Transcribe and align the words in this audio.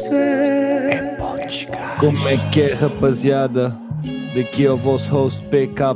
podcast. 0.00 1.66
Como 1.98 2.28
é 2.28 2.36
que 2.50 2.62
é, 2.62 2.74
rapaziada? 2.74 3.76
Daqui 4.34 4.64
é 4.64 4.70
o 4.70 4.76
vosso 4.76 5.08
host 5.10 5.40
PK 5.46 5.94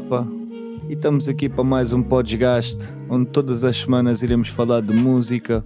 e 0.89 0.93
estamos 0.93 1.27
aqui 1.27 1.49
para 1.49 1.65
mais 1.65 1.93
um 1.93 2.03
podcast 2.03 2.77
onde 3.09 3.31
todas 3.31 3.65
as 3.65 3.77
semanas 3.79 4.23
iremos 4.23 4.49
falar 4.49 4.83
de 4.83 4.93
música, 4.93 5.65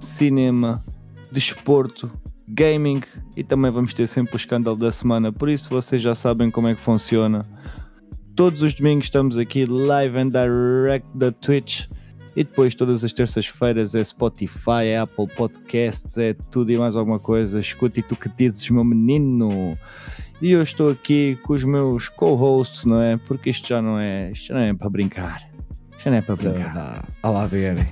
cinema, 0.00 0.82
desporto, 1.32 2.10
gaming 2.46 3.00
e 3.36 3.42
também 3.42 3.70
vamos 3.70 3.94
ter 3.94 4.06
sempre 4.06 4.34
o 4.34 4.36
escândalo 4.36 4.76
da 4.76 4.92
semana. 4.92 5.32
Por 5.32 5.48
isso 5.48 5.70
vocês 5.70 6.02
já 6.02 6.14
sabem 6.14 6.50
como 6.50 6.68
é 6.68 6.74
que 6.74 6.80
funciona. 6.80 7.42
Todos 8.36 8.60
os 8.60 8.74
domingos 8.74 9.06
estamos 9.06 9.38
aqui 9.38 9.64
live 9.64 10.18
and 10.18 10.28
direct 10.28 11.08
da 11.14 11.32
Twitch 11.32 11.86
e 12.38 12.44
depois 12.44 12.72
todas 12.72 13.02
as 13.02 13.12
terças-feiras 13.12 13.96
é 13.96 14.04
Spotify, 14.04 14.84
é 14.84 14.98
Apple 15.00 15.26
Podcasts, 15.26 16.16
é 16.16 16.34
tudo 16.52 16.70
e 16.70 16.78
mais 16.78 16.94
alguma 16.94 17.18
coisa. 17.18 17.58
Escuta 17.58 17.98
e 17.98 18.02
tu 18.04 18.14
que 18.14 18.28
dizes, 18.28 18.70
meu 18.70 18.84
menino. 18.84 19.76
E 20.40 20.52
eu 20.52 20.62
estou 20.62 20.92
aqui 20.92 21.36
com 21.42 21.54
os 21.54 21.64
meus 21.64 22.08
co-hosts, 22.08 22.84
não 22.84 23.02
é? 23.02 23.16
Porque 23.16 23.50
isto 23.50 23.66
já 23.66 23.82
não 23.82 23.98
é, 23.98 24.30
isto 24.30 24.54
não 24.54 24.60
é 24.60 24.72
para 24.72 24.88
brincar. 24.88 25.50
Isto 25.90 26.04
já 26.04 26.10
não 26.12 26.18
é 26.18 26.22
para 26.22 26.36
brincar. 26.36 27.08
Olá, 27.24 27.44
ver. 27.46 27.84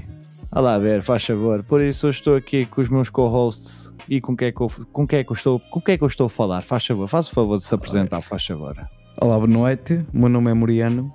Olha 0.53 0.61
lá 0.61 0.79
ver, 0.79 1.03
faz 1.03 1.25
favor. 1.25 1.65
Por 1.65 1.81
isso 1.81 2.07
eu 2.07 2.11
estou 2.11 2.37
aqui 2.37 2.67
com 2.67 2.81
os 2.81 2.89
meus 2.89 3.11
co-hosts 3.11 3.93
e 4.09 4.21
com 4.21 4.37
quem 4.37 4.47
é 4.47 4.53
que 4.53 4.61
eu, 4.61 4.71
com 4.93 5.09
quem 5.09 5.19
é 5.19 5.25
que 5.25 5.33
eu 5.33 5.35
estou, 5.35 5.59
com 5.59 5.81
quem 5.81 5.97
é 5.97 5.99
que 5.99 6.05
eu 6.05 6.09
estou 6.09 6.29
a 6.29 6.31
falar? 6.31 6.63
Faz 6.63 6.87
favor, 6.87 7.09
faz 7.09 7.27
o 7.27 7.33
favor 7.33 7.59
de 7.59 7.65
se 7.65 7.75
apresentar, 7.75 8.23
faz 8.23 8.47
favor. 8.47 8.77
Olá, 9.21 9.35
boa 9.35 9.49
noite. 9.49 10.07
O 10.15 10.19
meu 10.21 10.29
nome 10.29 10.53
é 10.53 10.55
Moriano. 10.55 11.13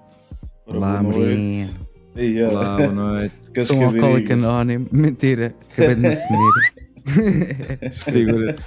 Olá, 0.68 1.02
Moriano. 1.02 1.91
Olá, 2.14 2.76
boa 2.76 2.92
noite. 2.92 3.34
Sou 3.66 3.78
um 3.78 3.86
alcoólico 3.86 4.34
anónimo. 4.34 4.86
Mentira, 4.92 5.56
acabei 5.72 5.96
de 5.96 6.02
me 6.02 6.08
assumir. 6.10 6.52
Segura-te. 7.92 8.64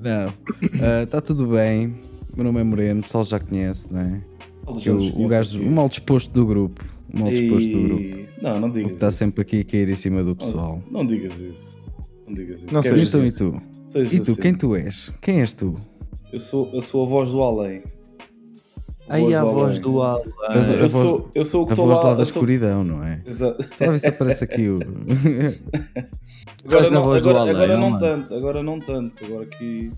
Não, 0.00 1.02
está 1.04 1.18
uh, 1.18 1.22
tudo 1.22 1.46
bem. 1.46 1.94
Meu 2.34 2.44
nome 2.44 2.60
é 2.60 2.64
Moreno, 2.64 3.00
o 3.00 3.02
pessoal 3.02 3.24
já 3.24 3.38
conhece, 3.38 3.92
não 3.92 4.00
é? 4.00 4.20
O, 4.66 5.24
o 5.24 5.28
gajo, 5.28 5.60
o 5.60 5.70
mal 5.70 5.88
disposto 5.88 6.32
do 6.32 6.44
grupo. 6.44 6.84
O 7.14 7.20
mal 7.20 7.30
disposto 7.30 7.70
do 7.70 7.82
grupo. 7.82 8.28
Não, 8.42 8.60
não 8.60 8.70
digas. 8.70 8.92
Está 8.92 9.10
sempre 9.12 9.42
aqui 9.42 9.60
a 9.60 9.64
cair 9.64 9.88
em 9.88 9.96
cima 9.96 10.24
do 10.24 10.34
pessoal. 10.34 10.82
Não, 10.90 11.00
não 11.00 11.06
digas 11.06 11.38
isso. 11.38 11.80
Não 12.26 12.34
digas 12.34 12.64
isso. 12.64 12.74
Não 12.74 12.80
então, 12.80 13.24
e 13.24 13.32
tu? 13.32 13.62
e 13.94 14.20
tu, 14.20 14.32
assim. 14.32 14.34
quem 14.34 14.54
tu 14.54 14.74
és? 14.74 15.12
Quem 15.22 15.40
és 15.40 15.54
tu? 15.54 15.76
Eu 16.32 16.40
sou, 16.40 16.68
eu 16.72 16.82
sou 16.82 17.04
a 17.04 17.08
voz 17.08 17.30
do 17.30 17.42
além. 17.42 17.82
Aí 19.08 19.34
a 19.34 19.44
voz 19.44 19.78
do 19.78 20.02
além. 20.02 20.32
Eu, 20.54 20.62
eu, 20.74 20.90
sou, 20.90 21.30
eu 21.34 21.44
sou 21.44 21.62
o 21.62 21.66
que 21.66 21.72
estou 21.72 21.86
lá. 21.86 21.94
A 21.94 21.96
voz 21.96 22.08
lá 22.08 22.14
da 22.14 22.22
escuridão, 22.22 22.84
não 22.84 23.02
é? 23.02 23.20
Exato. 23.26 23.62
Se 23.98 24.06
aparece 24.06 24.44
aqui 24.44 24.68
o. 24.68 24.78
agora 26.64 26.90
não, 26.90 27.12
agora, 27.12 27.38
além, 27.40 27.54
agora 27.54 27.76
não 27.76 27.98
tanto, 27.98 28.34
agora 28.34 28.62
não 28.62 28.80
tanto, 28.80 29.14
que 29.14 29.24
agora 29.24 29.44
aqui. 29.44 29.92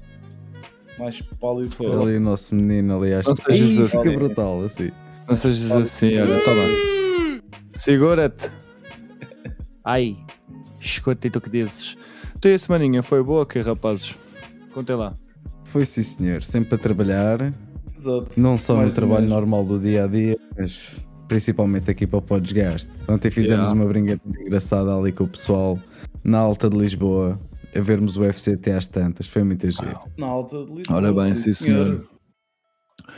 Mais 0.99 1.23
pálido 1.41 1.75
que 1.75 1.87
Ali 1.87 2.17
o 2.17 2.21
nosso 2.21 2.55
menino 2.55 3.01
ali, 3.01 3.15
acho 3.15 3.33
que 3.35 3.53
assim. 3.53 3.87
fica 3.87 4.13
brutal 4.13 4.63
assim. 4.65 4.91
Não 5.27 5.35
sejas 5.35 5.71
assim, 5.73 6.19
olha, 6.19 6.41
toma. 6.45 6.63
Segura-te. 7.71 8.51
Ai, 9.83 10.17
escuta 10.79 11.27
e 11.27 11.31
tu 11.31 11.41
que 11.41 11.49
dizes. 11.49 11.97
Tu 12.41 12.49
e 12.49 12.55
a 12.55 12.59
semaninha 12.59 13.03
foi 13.03 13.23
boa, 13.23 13.47
que 13.47 13.61
rapazes? 13.61 14.15
Contem 14.75 14.97
lá. 14.97 15.15
Foi 15.65 15.87
sim, 15.87 16.03
senhor. 16.03 16.43
Sempre 16.43 16.75
a 16.75 16.79
trabalhar. 16.79 17.53
Exato. 18.01 18.41
Não 18.41 18.57
só 18.57 18.81
no 18.83 18.91
trabalho 18.91 19.29
normal 19.29 19.65
do 19.65 19.79
dia 19.79 20.05
a 20.05 20.07
dia, 20.07 20.37
mas 20.57 20.81
principalmente 21.29 21.91
aqui 21.91 22.07
para 22.07 22.19
o 22.19 22.23
Podesgaste. 22.23 22.91
Ontem 23.09 23.31
fizemos 23.31 23.69
yeah. 23.69 23.75
uma 23.75 23.87
brincadeira 23.87 24.41
engraçada 24.41 24.97
ali 24.97 25.13
com 25.13 25.25
o 25.25 25.29
pessoal 25.29 25.79
na 26.25 26.39
Alta 26.39 26.71
de 26.71 26.79
Lisboa 26.79 27.39
a 27.77 27.81
vermos 27.81 28.17
o 28.17 28.23
UFC 28.23 28.55
até 28.55 28.75
às 28.75 28.89
tantas. 28.89 29.27
Foi 29.27 29.45
muito 29.45 29.71
giro. 29.71 30.01
Na 30.17 30.27
Alta 30.27 30.65
de 30.65 30.73
Lisboa. 30.73 30.97
Ora 30.97 31.13
bem, 31.13 31.35
sim, 31.35 31.55
senhor. 31.55 32.01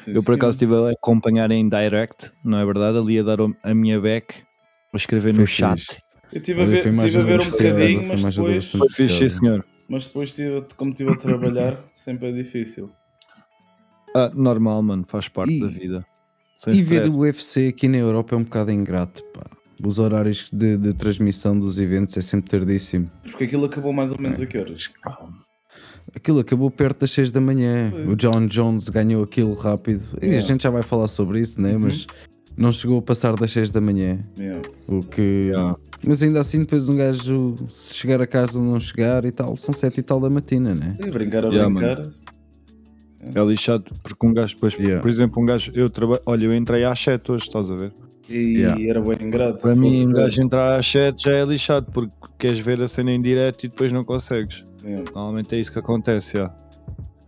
Sim, 0.05 0.13
eu 0.15 0.25
por 0.25 0.35
acaso 0.35 0.57
estive 0.57 0.75
a 0.75 0.91
acompanhar 0.91 1.51
em 1.53 1.69
direct, 1.69 2.31
não 2.45 2.59
é 2.59 2.65
verdade? 2.67 2.99
Ali 2.99 3.21
a 3.21 3.23
dar 3.23 3.39
a 3.63 3.75
minha 3.75 4.01
back, 4.01 4.35
a 4.93 4.97
escrever 4.97 5.33
foi 5.33 5.43
no 5.43 5.47
chat. 5.47 6.03
Eu 6.33 6.39
estive 6.41 6.63
a 6.63 6.65
ver, 6.65 6.83
tive 6.83 7.19
a 7.19 7.23
ver 7.23 7.41
um 7.41 7.51
bocadinho, 7.51 8.09
mas 8.09 8.35
depois. 8.35 8.69
Foi 8.69 8.89
fixe, 8.89 9.19
sim, 9.19 9.29
senhor. 9.29 9.65
Mas 9.89 10.07
depois, 10.07 10.35
como 10.77 10.91
estive 10.91 11.13
a 11.13 11.17
trabalhar, 11.17 11.79
sempre 11.95 12.31
é 12.31 12.33
difícil. 12.33 12.91
Ah, 14.15 14.31
normal, 14.35 14.83
mano, 14.83 15.05
faz 15.07 15.29
parte 15.29 15.55
e, 15.55 15.61
da 15.61 15.67
vida. 15.67 16.07
Sem 16.57 16.75
e 16.75 16.81
stress. 16.81 17.09
ver 17.09 17.19
o 17.19 17.23
UFC 17.23 17.69
aqui 17.69 17.89
na 17.89 17.99
Europa 17.99 18.35
é 18.35 18.39
um 18.39 18.45
bocado 18.45 18.71
ingrato, 18.71 19.25
pá. 19.33 19.47
Os 19.85 19.99
horários 19.99 20.49
de, 20.53 20.77
de 20.77 20.95
transmissão 20.95 21.59
dos 21.59 21.81
eventos 21.81 22.17
é 22.17 22.21
sempre 22.21 22.51
tardíssimo. 22.51 23.11
Porque 23.25 23.45
aquilo 23.45 23.65
acabou 23.65 23.93
mais 23.93 24.13
ou 24.13 24.21
menos 24.21 24.41
é. 24.41 24.45
a 24.45 24.47
que 24.47 24.57
horas? 24.57 24.89
Aquilo 26.15 26.39
acabou 26.39 26.71
perto 26.71 27.01
das 27.01 27.11
6 27.11 27.33
da 27.33 27.41
manhã. 27.41 27.91
Foi. 27.91 28.07
O 28.07 28.17
John 28.17 28.47
Jones 28.47 28.89
ganhou 28.89 29.25
aquilo 29.25 29.55
rápido. 29.55 30.05
Yeah. 30.19 30.35
E 30.35 30.39
a 30.39 30.41
gente 30.41 30.63
já 30.63 30.71
vai 30.71 30.83
falar 30.83 31.09
sobre 31.09 31.41
isso, 31.41 31.61
né? 31.61 31.73
Uhum. 31.73 31.81
Mas 31.81 32.07
não 32.57 32.71
chegou 32.71 32.99
a 32.99 33.03
passar 33.03 33.35
das 33.35 33.51
6 33.51 33.73
da 33.73 33.81
manhã. 33.81 34.21
Yeah. 34.39 34.63
O 34.87 35.01
que. 35.01 35.49
Yeah. 35.49 35.77
Mas 36.07 36.23
ainda 36.23 36.41
assim, 36.41 36.61
depois 36.61 36.89
um 36.89 36.97
gajo 36.97 37.57
se 37.69 37.95
chegar 37.95 38.21
a 38.21 38.27
casa 38.27 38.61
não 38.61 38.79
chegar 38.79 39.25
e 39.25 39.33
tal, 39.33 39.57
são 39.57 39.73
7 39.73 39.99
e 39.99 40.03
tal 40.03 40.21
da 40.21 40.31
matina, 40.31 40.75
né? 40.75 40.97
É, 41.01 41.11
brincar 41.11 41.45
a 41.45 41.49
brincar. 41.49 41.71
Mano. 41.71 42.13
É 43.35 43.41
lixado, 43.45 43.85
porque 44.03 44.27
um 44.27 44.35
gajo 44.35 44.55
depois, 44.55 44.75
yeah. 44.75 45.01
por 45.01 45.09
exemplo, 45.09 45.41
um 45.41 45.47
gajo, 45.47 45.71
eu 45.75 45.89
trabalho, 45.89 46.21
olha, 46.27 46.45
eu 46.47 46.55
entrei 46.55 46.85
às 46.85 46.99
7 46.99 47.31
hoje, 47.31 47.45
estás 47.47 47.71
a 47.71 47.77
ver? 47.77 47.93
E 48.29 48.59
yeah. 48.59 48.83
era 48.89 49.01
bem 49.01 49.29
ingrato. 49.29 49.63
Para 49.63 49.77
mim, 49.77 50.07
um 50.07 50.13
gajo 50.13 50.43
entrar 50.43 50.79
às 50.79 50.87
7 50.87 51.23
já 51.23 51.33
é 51.33 51.45
lixado, 51.45 51.87
porque 51.93 52.13
queres 52.39 52.59
ver 52.59 52.83
a 52.83 52.89
cena 52.89 53.13
em 53.13 53.23
direto 53.23 53.65
e 53.65 53.69
depois 53.69 53.93
não 53.93 54.05
consegues. 54.05 54.65
Yeah. 54.85 55.05
Normalmente 55.15 55.55
é 55.55 55.61
isso 55.61 55.73
que 55.73 55.79
acontece, 55.79 56.37
já. 56.37 56.53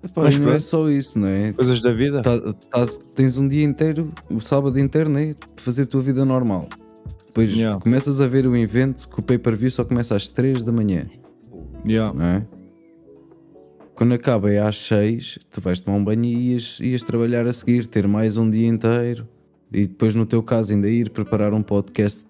Epá, 0.03 0.23
Mas 0.25 0.37
não 0.37 0.53
é 0.53 0.61
só 0.61 0.89
isso, 0.91 1.19
não 1.19 1.29
é? 1.29 1.53
Coisas 1.53 1.81
da 1.81 1.93
vida. 1.93 2.21
Tá, 2.21 2.39
tá, 2.41 2.87
tens 3.15 3.39
um 3.39 3.49
dia 3.49 3.65
inteiro, 3.65 4.13
o 4.29 4.41
sábado 4.41 4.79
inteiro, 4.79 5.09
né? 5.09 5.35
De 5.57 5.63
fazer 5.63 5.83
a 5.83 5.87
tua 5.87 6.03
vida 6.03 6.25
normal. 6.25 6.69
Depois 7.27 7.51
yeah. 7.51 7.81
começas 7.81 8.21
a 8.21 8.27
ver 8.27 8.47
o 8.47 8.57
evento 8.57 9.09
que 9.09 9.19
o 9.19 9.23
pay-per-view 9.23 9.71
só 9.71 9.85
começa 9.85 10.15
às 10.15 10.29
3 10.29 10.63
da 10.63 10.71
manhã. 10.71 11.07
Yeah. 11.87 12.13
Não 12.17 12.25
é? 12.25 12.47
Quando 13.95 14.15
acaba 14.15 14.51
é 14.51 14.59
às 14.59 14.77
6, 14.79 15.39
tu 15.51 15.61
vais 15.61 15.81
tomar 15.81 15.99
um 15.99 16.05
banho 16.05 16.25
e 16.25 16.53
ias, 16.53 16.79
ias 16.81 17.03
trabalhar 17.03 17.47
a 17.47 17.53
seguir, 17.53 17.87
ter 17.87 18.07
mais 18.07 18.37
um 18.37 18.51
dia 18.51 18.67
inteiro 18.67 19.29
e 19.75 19.89
depois, 19.89 20.15
no 20.15 20.25
teu 20.25 20.41
caso, 20.41 20.73
ainda 20.73 20.89
ir 20.89 21.11
preparar 21.11 21.53
um 21.53 21.61
podcast 21.61 22.25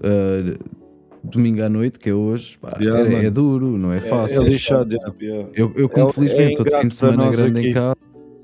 uh, 0.00 0.58
domingo 1.22 1.62
à 1.62 1.68
noite, 1.68 1.98
que 1.98 2.10
é 2.10 2.14
hoje, 2.14 2.58
pá, 2.58 2.76
yeah, 2.78 3.08
é, 3.10 3.24
é, 3.24 3.30
duro, 3.30 3.78
não 3.78 3.90
é, 3.90 3.96
é 3.96 4.00
fácil. 4.00 4.42
É, 4.42 4.44
lixado, 4.44 4.94
eu, 5.54 5.72
eu, 5.74 5.88
como 5.88 6.10
é, 6.10 6.12
felizmente, 6.12 6.50
estou 6.50 6.66
de 6.66 6.80
fim 6.80 6.88
de 6.88 6.94
semana 6.94 7.30
grande 7.30 7.58
aqui. 7.58 7.68
em 7.68 7.72
casa. 7.72 7.96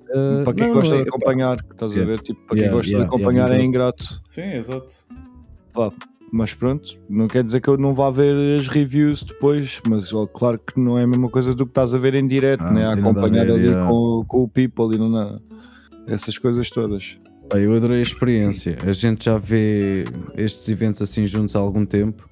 Uh, 0.09 0.43
para 0.43 0.55
quem 0.55 0.67
não, 0.69 0.75
gosta 0.75 0.95
não, 0.95 1.03
de 1.03 1.09
acompanhar, 1.09 1.57
estás 1.71 1.97
a 1.97 2.05
ver? 2.05 2.21
Tipo, 2.21 2.41
para 2.47 2.57
quem 2.57 2.71
gosta 2.71 2.97
de 2.97 3.03
acompanhar 3.03 3.51
é 3.51 3.63
ingrato. 3.63 4.23
Sim, 4.27 4.55
exato. 4.55 4.93
Pá, 5.75 5.93
mas 6.33 6.55
pronto, 6.55 6.99
não 7.09 7.27
quer 7.27 7.43
dizer 7.43 7.61
que 7.61 7.69
eu 7.69 7.77
não 7.77 7.93
vá 7.93 8.11
ver 8.11 8.61
as 8.61 8.69
reviews 8.69 9.23
depois, 9.23 9.81
mas 9.89 10.13
ó, 10.13 10.27
claro 10.27 10.59
que 10.59 10.79
não 10.79 10.99
é 10.99 11.03
a 11.03 11.07
mesma 11.07 11.29
coisa 11.29 11.55
do 11.55 11.67
que 11.67 11.71
estás 11.71 11.95
a 11.95 11.99
ver 11.99 12.15
em 12.15 12.27
direto, 12.27 12.63
ah, 12.63 12.71
né? 12.71 12.87
a 12.87 12.93
acompanhar 12.93 13.47
ver, 13.47 13.53
ali 13.53 13.67
yeah. 13.67 13.89
com, 13.89 14.25
com, 14.27 14.43
o 14.45 14.49
people 14.49 14.95
e 14.95 14.99
não 14.99 15.41
essas 16.07 16.39
coisas 16.39 16.71
todas. 16.71 17.17
Eu 17.53 17.75
adorei 17.75 17.99
a 17.99 18.03
experiência. 18.03 18.79
A 18.87 18.93
gente 18.93 19.25
já 19.25 19.37
vê 19.37 20.05
estes 20.37 20.69
eventos 20.69 21.03
assim 21.03 21.27
juntos 21.27 21.57
há 21.57 21.59
algum 21.59 21.85
tempo, 21.85 22.29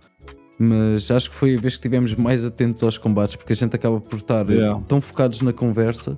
mas 0.59 1.11
acho 1.11 1.31
que 1.31 1.37
foi 1.37 1.57
a 1.57 1.61
vez 1.61 1.75
que 1.75 1.79
estivemos 1.79 2.15
mais 2.15 2.45
atentos 2.45 2.83
aos 2.83 2.97
combates, 2.97 3.35
porque 3.35 3.53
a 3.53 3.57
gente 3.57 3.75
acaba 3.75 4.01
por 4.01 4.17
estar 4.17 4.49
yeah. 4.49 4.81
tão 4.87 5.01
focados 5.01 5.41
na 5.41 5.53
conversa 5.53 6.17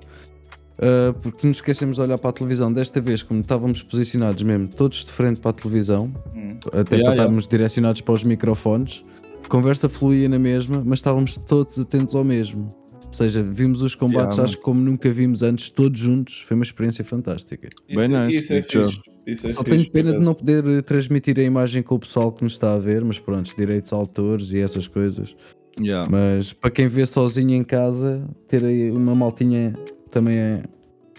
Uh, 0.81 1.13
porque 1.21 1.45
nos 1.45 1.57
esquecemos 1.57 1.97
de 1.97 2.01
olhar 2.01 2.17
para 2.17 2.31
a 2.31 2.33
televisão. 2.33 2.73
Desta 2.73 2.99
vez, 2.99 3.21
como 3.21 3.41
estávamos 3.41 3.83
posicionados 3.83 4.41
mesmo, 4.41 4.67
todos 4.67 5.05
de 5.05 5.11
frente 5.11 5.39
para 5.39 5.51
a 5.51 5.53
televisão, 5.53 6.11
hum. 6.35 6.57
até 6.67 6.95
yeah, 6.95 7.03
para 7.03 7.11
estarmos 7.11 7.45
yeah. 7.45 7.49
direcionados 7.51 8.01
para 8.01 8.13
os 8.13 8.23
microfones, 8.23 9.05
a 9.43 9.47
conversa 9.47 9.87
fluía 9.87 10.27
na 10.27 10.39
mesma, 10.39 10.81
mas 10.83 10.99
estávamos 10.99 11.37
todos 11.37 11.77
atentos 11.77 12.15
ao 12.15 12.23
mesmo. 12.23 12.75
Ou 13.05 13.13
seja, 13.13 13.43
vimos 13.43 13.83
os 13.83 13.93
combates, 13.93 14.37
yeah, 14.37 14.43
acho 14.43 14.57
que 14.57 14.63
como 14.63 14.81
nunca 14.81 15.11
vimos 15.11 15.43
antes, 15.43 15.69
todos 15.69 15.99
juntos. 15.99 16.41
Foi 16.47 16.55
uma 16.55 16.63
experiência 16.63 17.05
fantástica. 17.05 17.69
Isso, 17.87 17.99
Bem 17.99 18.07
nice. 18.07 18.37
Isso 18.39 18.53
é 18.53 18.61
fixe. 18.63 19.01
Isso 19.27 19.45
é 19.45 19.49
Só 19.49 19.63
tenho 19.63 19.87
pena 19.91 20.13
de 20.13 20.19
não 20.19 20.33
poder 20.33 20.81
transmitir 20.81 21.37
a 21.37 21.43
imagem 21.43 21.83
com 21.83 21.93
o 21.93 21.99
pessoal 21.99 22.31
que 22.31 22.43
nos 22.43 22.53
está 22.53 22.73
a 22.73 22.79
ver, 22.79 23.03
mas 23.03 23.19
pronto, 23.19 23.55
direitos 23.55 23.93
autores 23.93 24.51
e 24.51 24.57
essas 24.57 24.87
coisas. 24.87 25.35
Yeah. 25.79 26.09
Mas 26.09 26.53
para 26.53 26.71
quem 26.71 26.87
vê 26.87 27.05
sozinho 27.05 27.53
em 27.53 27.63
casa, 27.63 28.27
ter 28.47 28.63
aí 28.65 28.89
uma 28.89 29.13
maltinha 29.13 29.75
também 30.11 30.37
é. 30.37 30.63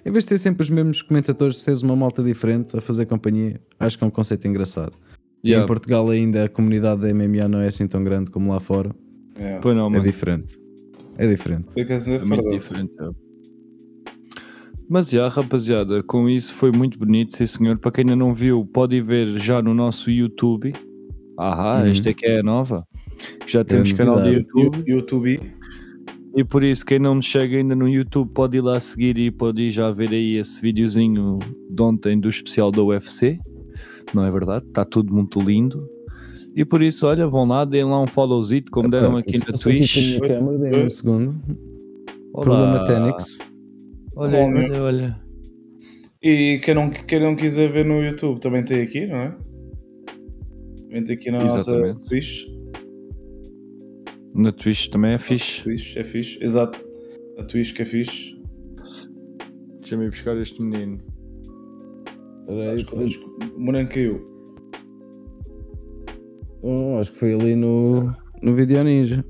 Em 0.05 0.11
vez 0.11 0.25
de 0.25 0.31
ser 0.31 0.39
sempre 0.39 0.63
os 0.63 0.71
mesmos 0.71 1.01
comentadores, 1.01 1.63
teres 1.63 1.83
uma 1.83 1.95
malta 1.95 2.23
diferente 2.23 2.77
a 2.77 2.81
fazer 2.81 3.07
companhia, 3.07 3.61
acho 3.79 3.97
que 3.97 4.05
é 4.05 4.07
um 4.07 4.11
conceito 4.11 4.47
engraçado. 4.49 4.93
Yeah. 5.45 5.63
E 5.63 5.65
em 5.65 5.67
Portugal 5.67 6.09
ainda 6.11 6.45
a 6.45 6.49
comunidade 6.49 7.03
da 7.03 7.15
MMA 7.15 7.49
não 7.49 7.61
é 7.61 7.69
assim 7.69 7.87
tão 7.87 8.03
grande 8.03 8.31
como 8.31 8.53
lá 8.53 8.61
fora. 8.61 8.91
Yeah. 9.37 9.61
Pois 9.61 9.77
não, 9.77 9.87
é 9.87 9.91
mano. 9.91 10.05
diferente. 10.05 10.59
É 11.19 11.27
diferente. 11.27 11.69
É 11.77 12.25
muito 12.25 12.49
diferente. 12.49 12.93
É. 13.01 13.11
Mas 14.89 15.09
já, 15.09 15.27
rapaziada, 15.29 16.03
com 16.03 16.29
isso 16.29 16.55
foi 16.55 16.71
muito 16.71 16.99
bonito, 16.99 17.37
sim 17.37 17.47
senhor. 17.47 17.79
Para 17.79 17.93
quem 17.93 18.03
ainda 18.03 18.17
não 18.17 18.35
viu, 18.35 18.65
pode 18.67 18.97
ir 18.97 19.03
ver 19.03 19.39
já 19.39 19.63
no 19.63 19.73
nosso 19.73 20.11
YouTube. 20.11 20.73
Ahá, 21.39 21.81
uhum. 21.81 21.87
esta 21.87 22.11
é 22.11 22.15
que 22.15 22.27
é 22.27 22.41
a 22.41 22.43
nova. 22.43 22.87
Já 23.47 23.65
temos 23.65 23.93
canal 23.93 24.21
de 24.21 24.31
YouTube. 24.31 24.83
YouTube. 24.87 25.41
E 26.35 26.43
por 26.43 26.63
isso, 26.63 26.85
quem 26.85 26.99
não 26.99 27.17
me 27.17 27.23
chega 27.23 27.59
ainda 27.59 27.75
no 27.75 27.87
YouTube 27.87 28.31
pode 28.33 28.57
ir 28.57 28.63
lá 28.63 28.81
seguir 28.81 29.19
e 29.19 29.31
pode 29.31 29.63
ir 29.63 29.71
já 29.71 29.91
ver 29.91 30.11
aí 30.11 30.37
esse 30.37 30.61
videozinho 30.61 31.41
de 31.71 31.83
ontem 31.83 32.19
do 32.19 32.29
especial 32.29 32.73
da 32.73 32.83
UFC. 32.83 33.39
Não 34.15 34.25
é 34.25 34.31
verdade? 34.31 34.67
Está 34.67 34.85
tudo 34.85 35.15
muito 35.15 35.41
lindo. 35.41 35.87
E 36.55 36.65
por 36.65 36.83
isso, 36.83 37.07
olha, 37.07 37.27
vão 37.29 37.47
lá, 37.47 37.65
deem 37.65 37.85
lá 37.85 38.01
um 38.01 38.07
followzito, 38.07 38.71
como 38.71 38.91
deram 38.91 39.17
aqui 39.17 39.39
na 39.39 39.59
Twitch. 39.59 40.17
Aqui 40.17 40.21
câmera, 40.21 40.85
um 40.85 40.89
segundo. 40.89 41.35
Olá. 42.33 42.45
Problema 42.45 42.85
técnicos. 42.85 43.39
Olha, 44.17 44.39
olha, 44.39 44.83
olha. 44.83 45.23
E 46.23 46.61
quem 46.63 46.75
não, 46.75 46.91
quem 46.91 47.21
não 47.21 47.35
quiser 47.35 47.71
ver 47.71 47.85
no 47.85 48.03
YouTube 48.03 48.41
também 48.41 48.65
tem 48.65 48.81
aqui, 48.83 49.07
não 49.07 49.17
é? 49.17 49.37
Também 50.83 51.05
tem 51.05 51.17
aqui 51.17 51.31
na 51.31 51.45
Exatamente. 51.45 51.95
nossa 51.95 52.05
Twitch. 52.07 52.62
Na 54.35 54.51
Twitch 54.51 54.89
também 54.89 55.13
é 55.13 55.19
fixe. 55.19 55.63
Twitch 55.63 55.97
é 55.97 56.05
fixe, 56.05 56.43
exato. 56.43 56.83
A 57.39 57.45
Twitch 57.45 57.75
que 57.75 57.83
é 57.83 57.85
fixe. 57.85 58.41
Deixa-me 59.81 60.07
ir 60.07 60.11
buscar 60.11 60.37
este 60.37 60.63
menino. 60.63 61.01
Peraí, 62.47 62.85
o 62.85 63.61
Moreno 63.61 63.89
caiu. 63.89 64.33
Oh, 66.63 66.99
acho 66.99 67.13
que 67.13 67.19
foi 67.19 67.35
ali 67.35 67.57
no, 67.57 68.15
no 68.43 68.55
Video 68.55 68.83
Ninja. 68.85 69.25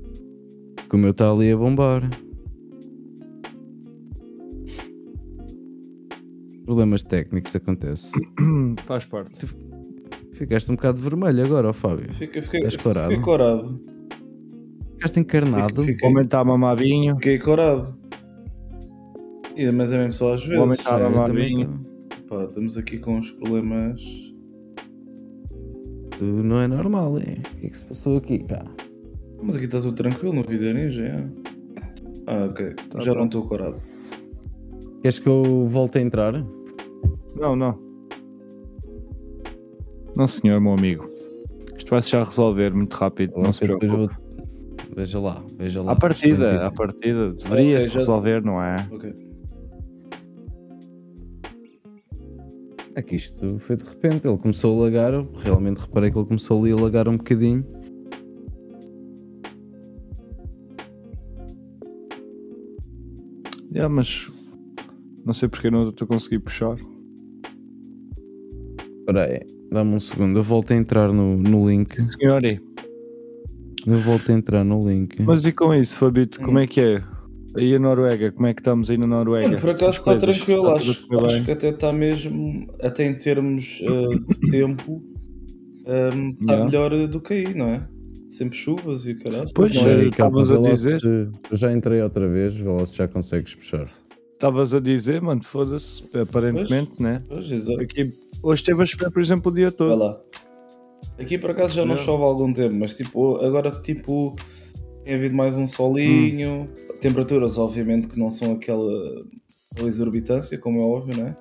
Que 0.89 0.95
o 0.95 0.99
meu 0.99 1.11
está 1.11 1.31
ali 1.31 1.51
a 1.51 1.57
bombar. 1.57 2.09
Problemas 6.65 7.03
técnicos 7.03 7.55
acontece. 7.55 8.11
Faz 8.85 9.05
parte. 9.05 9.37
Tu 9.39 9.47
ficaste 10.31 10.71
um 10.71 10.75
bocado 10.75 11.01
vermelho 11.01 11.43
agora, 11.43 11.69
ó 11.69 11.73
Fábio. 11.73 12.13
Fica, 12.13 12.41
fiquei, 12.41 12.59
Estás 12.61 12.77
corado. 12.77 13.09
Fiquei 13.09 13.23
corado. 13.23 13.92
Ficaste 14.93 15.19
encarnado. 15.19 15.83
Fiquei, 15.83 16.07
o 16.07 16.11
homem 16.11 16.23
está 16.23 16.43
mamadinho. 16.43 17.15
Fiquei 17.15 17.39
corado. 17.39 17.95
E, 19.55 19.71
mas 19.71 19.91
é 19.91 19.97
mesmo 19.97 20.13
só 20.13 20.33
às 20.33 20.41
vezes. 20.41 20.59
O 20.59 20.63
homem 20.63 20.75
está 20.75 20.97
mamadinho. 20.97 21.85
Pá, 22.27 22.43
estamos 22.43 22.77
aqui 22.77 22.97
com 22.97 23.19
os 23.19 23.31
problemas. 23.31 24.01
Tu 26.17 26.23
não 26.23 26.61
é 26.61 26.67
normal, 26.67 27.17
é? 27.17 27.21
O 27.21 27.59
que 27.59 27.67
é 27.67 27.69
que 27.69 27.77
se 27.77 27.85
passou 27.85 28.17
aqui, 28.17 28.43
pá? 28.43 28.63
Mas 29.41 29.55
aqui 29.55 29.65
está 29.65 29.81
tudo 29.81 29.95
tranquilo 29.95 30.33
no 30.33 30.43
vídeo 30.43 30.73
ninja, 30.73 31.03
é? 31.03 31.27
Ah, 32.27 32.45
ok. 32.49 32.73
Tá 32.89 32.99
Já 33.01 33.13
não 33.13 33.25
estou 33.25 33.45
corado. 33.45 33.81
Queres 35.01 35.19
que 35.19 35.27
eu 35.27 35.65
volte 35.67 35.97
a 35.97 36.01
entrar? 36.01 36.33
Não, 37.35 37.55
não. 37.55 37.77
Não, 40.15 40.27
senhor, 40.27 40.61
meu 40.61 40.73
amigo. 40.73 41.05
Isto 41.77 41.89
vai-se 41.89 42.09
já 42.09 42.19
resolver 42.19 42.73
muito 42.73 42.93
rápido. 42.93 43.33
não 43.35 43.51
se 43.51 43.59
preocupe. 43.59 43.87
Vou... 43.87 44.09
Veja 44.95 45.19
lá, 45.19 45.43
veja 45.57 45.81
lá. 45.81 45.93
A 45.93 45.95
partida, 45.95 46.67
a 46.67 46.71
partida. 46.71 47.33
Deveria-se 47.33 47.87
okay, 47.87 47.99
resolver, 47.99 48.43
não 48.43 48.61
é? 48.61 48.87
Ok. 48.91 49.13
É 52.95 53.01
que 53.01 53.15
isto 53.15 53.57
foi 53.57 53.75
de 53.75 53.83
repente, 53.83 54.27
ele 54.27 54.37
começou 54.37 54.79
a 54.79 54.83
lagar, 54.83 55.13
realmente 55.37 55.79
reparei 55.79 56.11
que 56.11 56.17
ele 56.17 56.27
começou 56.27 56.59
ali 56.59 56.71
a 56.71 56.75
lagar 56.75 57.07
um 57.07 57.17
bocadinho. 57.17 57.65
Yeah, 63.73 63.89
mas 63.89 64.29
não 65.25 65.33
sei 65.33 65.49
porque 65.49 65.71
não 65.71 65.89
estou 65.89 66.05
a 66.05 66.07
conseguir 66.07 66.37
puxar. 66.37 66.77
Espera 68.99 69.25
aí, 69.25 69.39
dá-me 69.71 69.95
um 69.95 69.99
segundo. 69.99 70.37
Eu 70.37 70.43
volto 70.43 70.71
a 70.71 70.75
entrar 70.75 71.11
no, 71.11 71.35
no 71.35 71.67
link. 71.67 71.99
Senhor, 71.99 72.43
eu 73.85 73.99
volto 73.99 74.31
a 74.31 74.35
entrar 74.35 74.63
no 74.63 74.79
link. 74.87 75.21
Mas 75.21 75.45
e 75.45 75.51
com 75.51 75.73
isso, 75.73 75.95
Fabito, 75.97 76.39
como 76.41 76.59
é 76.59 76.67
que 76.67 76.81
é? 76.81 77.01
E 77.57 77.75
a 77.75 77.79
Noruega, 77.79 78.31
como 78.31 78.47
é 78.47 78.53
que 78.53 78.61
estamos 78.61 78.89
aí 78.89 78.97
na 78.97 79.05
Noruega? 79.05 79.57
por 79.57 79.69
acaso 79.69 79.99
está 79.99 80.17
tranquilo, 80.17 80.75
está 80.75 80.91
acho, 80.91 81.25
acho 81.25 81.45
que 81.45 81.51
até 81.51 81.69
está 81.69 81.93
mesmo, 81.93 82.67
até 82.81 83.05
em 83.05 83.15
termos 83.15 83.79
uh, 83.81 84.09
de 84.09 84.39
tempo, 84.49 84.91
um, 84.91 85.91
ehm, 85.91 86.29
está 86.31 86.53
yeah. 86.53 86.65
melhor 86.65 87.07
do 87.07 87.21
que 87.21 87.33
aí, 87.33 87.53
não 87.53 87.67
é? 87.67 87.87
Sempre 88.31 88.57
chuvas 88.57 89.05
e 89.05 89.13
caralho. 89.13 89.47
Pois, 89.53 89.75
é, 89.75 90.05
estavas 90.05 90.49
a 90.49 90.57
dizer. 90.57 90.99
Eu 91.03 91.55
já 91.55 91.71
entrei 91.71 92.01
outra 92.01 92.27
vez, 92.27 92.55
vê 92.55 92.67
lá 92.67 92.83
se 92.83 92.95
já 92.95 93.07
consegues 93.07 93.53
puxar. 93.53 93.87
Estavas 94.31 94.73
a 94.73 94.79
dizer, 94.79 95.21
mano, 95.21 95.43
foda-se, 95.43 96.03
aparentemente, 96.17 96.93
pois, 96.97 96.99
né? 96.99 97.21
Pois, 97.29 97.51
exato. 97.51 97.79
Aqui, 97.79 98.11
hoje 98.41 98.61
esteve 98.63 98.81
a 98.81 98.85
chover, 98.87 99.11
por 99.11 99.21
exemplo, 99.21 99.51
o 99.51 99.55
dia 99.55 99.71
todo. 99.71 99.89
Vai 99.89 100.07
lá. 100.09 100.19
Aqui 101.19 101.37
por 101.37 101.51
acaso 101.51 101.75
já 101.75 101.85
não 101.85 101.97
chove 101.97 102.23
há 102.23 102.25
algum 102.25 102.51
tempo, 102.51 102.75
mas 102.75 102.95
tipo, 102.95 103.37
agora 103.37 103.69
tipo 103.71 104.35
tem 105.03 105.15
havido 105.15 105.35
mais 105.35 105.57
um 105.57 105.67
solinho. 105.67 106.61
Hum. 106.61 106.97
Temperaturas, 107.01 107.57
obviamente, 107.57 108.07
que 108.07 108.17
não 108.17 108.31
são 108.31 108.53
aquela, 108.53 109.25
aquela 109.71 109.89
exorbitância, 109.89 110.57
como 110.57 110.81
é 110.81 110.83
óbvio, 110.83 111.17
né? 111.17 111.35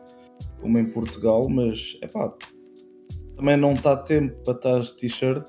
Como 0.60 0.78
em 0.78 0.84
Portugal, 0.84 1.48
mas 1.48 1.96
é 2.02 2.08
pá, 2.08 2.32
também 3.36 3.56
não 3.56 3.72
está 3.72 3.96
tempo 3.96 4.34
para 4.44 4.54
estar 4.54 4.80
de 4.80 4.94
t-shirt. 4.96 5.46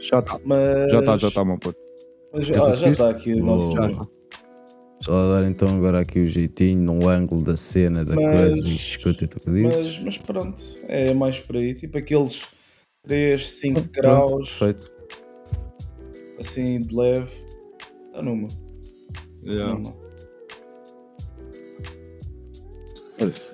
Já 0.00 0.20
está. 0.20 0.40
Mas... 0.44 0.90
Já 0.90 1.00
está, 1.00 1.18
já 1.18 1.28
está, 1.28 1.44
meu 1.44 1.58
puto. 1.58 1.78
Mas, 2.32 2.46
já 2.46 2.66
ah, 2.66 2.90
está 2.90 3.10
aqui 3.10 3.34
o 3.34 3.44
nosso. 3.44 3.70
Oh. 3.70 4.14
Só 5.00 5.32
dar 5.34 5.46
então 5.46 5.76
agora 5.76 6.00
aqui 6.00 6.20
o 6.20 6.26
jeitinho 6.26 6.80
no 6.80 7.08
ângulo 7.08 7.44
da 7.44 7.56
cena 7.56 8.04
da 8.04 8.14
mas, 8.14 8.40
coisa 8.40 8.68
e 8.68 8.74
escuta 8.74 9.28
tu 9.28 9.38
que 9.38 9.50
dizes. 9.50 9.98
Mas, 9.98 10.04
mas, 10.04 10.18
pronto, 10.18 10.62
é 10.88 11.12
mais 11.12 11.38
por 11.38 11.56
aí, 11.56 11.74
tipo 11.74 11.98
aqueles 11.98 12.42
3, 13.06 13.50
5 13.50 13.74
pronto, 13.74 13.92
graus. 13.92 14.50
Perfeito. 14.50 14.92
Assim 16.38 16.80
de 16.80 16.94
leve. 16.94 17.30
Está 18.06 18.22
numa. 18.22 18.48
Yeah. 19.44 19.74
numa. 19.74 20.04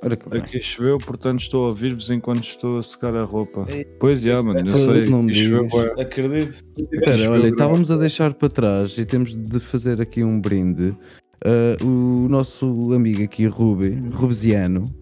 Olha, 0.02 0.19
Aqui 0.43 0.61
choveu, 0.61 0.97
portanto 0.97 1.43
estou 1.43 1.67
a 1.67 1.69
ouvir-vos 1.69 2.11
enquanto 2.11 2.44
estou 2.44 2.79
a 2.79 2.82
secar 2.82 3.14
a 3.14 3.25
roupa. 3.25 3.67
Pois 3.99 4.25
é, 4.25 4.41
mano, 4.41 4.70
eu 4.70 4.76
sei. 4.76 5.06
Não 5.11 5.23
me 5.23 5.35
choveu, 5.35 5.93
Acredito. 6.00 6.64
Espera, 6.79 7.31
olha, 7.31 7.49
estávamos 7.49 7.91
a 7.91 7.97
deixar 7.97 8.32
para 8.32 8.49
trás 8.49 8.97
e 8.97 9.04
temos 9.04 9.37
de 9.37 9.61
fazer 9.61 10.00
aqui 10.00 10.25
um 10.25 10.40
brinde 10.40 10.97
Uh, 11.42 11.87
o 11.87 12.28
nosso 12.28 12.92
amigo 12.92 13.25
aqui, 13.25 13.47
Ruben, 13.47 14.11
Rubesiano, 14.11 14.95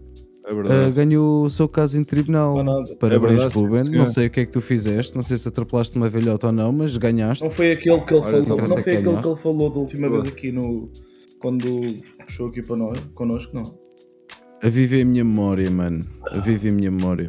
é 0.49 0.89
uh, 0.89 0.93
ganhou 0.93 1.45
o 1.45 1.51
seu 1.51 1.69
caso 1.69 1.99
em 1.99 2.05
tribunal. 2.05 2.57
Parabéns, 2.99 3.43
é 3.43 3.47
Ruben. 3.49 3.85
Não 3.91 4.07
sei 4.07 4.29
o 4.29 4.31
que 4.31 4.41
é 4.41 4.47
que 4.47 4.53
tu 4.53 4.61
fizeste, 4.61 5.15
não 5.15 5.23
sei 5.23 5.37
se 5.37 5.47
atropelaste 5.47 5.97
uma 5.97 6.09
velhota 6.09 6.47
ou 6.47 6.53
não, 6.53 6.73
mas 6.73 6.97
ganhaste. 6.97 7.45
Não 7.45 7.51
foi 7.51 7.73
aquele 7.73 8.01
que 8.01 8.15
ele 8.15 8.23
Olha, 8.23 8.45
falou, 8.45 8.59
não 8.59 8.67
foi 8.69 8.97
aquele 8.97 9.21
que 9.21 9.29
ele 9.29 9.37
falou 9.37 9.71
da 9.71 9.79
última 9.79 10.09
vez 10.09 10.27
aqui 10.27 10.51
no. 10.51 10.91
Quando 11.39 11.81
puxou 12.25 12.49
aqui 12.49 12.63
para 12.63 12.77
nós, 12.77 12.99
connosco, 13.15 13.55
não. 13.55 13.79
A 14.63 14.69
viver 14.69 15.03
a 15.03 15.05
minha 15.05 15.25
memória, 15.25 15.71
mano. 15.71 16.05
A 16.31 16.39
viver 16.39 16.71
a 16.71 16.73
minha 16.73 16.91
memória. 16.91 17.29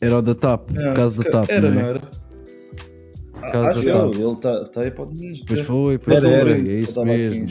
Era 0.00 0.18
o 0.18 0.22
da 0.22 0.34
TAP, 0.34 0.70
o 0.70 0.94
caso 0.94 1.22
da 1.22 1.30
TAP. 1.30 1.50
Era, 1.50 1.70
não, 1.70 1.78
é? 1.78 1.82
não 1.82 1.88
era? 1.90 2.00
Caso 3.52 3.84
da 3.84 3.92
TAP. 3.92 4.14
Ele 4.14 4.32
está 4.32 4.64
tá 4.66 4.80
aí, 4.80 4.90
pode 4.90 5.14
dizer. 5.14 5.44
Pois 5.46 5.60
foi, 5.60 5.98
pois 5.98 6.22
foi, 6.22 6.32
é 6.32 6.58
isso 6.58 7.04
mesmo. 7.04 7.48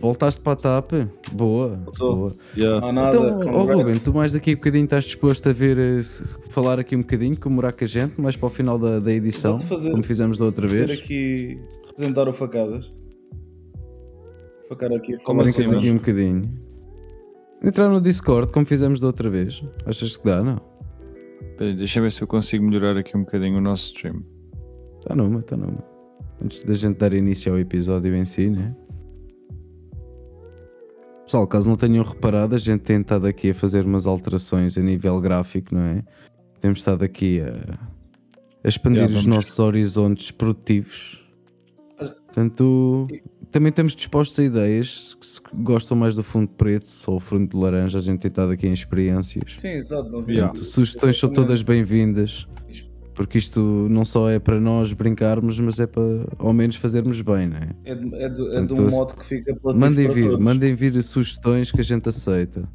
Voltaste 0.00 0.40
para 0.40 0.52
a 0.52 0.56
TAP? 0.56 0.92
Boa. 1.32 1.80
boa. 1.98 2.32
Yeah. 2.56 2.92
Nada, 2.92 3.16
então, 3.16 3.54
oh, 3.54 3.64
Ruben, 3.64 3.98
tu 3.98 4.12
mais 4.12 4.32
daqui 4.32 4.52
a 4.52 4.54
bocadinho 4.54 4.84
estás 4.84 5.04
disposto 5.04 5.48
a 5.48 5.52
ver, 5.52 5.78
eh, 5.78 6.02
falar 6.50 6.78
aqui 6.78 6.96
um 6.96 7.00
bocadinho, 7.00 7.38
comemorar 7.38 7.72
com 7.72 7.84
a 7.84 7.88
gente, 7.88 8.20
mais 8.20 8.36
para 8.36 8.46
o 8.46 8.50
final 8.50 8.78
da, 8.78 8.98
da 8.98 9.12
edição, 9.12 9.58
fazer, 9.58 9.90
como 9.90 10.02
fizemos 10.02 10.38
da 10.38 10.44
outra 10.44 10.66
vez. 10.66 10.90
aqui, 10.90 11.58
representar 11.86 12.28
o 12.28 12.32
Facadas. 12.32 12.92
Facar 14.68 14.92
aqui. 14.92 15.16
Como 15.22 15.42
assim, 15.42 15.74
aqui 15.74 15.90
um 15.90 15.96
bocadinho. 15.96 16.50
Entrar 17.62 17.88
no 17.88 18.00
Discord, 18.00 18.52
como 18.52 18.66
fizemos 18.66 19.00
da 19.00 19.06
outra 19.06 19.30
vez. 19.30 19.62
Achas 19.86 20.16
que 20.16 20.24
dá, 20.24 20.42
não? 20.42 20.60
Espera 21.50 21.74
deixa 21.74 21.98
eu 21.98 22.02
ver 22.02 22.12
se 22.12 22.20
eu 22.22 22.26
consigo 22.26 22.64
melhorar 22.64 22.96
aqui 22.96 23.16
um 23.16 23.20
bocadinho 23.20 23.58
o 23.58 23.60
nosso 23.60 23.86
stream. 23.94 24.22
Está 24.98 25.14
numa, 25.14 25.40
está 25.40 25.56
numa. 25.56 25.84
Antes 26.42 26.64
da 26.64 26.74
gente 26.74 26.98
dar 26.98 27.12
início 27.12 27.52
ao 27.52 27.58
episódio 27.58 28.14
em 28.14 28.24
si, 28.24 28.50
né? 28.50 28.74
Pessoal, 31.24 31.46
caso 31.46 31.68
não 31.68 31.76
tenham 31.76 32.04
reparado, 32.04 32.54
a 32.54 32.58
gente 32.58 32.82
tem 32.82 33.00
estado 33.00 33.26
aqui 33.26 33.50
a 33.50 33.54
fazer 33.54 33.84
umas 33.84 34.06
alterações 34.06 34.76
a 34.76 34.82
nível 34.82 35.20
gráfico, 35.20 35.74
não 35.74 35.82
é? 35.82 36.04
Temos 36.60 36.80
estado 36.80 37.02
aqui 37.02 37.40
a, 37.40 37.78
a 38.62 38.68
expandir 38.68 39.02
yeah, 39.02 39.18
os 39.18 39.26
nossos 39.26 39.58
horizontes 39.58 40.30
produtivos. 40.30 41.22
Portanto, 41.98 43.06
também 43.50 43.70
estamos 43.70 43.94
dispostos 43.94 44.38
a 44.38 44.42
ideias 44.42 45.14
que 45.14 45.26
se 45.26 45.40
gostam 45.54 45.96
mais 45.96 46.16
do 46.16 46.22
fundo 46.22 46.48
preto 46.48 46.88
ou 47.06 47.20
fundo 47.20 47.48
de 47.50 47.56
laranja. 47.56 47.98
A 47.98 48.00
gente 48.00 48.20
tem 48.20 48.28
estado 48.28 48.50
aqui 48.52 48.66
em 48.66 48.72
experiências. 48.72 49.54
Sim, 49.58 49.68
exato. 49.68 50.10
Portanto, 50.10 50.64
sugestões 50.64 51.18
são 51.18 51.32
todas 51.32 51.62
bem-vindas. 51.62 52.46
Porque 53.14 53.38
isto 53.38 53.60
não 53.88 54.04
só 54.04 54.28
é 54.28 54.38
para 54.38 54.60
nós 54.60 54.92
brincarmos, 54.92 55.58
mas 55.60 55.78
é 55.78 55.86
para 55.86 56.02
ao 56.36 56.52
menos 56.52 56.76
fazermos 56.76 57.20
bem, 57.20 57.46
não 57.46 57.56
é? 57.58 57.68
É, 57.84 57.94
de, 57.94 58.14
é, 58.16 58.28
de, 58.28 58.56
é 58.56 58.62
de 58.62 58.74
um 58.74 58.90
modo 58.90 59.14
que 59.14 59.24
fica 59.24 59.54
para 59.54 59.72
Mandem 59.72 60.08
vir, 60.08 60.30
todos. 60.30 60.44
mandem 60.44 60.74
vir 60.74 61.00
sugestões 61.02 61.70
que 61.70 61.80
a 61.80 61.84
gente 61.84 62.08
aceita. 62.08 62.68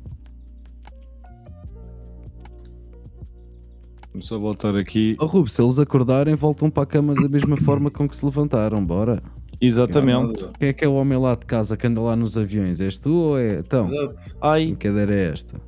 Vamos 4.13 4.27
só 4.27 4.39
voltar 4.39 4.75
aqui. 4.75 5.15
Oh 5.19 5.25
Rubens, 5.25 5.51
se 5.51 5.61
eles 5.61 5.77
acordarem, 5.77 6.35
voltam 6.35 6.69
para 6.69 6.83
a 6.83 6.85
cama 6.85 7.13
da 7.13 7.27
mesma 7.27 7.57
forma 7.63 7.91
com 7.91 8.07
que 8.07 8.15
se 8.15 8.23
levantaram, 8.23 8.83
bora. 8.83 9.21
Exatamente. 9.61 10.47
Quem 10.57 10.69
é 10.69 10.73
que 10.73 10.85
é 10.85 10.87
o 10.87 10.93
homem 10.93 11.17
lá 11.19 11.35
de 11.35 11.45
casa 11.45 11.75
que 11.75 11.85
anda 11.85 11.99
lá 11.99 12.15
nos 12.15 12.37
aviões? 12.37 12.79
És 12.79 12.97
tu 12.97 13.13
ou 13.13 13.37
é? 13.37 13.59
Então, 13.59 13.83
Exato. 13.83 14.37
Ai, 14.41 14.67
brincadeira 14.67 15.13
é 15.13 15.31
esta? 15.31 15.61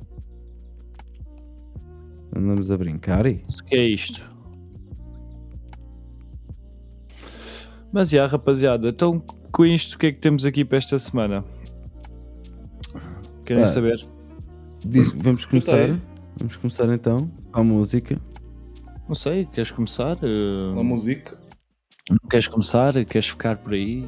Andamos 2.34 2.70
a 2.70 2.78
brincar 2.78 3.26
e? 3.26 3.44
o 3.60 3.64
que 3.64 3.76
é 3.76 3.84
isto? 3.84 4.31
Mas 7.92 8.08
já, 8.10 8.26
rapaziada, 8.26 8.88
então 8.88 9.22
com 9.50 9.66
isto, 9.66 9.94
o 9.94 9.98
que 9.98 10.06
é 10.06 10.12
que 10.12 10.18
temos 10.18 10.44
aqui 10.46 10.64
para 10.64 10.78
esta 10.78 10.98
semana? 10.98 11.44
Querem 13.44 13.64
Ah. 13.64 13.66
saber? 13.66 14.00
Diz- 14.84 15.12
vamos 15.12 15.44
começar? 15.44 15.98
Vamos 16.38 16.56
começar 16.56 16.92
então 16.92 17.30
a 17.52 17.62
música. 17.62 18.18
Não 19.08 19.14
sei, 19.14 19.44
queres 19.46 19.70
começar? 19.70 20.16
Na 20.74 20.82
música. 20.82 21.36
Queres 22.30 22.48
começar? 22.48 22.92
Queres 23.04 23.28
ficar 23.28 23.56
por 23.58 23.74
aí? 23.74 24.06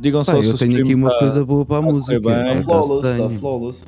Digam 0.00 0.22
só 0.24 0.34
Pá, 0.36 0.42
se 0.42 0.50
eu 0.50 0.58
tenho 0.58 0.80
aqui 0.82 0.94
uma 0.94 1.10
tá- 1.10 1.18
coisa 1.20 1.44
boa 1.44 1.64
para 1.64 1.78
a 1.78 1.80
correr 1.80 1.92
música. 1.92 2.20
bem. 2.20 2.52
Está 2.54 2.62
flawless, 2.64 3.08
está 3.12 3.30
flawless. 3.30 3.84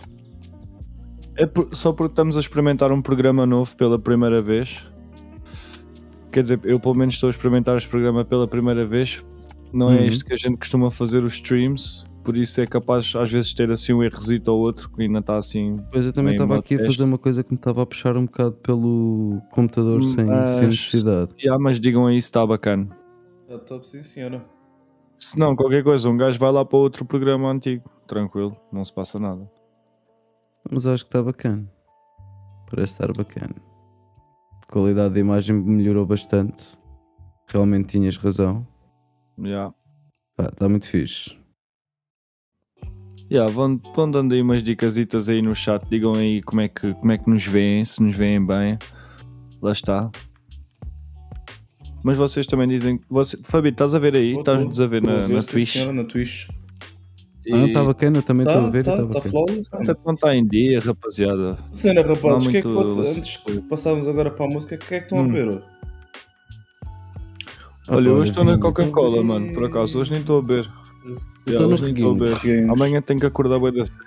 É 1.37 1.46
por- 1.46 1.68
só 1.73 1.92
porque 1.92 2.12
estamos 2.12 2.37
a 2.37 2.40
experimentar 2.40 2.92
um 2.92 3.02
programa 3.02 3.44
novo 3.46 3.76
pela 3.76 3.99
primeira 3.99 4.40
vez. 4.40 4.87
Quer 6.35 6.43
dizer, 6.43 6.61
eu 6.64 6.81
pelo 6.81 6.95
menos 6.97 7.14
estou 7.14 7.29
a 7.29 7.31
experimentar 7.31 7.76
este 7.76 7.88
programa 7.88 8.25
pela 8.25 8.49
primeira 8.49 8.85
vez. 8.85 9.25
Não 9.73 9.88
é 9.88 9.99
Uhum. 10.00 10.05
este 10.07 10.25
que 10.25 10.33
a 10.33 10.37
gente 10.37 10.57
costuma 10.57 10.91
fazer 10.91 11.23
os 11.23 11.35
streams, 11.35 12.05
por 12.25 12.37
isso 12.37 12.61
é 12.61 12.67
capaz 12.67 13.14
às 13.14 13.31
vezes 13.31 13.55
ter 13.55 13.71
assim 13.71 13.93
um 13.93 14.03
errezito 14.03 14.50
ou 14.50 14.59
outro 14.61 14.91
que 14.91 15.00
ainda 15.03 15.21
está 15.21 15.37
assim. 15.37 15.79
Pois 15.93 16.05
eu 16.07 16.12
também 16.12 16.33
estava 16.35 16.59
aqui 16.59 16.75
a 16.75 16.79
teste. 16.79 16.93
fazer 16.93 17.05
uma 17.09 17.19
coisa 17.19 17.45
que 17.45 17.53
me 17.53 17.57
estava 17.57 17.83
a 17.83 17.87
puxar 17.87 18.17
um 18.17 18.25
bocado 18.26 18.53
pelo 18.57 19.41
computador 19.53 20.03
sem, 20.03 20.25
Mas- 20.25 20.50
sem 20.50 20.67
necessidade. 20.67 21.31
Ah, 21.49 21.59
mas 21.59 21.79
digam 21.79 22.05
aí 22.07 22.21
se 22.21 22.26
está 22.29 22.45
bacana. 22.45 22.88
Está 23.43 23.59
top, 23.61 23.87
sim 23.88 24.03
senhora. 24.03 24.45
Se 25.17 25.38
não, 25.38 25.55
qualquer 25.55 25.85
coisa, 25.85 26.09
um 26.09 26.17
gajo 26.17 26.37
vai 26.41 26.50
lá 26.50 26.64
para 26.64 26.79
outro 26.79 27.05
programa 27.05 27.49
antigo. 27.49 27.88
Tranquilo, 28.09 28.57
não 28.73 28.85
se 28.85 28.93
passa 28.93 29.19
nada. 29.21 29.49
Mas 30.69 30.85
acho 30.87 31.05
que 31.05 31.09
está 31.09 31.23
bacana. 31.23 31.71
Parece 32.69 32.95
estar 32.95 33.12
bacana. 33.12 33.55
A 34.75 34.76
qualidade 34.76 35.14
da 35.14 35.21
imagem 35.21 35.54
melhorou 35.54 36.04
bastante. 36.04 36.64
Realmente 37.47 37.90
tinhas 37.90 38.16
razão. 38.16 38.66
Já. 39.38 39.73
Pá, 40.37 40.49
Está 40.49 40.69
muito 40.69 40.88
fixe. 40.88 41.38
Yeah, 43.31 43.54
vão, 43.54 43.81
vão 43.95 44.11
dando 44.11 44.35
aí 44.35 44.43
umas 44.43 44.64
dicasitas 44.64 45.28
aí 45.28 45.40
no 45.40 45.54
chat, 45.54 45.81
digam 45.88 46.14
aí 46.14 46.43
como 46.43 46.61
é 46.61 46.66
que, 46.66 46.93
como 46.95 47.12
é 47.12 47.16
que 47.16 47.31
nos 47.31 47.47
veem, 47.47 47.85
se 47.85 48.02
nos 48.02 48.16
veem 48.16 48.45
bem. 48.45 48.76
Lá 49.62 49.71
está. 49.71 50.11
Mas 52.02 52.19
vocês 52.19 52.45
também 52.45 52.66
dizem. 52.66 53.00
Você, 53.09 53.38
Fabi, 53.45 53.69
estás 53.69 53.95
a 53.95 54.00
ver 54.00 54.16
aí? 54.16 54.37
Estás-nos 54.37 54.81
a 54.81 54.88
ver 54.88 55.02
na, 55.02 55.28
na 55.28 55.40
Twitch? 55.40 55.75
senhora, 55.75 55.93
na 55.93 56.02
Twitch. 56.02 56.49
Ah, 57.53 57.67
está 57.67 57.85
bacana, 57.85 58.19
eu 58.19 58.23
também 58.23 58.47
estou 58.47 58.63
Tá, 58.63 58.67
a 58.67 58.71
ver. 58.71 58.81
e 58.81 58.83
tá, 58.85 58.93
Está 58.93 59.03
tá 59.03 59.09
bacana. 59.15 59.31
flawless. 59.31 59.69
Até 59.73 59.95
quando 59.95 60.17
está 60.17 60.35
em 60.35 60.47
dia, 60.47 60.81
rapaziada. 60.81 61.59
Cena, 61.73 62.01
rapazes, 62.03 62.23
Não 62.23 62.37
o 62.39 62.51
que 62.51 62.57
é 62.57 62.63
que 62.63 62.69
muito- 62.69 62.95
vocês, 62.95 63.19
antes 63.19 63.43
de 63.45 63.61
passarmos 63.63 64.09
agora 64.09 64.31
para 64.31 64.47
a 64.47 64.49
música, 64.49 64.75
o 64.77 64.79
que 64.79 64.95
é 64.95 64.99
que 65.01 65.05
estão 65.15 65.19
Hum. 65.19 65.59
a? 65.61 65.75
Ah, 67.87 67.97
Olha, 67.97 68.13
hoje 68.13 68.31
estou 68.31 68.45
na. 68.45 68.57
Coca-Cola, 68.59 69.23
mano. 69.23 69.53
Por 69.53 69.65
acaso, 69.65 69.99
hoje 70.01 70.11
nem 70.13 70.21
estou 70.21 70.39
a 70.39 70.43
beber. 70.43 70.67
Yeah, 71.47 71.67
hoje 71.67 71.83
nem 71.83 71.93
estou 71.93 72.13
a 72.13 72.15
beber. 72.15 72.35
Reguinhos. 72.39 72.71
Amanhã 72.71 73.03
tenho 73.03 73.21
que 73.21 73.27
acordar 73.27 73.59
bem 73.61 73.73
da 73.75 73.85
cedo. 73.85 73.99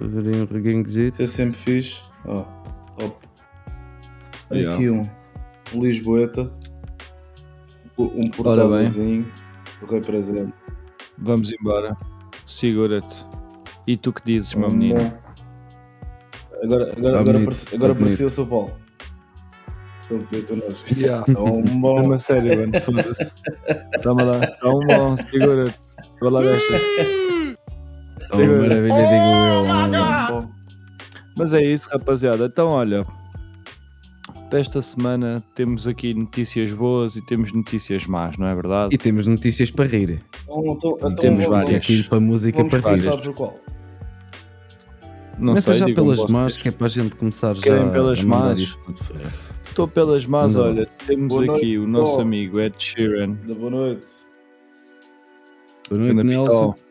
Ver 0.00 0.34
aí 0.34 0.40
um 0.40 0.46
reguinhozito. 0.46 1.22
Isso 1.22 1.40
é 1.40 1.44
sempre 1.44 1.58
fixe. 1.58 2.00
Ó, 2.24 2.42
top. 2.98 3.16
Olha 4.50 4.58
Yeah. 4.60 4.74
aqui 4.74 4.88
um, 4.90 5.06
Lisboeta. 5.78 6.50
Um 7.98 8.04
Ora 8.06 8.14
bem. 8.14 8.30
portávelzinho. 8.30 9.26
O 9.82 9.86
represente. 9.92 10.54
Vamos 11.18 11.52
embora. 11.52 11.96
Segura-te. 12.44 13.24
E 13.86 13.96
tu 13.96 14.12
que 14.12 14.22
dizes, 14.24 14.54
meu 14.54 14.68
Um 14.68 14.72
menino? 14.72 15.12
Agora, 16.62 16.92
agora, 16.96 17.12
Tá 17.14 17.20
agora, 17.20 17.38
aparece- 17.38 17.66
tá 17.66 17.76
agora 17.76 17.92
apareceu 17.92 18.26
o 18.26 18.30
São 18.30 18.46
Paulo. 18.46 18.72
Estou 20.02 20.18
a 20.18 20.20
beber 20.20 20.46
connosco. 20.46 20.88
Yeah. 20.96 21.24
É 21.28 21.38
um 21.38 21.62
bom. 21.80 21.98
É 21.98 22.02
uma 22.02 22.18
série, 22.18 22.56
mano. 22.56 22.80
Foda-se. 22.80 23.32
Toma 24.02 24.22
lá. 24.22 24.40
Tá 24.46 24.68
um 24.68 24.80
bom, 24.86 25.16
segura-te. 25.16 25.78
Vai 26.20 26.30
lá. 26.30 26.40
Oh, 28.32 28.36
maravilha, 28.36 28.94
digo 28.94 30.36
eu. 30.42 30.48
Mas 31.36 31.52
é 31.52 31.62
isso, 31.62 31.88
rapaziada. 31.90 32.46
Então, 32.46 32.68
olha. 32.68 33.06
Para 34.48 34.60
esta 34.60 34.80
semana 34.80 35.42
temos 35.54 35.88
aqui 35.88 36.14
notícias 36.14 36.72
boas 36.72 37.16
e 37.16 37.22
temos 37.26 37.52
notícias 37.52 38.06
más, 38.06 38.36
não 38.38 38.46
é 38.46 38.54
verdade? 38.54 38.94
E 38.94 38.98
temos 38.98 39.26
notícias 39.26 39.70
para 39.72 39.86
rir. 39.86 40.22
Então, 40.44 40.62
então, 40.66 40.90
então 40.96 41.14
temos 41.16 41.44
várias. 41.44 41.74
Aqui 41.76 42.04
para 42.08 42.20
música 42.20 42.58
Vamos 42.58 42.80
para 42.80 42.96
rir. 42.96 43.22
por 43.22 43.34
qual? 43.34 43.60
Não 45.38 45.48
Começa 45.48 45.72
sei, 45.74 45.80
já 45.88 45.94
pelas 45.94 46.24
más, 46.30 46.56
que 46.56 46.68
é 46.68 46.70
para 46.70 46.86
a 46.86 46.90
gente 46.90 47.16
começar 47.16 47.54
já 47.56 47.62
Querem 47.62 47.90
pelas 47.90 48.20
a 48.20 48.24
más? 48.24 48.58
isto 48.60 48.78
tudo 48.84 49.02
fora. 49.04 49.32
Estou 49.68 49.88
pelas 49.88 50.24
más, 50.24 50.54
Não. 50.54 50.62
olha. 50.62 50.86
Temos 51.04 51.28
Boa 51.34 51.42
aqui 51.56 51.76
noite. 51.76 51.78
o 51.78 51.86
nosso 51.88 52.20
amigo 52.20 52.60
Ed 52.60 52.74
Sheeran. 52.78 53.32
Da 53.46 53.54
boa 53.54 53.70
noite. 53.70 54.06
Boa 55.90 56.00
noite, 56.00 56.14
Ganda 56.14 56.24
Nelson. 56.24 56.72
Pitó. 56.72 56.86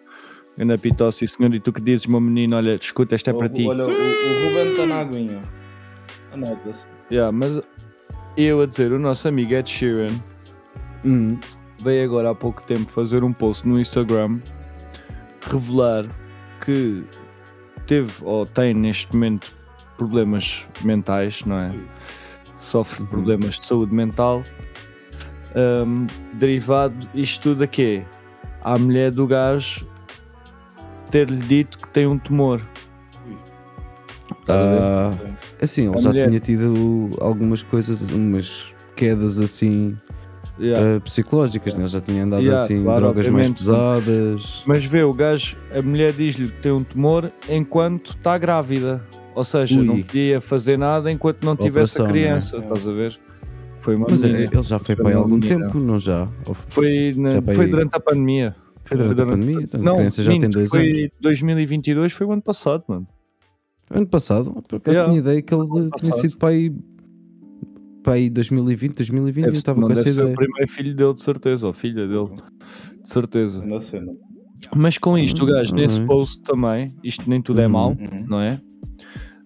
Ganda 0.57 0.77
Pitó, 0.77 1.11
sim 1.11 1.25
senhor. 1.25 1.53
E 1.55 1.59
tu 1.59 1.71
que 1.73 1.81
dizes, 1.81 2.05
meu 2.05 2.19
menino, 2.19 2.57
olha, 2.57 2.75
escuta, 2.75 3.15
esta 3.15 3.31
é 3.31 3.33
para 3.33 3.47
O- 3.47 3.49
ti. 3.49 3.65
Olha, 3.67 3.85
o, 3.85 3.89
o 3.89 4.47
Ruben 4.49 4.71
está 4.71 4.85
na 4.85 4.99
aguinha. 4.99 5.41
Anota-se. 6.31 6.87
Yeah, 7.11 7.31
mas 7.31 7.61
eu 8.35 8.61
a 8.61 8.65
dizer, 8.65 8.91
o 8.91 8.99
nosso 8.99 9.27
amigo 9.27 9.53
Ed 9.53 9.69
Sheeran 9.69 10.19
Hum, 11.05 11.37
veio 11.81 12.03
agora 12.05 12.31
há 12.31 12.35
pouco 12.35 12.63
tempo 12.63 12.91
fazer 12.91 13.23
um 13.23 13.31
post 13.31 13.67
no 13.67 13.79
Instagram 13.79 14.39
revelar 15.41 16.05
que 16.63 17.03
teve 17.85 18.11
ou 18.23 18.45
tem 18.47 18.73
neste 18.73 19.13
momento 19.13 19.53
problemas 19.97 20.67
mentais, 20.83 21.43
não 21.45 21.57
é? 21.59 21.71
Sofre 22.57 22.97
de 22.97 23.01
Uhum. 23.03 23.07
problemas 23.09 23.59
de 23.59 23.65
saúde 23.65 23.93
mental. 23.93 24.43
Ahm, 25.55 26.07
derivado, 26.33 27.07
isto 27.13 27.43
tudo 27.51 27.63
a 27.63 27.67
quê? 27.67 28.03
À 28.63 28.77
mulher 28.79 29.11
do 29.11 29.27
gajo 29.27 29.85
ter-lhe 31.11 31.37
dito 31.37 31.77
que 31.77 31.87
tem 31.89 32.07
um 32.07 32.17
tumor. 32.17 32.59
A 34.47 35.11
tá. 35.17 35.17
Assim, 35.61 35.87
ele 35.87 35.95
A 35.95 35.97
já 35.97 36.09
mulher. 36.09 36.27
tinha 36.27 36.39
tido 36.39 37.09
algumas 37.19 37.63
coisas, 37.63 38.01
umas 38.01 38.65
quedas 38.95 39.39
assim 39.39 39.97
Yeah. 40.57 40.95
eh, 40.95 40.99
psicológicas, 41.01 41.73
né? 41.73 41.81
Ele 41.81 41.87
já 41.89 41.99
tinha 41.99 42.23
andado 42.23 42.41
Yeah, 42.41 42.63
assim, 42.63 42.81
claro, 42.81 43.01
drogas 43.01 43.27
mais 43.27 43.49
pesadas. 43.49 44.63
Mas 44.65 44.85
vê, 44.85 45.03
o 45.03 45.13
gajo, 45.13 45.57
a 45.77 45.81
mulher 45.81 46.13
diz-lhe 46.13 46.47
que 46.47 46.61
tem 46.61 46.71
um 46.71 46.81
tumor 46.83 47.29
enquanto 47.49 48.11
está 48.11 48.37
grávida. 48.37 49.01
Ou 49.33 49.43
seja, 49.43 49.77
Ui. 49.77 49.85
não 49.85 50.01
podia 50.01 50.39
fazer 50.39 50.77
nada 50.77 51.11
enquanto 51.11 51.43
não 51.43 51.57
tivesse 51.57 51.99
a 51.99 52.03
Operação, 52.05 52.07
criança, 52.13 52.57
né? 52.59 52.63
estás 52.63 52.87
a 52.87 52.91
ver? 52.93 53.19
Foi 53.81 53.95
uma 53.97 54.07
Mas 54.09 54.21
menina. 54.21 54.39
ele 54.43 54.63
já 54.63 54.79
foi 54.79 54.95
Foi 54.95 55.03
para 55.03 55.09
aí 55.09 55.17
algum 55.17 55.35
menina. 55.35 55.65
tempo, 55.65 55.77
não 55.77 55.99
já? 55.99 56.25
Foi, 56.69 57.13
na- 57.17 57.35
Já 57.35 57.41
foi 57.41 57.67
durante 57.67 57.93
a 57.95 57.99
pandemia. 57.99 58.55
foi 58.85 58.97
durante 58.97 59.21
a 59.21 59.25
pandemia? 59.25 59.59
Então, 59.61 59.81
a 59.81 59.83
Não, 59.83 59.95
criança 59.95 60.23
já 60.23 60.31
tem 60.31 60.39
minto, 60.39 60.53
dois 60.53 60.69
foi 60.69 60.89
anos. 60.89 61.09
2022, 61.19 62.13
foi 62.13 62.25
o 62.27 62.31
ano 62.31 62.41
passado, 62.41 62.85
mano. 62.87 63.05
Ano 63.91 64.07
passado, 64.07 64.51
por 64.67 64.77
acaso 64.77 64.95
Yeah. 64.97 65.09
tinha 65.09 65.19
ideia 65.19 65.41
que 65.41 65.53
ele 65.53 65.61
Ano 65.61 65.71
tinha 65.73 65.89
passado. 65.89 66.21
sido 66.21 66.37
para 66.37 66.49
aí, 66.49 66.73
para 68.03 68.13
aí 68.13 68.29
2020, 68.29 68.95
2020, 68.95 69.37
eu 69.37 69.45
Deve, 69.51 69.57
estava 69.57 69.79
não 69.79 69.87
com 69.87 69.93
essa 69.93 70.03
ser 70.03 70.09
o 70.09 70.23
ideia. 70.23 70.35
primeiro 70.35 70.71
filho 70.71 70.95
dele, 70.95 71.13
de 71.13 71.21
certeza, 71.21 71.67
ou 71.67 71.73
filha 71.73 72.07
dele, 72.07 72.29
de 73.01 73.09
certeza. 73.09 73.63
Na 73.65 73.79
cena. 73.79 74.11
Mas 74.75 74.97
com 74.97 75.17
isto, 75.17 75.43
o 75.43 75.45
gajo, 75.45 75.73
Hum, 75.73 75.77
nesse 75.77 75.99
hum. 75.99 76.07
post 76.07 76.41
também, 76.41 76.87
isto 77.03 77.29
nem 77.29 77.41
tudo 77.41 77.61
é 77.61 77.65
Uhum. 77.67 77.71
mau, 77.71 77.89
Uhum. 77.91 78.25
não 78.27 78.41
é? 78.41 78.59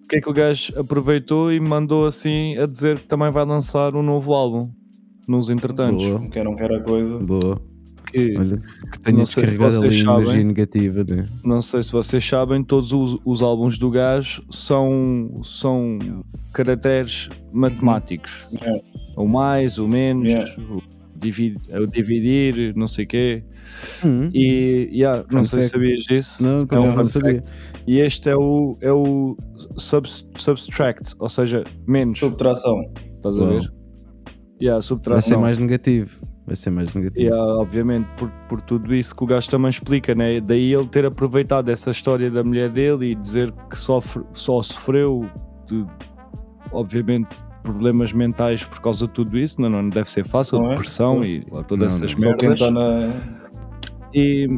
O 0.04 0.08
que 0.08 0.16
é 0.16 0.20
que 0.20 0.28
o 0.28 0.32
gajo 0.32 0.72
aproveitou 0.78 1.52
e 1.52 1.60
mandou 1.60 2.06
assim 2.06 2.56
a 2.58 2.66
dizer 2.66 2.98
que 2.98 3.06
também 3.06 3.30
vai 3.30 3.44
lançar 3.44 3.94
um 3.94 4.02
novo 4.02 4.32
álbum 4.32 4.70
nos 5.28 5.50
entretantos. 5.50 6.04
Boa. 6.04 6.18
Não 6.18 6.30
quer, 6.30 6.44
não 6.44 6.54
quer 6.56 6.72
a 6.72 6.80
coisa. 6.80 7.18
Boa. 7.18 7.60
Que 8.12 8.36
Olha, 8.36 8.60
que 8.90 9.00
tenha 9.00 9.24
se 9.24 9.34
descarregado 9.36 9.72
vocês 9.72 9.94
ali 9.94 10.02
sabem. 10.04 10.22
energia 10.22 10.44
negativa, 10.44 11.04
né? 11.04 11.28
não 11.44 11.62
sei 11.62 11.82
se 11.82 11.92
vocês 11.92 12.26
sabem, 12.26 12.62
todos 12.64 12.90
os, 12.92 13.18
os 13.24 13.40
álbuns 13.42 13.78
do 13.78 13.90
gajo 13.90 14.42
são, 14.50 15.40
são 15.44 15.98
caracteres 16.52 17.28
matemáticos. 17.52 18.32
Yeah. 18.52 18.82
O 19.16 19.26
mais, 19.28 19.78
o 19.78 19.86
menos, 19.86 20.24
Yeah. 20.28 20.54
o, 20.60 20.82
divid, 21.16 21.56
o 21.72 21.86
dividir, 21.86 22.74
não 22.76 22.88
sei 22.88 23.04
o 23.04 23.08
quê. 23.08 23.44
Hum, 24.04 24.30
E 24.34 24.90
yeah, 24.92 25.24
não 25.32 25.44
sei 25.44 25.60
se 25.62 25.68
sabias 25.68 26.02
disso. 26.02 26.42
não, 26.42 26.66
é 26.70 26.78
um 26.80 26.92
não 26.94 27.04
sabia. 27.04 27.42
E 27.86 27.98
este 28.00 28.28
é 28.28 28.36
o, 28.36 28.76
é 28.80 28.92
o 28.92 29.36
subtract, 30.36 31.14
ou 31.18 31.28
seja, 31.28 31.64
menos. 31.86 32.18
Subtração. 32.18 32.82
Estás 33.16 33.38
a 33.38 33.44
ver? 33.46 33.72
Yeah, 34.60 34.74
Vai 34.74 34.82
ser 34.82 34.88
subtração. 34.88 35.40
mais 35.40 35.58
negativo. 35.58 36.18
Vai 36.46 36.56
ser 36.56 36.70
mais 36.70 36.92
negativo. 36.94 37.28
E, 37.28 37.32
ah, 37.32 37.56
obviamente, 37.58 38.08
por, 38.16 38.30
por 38.48 38.60
tudo 38.60 38.94
isso 38.94 39.14
que 39.14 39.22
o 39.22 39.26
gajo 39.26 39.48
também 39.48 39.70
explica, 39.70 40.14
né? 40.14 40.40
Daí 40.40 40.74
ele 40.74 40.86
ter 40.86 41.04
aproveitado 41.04 41.68
essa 41.68 41.90
história 41.90 42.30
da 42.30 42.42
mulher 42.42 42.68
dele 42.68 43.10
e 43.10 43.14
dizer 43.14 43.52
que 43.68 43.78
sofre, 43.78 44.22
só 44.32 44.62
sofreu, 44.62 45.28
de, 45.66 45.86
obviamente, 46.72 47.38
problemas 47.62 48.12
mentais 48.12 48.64
por 48.64 48.80
causa 48.80 49.06
de 49.06 49.12
tudo 49.12 49.38
isso, 49.38 49.60
não, 49.60 49.68
não 49.68 49.88
deve 49.88 50.10
ser 50.10 50.24
fácil, 50.24 50.64
é? 50.64 50.70
depressão 50.70 51.24
e 51.24 51.44
todas 51.68 51.94
essas 51.94 52.14
merdas. 52.14 52.58
Tá 52.58 52.70
na... 52.70 53.12
E, 54.14 54.48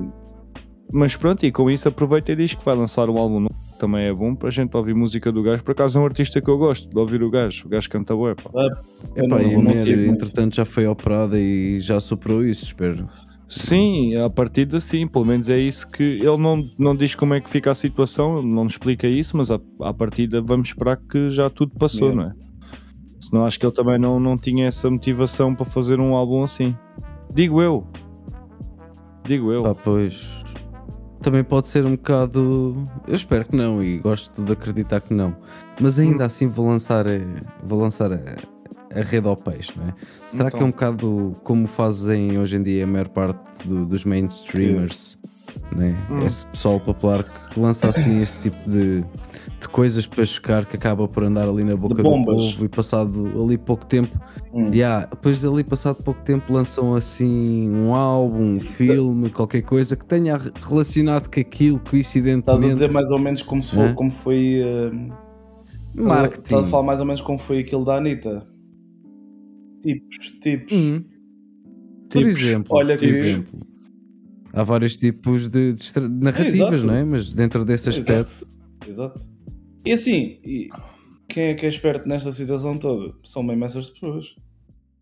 mas 0.92 1.16
pronto, 1.16 1.44
e 1.44 1.52
com 1.52 1.70
isso 1.70 1.88
aproveita 1.88 2.32
e 2.32 2.36
diz 2.36 2.54
que 2.54 2.64
vai 2.64 2.76
lançar 2.76 3.10
um 3.10 3.18
álbum 3.18 3.40
novo, 3.40 3.54
também 3.82 4.04
é 4.04 4.12
bom 4.12 4.32
para 4.32 4.48
a 4.48 4.52
gente 4.52 4.76
ouvir 4.76 4.94
música 4.94 5.32
do 5.32 5.42
gajo. 5.42 5.64
Por 5.64 5.72
acaso 5.72 5.98
é 5.98 6.00
um 6.00 6.04
artista 6.04 6.40
que 6.40 6.48
eu 6.48 6.56
gosto 6.56 6.88
de 6.88 6.96
ouvir 6.96 7.20
o 7.20 7.28
gajo, 7.28 7.66
o 7.66 7.68
gajo 7.68 7.90
canta 7.90 8.14
bué, 8.14 8.36
pá. 8.36 8.48
É, 9.16 9.26
pá, 9.26 9.42
e 9.42 9.56
Mer, 9.56 10.08
entretanto 10.08 10.54
já 10.54 10.64
foi 10.64 10.86
operada 10.86 11.36
e 11.36 11.80
já 11.80 11.98
superou 11.98 12.44
isso, 12.44 12.64
espero. 12.64 13.08
Sim, 13.48 14.14
a 14.14 14.30
partir 14.30 14.66
de 14.66 14.80
sim, 14.80 15.08
pelo 15.08 15.24
menos 15.24 15.50
é 15.50 15.58
isso 15.58 15.90
que 15.90 16.02
ele 16.02 16.36
não, 16.36 16.64
não 16.78 16.94
diz 16.94 17.16
como 17.16 17.34
é 17.34 17.40
que 17.40 17.50
fica 17.50 17.72
a 17.72 17.74
situação, 17.74 18.40
não 18.40 18.68
explica 18.68 19.08
isso, 19.08 19.36
mas 19.36 19.50
a, 19.50 19.58
a 19.80 19.92
partida 19.92 20.40
vamos 20.40 20.68
esperar 20.68 20.96
que 20.96 21.28
já 21.28 21.50
tudo 21.50 21.72
passou, 21.76 22.10
yeah. 22.10 22.22
não 22.22 22.30
é? 22.30 22.52
Senão 23.20 23.44
acho 23.44 23.58
que 23.58 23.66
ele 23.66 23.74
também 23.74 23.98
não, 23.98 24.20
não 24.20 24.36
tinha 24.36 24.68
essa 24.68 24.88
motivação 24.88 25.56
para 25.56 25.66
fazer 25.66 25.98
um 25.98 26.14
álbum 26.14 26.44
assim. 26.44 26.74
Digo 27.34 27.60
eu. 27.60 27.84
Digo 29.24 29.50
eu. 29.50 29.66
Ah, 29.66 29.74
pois. 29.74 30.41
Também 31.22 31.44
pode 31.44 31.68
ser 31.68 31.84
um 31.84 31.92
bocado. 31.92 32.82
Eu 33.06 33.14
espero 33.14 33.44
que 33.44 33.56
não 33.56 33.82
e 33.82 33.98
gosto 33.98 34.42
de 34.42 34.52
acreditar 34.52 35.00
que 35.00 35.14
não. 35.14 35.36
Mas 35.80 35.98
ainda 35.98 36.24
hum. 36.24 36.26
assim 36.26 36.48
vou 36.48 36.68
lançar, 36.68 37.04
vou 37.62 37.80
lançar 37.80 38.12
a, 38.12 38.18
a 38.94 39.00
rede 39.00 39.28
ao 39.28 39.36
peixe, 39.36 39.72
não 39.76 39.88
é? 39.88 39.94
Será 40.30 40.48
então. 40.48 40.50
que 40.50 40.56
é 40.56 40.66
um 40.66 40.68
então. 40.68 40.70
bocado 40.70 41.32
como 41.42 41.66
fazem 41.66 42.38
hoje 42.38 42.56
em 42.56 42.62
dia 42.62 42.84
a 42.84 42.86
maior 42.86 43.08
parte 43.08 43.66
do, 43.66 43.86
dos 43.86 44.04
mainstreamers? 44.04 45.18
Né? 45.74 45.96
Hum. 46.10 46.24
Esse 46.24 46.44
pessoal 46.46 46.78
popular 46.78 47.24
que 47.24 47.58
lança 47.58 47.88
assim 47.88 48.20
esse 48.20 48.36
tipo 48.38 48.70
de, 48.70 49.02
de 49.60 49.68
coisas 49.68 50.06
para 50.06 50.24
chocar 50.24 50.66
que 50.66 50.76
acaba 50.76 51.08
por 51.08 51.24
andar 51.24 51.48
ali 51.48 51.64
na 51.64 51.76
boca 51.76 52.02
do 52.02 52.02
povo 52.02 52.64
e 52.64 52.68
passado 52.68 53.42
ali 53.42 53.56
pouco 53.56 53.86
tempo, 53.86 54.18
hum. 54.52 54.70
yeah, 54.72 55.06
depois 55.06 55.44
ali 55.44 55.64
passado 55.64 56.02
pouco 56.02 56.20
tempo 56.22 56.52
lançam 56.52 56.94
assim 56.94 57.70
um 57.70 57.94
álbum, 57.94 58.54
um 58.54 58.58
filme, 58.58 59.30
qualquer 59.30 59.62
coisa 59.62 59.96
que 59.96 60.04
tenha 60.04 60.38
relacionado 60.68 61.28
com 61.32 61.40
aquilo, 61.40 61.80
coincidentemente. 61.80 62.50
Estás 62.50 62.64
a 62.64 62.68
dizer 62.68 62.92
mais 62.92 63.10
ou 63.10 63.18
menos 63.18 63.42
como, 63.42 63.62
se 63.62 63.74
foi, 63.74 63.92
como 63.94 64.10
foi 64.10 64.60
uh, 64.62 65.12
marketing. 65.94 66.42
Estás 66.42 66.66
a 66.66 66.70
falar 66.70 66.82
mais 66.82 67.00
ou 67.00 67.06
menos 67.06 67.20
como 67.20 67.38
foi 67.38 67.60
aquilo 67.60 67.84
da 67.84 67.96
Anitta. 67.96 68.46
Tipos, 69.82 70.30
tipos. 70.40 70.72
Hum. 70.72 71.04
Por 72.10 72.22
tipos. 72.22 72.42
exemplo, 72.42 72.76
olha 72.76 72.96
que 72.96 73.06
exemplo. 73.06 73.71
Há 74.52 74.62
vários 74.62 74.96
tipos 74.96 75.48
de, 75.48 75.72
de 75.72 75.82
narrativas, 76.08 76.84
não 76.84 76.94
é? 76.94 77.04
Mas 77.04 77.32
dentro 77.32 77.64
desse 77.64 77.88
aspecto. 77.88 78.46
Exato. 78.86 79.16
Exato. 79.16 79.32
E 79.84 79.92
assim, 79.92 80.38
e 80.44 80.68
quem 81.28 81.44
é 81.44 81.54
que 81.54 81.64
é 81.64 81.68
esperto 81.68 82.06
nesta 82.06 82.30
situação 82.30 82.78
toda? 82.78 83.14
São 83.24 83.46
bem 83.46 83.62
essas 83.64 83.88
pessoas. 83.90 84.36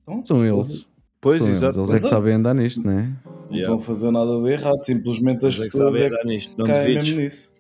Então, 0.03 0.25
São 0.25 0.45
eles. 0.45 0.87
Pois, 1.21 1.43
São 1.43 1.51
exato. 1.51 1.81
Eles, 1.81 1.91
eles 1.91 2.03
é 2.03 2.07
que 2.07 2.15
sabem 2.15 2.35
andar 2.35 2.55
nisto, 2.55 2.87
não 2.87 2.93
é? 2.93 3.03
Não 3.03 3.57
yeah. 3.57 3.61
estão 3.63 3.75
a 3.75 3.81
fazer 3.81 4.11
nada 4.11 4.41
de 4.41 4.49
errado, 4.51 4.83
simplesmente 4.83 5.47
as 5.47 5.55
eles 5.55 5.73
pessoas 5.73 5.97
é 5.97 6.09
que 6.09 6.25
nisto. 6.27 6.55
Não 6.57 6.67
caem 6.67 6.95
mesmo 6.95 7.21
nisso. 7.21 7.51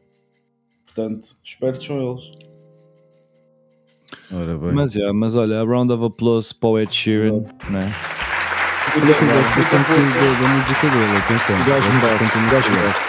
Portanto, 0.86 1.36
espertos 1.44 1.84
são 1.84 2.12
eles. 2.12 2.30
Ora 4.32 4.56
bem. 4.56 4.72
Mas, 4.72 4.94
yeah, 4.94 5.12
mas 5.12 5.34
olha, 5.34 5.60
a 5.60 5.64
round 5.64 5.92
of 5.92 6.04
applause 6.04 6.54
para 6.54 6.68
o 6.68 6.78
Ed 6.78 6.94
Sheeran, 6.94 7.44
né? 7.70 7.92
Olha 8.92 9.14
que 9.14 9.22
eu 9.22 9.28
gosto 9.28 9.56
bastante 9.56 9.88
da, 9.88 10.40
da 10.40 10.48
música 10.48 10.90
dele, 10.90 11.16
atenção. 11.16 11.60
O 11.60 11.64
gajo 11.64 11.92
merece, 12.00 12.70
merece. 12.72 13.02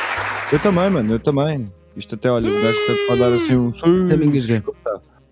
Eu 0.52 0.60
também, 0.60 0.90
mano, 0.92 1.14
eu 1.14 1.20
também. 1.20 1.66
Isto 1.96 2.16
até, 2.16 2.30
olha, 2.30 2.50
o 2.50 2.62
gajo 2.62 2.78
pode 3.08 3.20
dar 3.20 3.34
assim 3.34 3.56
um. 3.56 3.72
Também 3.72 4.30
engasguei. 4.30 4.62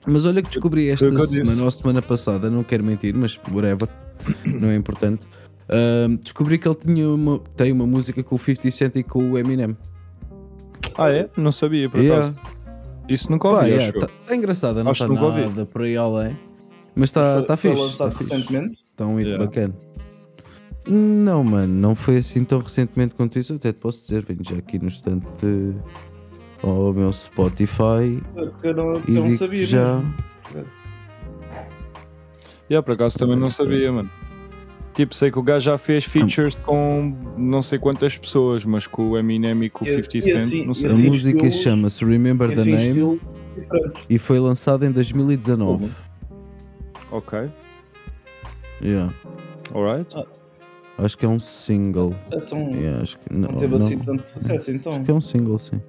Mas 0.08 0.26
olha 0.26 0.42
que 0.42 0.50
descobri 0.50 0.90
esta 0.90 1.28
semana 1.28 1.64
ou 1.64 1.72
semana 1.72 2.02
passada, 2.02 2.50
não 2.50 2.64
quero 2.64 2.84
mentir, 2.84 3.14
mas 3.16 3.40
whatever, 3.52 3.88
não 4.60 4.70
é 4.70 4.76
importante. 4.76 5.24
Uh, 5.66 6.18
descobri 6.18 6.58
que 6.58 6.68
ele 6.68 6.76
tinha 6.76 7.08
uma, 7.08 7.40
tem 7.56 7.72
uma 7.72 7.86
música 7.86 8.24
com 8.24 8.36
o 8.36 8.40
50 8.40 8.72
Cent 8.72 8.96
e 8.96 9.04
com 9.04 9.32
o 9.32 9.38
Eminem. 9.38 9.78
Ah, 10.98 11.12
é? 11.12 11.30
Não 11.38 11.52
sabia, 11.52 11.88
por 11.90 12.00
yeah. 12.00 12.26
acaso. 12.26 12.40
Isso 13.08 13.30
nunca 13.30 13.50
ouvi, 13.50 13.70
Pá, 13.70 13.84
Está 13.84 14.08
tá 14.26 14.36
engraçada, 14.36 14.84
não 14.84 14.94
está 14.94 15.08
nada 15.08 15.26
ouvi. 15.26 15.66
por 15.66 15.84
aí 15.84 15.96
além. 15.96 16.36
Mas 16.96 17.10
está 17.10 17.44
tá 17.44 17.56
fixe. 17.56 17.76
Foi 17.76 17.86
lançado 17.86 18.12
tá 18.12 18.18
recentemente? 18.18 18.72
Está 18.72 19.06
um 19.06 19.18
hit 19.18 19.28
yeah. 19.28 19.46
bacana. 19.46 19.89
Não, 20.90 21.44
mano, 21.44 21.72
não 21.72 21.94
foi 21.94 22.18
assim 22.18 22.44
tão 22.44 22.60
recentemente 22.60 23.14
quanto 23.14 23.38
isso. 23.38 23.54
Até 23.54 23.72
te 23.72 23.80
posso 23.80 24.02
dizer, 24.02 24.26
venho 24.26 24.40
já 24.44 24.58
aqui 24.58 24.80
no 24.80 24.88
instante 24.88 25.28
ao 26.64 26.92
meu 26.92 27.14
Spotify. 27.14 28.20
Eu 28.64 28.74
não, 28.74 28.94
eu 29.08 29.24
não 29.24 29.32
sabia, 29.32 29.64
já. 29.64 30.02
Yeah, 32.70 32.84
por 32.84 32.94
acaso 32.94 33.20
também 33.20 33.36
não 33.36 33.52
sabia, 33.52 33.92
mano. 33.92 34.10
Tipo, 34.96 35.14
sei 35.14 35.32
que 35.32 35.40
o 35.40 35.44
gajo 35.44 35.66
já 35.66 35.78
fez 35.78 36.04
features 36.04 36.56
com 36.56 37.16
não 37.38 37.62
sei 37.62 37.78
quantas 37.80 38.18
pessoas, 38.18 38.66
mas 38.66 38.86
com 38.86 39.12
o 39.12 39.18
Eminem 39.18 39.64
e 39.64 39.70
com 39.70 39.86
o 39.86 39.88
50 39.88 40.22
Cent, 40.22 40.38
assim, 40.38 40.66
não 40.66 40.74
sei. 40.74 40.90
A 40.90 40.94
música 40.94 41.52
chama-se 41.52 42.04
Remember 42.04 42.50
the 42.50 42.62
assim 42.62 42.72
Name 42.72 43.22
e 44.10 44.18
foi 44.18 44.40
lançada 44.40 44.86
em 44.86 44.92
2019. 44.92 45.90
Ok. 47.12 47.48
Yeah. 48.82 49.14
Alright. 49.74 50.16
Ah. 50.16 50.39
Acho 51.04 51.18
que 51.18 51.26
é 51.26 51.30
um 51.30 51.40
single. 51.40 52.14
Então, 52.32 52.60
yeah, 52.72 53.02
acho 53.02 53.18
que 53.18 53.34
não, 53.34 53.50
não 53.50 53.58
teve 53.58 53.76
assim 53.76 53.96
não. 53.96 54.02
assim 54.02 54.12
tanto 54.12 54.26
sucesso, 54.26 54.72
então. 54.72 54.94
Acho 54.94 55.04
que 55.04 55.12
é 55.12 55.14
um 55.14 55.22
single, 55.22 55.60
sim. 55.60 55.82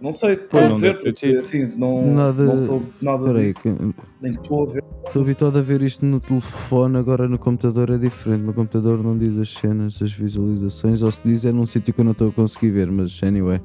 Não 0.00 0.12
sei, 0.12 0.34
pode 0.36 0.64
não 0.64 0.72
dizer, 0.72 0.98
porque 0.98 1.26
assim, 1.26 1.76
não, 1.76 2.14
nada, 2.14 2.44
não 2.44 2.58
sou 2.58 2.82
nada 3.02 3.22
peraí, 3.22 3.48
disso. 3.48 3.60
Que... 3.62 3.94
Nem 4.22 4.32
estou 4.32 4.62
a 4.62 4.72
ver. 4.72 4.84
Estou 5.06 5.22
habituado 5.22 5.58
a 5.58 5.62
ver 5.62 5.82
isto 5.82 6.06
no 6.06 6.18
telefone, 6.18 6.96
agora 6.96 7.28
no 7.28 7.38
computador 7.38 7.90
é 7.90 7.98
diferente. 7.98 8.46
No 8.46 8.54
computador 8.54 9.02
não 9.02 9.16
diz 9.16 9.36
as 9.38 9.50
cenas, 9.52 10.00
as 10.00 10.10
visualizações, 10.10 11.02
ou 11.02 11.10
se 11.10 11.20
diz 11.22 11.44
é 11.44 11.52
num 11.52 11.66
sítio 11.66 11.92
que 11.92 12.00
eu 12.00 12.04
não 12.04 12.12
estou 12.12 12.30
a 12.30 12.32
conseguir 12.32 12.70
ver, 12.70 12.90
mas 12.90 13.22
anyway. 13.22 13.60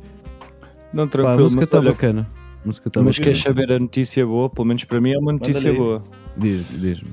Não, 0.94 1.08
tranquilo. 1.08 1.38
Pá, 1.38 1.42
a 1.42 1.44
música 1.44 1.64
está 1.64 1.82
bacana. 1.82 2.28
música 2.66 2.90
tá 2.90 3.02
mas 3.02 3.18
queres 3.18 3.42
saber 3.42 3.72
a 3.72 3.80
notícia 3.80 4.26
boa? 4.26 4.50
Pelo 4.50 4.68
menos 4.68 4.84
para 4.84 5.00
mim 5.00 5.14
é 5.14 5.18
uma 5.18 5.32
notícia 5.32 5.74
boa. 5.74 6.04
Diz-me, 6.36 6.78
diz-me. 6.80 7.10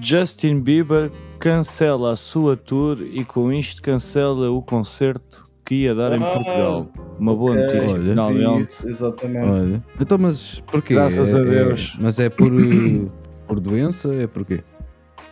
Justin 0.00 0.60
Bieber 0.60 1.10
cancela 1.42 2.12
a 2.12 2.16
sua 2.16 2.56
tour 2.56 3.02
e 3.02 3.24
com 3.24 3.52
isto 3.52 3.82
cancela 3.82 4.48
o 4.52 4.62
concerto 4.62 5.42
que 5.64 5.74
ia 5.74 5.92
dar 5.92 6.12
ah, 6.12 6.16
em 6.16 6.20
Portugal. 6.20 6.88
Uma 7.18 7.34
boa 7.34 7.50
okay. 7.50 7.64
notícia, 7.64 7.90
Olha, 7.90 8.08
finalmente. 8.10 8.62
Isso, 8.62 8.88
exatamente. 8.88 9.46
Olha. 9.48 9.84
Então, 10.00 10.18
mas 10.18 10.60
porquê? 10.60 10.94
Graças 10.94 11.34
é, 11.34 11.36
a 11.36 11.42
Deus. 11.42 11.94
É, 11.98 12.02
mas 12.02 12.20
é 12.20 12.30
por, 12.30 12.52
por 13.48 13.58
doença? 13.58 14.14
É 14.14 14.28
porquê? 14.28 14.62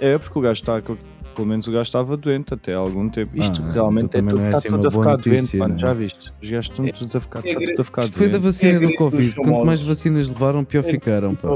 É 0.00 0.18
porque 0.18 0.36
o 0.36 0.42
gajo 0.42 0.60
está, 0.60 0.82
pelo 0.82 1.46
menos 1.46 1.68
o 1.68 1.70
gajo 1.70 1.82
estava 1.82 2.16
doente 2.16 2.54
até 2.54 2.74
há 2.74 2.78
algum 2.78 3.08
tempo. 3.08 3.30
Isto 3.36 3.62
ah, 3.62 3.70
realmente 3.70 4.06
então 4.06 4.20
é 4.20 4.30
tudo, 4.30 4.42
é 4.42 4.46
está 4.46 4.58
assim 4.58 4.68
tudo 4.68 4.88
a 4.88 4.90
ficar 4.90 5.10
notícia, 5.12 5.38
doente, 5.38 5.56
mano. 5.58 5.74
É? 5.76 5.78
Já 5.78 5.92
viste? 5.92 6.32
Os 6.42 6.50
gajos 6.50 6.70
estão 6.70 6.86
todos 6.88 7.14
a 7.14 7.20
ficar, 7.20 7.46
é, 7.46 7.50
está 7.50 7.66
tudo 7.66 7.80
a 7.80 7.84
ficar 7.84 8.00
doente. 8.00 8.18
Foi 8.18 8.28
da 8.28 8.38
vacina 8.38 8.72
é 8.72 8.80
do 8.80 8.94
Covid. 8.96 9.34
Quanto 9.36 9.64
mais 9.64 9.80
vacinas 9.80 10.28
levaram, 10.28 10.64
pior 10.64 10.84
é 10.84 10.90
ficaram. 10.90 11.36
Pá. 11.36 11.48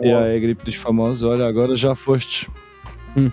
É, 0.00 0.08
é 0.10 0.36
a 0.36 0.40
gripe 0.40 0.64
dos 0.64 0.74
famosos. 0.74 1.22
Olha, 1.22 1.46
agora 1.46 1.76
já 1.76 1.94
fostes. 1.94 2.48
Hum. 3.16 3.30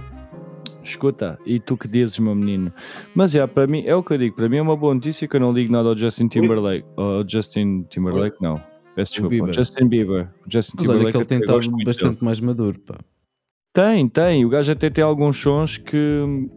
Escuta, 0.88 1.38
e 1.46 1.60
tu 1.60 1.76
que 1.76 1.88
dizes, 1.88 2.18
meu 2.20 2.34
menino? 2.34 2.72
Mas 3.14 3.36
é, 3.36 3.46
para 3.46 3.68
mim, 3.68 3.84
é 3.86 3.96
o 3.96 4.02
que 4.02 4.14
eu 4.14 4.18
digo, 4.18 4.36
para 4.36 4.48
mim 4.48 4.58
é 4.58 4.62
uma 4.62 4.76
boa 4.76 4.94
notícia 4.94 5.28
que 5.28 5.36
eu 5.36 5.40
não 5.40 5.52
ligo 5.52 5.72
nada 5.72 5.90
ao 5.90 5.98
Justin 5.98 6.28
Timberlake. 6.28 6.86
Ao 6.96 7.28
Justin 7.28 7.84
Timberlake, 7.90 8.38
não. 8.42 8.62
Peço 8.96 9.12
desculpa. 9.12 9.36
Bieber. 9.36 9.54
Justin 9.54 9.88
Bieber. 9.88 10.30
Justin 10.48 10.74
Mas 10.78 10.86
Timberlake 10.86 11.06
olha 11.06 11.12
que 11.12 11.18
ele 11.18 11.26
tem 11.26 11.40
estado 11.40 11.84
bastante 11.86 12.14
dele. 12.14 12.26
mais 12.26 12.40
maduro, 12.40 12.80
pá. 12.80 12.96
Tem, 13.74 14.08
tem. 14.08 14.46
O 14.46 14.50
gajo 14.50 14.72
até 14.72 14.90
tem 14.90 15.04
alguns 15.04 15.38
sons 15.40 15.78
que, 15.78 16.50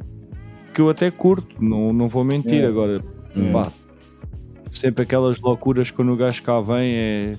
que 0.72 0.80
eu 0.80 0.88
até 0.88 1.10
curto, 1.10 1.62
não, 1.62 1.92
não 1.92 2.08
vou 2.08 2.24
mentir. 2.24 2.62
É. 2.62 2.66
Agora, 2.66 3.00
é. 3.36 3.52
pá, 3.52 3.70
sempre 4.70 5.02
aquelas 5.02 5.38
loucuras 5.38 5.90
quando 5.90 6.12
o 6.12 6.16
gajo 6.16 6.42
cá 6.42 6.60
vem 6.60 6.92
é 6.94 7.32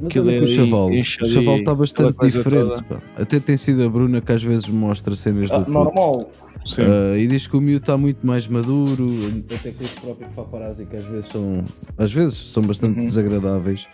mas 0.00 0.16
olha 0.16 0.36
é 0.36 0.40
o 0.40 0.46
Chaval, 0.46 0.90
o 0.90 1.04
Chaval 1.04 1.56
está 1.56 1.74
bastante 1.74 2.26
diferente. 2.26 2.84
Até 3.16 3.40
tem 3.40 3.56
sido 3.56 3.82
a 3.84 3.88
Bruna 3.88 4.20
que 4.20 4.32
às 4.32 4.42
vezes 4.42 4.68
mostra 4.68 5.14
cenas 5.14 5.50
ah, 5.50 5.58
do 5.58 5.72
Normal. 5.72 6.30
Uh, 6.78 7.16
e 7.16 7.26
diz 7.26 7.46
que 7.46 7.56
o 7.56 7.60
miúdo 7.60 7.82
está 7.82 7.96
muito 7.96 8.26
mais 8.26 8.48
maduro, 8.48 9.06
até 9.54 9.70
com 9.70 9.84
os 9.84 9.90
próprios 9.90 10.34
paparazzi 10.34 10.84
que 10.84 10.96
às 10.96 11.04
vezes 11.04 11.26
são, 11.26 11.64
às 11.96 12.12
vezes 12.12 12.50
são 12.50 12.62
bastante 12.62 12.98
uhum. 12.98 13.06
desagradáveis. 13.06 13.86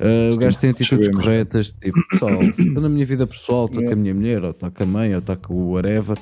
Uh, 0.00 0.34
o 0.34 0.38
gajo 0.38 0.58
tem 0.58 0.70
atitudes 0.70 1.08
corretas, 1.08 1.74
tipo, 1.80 1.98
pessoal, 2.08 2.40
estou 2.40 2.82
na 2.82 2.88
minha 2.88 3.06
vida 3.06 3.26
pessoal, 3.26 3.66
estou 3.66 3.80
yeah. 3.80 3.94
com 3.94 4.00
a 4.00 4.02
minha 4.02 4.14
mulher, 4.14 4.44
ou 4.44 4.50
está 4.50 4.70
com 4.70 4.82
a 4.82 4.86
mãe, 4.86 5.12
ou 5.12 5.18
está 5.18 5.36
com 5.36 5.54
o 5.54 5.72
whatever. 5.72 6.18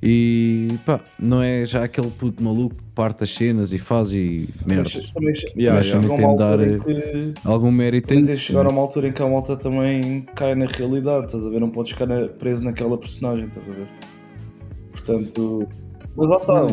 E 0.00 0.68
pá, 0.86 1.00
não 1.18 1.42
é 1.42 1.66
já 1.66 1.82
aquele 1.82 2.10
puto 2.10 2.42
maluco 2.42 2.76
que 2.76 2.82
parte 2.94 3.24
as 3.24 3.34
cenas 3.34 3.72
e 3.72 3.78
faz 3.78 4.12
e 4.12 4.48
merdas. 4.64 4.94
Mas 4.94 5.10
também, 5.10 5.34
yeah, 5.56 5.80
yeah. 5.80 6.08
tem 6.08 6.28
de 6.30 6.36
dar 6.36 6.58
que, 6.58 7.34
algum 7.44 7.72
mérito. 7.72 8.06
Tem 8.06 8.22
de 8.22 8.36
chegar 8.36 8.64
a 8.66 8.68
uma 8.68 8.80
altura 8.80 9.08
em 9.08 9.12
que 9.12 9.20
a 9.20 9.28
malta 9.28 9.56
também 9.56 10.22
cai 10.36 10.54
na 10.54 10.66
realidade, 10.66 11.26
estás 11.26 11.44
a 11.44 11.50
ver? 11.50 11.60
Não 11.60 11.70
podes 11.70 11.92
ficar 11.92 12.06
preso 12.38 12.64
naquela 12.64 12.96
personagem, 12.96 13.46
estás 13.46 13.68
a 13.68 13.72
ver? 13.72 13.86
Portanto. 14.92 15.68
Mas 16.16 16.28
lá 16.28 16.36
está. 16.36 16.66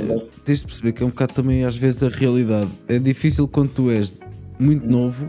Tens 0.44 0.60
de 0.60 0.66
perceber 0.66 0.92
que 0.92 1.02
é 1.02 1.06
um 1.06 1.10
bocado 1.10 1.34
também 1.34 1.64
às 1.64 1.76
vezes 1.76 2.04
a 2.04 2.10
realidade. 2.10 2.70
É 2.88 3.00
difícil 3.00 3.48
quando 3.48 3.70
tu 3.70 3.90
és 3.90 4.16
muito 4.60 4.88
novo 4.88 5.26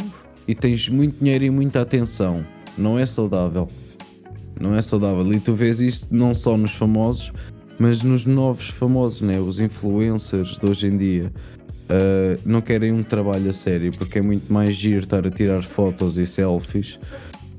e 0.46 0.54
tens 0.54 0.88
muito 0.88 1.18
dinheiro 1.18 1.44
e 1.44 1.50
muita 1.50 1.80
atenção. 1.80 2.44
Não 2.76 2.98
é 2.98 3.06
saudável. 3.06 3.68
não 4.60 4.74
é 4.74 4.82
saudável. 4.82 5.32
E 5.32 5.40
tu 5.40 5.54
vês 5.54 5.80
isto 5.80 6.06
não 6.10 6.34
só 6.34 6.56
nos 6.56 6.72
famosos, 6.72 7.32
mas 7.78 8.02
nos 8.02 8.24
novos 8.24 8.68
famosos, 8.68 9.20
né? 9.20 9.38
os 9.38 9.60
influencers 9.60 10.58
de 10.58 10.66
hoje 10.66 10.86
em 10.86 10.96
dia. 10.96 11.32
Uh, 11.88 12.40
não 12.44 12.60
querem 12.60 12.92
um 12.92 13.04
trabalho 13.04 13.48
a 13.48 13.52
sério 13.52 13.92
porque 13.96 14.18
é 14.18 14.22
muito 14.22 14.52
mais 14.52 14.74
giro 14.74 15.04
estar 15.04 15.24
a 15.24 15.30
tirar 15.30 15.62
fotos 15.62 16.16
e 16.16 16.26
selfies 16.26 16.98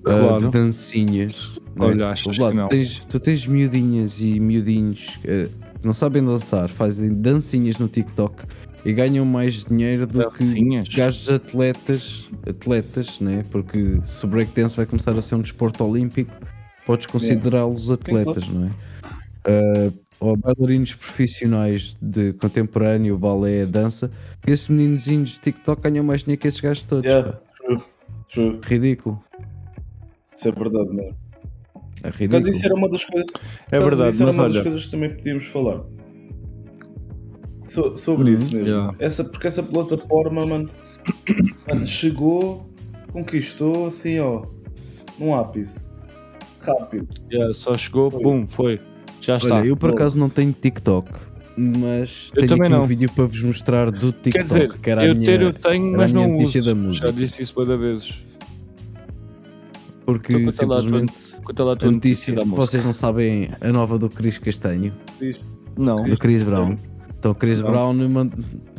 uh, 0.06 0.40
de 0.40 0.52
dancinhas. 0.52 1.58
Né? 1.74 1.86
Olha, 1.86 2.08
acho 2.08 2.32
que 2.32 2.38
tu, 2.38 2.68
tens, 2.68 3.00
tu 3.08 3.20
tens 3.22 3.48
miudinhas 3.48 4.20
e 4.20 4.38
miudinhos 4.38 5.08
uh, 5.20 5.50
que 5.80 5.88
não 5.88 5.94
sabem 5.94 6.24
dançar, 6.26 6.68
fazem 6.68 7.14
dancinhas 7.14 7.78
no 7.78 7.88
TikTok 7.88 8.44
e 8.84 8.92
ganham 8.92 9.26
mais 9.26 9.64
dinheiro 9.64 10.06
do 10.06 10.20
dancinhas. 10.20 10.90
que 10.90 10.98
gajos 10.98 11.30
atletas, 11.30 12.30
atletas, 12.46 13.20
né? 13.22 13.46
porque 13.50 14.00
se 14.06 14.26
o 14.26 14.28
breakdance 14.28 14.76
vai 14.76 14.86
começar 14.86 15.18
a 15.18 15.22
ser 15.22 15.36
um 15.36 15.42
desporto 15.42 15.86
olímpico, 15.86 16.34
podes 16.86 17.06
considerá-los 17.06 17.90
atletas, 17.90 18.48
não 18.50 18.66
é? 18.66 18.72
Uh, 19.50 20.07
ou 20.20 20.36
bailarinos 20.36 20.94
profissionais 20.94 21.96
de 22.02 22.34
contemporâneo, 22.34 23.18
balé, 23.18 23.66
dança, 23.66 24.10
esses 24.46 24.68
meninozinhos 24.68 25.32
de 25.32 25.40
TikTok 25.42 25.82
ganham 25.82 26.04
mais 26.04 26.24
dinheiro 26.24 26.42
que 26.42 26.48
esses 26.48 26.60
gajos 26.60 26.84
todos. 26.84 27.12
Yeah, 27.12 27.40
true, 27.58 27.84
true. 28.32 28.60
Ridículo. 28.64 29.24
Isso 30.36 30.48
é 30.48 30.52
verdade 30.52 30.90
mesmo. 30.94 31.18
É 32.04 32.10
ridículo. 32.10 32.34
Mas 32.34 32.48
isso 32.48 32.66
era 32.66 32.76
uma 32.76 32.90
das 32.90 33.04
coisas. 33.04 33.28
É 33.72 33.80
verdade, 33.80 34.14
isso 34.14 34.24
era 34.24 34.32
uma 34.32 34.44
olha... 34.44 34.54
das 34.54 34.64
coisas 34.64 34.86
que 34.86 34.92
também 34.92 35.16
podíamos 35.16 35.46
falar. 35.46 35.84
So, 37.68 37.96
sobre 37.98 38.32
isso 38.32 38.56
mesmo. 38.56 38.70
Yeah. 38.70 38.96
Essa, 39.00 39.24
porque 39.24 39.48
essa 39.48 39.62
plataforma, 39.62 40.46
mano, 40.48 40.70
chegou, 41.86 42.70
conquistou 43.12 43.88
assim, 43.88 44.20
ó, 44.20 44.44
num 45.20 45.36
ápice. 45.36 45.86
Rápido. 46.62 47.08
Yeah, 47.32 47.54
só 47.54 47.78
chegou, 47.78 48.10
foi. 48.10 48.22
pum, 48.22 48.48
foi. 48.48 48.80
Já 49.28 49.36
está. 49.36 49.56
Olha, 49.56 49.68
eu 49.68 49.76
por 49.76 49.90
acaso 49.90 50.18
não 50.18 50.30
tenho 50.30 50.54
TikTok, 50.54 51.12
mas 51.58 52.32
eu 52.34 52.48
tenho 52.48 52.62
aqui 52.62 52.72
não. 52.72 52.84
um 52.84 52.86
vídeo 52.86 53.12
para 53.12 53.26
vos 53.26 53.44
mostrar 53.44 53.92
do 53.92 54.14
TikTok, 54.14 54.32
Quer 54.32 54.44
dizer, 54.44 54.74
que 54.80 54.90
era 54.90 55.12
a 55.12 55.14
minha, 55.14 55.26
ter, 55.26 55.42
eu 55.42 55.52
tenho, 55.52 55.98
mas 55.98 56.14
não 56.14 56.30
notícia 56.30 56.62
uso. 56.62 56.70
da 56.74 56.82
música. 56.82 57.08
Já 57.08 57.14
disse 57.14 57.42
isso 57.42 57.54
muitas 57.58 57.78
vezes. 57.78 58.14
Porque 60.06 60.32
então, 60.32 60.50
simplesmente 60.50 61.14
lá, 61.60 61.74
a 61.74 61.92
notícia, 61.92 62.36
vocês 62.46 62.86
não 62.86 62.94
sabem 62.94 63.50
a 63.60 63.70
nova 63.70 64.00
do 64.00 64.10
Chris 64.10 64.38
Castanho? 64.38 64.94
Não. 65.78 66.04
Do 66.04 66.16
Chris 66.16 66.42
Brown. 66.42 66.78
Então 67.20 67.32
o 67.32 67.36
Chris 67.36 67.60
não. 67.60 67.70
Brown 67.70 68.32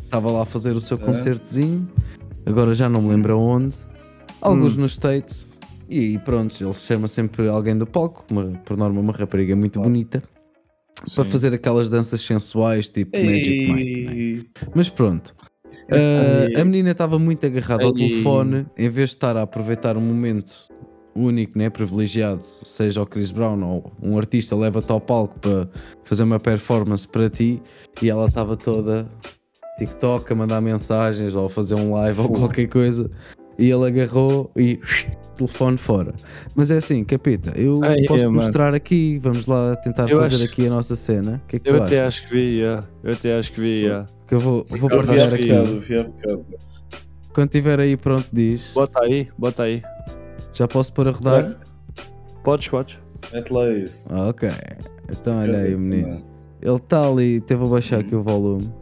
estava 0.02 0.30
lá 0.30 0.40
a 0.40 0.46
fazer 0.46 0.74
o 0.74 0.80
seu 0.80 0.96
é. 0.96 1.00
concertozinho, 1.00 1.86
agora 2.46 2.74
já 2.74 2.88
não 2.88 3.02
me 3.02 3.10
lembro 3.10 3.38
onde, 3.38 3.76
alguns 4.40 4.78
hum. 4.78 4.80
nos 4.80 4.92
States, 4.92 5.46
e 5.90 6.16
pronto, 6.20 6.56
ele 6.58 6.72
chama 6.72 7.06
sempre 7.06 7.46
alguém 7.48 7.76
do 7.76 7.86
palco, 7.86 8.24
uma, 8.30 8.44
por 8.64 8.78
norma 8.78 8.98
uma 8.98 9.12
rapariga 9.12 9.54
muito 9.54 9.78
bonita 9.78 10.22
para 11.14 11.24
fazer 11.24 11.52
aquelas 11.54 11.88
danças 11.88 12.20
sensuais 12.20 12.88
tipo 12.90 13.16
Ei. 13.16 13.24
Magic 13.24 13.72
Mike. 13.72 14.50
É? 14.62 14.66
Mas 14.74 14.88
pronto. 14.88 15.34
Uh, 15.90 16.60
a 16.60 16.64
menina 16.64 16.90
estava 16.90 17.18
muito 17.18 17.46
agarrada 17.46 17.84
ao 17.84 17.92
telefone, 17.92 18.66
em 18.76 18.88
vez 18.90 19.10
de 19.10 19.16
estar 19.16 19.36
a 19.36 19.42
aproveitar 19.42 19.96
um 19.96 20.02
momento 20.02 20.68
único, 21.14 21.58
né, 21.58 21.68
privilegiado, 21.68 22.42
seja 22.42 23.02
o 23.02 23.06
Chris 23.06 23.30
Brown 23.30 23.60
ou 23.64 23.92
um 24.00 24.16
artista 24.16 24.54
leva-te 24.54 24.92
ao 24.92 25.00
palco 25.00 25.38
para 25.40 25.68
fazer 26.04 26.22
uma 26.22 26.38
performance 26.38 27.08
para 27.08 27.28
ti, 27.28 27.60
e 28.00 28.08
ela 28.08 28.26
estava 28.26 28.56
toda 28.56 29.08
TikTok 29.78 30.32
a 30.32 30.36
mandar 30.36 30.60
mensagens 30.60 31.34
ou 31.34 31.46
a 31.46 31.50
fazer 31.50 31.74
um 31.74 31.92
live 31.92 32.20
ou 32.20 32.28
qualquer 32.28 32.68
coisa, 32.68 33.10
e 33.58 33.70
ele 33.70 33.86
agarrou 33.86 34.50
e 34.56 34.78
telefone 35.36 35.76
fora. 35.76 36.14
Mas 36.54 36.70
é 36.70 36.76
assim, 36.76 37.02
capita, 37.04 37.52
eu 37.56 37.80
Ai, 37.82 38.02
posso 38.06 38.24
é, 38.24 38.28
mostrar 38.28 38.74
aqui, 38.74 39.18
vamos 39.18 39.46
lá 39.46 39.74
tentar 39.76 40.08
eu 40.08 40.20
fazer 40.20 40.36
acho... 40.36 40.44
aqui 40.44 40.66
a 40.66 40.70
nossa 40.70 40.94
cena. 40.94 41.42
Que 41.48 41.56
é 41.56 41.58
que 41.58 41.70
eu 41.70 41.82
até 41.82 42.04
acho 42.04 42.26
que 42.26 42.34
vi, 42.34 42.58
yeah. 42.58 42.86
eu 43.02 43.12
até 43.12 43.38
acho 43.38 43.52
que 43.52 43.60
vi. 43.60 43.80
Yeah. 43.80 44.06
Que 44.26 44.34
eu 44.34 44.40
vou, 44.40 44.66
vou 44.68 44.88
partilhar 44.88 45.34
aqui. 45.34 45.50
Quando 47.32 47.48
tiver 47.50 47.80
aí 47.80 47.96
pronto 47.96 48.28
diz. 48.32 48.72
Bota 48.74 49.04
aí, 49.04 49.28
bota 49.36 49.62
aí. 49.64 49.82
Já 50.52 50.66
posso 50.66 50.92
pôr 50.92 51.08
a 51.08 51.10
rodar? 51.10 51.56
Podes, 52.42 52.68
podes. 52.68 52.98
Mete 53.32 53.52
lá 53.52 53.70
isso. 53.70 54.02
Ok. 54.12 54.48
Então 55.10 55.38
olha 55.38 55.58
aí 55.58 55.74
o 55.74 55.78
menino. 55.78 56.24
Ele 56.60 56.74
está 56.74 57.06
ali, 57.06 57.40
teve 57.40 57.62
a 57.62 57.66
baixar 57.66 58.00
aqui 58.00 58.14
o 58.14 58.22
volume. 58.22 58.72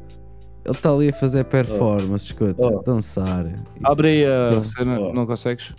Ele 0.66 0.74
está 0.74 0.90
ali 0.90 1.08
a 1.10 1.12
fazer 1.12 1.44
performance, 1.44 2.10
oh. 2.10 2.16
escuta, 2.16 2.66
oh. 2.66 2.82
dançar. 2.82 3.46
Abre 3.84 4.08
aí 4.08 4.24
a 4.24 4.62
cena, 4.64 4.98
oh. 4.98 5.12
não 5.12 5.24
consegues? 5.24 5.72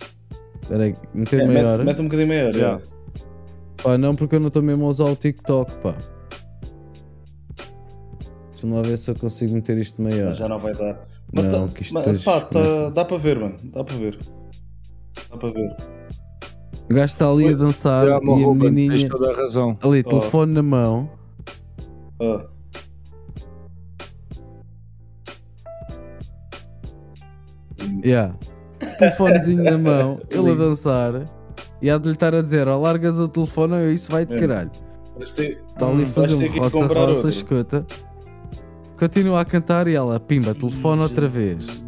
Espera 0.62 0.84
aí, 0.84 0.94
meter 1.12 1.40
é, 1.40 1.46
maior. 1.46 1.72
Mete, 1.72 1.84
mete 1.84 2.00
um 2.00 2.04
bocadinho 2.04 2.28
maior, 2.28 2.54
yeah. 2.54 2.82
Pá, 3.82 3.98
não, 3.98 4.14
porque 4.14 4.36
eu 4.36 4.40
não 4.40 4.48
estou 4.48 4.62
mesmo 4.62 4.86
a 4.86 4.88
usar 4.88 5.04
o 5.04 5.14
TikTok, 5.14 5.74
pá. 5.82 5.94
Deixa-me 8.50 8.72
lá 8.72 8.80
ver 8.80 8.96
se 8.96 9.10
eu 9.10 9.14
consigo 9.14 9.52
meter 9.52 9.76
isto 9.76 10.00
maior. 10.00 10.28
Mas 10.28 10.38
já 10.38 10.48
não 10.48 10.58
vai 10.58 10.72
dar. 10.72 11.06
Mas 11.34 11.44
não, 11.44 11.68
tá, 11.68 11.74
que 11.74 11.82
isto 11.82 11.92
mas, 11.92 12.24
pá, 12.24 12.40
tá, 12.40 12.88
dá 12.88 13.04
para 13.04 13.18
ver, 13.18 13.38
mano. 13.38 13.56
Dá 13.64 13.84
para 13.84 13.94
ver. 13.94 14.18
Dá 15.30 15.36
para 15.36 15.50
ver. 15.50 15.76
O 16.90 16.94
gajo 16.94 17.04
está 17.04 17.30
ali 17.30 17.48
a 17.48 17.52
dançar 17.52 18.08
e 18.08 18.10
a 18.10 18.20
menininha. 18.20 19.06
toda 19.10 19.32
a 19.32 19.36
razão. 19.36 19.76
Ali, 19.82 20.02
oh. 20.06 20.08
telefone 20.08 20.54
na 20.54 20.62
mão. 20.62 21.10
Oh. 22.18 22.40
Yeah 28.04 28.34
telefonezinho 28.98 29.62
na 29.62 29.78
mão, 29.78 30.20
ele 30.30 30.50
a 30.50 30.54
dançar, 30.54 31.24
e 31.80 31.90
há 31.90 31.98
de 31.98 32.08
lhe 32.08 32.14
estar 32.14 32.34
a 32.34 32.42
dizer: 32.42 32.68
ó, 32.68 32.76
largas 32.76 33.18
o 33.18 33.28
telefone 33.28 33.74
ou 33.74 33.92
isso 33.92 34.10
vai 34.10 34.26
de 34.26 34.36
é. 34.36 34.40
caralho. 34.40 34.70
Está 35.18 35.88
ali 35.88 36.04
a 36.04 36.06
fazer 36.06 36.34
um 36.34 36.58
roça-roça, 36.58 37.28
escuta. 37.28 37.86
Continua 38.96 39.40
a 39.40 39.44
cantar 39.44 39.88
e 39.88 39.94
ela, 39.94 40.18
pimba, 40.18 40.54
telefone 40.54 41.02
outra 41.02 41.28
vez. 41.28 41.82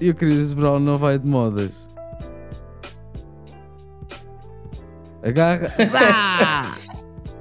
E 0.00 0.10
o 0.10 0.14
Chris 0.14 0.52
Brown 0.52 0.78
não 0.78 0.96
vai 0.96 1.18
de 1.18 1.26
modas. 1.26 1.88
Agarra. 5.22 5.68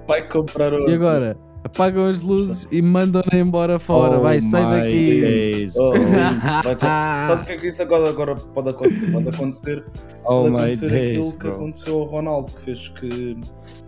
vai 0.07 0.27
comprar 0.27 0.73
outro. 0.73 0.89
E 0.89 0.93
agora? 0.95 1.37
Apagam 1.67 2.05
as 2.05 2.21
luzes 2.21 2.67
e 2.71 2.81
mandam-na 2.81 3.37
embora 3.37 3.77
fora. 3.77 4.17
Oh 4.17 4.21
vai, 4.21 4.41
sai 4.41 4.63
daqui. 4.63 5.65
Oh, 5.77 5.93
Sabes 6.79 7.41
o 7.43 7.45
que 7.45 7.51
é 7.51 7.57
que 7.57 7.67
isso 7.67 7.81
agora, 7.81 8.09
agora 8.09 8.35
pode 8.35 8.69
acontecer? 8.69 9.11
Pode 9.11 9.29
acontecer, 9.29 9.85
oh 10.23 10.25
pode 10.25 10.47
acontecer 10.47 10.89
days, 10.89 11.17
aquilo 11.17 11.37
que 11.37 11.47
aconteceu 11.47 11.99
ao 11.99 12.05
Ronaldo, 12.05 12.51
que 12.51 12.61
fez 12.61 12.87
que. 12.89 13.37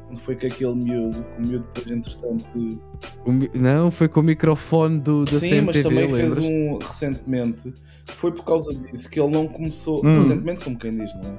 Quando 0.05 0.21
foi 0.21 0.35
com 0.35 0.47
aquele 0.47 0.73
miúdo, 0.73 1.23
que 1.23 1.41
o 1.41 1.47
miúdo 1.47 1.67
depois, 1.71 1.97
entretanto. 1.97 2.81
O 3.25 3.31
mi... 3.31 3.49
Não, 3.53 3.91
foi 3.91 4.07
com 4.07 4.21
o 4.21 4.23
microfone 4.23 4.99
do, 4.99 5.23
da 5.23 5.33
Sim, 5.33 5.49
CMTV, 5.49 5.65
mas 5.65 5.81
também 5.83 6.09
fez 6.09 6.37
um 6.37 6.77
recentemente. 6.79 7.73
Foi 8.05 8.31
por 8.31 8.43
causa 8.43 8.73
disso 8.73 9.07
que 9.07 9.19
ele 9.19 9.31
não 9.31 9.47
começou. 9.47 10.03
Hum. 10.03 10.15
Recentemente, 10.15 10.63
como 10.63 10.79
quem 10.79 10.97
diz, 10.97 11.13
não 11.13 11.31
é? 11.31 11.37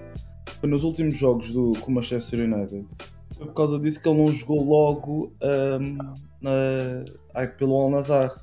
Foi 0.60 0.68
nos 0.68 0.84
últimos 0.84 1.18
jogos 1.18 1.50
do, 1.50 1.72
com 1.80 1.90
o 1.90 1.94
Manchester 1.96 2.40
United. 2.40 2.86
Foi 3.36 3.46
por 3.46 3.54
causa 3.54 3.78
disso 3.78 4.00
que 4.00 4.08
ele 4.08 4.18
não 4.18 4.32
jogou 4.32 4.62
logo. 4.62 5.32
Um, 5.42 5.98
na, 6.40 7.04
ai, 7.34 7.48
pelo 7.48 7.80
Al 7.80 7.90
Nazar. 7.90 8.42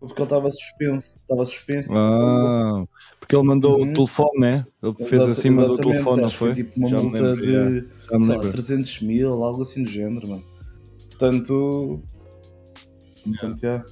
Porque 0.00 0.14
ele 0.14 0.24
estava 0.24 0.50
suspenso. 0.50 1.18
Estava 1.18 1.44
suspenso. 1.44 1.92
Ah, 1.94 2.84
porque 3.18 3.36
ele 3.36 3.44
mandou 3.44 3.78
uhum. 3.78 3.90
o 3.90 3.92
telefone, 3.92 4.40
né? 4.40 4.66
Ele 4.82 4.94
fez 4.94 5.12
Exato, 5.12 5.30
acima 5.30 5.66
do 5.66 5.76
telefone, 5.76 6.22
não 6.22 6.30
foi? 6.30 6.52
tipo 6.54 6.78
uma 6.78 6.88
já 6.88 7.00
multa 7.00 7.22
lembro, 7.22 7.42
de 7.42 7.88
sei 8.08 8.36
lá, 8.36 8.50
300 8.50 9.02
mil, 9.02 9.44
algo 9.44 9.60
assim 9.60 9.84
do 9.84 9.90
género, 9.90 10.26
mano. 10.26 10.44
Portanto. 11.10 12.02
Portanto, 13.22 13.62
yeah. 13.62 13.84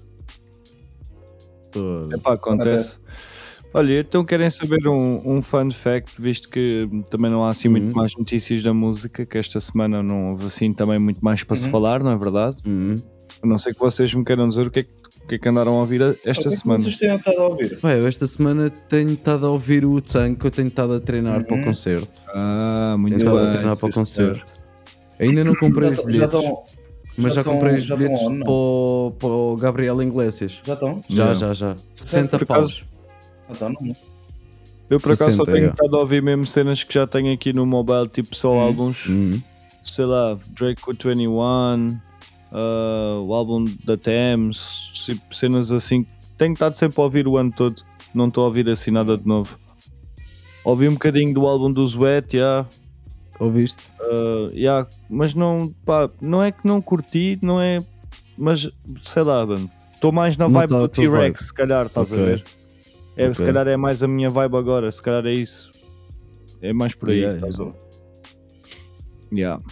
Epá, 2.15 2.33
acontece. 2.33 3.01
Olha, 3.75 4.01
então 4.01 4.25
querem 4.25 4.49
saber 4.49 4.89
um, 4.89 5.37
um 5.37 5.43
fun 5.43 5.71
fact, 5.71 6.21
visto 6.21 6.49
que 6.49 6.89
também 7.11 7.31
não 7.31 7.45
há 7.45 7.51
assim 7.51 7.69
muito 7.69 7.91
uhum. 7.91 7.97
mais 7.97 8.17
notícias 8.17 8.63
da 8.63 8.73
música, 8.73 9.27
que 9.27 9.37
esta 9.37 9.61
semana 9.61 10.03
não 10.03 10.31
houve 10.31 10.47
assim 10.47 10.73
também 10.73 10.99
muito 10.99 11.23
mais 11.23 11.45
para 11.45 11.55
uhum. 11.55 11.63
se 11.63 11.71
falar, 11.71 12.03
não 12.03 12.13
é 12.13 12.17
verdade? 12.17 12.57
Uhum. 12.67 12.97
A 13.43 13.47
não 13.47 13.59
sei 13.59 13.73
que 13.73 13.79
vocês 13.79 14.13
me 14.13 14.25
queiram 14.25 14.49
dizer 14.49 14.67
o 14.67 14.71
que 14.71 14.81
é 14.81 14.83
que, 14.83 14.91
que, 15.29 15.35
é 15.37 15.39
que 15.39 15.49
andaram 15.49 15.77
a 15.77 15.81
ouvir 15.81 16.19
esta 16.25 16.49
o 16.49 16.51
que 16.51 16.59
semana. 16.59 16.81
vocês 16.81 16.99
têm 16.99 17.15
estado 17.15 17.39
a 17.39 17.47
ouvir? 17.47 17.79
Bem, 17.83 18.07
esta 18.07 18.27
semana 18.27 18.71
tenho 18.71 19.11
estado 19.11 19.47
a 19.47 19.51
ouvir 19.51 19.85
o 19.85 20.01
Tank, 20.01 20.43
eu 20.45 20.51
tenho 20.51 20.69
estado 20.69 20.95
a 20.95 21.01
treinar 21.01 21.39
uhum. 21.39 21.45
para 21.45 21.55
o 21.55 21.59
uhum. 21.59 21.65
concerto. 21.65 22.09
Ah, 22.35 22.97
muito 22.99 23.19
tenho 23.19 23.31
bem. 23.31 23.47
a 23.47 23.53
treinar 23.53 23.77
para 23.77 23.89
o 23.89 23.93
concerto. 23.93 24.45
Ainda 25.21 25.45
não 25.45 25.55
comprei 25.55 25.91
os 25.91 26.01
bilhetes. 26.01 26.19
Já 26.19 26.25
estão, 26.27 26.65
mas 27.17 27.35
já, 27.35 27.43
já 27.43 27.51
comprei 27.51 27.75
os 27.75 27.89
bilhetes 27.89 28.23
para, 28.23 28.51
o, 28.51 29.15
para 29.19 29.29
o 29.29 29.57
Gabriel 29.57 30.03
Iglesias. 30.03 30.61
Já 30.65 30.75
estão? 30.75 31.01
Já, 31.09 31.35
já, 31.35 31.53
já. 31.53 31.77
60 31.95 32.47
paus. 32.47 32.85
Então, 33.51 33.71
não. 33.71 33.93
Eu 34.91 34.99
por 34.99 35.13
acaso 35.13 35.37
só 35.37 35.45
tenho 35.45 35.71
estado 35.71 35.95
a 35.97 36.01
ouvir 36.01 36.23
mesmo 36.23 36.47
cenas 36.47 36.83
que 36.83 36.95
já 36.95 37.07
tenho 37.07 37.33
aqui 37.33 37.53
no 37.53 37.67
mobile, 37.67 38.09
tipo 38.09 38.35
só 38.35 38.55
hum. 38.55 38.61
álbuns, 38.61 39.07
hum. 39.09 39.41
sei 39.85 40.07
lá, 40.07 40.39
Drake 40.57 40.81
with 40.89 40.97
21, 41.05 42.01
uh, 42.53 43.23
o 43.23 43.35
álbum 43.35 43.65
da 43.85 43.97
Thames, 43.97 44.59
cenas 45.33 45.73
assim. 45.73 46.07
Tenho 46.37 46.53
estado 46.53 46.77
sempre 46.77 47.01
a 47.01 47.05
ouvir 47.05 47.27
o 47.27 47.37
ano 47.37 47.53
todo, 47.55 47.83
não 48.15 48.29
estou 48.29 48.45
a 48.45 48.47
ouvir 48.47 48.69
assim 48.69 48.91
nada 48.91 49.17
de 49.17 49.27
novo. 49.27 49.59
Ouvi 50.65 50.89
um 50.89 50.93
bocadinho 50.93 51.33
do 51.35 51.47
álbum 51.47 51.73
do 51.73 51.85
Sweat, 51.85 52.37
yeah. 52.37 52.69
Ouviste? 53.41 53.83
Uh, 54.01 54.51
yeah, 54.53 54.89
mas 55.09 55.35
não, 55.35 55.75
pá, 55.85 56.11
não 56.21 56.43
é 56.43 56.51
que 56.51 56.67
não 56.67 56.81
curti, 56.81 57.39
não 57.41 57.61
é. 57.61 57.79
Mas 58.37 58.69
sei 59.05 59.23
lá. 59.23 59.47
Estou 59.95 60.13
mais 60.13 60.37
na 60.37 60.47
vibe 60.47 60.71
tá 60.71 60.79
do 60.79 60.89
T-Rex, 60.89 61.47
se 61.47 61.55
calhar, 61.55 61.87
estás 61.87 62.13
okay. 62.13 62.23
a 62.23 62.27
ver? 62.27 62.45
É, 63.17 63.25
okay. 63.25 63.35
Se 63.35 63.45
calhar 63.45 63.67
é 63.67 63.77
mais 63.77 64.03
a 64.03 64.07
minha 64.07 64.31
vibe 64.31 64.57
agora, 64.57 64.91
se 64.91 65.03
calhar 65.03 65.27
é 65.27 65.33
isso. 65.33 65.71
É 66.61 66.73
mais 66.73 66.95
por 66.95 67.11
aí, 67.11 67.19
yeah, 67.19 67.37
estás 67.37 67.59
yeah. 67.59 67.77
a 69.33 69.35
yeah. 69.35 69.63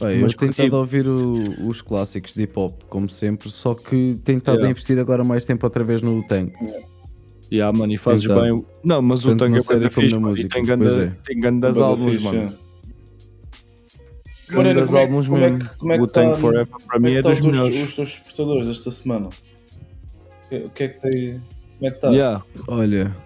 Bem, 0.00 0.20
eu 0.20 0.28
tenho 0.28 0.52
tentado 0.52 0.76
ouvir 0.76 1.08
o, 1.08 1.68
os 1.68 1.80
clássicos 1.80 2.34
de 2.34 2.42
hip 2.42 2.58
hop, 2.58 2.82
como 2.88 3.08
sempre, 3.08 3.50
só 3.50 3.74
que 3.74 3.90
tenho 3.90 4.38
tentado 4.38 4.58
yeah. 4.58 4.70
investir 4.70 4.98
agora 4.98 5.24
mais 5.24 5.44
tempo 5.44 5.64
outra 5.64 5.82
vez 5.82 6.02
no 6.02 6.22
Tank. 6.26 6.52
Yeah. 6.60 6.86
Yeah, 7.50 7.78
mano, 7.78 7.92
e 7.92 7.98
fazes 7.98 8.26
Tentado. 8.26 8.42
bem. 8.42 8.64
Não, 8.84 9.00
mas 9.00 9.24
o 9.24 9.36
Tank 9.36 9.56
é 9.56 9.78
bem 9.78 9.90
fixe, 9.90 10.18
mano, 10.18 10.36
e 10.36 10.48
tem, 10.48 10.64
ganda, 10.64 11.04
é. 11.04 11.12
tem 11.24 11.40
grandes 11.40 11.78
álbuns, 11.78 12.22
mano. 12.22 12.58
Grandes 14.48 14.94
é 14.94 15.02
álbuns 15.02 15.28
mesmo. 15.28 15.44
É 15.44 15.58
que, 15.58 15.78
como 15.78 15.92
é 15.92 15.96
que 15.96 16.02
o 16.02 16.06
Tank 16.06 16.34
tá, 16.34 16.40
Forever 16.40 16.68
para 16.86 16.98
mim 17.00 17.12
é, 17.12 17.18
é 17.18 17.22
dos 17.22 17.40
melhores. 17.40 17.76
Os 17.76 17.94
teus 17.94 18.08
despertadores 18.10 18.68
esta 18.68 18.90
semana? 18.90 19.28
O 20.50 20.70
que 20.70 20.84
é 20.84 20.88
que 20.88 21.00
tem. 21.00 21.40
Como 21.78 21.86
é 21.86 21.90
que 21.90 21.96
está? 21.96 22.08
Yeah. 22.08 22.44
Olha, 22.68 23.16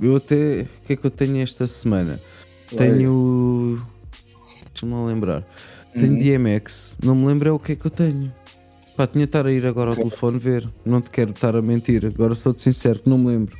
eu 0.00 0.16
até. 0.16 0.62
O 0.62 0.86
que 0.86 0.92
é 0.92 0.96
que 0.96 1.06
eu 1.06 1.10
tenho 1.10 1.42
esta 1.42 1.66
semana? 1.66 2.20
Tenho. 2.76 3.80
Deixa-me 4.72 5.06
lembrar. 5.06 5.46
Tenho 5.92 6.12
uhum. 6.12 6.18
DMX, 6.18 6.96
não 7.02 7.14
me 7.14 7.26
lembro 7.26 7.48
é 7.48 7.52
o 7.52 7.58
que 7.58 7.72
é 7.72 7.76
que 7.76 7.86
eu 7.86 7.90
tenho. 7.90 8.32
Pá, 8.96 9.06
tinha 9.06 9.24
de 9.24 9.28
estar 9.28 9.46
a 9.46 9.52
ir 9.52 9.66
agora 9.66 9.90
ao 9.90 9.96
telefone 9.96 10.38
ver. 10.38 10.68
Não 10.84 11.00
te 11.00 11.10
quero 11.10 11.30
estar 11.30 11.56
a 11.56 11.62
mentir, 11.62 12.04
agora 12.04 12.34
sou-te 12.34 12.60
sincero 12.60 12.98
que 12.98 13.08
não 13.08 13.18
me 13.18 13.26
lembro. 13.26 13.56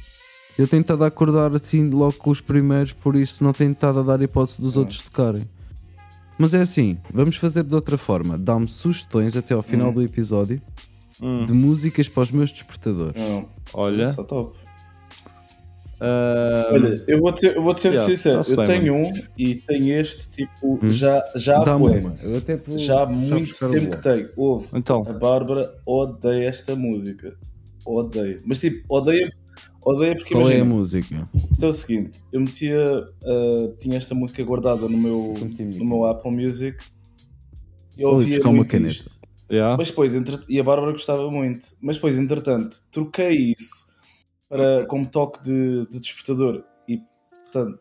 Eu 0.58 0.68
tenho 0.68 0.82
estado 0.82 1.04
a 1.04 1.06
acordar 1.06 1.54
assim 1.54 1.88
logo 1.88 2.14
com 2.14 2.30
os 2.30 2.40
primeiros, 2.40 2.92
por 2.92 3.16
isso 3.16 3.42
não 3.42 3.52
tenho 3.52 3.72
estado 3.72 4.00
a 4.00 4.02
dar 4.02 4.20
hipótese 4.20 4.60
dos 4.60 4.76
outros 4.76 5.00
tocarem. 5.00 5.48
Mas 6.38 6.54
é 6.54 6.60
assim, 6.60 6.98
vamos 7.12 7.36
fazer 7.36 7.64
de 7.64 7.74
outra 7.74 7.96
forma. 7.96 8.36
Dá-me 8.36 8.68
sugestões 8.68 9.36
até 9.36 9.54
ao 9.54 9.62
final 9.62 9.88
uhum. 9.88 9.94
do 9.94 10.02
episódio 10.02 10.60
hum. 11.22 11.44
de 11.44 11.52
músicas 11.52 12.08
para 12.08 12.22
os 12.22 12.30
meus 12.30 12.52
despertadores. 12.52 13.20
Olha. 13.72 14.04
Isso 14.04 14.20
é 14.20 14.24
top. 14.24 14.58
Uh... 16.00 16.72
Olha, 16.72 17.04
eu 17.06 17.20
vou 17.20 17.36
ser, 17.36 17.56
eu 17.56 17.62
vou 17.62 17.76
ser 17.76 17.92
yeah, 17.92 18.08
sincero, 18.10 18.40
eu 18.48 18.56
bem, 18.56 18.66
tenho 18.66 18.94
mano. 18.94 19.06
um 19.06 19.22
e 19.36 19.56
tenho 19.56 20.00
este 20.00 20.30
tipo 20.30 20.78
hum? 20.82 20.90
já, 20.90 21.22
já 21.36 21.58
há 21.58 21.64
Eu 22.22 22.38
até 22.38 22.56
vou, 22.56 22.78
já 22.78 23.02
há 23.02 23.06
muito 23.06 23.54
tempo 23.58 23.90
que 23.90 24.02
tenho. 24.02 24.30
Houve. 24.34 24.68
Então. 24.74 25.04
A 25.06 25.12
Bárbara 25.12 25.74
odeia 25.84 26.48
esta 26.48 26.74
música. 26.74 27.36
Odeia. 27.84 28.40
Mas 28.46 28.60
tipo, 28.60 28.82
odeia, 28.88 29.30
odeia 29.82 30.16
porque 30.16 30.32
Qual 30.32 30.44
imagina, 30.44 30.58
é 30.58 30.62
a 30.62 30.74
música? 30.74 31.28
Então 31.52 31.68
é 31.68 31.70
o 31.70 31.74
seguinte, 31.74 32.18
eu 32.32 32.40
metia, 32.40 32.82
uh, 33.22 33.76
tinha 33.78 33.98
esta 33.98 34.14
música 34.14 34.42
guardada 34.42 34.88
no 34.88 34.96
meu, 34.96 35.34
no 35.76 35.84
meu 35.84 36.04
Apple 36.06 36.30
Music 36.30 36.78
e 37.98 38.02
eu 38.02 38.08
ouvia 38.08 38.42
muito 38.44 38.76
isto. 38.78 39.20
Yeah. 39.50 39.76
Mas 39.76 39.88
depois, 39.88 40.14
entre... 40.14 40.38
e 40.48 40.60
a 40.60 40.62
Bárbara 40.62 40.92
gostava 40.92 41.30
muito. 41.30 41.68
Mas 41.80 41.96
depois, 41.96 42.16
entretanto, 42.16 42.78
troquei 42.90 43.52
isso 43.58 43.79
para, 44.50 44.84
como 44.86 45.06
toque 45.06 45.42
de, 45.44 45.86
de 45.86 46.00
despertador 46.00 46.64
e, 46.88 47.00
portanto, 47.30 47.78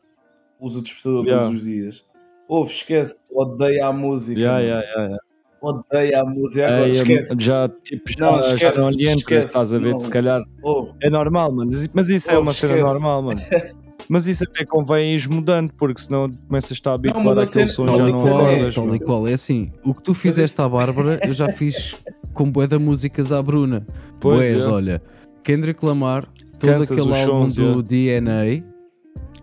uso 0.59 0.79
o 0.79 0.81
despertador 0.81 1.25
yeah. 1.25 1.43
todos 1.43 1.57
os 1.57 1.67
dias. 1.67 2.05
Ouve, 2.47 2.71
esquece, 2.71 3.23
odeia 3.31 3.87
a 3.87 3.91
música. 3.91 4.39
Yeah, 4.39 4.59
yeah, 4.59 4.87
yeah, 4.87 5.17
Odeia 5.61 6.21
a 6.21 6.25
música, 6.25 6.67
agora 6.67 6.87
é, 6.87 6.91
esquece. 6.91 7.35
Já, 7.37 7.69
tipo, 7.83 8.11
já, 8.17 8.31
não, 8.31 8.39
esquece, 8.39 8.57
já 8.59 8.73
não 8.73 8.89
lhe 8.91 9.11
estás 9.11 9.73
a 9.73 9.77
ver, 9.77 9.91
não, 9.91 9.99
se 9.99 10.09
calhar. 10.09 10.41
Oh. 10.63 10.93
É 11.01 11.09
normal, 11.09 11.51
mano. 11.51 11.71
Mas 11.93 12.07
isso 12.07 12.29
é 12.31 12.37
uma 12.37 12.51
esquece. 12.51 12.73
cena 12.73 12.85
normal, 12.85 13.23
mano. 13.23 13.41
Mas 14.07 14.25
isso 14.25 14.43
até 14.43 14.65
convém 14.65 15.13
ir 15.15 15.29
mudando, 15.29 15.73
porque 15.73 16.01
senão 16.01 16.29
começas 16.47 16.71
a 16.71 16.73
estar 16.73 16.93
habituado 16.93 17.41
àquele 17.41 17.67
som 17.67 17.85
já 17.85 18.07
não 18.07 18.47
é, 18.47 18.71
Tal 18.71 18.95
e 18.95 18.99
qual, 18.99 19.27
é 19.27 19.33
assim, 19.33 19.71
o 19.83 19.93
que 19.93 20.01
tu 20.01 20.13
fizeste 20.13 20.59
à 20.61 20.69
Bárbara, 20.69 21.19
eu 21.23 21.33
já 21.33 21.49
fiz 21.49 21.95
com 22.33 22.49
bué 22.49 22.65
da 22.65 22.79
músicas 22.79 23.31
à 23.33 23.43
Bruna. 23.43 23.85
Pois, 24.19 24.65
é. 24.65 24.67
olha, 24.67 25.01
Kendrick 25.43 25.85
Lamar, 25.85 26.27
todo 26.59 26.83
aquele 26.83 27.21
álbum 27.23 27.47
do 27.47 27.81
DNA. 27.83 28.63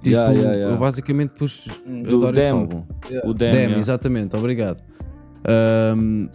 Tipo, 0.03 0.09
yeah, 0.09 0.33
yeah, 0.33 0.55
yeah. 0.55 0.75
eu 0.75 0.79
basicamente 0.79 1.31
pus. 1.31 1.67
Eu 1.87 2.19
adoro 2.19 2.39
esse 2.39 2.51
álbum. 2.51 2.85
O 3.25 3.35
Dem, 3.35 3.51
Dem 3.51 3.79
exatamente, 3.79 4.37
obrigado. 4.37 4.83
Um, 5.97 6.29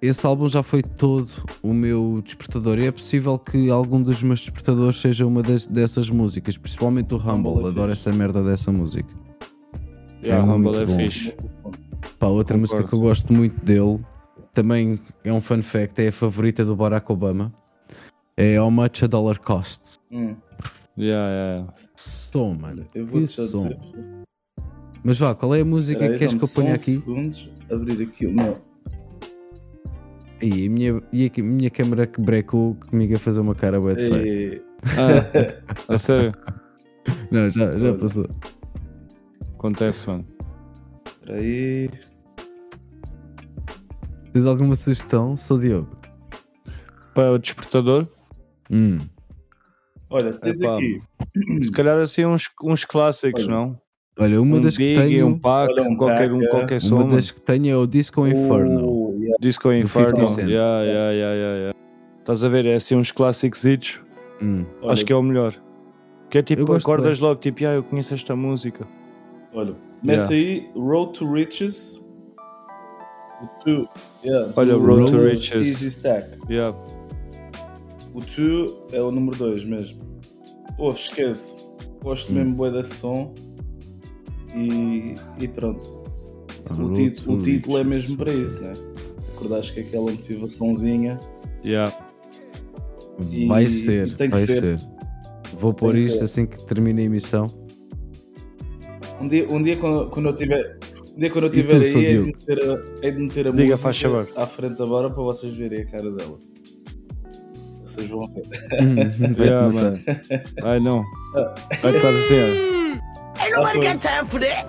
esse 0.00 0.24
álbum 0.26 0.48
já 0.48 0.62
foi 0.62 0.82
todo 0.82 1.30
o 1.62 1.72
meu 1.72 2.20
despertador 2.24 2.78
e 2.78 2.86
é 2.86 2.92
possível 2.92 3.38
que 3.38 3.70
algum 3.70 4.02
dos 4.02 4.22
meus 4.22 4.40
despertadores 4.40 4.98
seja 4.98 5.26
uma 5.26 5.42
des, 5.42 5.66
dessas 5.66 6.10
músicas, 6.10 6.56
principalmente 6.56 7.14
o 7.14 7.16
Humble. 7.16 7.52
Humble 7.52 7.64
é 7.64 7.68
Adoro 7.68 7.92
essa 7.92 8.12
merda 8.12 8.42
dessa 8.42 8.70
música. 8.70 9.08
Yeah, 10.22 10.44
é 10.44 10.54
Humble 10.54 10.76
é 10.76 10.86
bom. 10.86 10.96
fixe. 10.96 11.34
Pá, 12.18 12.26
outra 12.28 12.56
Concordo. 12.56 12.60
música 12.60 12.84
que 12.84 12.94
eu 12.94 13.00
gosto 13.00 13.32
muito 13.32 13.64
dele, 13.64 14.00
também 14.54 14.98
é 15.24 15.32
um 15.32 15.40
fun 15.40 15.62
fact, 15.62 16.00
é 16.00 16.08
a 16.08 16.12
favorita 16.12 16.64
do 16.64 16.74
Barack 16.76 17.10
Obama 17.10 17.52
é 18.36 18.60
How 18.60 18.70
Much 18.70 19.02
a 19.02 19.06
Dollar 19.06 19.38
Costs. 19.40 19.98
Hum. 20.10 20.36
Yeah, 20.98 21.30
yeah. 21.30 21.74
Som, 21.94 22.54
mano. 22.54 22.86
Eu 22.94 23.06
vou 23.06 23.20
que 23.20 23.26
som. 23.26 23.68
Dizer. 23.68 23.78
Mas 25.02 25.18
vá, 25.18 25.34
qual 25.34 25.54
é 25.54 25.60
a 25.60 25.64
música 25.64 26.00
Peraí, 26.00 26.14
que 26.14 26.18
queres 26.18 26.34
que 26.34 26.44
eu 26.44 26.48
ponha 26.48 26.74
aqui? 26.74 26.94
segundos, 26.96 27.50
abrir 27.70 28.02
aqui 28.02 28.26
o 28.26 28.32
meu. 28.32 28.58
E 30.42 30.66
a 30.66 30.70
minha, 30.70 31.00
e 31.12 31.26
a 31.26 31.42
minha 31.42 31.70
câmera 31.70 32.06
que 32.06 32.20
brecou 32.20 32.74
comigo 32.90 33.14
a 33.14 33.18
fazer 33.18 33.40
uma 33.40 33.54
cara 33.54 33.80
boa 33.80 33.94
de 33.94 34.08
feio. 34.10 34.62
Ah, 35.88 35.94
a 35.94 35.98
sério? 35.98 36.32
Não, 37.30 37.48
já, 37.50 37.70
já 37.78 37.94
passou. 37.94 38.28
Acontece, 39.54 40.08
mano. 40.08 40.26
Espera 41.06 41.38
aí. 41.40 41.90
Tens 44.32 44.44
alguma 44.44 44.74
sugestão? 44.74 45.36
Sou 45.36 45.58
Diogo. 45.58 45.96
Para 47.14 47.32
o 47.32 47.38
despertador? 47.38 48.06
Hum. 48.70 48.98
Olha, 50.08 50.32
tens 50.34 50.60
Epá, 50.60 50.76
aqui. 50.76 51.00
Se 51.62 51.72
calhar 51.72 51.98
assim 51.98 52.24
uns, 52.24 52.48
uns 52.62 52.84
clássicos, 52.84 53.46
Olha. 53.46 53.54
não? 53.54 53.80
Olha, 54.18 54.40
uma 54.40 54.56
um 54.56 54.60
das 54.60 54.76
que 54.76 54.94
tenho. 54.94 55.26
Um 55.26 55.38
pack, 55.38 55.72
Olha, 55.72 55.82
um 55.82 55.96
qualquer, 55.96 56.32
um, 56.32 56.40
qualquer 56.48 56.80
som. 56.80 57.02
Uma 57.02 57.16
das 57.16 57.30
que 57.30 57.40
tenho 57.40 57.70
é 57.70 57.76
o 57.76 57.86
Disco 57.86 58.26
Inferno. 58.26 58.88
Uh, 58.88 59.18
yeah. 59.18 59.36
Disco 59.40 59.72
Inferno. 59.72 60.24
Yeah, 60.38 60.82
yeah, 60.82 61.10
yeah, 61.12 61.34
yeah, 61.34 61.78
Estás 62.20 62.42
a 62.42 62.48
ver? 62.48 62.64
É 62.66 62.76
assim 62.76 62.96
uns 62.96 63.12
clássicos. 63.12 63.62
Hum. 64.40 64.64
Acho 64.88 65.04
que 65.04 65.12
é 65.12 65.16
o 65.16 65.22
melhor. 65.22 65.54
Que 66.30 66.38
é 66.38 66.42
tipo, 66.42 66.72
acordas 66.72 67.20
logo, 67.20 67.40
tipo, 67.40 67.64
ah, 67.66 67.74
eu 67.74 67.82
conheço 67.82 68.14
esta 68.14 68.34
música. 68.34 68.86
Olha, 69.52 69.74
mete 70.02 70.34
aí 70.34 70.70
Road 70.74 71.12
to 71.12 71.30
Riches. 71.30 72.00
Yeah, 74.24 74.50
Olha, 74.56 74.74
Road, 74.74 74.86
Road 74.86 75.12
to 75.12 75.22
Riches. 75.22 75.68
Easy 75.68 75.90
Stack. 75.90 76.26
Yeah. 76.50 76.76
O 78.16 78.20
2 78.20 78.94
é 78.94 79.02
o 79.02 79.10
número 79.10 79.36
2 79.36 79.64
mesmo. 79.64 79.98
Pô, 80.78 80.88
esquece. 80.88 81.54
Gosto 82.02 82.32
hum. 82.32 82.36
mesmo 82.36 82.56
bem 82.56 82.72
desse 82.72 82.94
som. 82.94 83.34
E, 84.54 85.12
e 85.38 85.46
pronto. 85.46 86.02
O, 86.70 86.92
título, 86.94 87.36
o 87.36 87.42
título 87.42 87.78
é 87.78 87.84
mesmo 87.84 88.16
para 88.16 88.32
isso, 88.32 88.62
né? 88.62 88.72
Acordaste 89.34 89.74
que 89.74 89.80
aquela 89.80 90.10
motivaçãozinha. 90.10 91.18
Yeah. 91.62 91.94
E, 93.30 93.46
vai 93.46 93.68
ser, 93.68 94.16
vai 94.16 94.46
ser. 94.46 94.60
ser. 94.60 94.78
Vou 95.58 95.74
pôr 95.74 95.94
isto 95.94 96.18
ser. 96.18 96.24
assim 96.24 96.46
que 96.46 96.64
termine 96.64 97.02
a 97.02 97.04
emissão. 97.04 97.46
Um 99.20 99.28
dia, 99.28 99.46
um 99.50 99.62
dia 99.62 99.76
quando, 99.76 100.08
quando 100.08 100.30
eu 100.30 100.34
tiver. 100.34 100.78
Um 101.14 101.20
dia 101.20 101.30
quando 101.30 101.44
eu 101.44 101.50
tiver 101.50 101.82
aí, 101.82 102.06
é 102.06 102.12
de, 102.12 102.18
meter 102.20 102.62
a, 102.62 103.06
é 103.06 103.10
de 103.10 103.18
meter 103.18 103.48
a 103.48 103.50
Diga, 103.50 103.76
música 103.76 104.28
à 104.36 104.46
frente 104.46 104.80
agora 104.80 105.10
para 105.10 105.22
vocês 105.22 105.54
verem 105.54 105.82
a 105.82 105.86
cara 105.86 106.10
dela 106.10 106.38
vocês 107.96 108.10
vão 108.10 108.28
ver. 108.28 109.40
yeah, 109.40 109.72
mano. 109.72 109.98
Ai 110.62 110.80
não. 110.80 111.04
Vai 111.80 111.92
te 111.92 111.98
fazer 111.98 112.24
assim, 112.24 112.40
ó. 112.40 113.42
Ain't 113.42 113.56
nobody 113.56 113.80
got 113.80 114.00
time 114.00 114.28
for 114.28 114.40
that. 114.40 114.66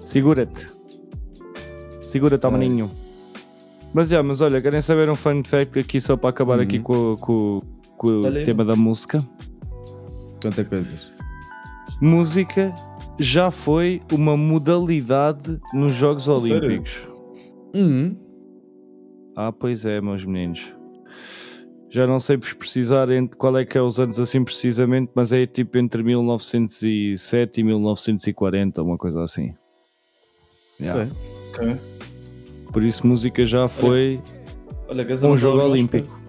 Segura-te. 0.00 0.66
Segura-te, 2.00 2.44
ao 2.44 2.52
maninho. 2.52 2.90
Mas, 3.94 4.10
yeah, 4.10 4.26
mas 4.26 4.40
olha, 4.40 4.60
querem 4.60 4.80
saber 4.80 5.08
um 5.08 5.14
fun 5.14 5.42
fact 5.44 5.78
aqui 5.78 6.00
só 6.00 6.16
para 6.16 6.30
acabar 6.30 6.58
uhum. 6.58 6.64
aqui 6.64 6.78
com, 6.78 7.16
com, 7.16 7.62
com 7.96 8.08
o 8.08 8.44
tema 8.44 8.64
da 8.64 8.76
música? 8.76 9.22
Quantas 10.42 10.66
coisas. 10.66 11.12
Música 12.00 12.72
já 13.18 13.50
foi 13.50 14.00
uma 14.12 14.36
modalidade 14.36 15.60
nos 15.72 15.94
Jogos 15.94 16.28
Olímpicos. 16.28 16.98
Uhum. 17.74 18.16
Ah, 19.36 19.52
pois 19.52 19.84
é, 19.84 20.00
meus 20.00 20.24
meninos 20.24 20.77
já 21.90 22.06
não 22.06 22.20
sei 22.20 22.36
precisar 22.36 23.10
entre 23.10 23.36
qual 23.36 23.56
é 23.56 23.64
que 23.64 23.78
é 23.78 23.82
os 23.82 23.98
anos 23.98 24.20
assim 24.20 24.44
precisamente, 24.44 25.10
mas 25.14 25.32
é 25.32 25.46
tipo 25.46 25.78
entre 25.78 26.02
1907 26.02 27.60
e 27.60 27.64
1940, 27.64 28.82
uma 28.82 28.98
coisa 28.98 29.22
assim. 29.22 29.54
Yeah. 30.80 31.10
Okay. 31.50 31.76
Por 32.72 32.82
isso 32.82 33.06
música 33.06 33.44
já 33.46 33.68
foi 33.68 34.20
olha, 34.88 35.06
olha, 35.06 35.26
um 35.26 35.36
jogo 35.36 35.62
olímpico. 35.62 36.20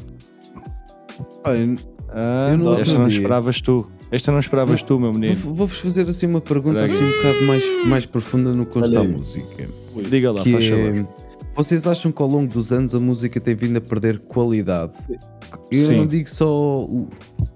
Olha, 1.43 1.77
ah, 2.09 2.49
esta 2.79 2.97
não 2.97 3.07
esperavas 3.07 3.61
tu. 3.61 3.89
Esta 4.11 4.31
não 4.31 4.39
esperavas 4.39 4.81
tu, 4.81 4.99
meu 4.99 5.13
menino. 5.13 5.35
Vou-vos 5.35 5.79
fazer 5.79 6.07
assim 6.09 6.25
uma 6.25 6.41
pergunta 6.41 6.83
assim 6.83 7.03
um 7.03 7.11
bocado 7.11 7.45
mais, 7.45 7.63
mais 7.85 8.05
profunda 8.05 8.53
no 8.53 8.65
que 8.65 8.73
consta 8.73 8.99
a 8.99 9.03
música. 9.03 9.69
Diga 10.09 10.31
lá, 10.31 10.41
que 10.41 10.51
faz 10.51 10.65
é, 10.71 11.05
Vocês 11.55 11.85
acham 11.85 12.11
que 12.11 12.21
ao 12.21 12.27
longo 12.27 12.51
dos 12.51 12.71
anos 12.71 12.95
a 12.95 12.99
música 12.99 13.39
tem 13.39 13.53
vindo 13.53 13.77
a 13.77 13.81
perder 13.81 14.19
qualidade? 14.19 14.93
Eu 15.71 15.87
Sim. 15.87 15.97
não 15.97 16.07
digo 16.07 16.29
só. 16.29 16.87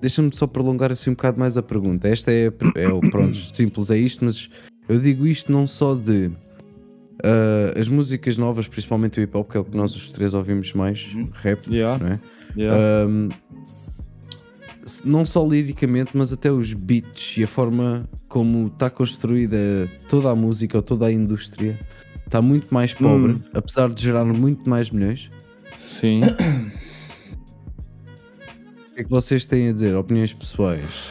Deixa-me 0.02 0.34
só 0.34 0.48
prolongar 0.48 0.92
assim 0.92 1.10
um 1.10 1.14
bocado 1.14 1.40
mais 1.40 1.58
a 1.58 1.64
pergunta. 1.64 2.08
Esta 2.08 2.32
é, 2.32 2.48
é 2.48 3.10
pronto, 3.10 3.36
simples 3.54 3.90
é 3.90 3.98
isto, 3.98 4.26
mas 4.26 4.50
eu 4.88 5.00
digo 5.00 5.26
isto 5.26 5.52
não 5.52 5.66
só 5.66 5.96
de 5.96 6.28
uh, 6.28 7.80
as 7.80 7.88
músicas 7.88 8.38
novas, 8.38 8.68
principalmente 8.68 9.20
o 9.20 9.24
hip 9.24 9.36
hop, 9.36 9.52
que 9.52 9.58
é 9.58 9.60
o 9.60 9.66
que 9.66 9.76
nós 9.76 9.96
os 9.96 10.12
três 10.12 10.34
ouvimos 10.34 10.74
mais, 10.74 11.06
uhum. 11.14 11.28
rap, 11.34 11.68
yeah. 11.68 12.04
não 12.04 12.14
é? 12.14 12.20
Yeah. 12.56 13.08
Um, 13.08 13.30
não 15.06 15.26
só 15.26 15.46
liricamente, 15.48 16.12
mas 16.14 16.34
até 16.34 16.52
os 16.52 16.74
beats 16.74 17.38
e 17.38 17.44
a 17.44 17.48
forma 17.48 18.08
como 18.28 18.68
está 18.68 18.90
construída 18.90 19.88
toda 20.10 20.30
a 20.30 20.36
música 20.36 20.78
ou 20.78 20.82
toda 20.84 21.06
a 21.06 21.12
indústria 21.12 21.80
está 22.26 22.42
muito 22.42 22.74
mais 22.74 22.94
pobre, 22.94 23.34
hum. 23.34 23.42
apesar 23.54 23.90
de 23.90 24.04
gerar 24.04 24.26
muito 24.26 24.70
mais 24.70 24.90
milhões. 24.90 25.30
Sim. 25.88 26.22
O 28.94 28.96
que 28.96 29.02
é 29.02 29.04
que 29.06 29.10
vocês 29.10 29.44
têm 29.44 29.70
a 29.70 29.72
dizer? 29.72 29.96
Opiniões 29.96 30.34
pessoais? 30.34 31.10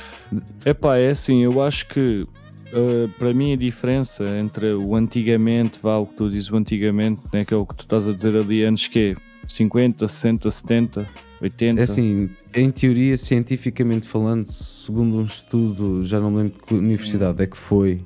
Epá, 0.64 0.99
é 0.99 1.11
assim, 1.11 1.42
eu 1.42 1.61
acho 1.61 1.88
que 1.88 2.25
uh, 2.73 3.09
para 3.18 3.35
mim 3.35 3.53
a 3.53 3.57
diferença 3.57 4.23
entre 4.38 4.73
o 4.73 4.95
antigamente, 4.95 5.81
vá, 5.83 5.97
o 5.97 6.07
que 6.07 6.14
tu 6.14 6.31
dizes 6.31 6.49
o 6.49 6.57
antigamente, 6.57 7.21
né, 7.33 7.45
que 7.45 7.53
é 7.53 7.57
o 7.57 7.66
que 7.66 7.75
tu 7.75 7.83
estás 7.83 8.07
a 8.07 8.12
dizer 8.12 8.37
ali 8.37 8.62
antes, 8.62 8.87
que 8.87 9.16
é 9.16 9.49
50, 9.49 10.07
60, 10.07 10.49
70, 10.49 11.09
80. 11.40 11.81
É 11.81 11.83
assim, 11.83 12.31
em 12.55 12.71
teoria, 12.71 13.16
cientificamente 13.16 14.07
falando, 14.07 14.47
segundo 14.47 15.16
um 15.16 15.25
estudo, 15.25 16.07
já 16.07 16.21
não 16.21 16.31
me 16.31 16.37
lembro 16.37 16.62
que 16.64 16.75
universidade 16.75 17.42
é 17.42 17.49
que 17.49 17.57
foi, 17.57 18.01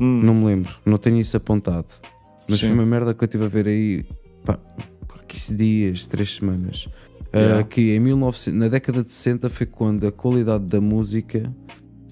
hum. 0.00 0.22
não 0.22 0.34
me 0.34 0.46
lembro, 0.46 0.72
não 0.82 0.96
tenho 0.96 1.20
isso 1.20 1.36
apontado, 1.36 1.88
mas 2.48 2.58
Sim. 2.58 2.68
foi 2.68 2.74
uma 2.74 2.86
merda 2.86 3.12
que 3.12 3.22
eu 3.22 3.26
estive 3.26 3.44
a 3.44 3.48
ver 3.48 3.68
aí, 3.68 4.02
pá, 4.46 4.58
15 5.28 5.56
dias, 5.56 6.06
3 6.06 6.36
semanas. 6.36 6.88
Ah, 7.34 7.38
yeah. 7.38 7.60
Uh, 7.60 7.66
que 7.66 7.96
em 7.96 8.00
19, 8.00 8.52
na 8.52 8.68
década 8.68 9.02
de 9.02 9.10
60 9.10 9.50
foi 9.50 9.66
quando 9.66 10.06
a 10.06 10.12
qualidade 10.12 10.66
da 10.66 10.80
música 10.80 11.52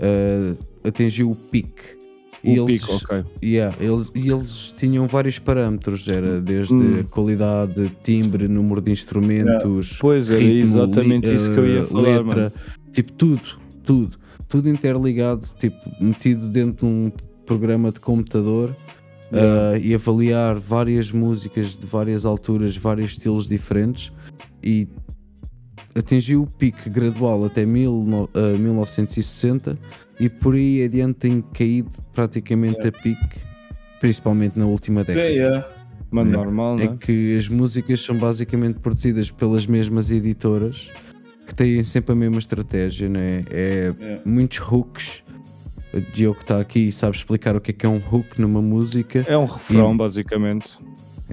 uh, 0.00 0.58
atingiu 0.84 1.30
o 1.30 1.36
pique 1.36 2.02
e 2.42 2.58
o 2.58 2.68
eles, 2.68 2.80
pico, 2.80 2.96
ok. 2.96 3.24
Yeah, 3.40 3.76
eles, 3.80 4.10
e 4.16 4.28
eles 4.28 4.74
tinham 4.76 5.06
vários 5.06 5.38
parâmetros, 5.38 6.08
era 6.08 6.40
desde 6.40 6.74
hum. 6.74 7.04
qualidade, 7.04 7.88
timbre, 8.02 8.48
número 8.48 8.80
de 8.80 8.90
instrumentos, 8.90 9.90
yeah. 9.90 9.98
pois 10.00 10.28
era 10.28 10.40
ritmo, 10.40 10.82
exatamente 10.82 11.28
li, 11.28 11.36
isso 11.36 11.54
que 11.54 11.60
eu 11.60 11.68
ia 11.68 11.86
falar, 11.86 12.02
letra, 12.02 12.24
mano. 12.24 12.52
tipo 12.92 13.12
tudo, 13.12 13.42
tudo, 13.84 14.18
tudo 14.48 14.68
interligado, 14.68 15.46
tipo 15.56 15.76
metido 16.00 16.48
dentro 16.48 16.84
de 16.84 16.92
um 16.92 17.12
programa 17.46 17.92
de 17.92 18.00
computador 18.00 18.74
yeah. 19.32 19.78
uh, 19.78 19.80
e 19.80 19.94
avaliar 19.94 20.58
várias 20.58 21.12
músicas 21.12 21.74
de 21.74 21.86
várias 21.86 22.24
alturas, 22.24 22.76
vários 22.76 23.12
estilos 23.12 23.48
diferentes 23.48 24.12
e 24.62 24.88
atingiu 25.94 26.42
o 26.42 26.46
pico 26.46 26.88
gradual 26.90 27.44
até 27.44 27.64
mil, 27.64 27.92
uh, 27.92 28.58
1960 28.58 29.74
e 30.18 30.28
por 30.28 30.54
aí 30.54 30.84
adiante 30.84 31.14
tem 31.14 31.42
caído 31.52 31.90
praticamente 32.12 32.78
yeah. 32.78 32.96
a 32.96 33.02
pique, 33.02 33.40
principalmente 34.00 34.58
na 34.58 34.66
última 34.66 35.04
década. 35.04 35.26
Yeah, 35.26 35.56
yeah. 35.56 35.68
Mas 36.10 36.30
é, 36.30 36.36
normal, 36.36 36.78
é 36.78 36.88
que 36.88 37.36
as 37.36 37.48
músicas 37.48 38.00
são 38.02 38.16
basicamente 38.16 38.78
produzidas 38.78 39.30
pelas 39.30 39.66
mesmas 39.66 40.10
editoras 40.10 40.90
que 41.46 41.54
têm 41.54 41.82
sempre 41.82 42.12
a 42.12 42.14
mesma 42.14 42.38
estratégia, 42.38 43.08
né? 43.08 43.44
é 43.50 43.94
yeah. 43.98 44.22
muitos 44.24 44.58
hooks. 44.58 45.22
O 45.92 46.00
Diogo 46.00 46.40
está 46.40 46.58
aqui 46.58 46.88
e 46.88 46.92
sabe 46.92 47.16
explicar 47.16 47.54
o 47.54 47.60
que 47.60 47.70
é 47.70 47.74
que 47.74 47.84
é 47.84 47.88
um 47.88 48.00
hook 48.10 48.40
numa 48.40 48.62
música. 48.62 49.24
É 49.28 49.36
um 49.36 49.44
refrão, 49.44 49.92
e... 49.92 49.96
basicamente. 49.96 50.78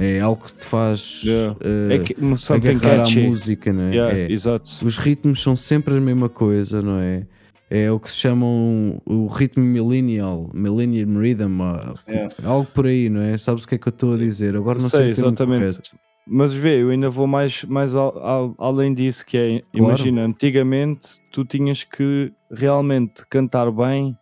É 0.02 0.22
algo 0.22 0.46
que 0.46 0.54
te 0.54 0.64
faz 0.64 1.22
yeah. 1.24 1.54
uh, 1.54 1.92
é 1.92 2.00
que, 2.00 2.16
agarrar 2.54 3.06
à 3.06 3.10
música, 3.10 3.74
não 3.74 3.84
é? 3.84 3.92
Yeah, 3.94 4.18
é? 4.18 4.32
Exato. 4.32 4.72
Os 4.82 4.98
ritmos 4.98 5.42
são 5.42 5.58
sempre 5.58 5.98
a 5.98 6.00
mesma 6.00 6.30
coisa, 6.30 6.82
não 6.82 7.00
é? 7.00 7.28
É 7.70 7.92
o 7.92 8.00
que 8.00 8.10
se 8.10 8.16
chamam 8.16 9.00
o 9.06 9.28
ritmo 9.28 9.64
millennial, 9.64 10.50
millennium 10.54 11.20
rhythm, 11.20 11.60
yeah. 12.08 12.34
algo 12.44 12.66
por 12.74 12.88
aí, 12.88 13.10
não 13.10 13.22
é? 13.22 13.38
Sabes 13.38 13.64
o 13.64 13.68
que 13.68 13.76
é 13.76 13.78
que 13.78 13.90
eu 13.90 13.92
estou 13.92 14.14
a 14.14 14.18
dizer? 14.18 14.56
Agora 14.56 14.80
não 14.80 14.90
sei, 14.90 15.02
sei 15.02 15.10
exatamente. 15.12 15.80
Mas 16.26 16.54
vê, 16.54 16.82
eu 16.82 16.90
ainda 16.90 17.10
vou 17.10 17.28
mais, 17.28 17.64
mais 17.66 17.94
al, 17.94 18.18
al, 18.24 18.56
além 18.58 18.94
disso, 18.94 19.26
que 19.26 19.38
é, 19.38 19.48
claro. 19.60 19.64
imagina, 19.74 20.26
antigamente 20.26 21.10
tu 21.32 21.44
tinhas 21.44 21.84
que 21.84 22.32
realmente 22.52 23.24
cantar 23.30 23.70
bem 23.72 24.16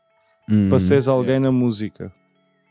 hum, 0.50 0.70
para 0.70 0.80
seres 0.80 1.08
alguém 1.08 1.40
na 1.40 1.52
música 1.52 2.12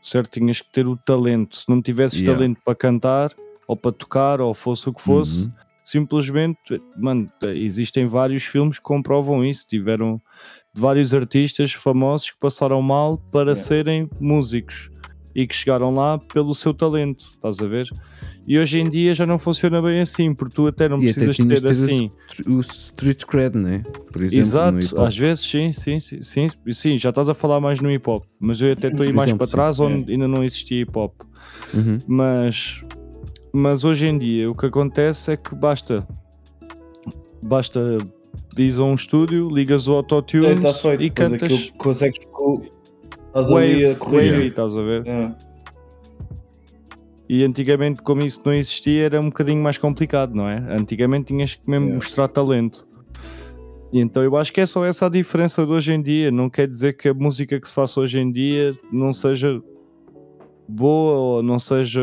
certo? 0.09 0.31
Tinhas 0.31 0.61
que 0.61 0.71
ter 0.71 0.87
o 0.87 0.97
talento. 0.97 1.57
Se 1.57 1.65
não 1.67 1.81
tivesses 1.81 2.19
yeah. 2.19 2.37
talento 2.37 2.59
para 2.63 2.75
cantar, 2.75 3.31
ou 3.67 3.75
para 3.75 3.91
tocar, 3.91 4.41
ou 4.41 4.53
fosse 4.53 4.87
o 4.87 4.93
que 4.93 5.01
fosse, 5.01 5.43
uhum. 5.43 5.51
simplesmente, 5.83 6.81
mano, 6.95 7.29
existem 7.55 8.07
vários 8.07 8.43
filmes 8.43 8.77
que 8.77 8.83
comprovam 8.83 9.43
isso. 9.43 9.67
Tiveram 9.67 10.21
vários 10.73 11.13
artistas 11.13 11.73
famosos 11.73 12.31
que 12.31 12.37
passaram 12.39 12.81
mal 12.81 13.17
para 13.31 13.51
yeah. 13.51 13.67
serem 13.67 14.09
músicos 14.19 14.89
e 15.37 15.45
que 15.45 15.55
chegaram 15.55 15.93
lá 15.93 16.17
pelo 16.17 16.55
seu 16.55 16.73
talento, 16.73 17.27
estás 17.31 17.59
a 17.61 17.67
ver? 17.67 17.87
E 18.47 18.57
hoje 18.57 18.79
em 18.79 18.89
dia 18.89 19.13
já 19.13 19.23
não 19.23 19.37
funciona 19.37 19.79
bem 19.79 20.01
assim, 20.01 20.33
porque 20.33 20.55
tu 20.55 20.65
até 20.65 20.89
não 20.89 20.97
e 20.97 21.13
precisas 21.13 21.39
até 21.39 21.61
ter 21.61 21.67
assim. 21.67 22.09
O 22.47 22.59
street 22.59 23.23
cred, 23.25 23.55
né? 23.55 23.83
Por 24.11 24.23
exemplo, 24.23 24.79
Exato, 24.79 24.99
às 24.99 25.15
vezes 25.15 25.47
sim, 25.47 25.71
sim, 25.71 25.99
sim, 25.99 26.23
sim, 26.23 26.49
sim, 26.71 26.97
já 26.97 27.09
estás 27.09 27.29
a 27.29 27.35
falar 27.35 27.59
mais 27.59 27.79
no 27.79 27.91
hip 27.91 28.09
hop, 28.09 28.23
mas 28.39 28.59
eu 28.61 28.73
até 28.73 28.87
estou 28.87 29.03
aí 29.03 29.13
mais 29.13 29.27
exemplo, 29.27 29.45
para 29.45 29.51
trás 29.51 29.75
sim, 29.75 29.83
onde 29.83 30.09
é. 30.09 30.13
ainda 30.15 30.27
não 30.27 30.43
existia 30.43 30.81
hip 30.81 30.97
hop. 30.97 31.13
Uhum. 31.71 31.99
Mas, 32.07 32.81
mas 33.53 33.83
hoje 33.83 34.07
em 34.07 34.17
dia 34.17 34.49
o 34.49 34.55
que 34.55 34.65
acontece 34.65 35.33
é 35.33 35.37
que 35.37 35.53
basta, 35.53 36.07
basta 37.43 37.99
vis 38.55 38.79
a 38.79 38.83
um 38.83 38.95
estúdio, 38.95 39.49
ligas 39.49 39.87
o 39.87 39.93
autotune 39.93 40.47
é, 40.47 40.55
tá 40.55 40.73
e 40.99 41.11
cantas. 41.11 41.71
Consegues 41.77 42.17
estás 43.41 43.49
wave, 43.49 43.85
a 43.85 43.95
correr. 43.95 44.45
estás 44.47 44.75
a 44.75 44.81
ver? 44.81 45.07
É. 45.07 45.31
E 47.29 47.43
antigamente, 47.43 48.01
como 48.01 48.23
isso 48.23 48.41
não 48.45 48.53
existia, 48.53 49.05
era 49.05 49.19
um 49.19 49.25
bocadinho 49.25 49.61
mais 49.61 49.77
complicado, 49.77 50.33
não 50.33 50.47
é? 50.47 50.57
Antigamente 50.69 51.25
tinhas 51.25 51.55
que 51.55 51.69
mesmo 51.69 51.87
yeah. 51.87 51.95
mostrar 51.95 52.27
talento. 52.29 52.87
E 53.91 53.99
então 53.99 54.23
eu 54.23 54.35
acho 54.37 54.51
que 54.53 54.61
é 54.61 54.65
só 54.65 54.85
essa 54.85 55.05
a 55.05 55.09
diferença 55.09 55.65
de 55.65 55.71
hoje 55.71 55.91
em 55.91 56.01
dia. 56.01 56.31
Não 56.31 56.49
quer 56.49 56.67
dizer 56.67 56.93
que 56.93 57.09
a 57.09 57.13
música 57.13 57.59
que 57.59 57.67
se 57.67 57.73
faça 57.73 57.99
hoje 57.99 58.19
em 58.19 58.31
dia 58.31 58.73
não 58.91 59.11
seja 59.11 59.61
boa 60.67 61.17
ou 61.17 61.43
não 61.43 61.59
seja. 61.59 62.01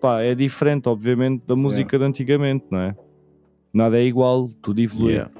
pá, 0.00 0.22
é 0.22 0.34
diferente, 0.34 0.88
obviamente, 0.88 1.44
da 1.46 1.54
música 1.54 1.96
yeah. 1.96 1.98
de 1.98 2.04
antigamente, 2.04 2.64
não 2.70 2.80
é? 2.80 2.96
Nada 3.72 3.98
é 3.98 4.04
igual, 4.04 4.48
tudo 4.60 4.80
evolui. 4.80 5.12
Yeah. 5.12 5.30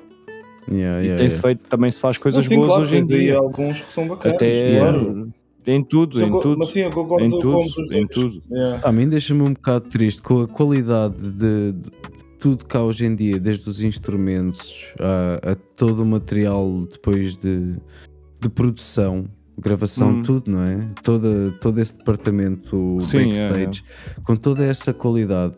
Yeah, 0.71 1.05
e 1.05 1.17
tem-se 1.17 1.41
feito, 1.41 1.67
também 1.67 1.91
se 1.91 2.01
faz 2.01 2.19
coisas 2.19 2.47
boas 2.49 2.67
claro, 2.67 2.83
hoje 2.83 2.99
em 2.99 3.07
dia. 3.07 3.37
alguns 3.37 3.81
que 3.81 3.93
são 3.93 4.07
bacanas, 4.07 4.37
Até, 4.37 4.79
claro. 4.79 5.33
Em 5.67 5.83
tudo, 5.83 6.23
em 6.23 6.31
tudo. 6.31 6.59
Mas 6.59 6.71
sim, 6.71 6.81
eu 6.81 6.91
concordo 6.91 7.27
em 7.27 7.31
tudo, 7.31 7.75
com 7.75 7.95
em 7.95 8.07
tudo. 8.07 8.43
Yeah. 8.51 8.89
A 8.89 8.91
mim 8.91 9.09
deixa-me 9.09 9.43
um 9.43 9.53
bocado 9.53 9.89
triste 9.91 10.23
com 10.23 10.41
a 10.41 10.49
qualidade 10.49 11.31
de, 11.31 11.73
de, 11.73 11.91
tudo 12.39 12.65
cá 12.65 12.83
hoje 12.83 13.05
em 13.05 13.15
dia, 13.15 13.39
desde 13.39 13.69
os 13.69 13.83
instrumentos 13.83 14.75
a, 14.99 15.53
a 15.53 15.55
todo 15.55 16.03
o 16.03 16.07
material 16.07 16.87
depois 16.91 17.37
de, 17.37 17.77
de 18.41 18.49
produção, 18.49 19.27
gravação, 19.59 20.11
hum. 20.11 20.23
tudo, 20.23 20.51
não 20.51 20.63
é? 20.63 20.87
Todo, 21.03 21.53
todo 21.61 21.79
esse 21.81 21.97
departamento 21.99 22.99
sim, 23.03 23.27
backstage, 23.27 23.85
é, 23.87 24.11
é. 24.11 24.23
com 24.25 24.37
toda 24.37 24.65
essa 24.65 24.95
qualidade 24.95 25.57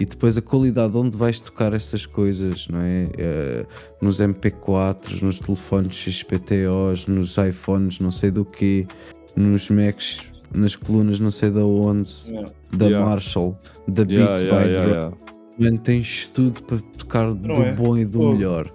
e 0.00 0.04
depois 0.04 0.36
a 0.36 0.42
qualidade 0.42 0.96
onde 0.96 1.16
vais 1.16 1.40
tocar 1.40 1.72
essas 1.72 2.04
coisas, 2.04 2.68
não 2.68 2.80
é? 2.80 3.04
Uh, 3.04 4.04
nos 4.04 4.20
MP4s, 4.20 5.22
nos 5.22 5.40
telefones 5.40 5.96
XPTOs, 5.96 7.06
nos 7.06 7.36
iPhones, 7.38 7.98
não 7.98 8.10
sei 8.10 8.30
do 8.30 8.44
que, 8.44 8.86
nos 9.34 9.70
Macs, 9.70 10.20
nas 10.54 10.76
colunas 10.76 11.18
não 11.18 11.30
sei 11.30 11.50
da 11.50 11.64
onde, 11.64 12.10
yeah. 12.26 12.52
da 12.76 12.86
yeah. 12.86 13.06
Marshall, 13.06 13.58
da 13.88 14.04
Beats 14.04 14.40
yeah, 14.40 14.64
by 14.64 14.70
yeah, 14.70 15.10
Drum. 15.58 15.76
tens 15.78 16.26
tudo 16.26 16.62
para 16.64 16.78
tocar 16.98 17.26
não 17.28 17.54
do 17.54 17.62
é. 17.62 17.72
bom 17.74 17.96
e 17.96 18.04
do 18.04 18.20
oh. 18.20 18.32
melhor. 18.32 18.72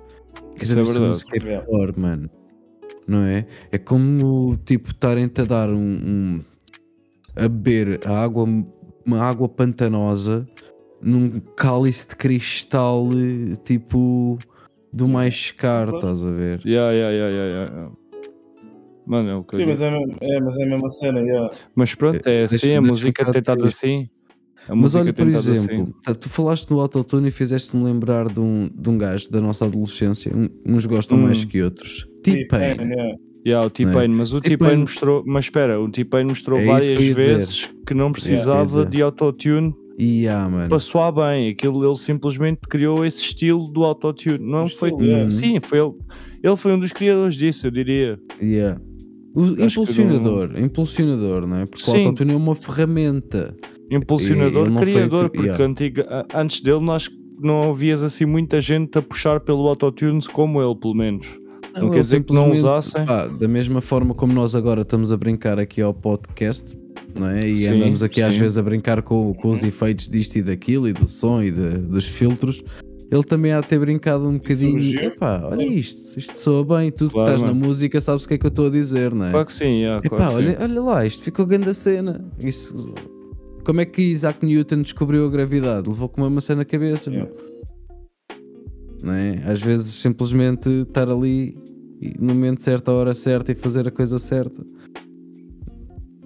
Isso 0.60 0.78
é 0.78 0.84
verdade. 0.84 1.24
É 1.34 1.40
pior, 1.40 1.98
mano. 1.98 2.30
Não 3.08 3.24
é? 3.24 3.46
É 3.72 3.78
como 3.78 4.58
tipo 4.66 4.90
estarem-te 4.90 5.42
a 5.42 5.46
dar 5.46 5.70
um, 5.70 5.76
um, 5.76 6.42
a 7.36 7.48
beber 7.48 8.00
a 8.06 8.24
água, 8.24 8.48
uma 9.06 9.22
água 9.22 9.50
pantanosa 9.50 10.48
num 11.02 11.40
cálice 11.56 12.08
de 12.10 12.16
cristal 12.16 13.10
tipo 13.64 14.38
do 14.94 15.08
mais 15.08 15.52
caro, 15.52 15.96
estás 15.96 16.24
a 16.24 16.32
ver? 16.32 16.62
Yeah, 16.66 16.92
yeah, 16.94 17.12
yeah, 17.14 17.30
yeah, 17.36 17.72
yeah. 17.74 17.92
Mano, 19.06 19.30
é 19.30 19.36
o 19.36 19.44
que 19.44 19.58
Sim, 19.58 19.66
mas 19.66 19.82
é, 19.82 19.88
é, 20.22 20.40
mas 20.40 20.58
é 20.58 20.64
a 20.64 20.68
mesma 20.68 20.90
cena, 20.90 21.20
yeah. 21.22 21.50
Mas 21.76 21.96
pronto, 21.96 22.26
é 22.28 22.44
assim, 22.44 22.76
a 22.76 22.82
música 22.82 23.32
tem 23.32 23.40
estado 23.40 23.66
assim. 23.66 24.10
A 24.70 24.76
Mas 24.76 24.94
olha, 24.94 25.12
por 25.12 25.28
estado 25.28 25.56
exemplo, 25.56 25.96
assim. 26.06 26.20
tu 26.20 26.30
falaste 26.30 26.70
no 26.70 26.80
autotune 26.80 27.30
e 27.30 27.32
fizeste-me 27.32 27.84
lembrar 27.84 28.30
de 28.30 28.40
um, 28.40 28.70
de 28.74 28.90
um 28.92 28.98
gajo 28.98 29.30
da 29.32 29.42
nossa 29.42 29.66
adolescência. 29.66 30.32
Uns 30.66 30.86
gostam 30.86 31.18
Hum. 31.18 31.24
mais 31.24 31.44
que 31.44 31.62
outros. 31.64 32.08
T-Pain. 32.24 32.76
yeah. 32.80 33.16
Yeah, 33.44 33.66
o 33.66 33.72
T-Pain, 33.72 34.10
mas 34.10 34.32
o 34.32 34.40
T-Pain- 34.40 34.78
mostrou, 34.78 35.24
mas 35.26 35.46
espera, 35.46 35.82
o 35.82 35.90
T-Pain 35.90 36.26
mostrou 36.26 36.60
É 36.60 36.66
várias 36.66 36.90
ia 36.90 36.96
dizer. 36.96 37.14
vezes 37.16 37.70
que 37.88 37.94
não 37.96 38.12
precisava 38.12 38.66
dizer. 38.68 38.86
de 38.90 39.02
autotune 39.02 39.74
E 39.98 40.28
ah, 40.28 40.50
mano. 40.50 40.70
para 40.70 40.80
soar 40.80 41.12
bem. 41.14 41.50
Aquilo 41.50 41.86
ele 41.86 41.96
simplesmente 41.96 42.62
criou 42.70 43.06
esse 43.06 43.22
estilo 43.22 43.66
do 43.66 43.84
autotune. 43.84 44.40
Não 44.40 44.68
foi. 44.68 44.90
estilo, 44.90 45.04
yeah. 45.04 45.30
Sim, 45.30 45.60
foi 45.62 45.80
ele. 45.80 45.94
Ele 46.44 46.56
foi 46.56 46.74
um 46.74 46.80
dos 46.80 46.92
criadores 46.92 47.36
disso, 47.36 47.68
eu 47.68 47.72
diria. 47.72 48.20
Yeah. 48.42 48.82
O 49.34 49.46
impulsionador, 49.46 50.60
impulsionador, 50.60 51.48
não 51.48 51.58
é? 51.58 51.66
Porque 51.66 51.90
o 51.90 51.94
Sim. 51.94 52.06
autotune 52.06 52.34
é 52.34 52.36
uma 52.36 52.56
ferramenta. 52.56 53.56
Impulsionador, 53.90 54.70
não 54.70 54.82
foi 54.82 54.92
criador, 54.92 55.30
cri- 55.30 55.50
porque 55.50 56.02
yeah. 56.02 56.26
antes 56.34 56.62
dele 56.62 56.82
nós 56.82 57.10
não 57.40 57.68
ouvias 57.68 58.04
assim 58.04 58.26
muita 58.26 58.60
gente 58.60 58.98
a 58.98 59.02
puxar 59.02 59.40
pelo 59.40 59.68
autotune 59.68 60.22
como 60.34 60.62
ele, 60.62 60.76
pelo 60.76 60.94
menos. 60.96 61.28
Não 61.74 61.90
quer 61.90 61.96
ele 61.96 62.00
dizer 62.02 62.24
que 62.24 62.34
não 62.34 62.52
usassem. 62.52 63.06
pá, 63.06 63.28
da 63.28 63.48
mesma 63.48 63.80
forma 63.82 64.14
como 64.14 64.34
nós 64.34 64.54
agora 64.54 64.82
estamos 64.82 65.12
a 65.12 65.18
brincar 65.18 65.58
aqui 65.60 65.82
ao 65.82 65.94
podcast, 65.94 66.76
não 67.16 67.28
é? 67.28 67.40
E 67.46 67.56
Sim, 67.56 67.70
andamos 67.76 68.02
aqui 68.04 68.22
às 68.22 68.34
sim. 68.34 68.40
vezes 68.40 68.58
a 68.58 68.64
brincar 68.64 69.02
com, 69.02 69.34
com 69.34 69.50
os 69.52 69.62
efeitos 69.64 70.08
disto 70.10 70.36
e 70.38 70.42
daquilo, 70.42 70.88
e 70.88 70.94
do 70.94 71.08
som 71.08 71.42
e 71.44 71.52
de- 71.52 71.78
dos 71.80 72.06
filtros. 72.06 72.64
Ele 73.12 73.24
também 73.24 73.52
há 73.52 73.60
de 73.60 73.68
ter 73.68 73.78
brincado 73.78 74.26
um 74.26 74.34
bocadinho. 74.38 74.72
surgiu. 74.80 75.02
Epá, 75.02 75.42
olha 75.44 75.64
isto, 75.66 76.18
isto 76.18 76.40
soa 76.40 76.64
bem. 76.64 76.90
Tu 76.92 77.08
que 77.08 77.12
Claro, 77.12 77.30
estás 77.30 77.42
na 77.42 77.54
mano. 77.54 77.66
música 77.68 78.00
sabes 78.00 78.24
o 78.24 78.28
que 78.28 78.36
é 78.36 78.38
que 78.38 78.46
eu 78.46 78.50
estou 78.50 78.68
a 78.68 78.70
dizer, 78.70 79.14
não 79.14 79.26
é? 79.26 79.32
Claro 79.32 79.46
que 79.48 79.54
sim, 79.54 79.82
yeah, 79.82 80.00
Epá, 80.06 80.16
claro 80.16 80.32
que 80.32 80.38
olha, 80.38 80.52
sim. 80.52 80.58
olha 80.64 80.82
lá, 80.82 81.06
isto 81.06 81.24
ficou 81.24 81.46
grande 81.46 81.70
a 81.70 81.74
cena. 81.74 82.24
Isso, 82.42 82.94
como 83.66 83.82
é 83.82 83.86
que 83.86 84.02
Isaac 84.02 84.46
Newton 84.46 84.82
descobriu 84.82 85.26
a 85.26 85.30
gravidade? 85.30 85.90
Levou 85.90 86.08
com 86.08 86.22
uma 86.22 86.30
maçã 86.30 86.56
na 86.56 86.64
cabeça. 86.64 87.10
Yeah. 87.10 87.30
Não 89.04 89.14
é? 89.14 89.42
Às 89.46 89.60
vezes 89.62 89.94
simplesmente 89.96 90.70
estar 90.70 91.10
ali 91.10 91.58
no 92.20 92.34
momento 92.34 92.62
certo, 92.62 92.90
a 92.92 92.94
hora 92.94 93.14
certa 93.14 93.52
e 93.52 93.56
fazer 93.56 93.88
a 93.88 93.92
coisa 93.92 94.18
certa. 94.20 94.64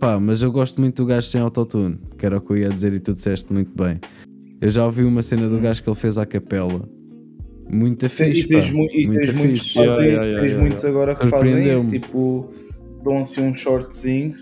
Pá, 0.05 0.19
mas 0.19 0.43
eu 0.43 0.51
gosto 0.51 0.79
muito 0.79 1.01
do 1.01 1.07
gajo 1.07 1.27
sem 1.31 1.41
autotune, 1.41 1.97
que 2.15 2.27
era 2.27 2.37
o 2.37 2.41
que 2.41 2.51
eu 2.53 2.57
ia 2.57 2.69
dizer 2.69 2.93
e 2.93 2.99
tu 2.99 3.11
disseste 3.11 3.51
muito 3.51 3.71
bem. 3.75 3.99
Eu 4.61 4.69
já 4.69 4.85
ouvi 4.85 5.03
uma 5.03 5.23
cena 5.23 5.49
do 5.49 5.59
gajo 5.59 5.81
que 5.81 5.89
ele 5.89 5.95
fez 5.95 6.15
à 6.19 6.27
capela. 6.27 6.87
Muita 7.71 8.07
fixe, 8.07 8.41
e 8.41 8.47
tens, 8.47 8.69
pá. 8.69 8.75
mu- 8.75 8.87
e 8.91 9.07
Muita 9.07 9.21
tens 9.23 9.35
muitos, 9.35 9.59
fixe. 9.61 9.73
que 9.73 9.73
fazem, 9.73 9.89
Yeah, 9.89 10.05
yeah, 10.05 10.23
yeah, 10.25 10.41
tens 10.41 10.51
yeah, 10.51 10.61
muitos 10.69 10.85
agora 10.85 11.15
que 11.15 11.27
fazem 11.27 11.75
isso, 11.75 11.89
tipo, 11.89 12.51
dão 13.03 13.17
assim 13.23 13.41
um 13.41 13.57
shortzinho 13.57 14.35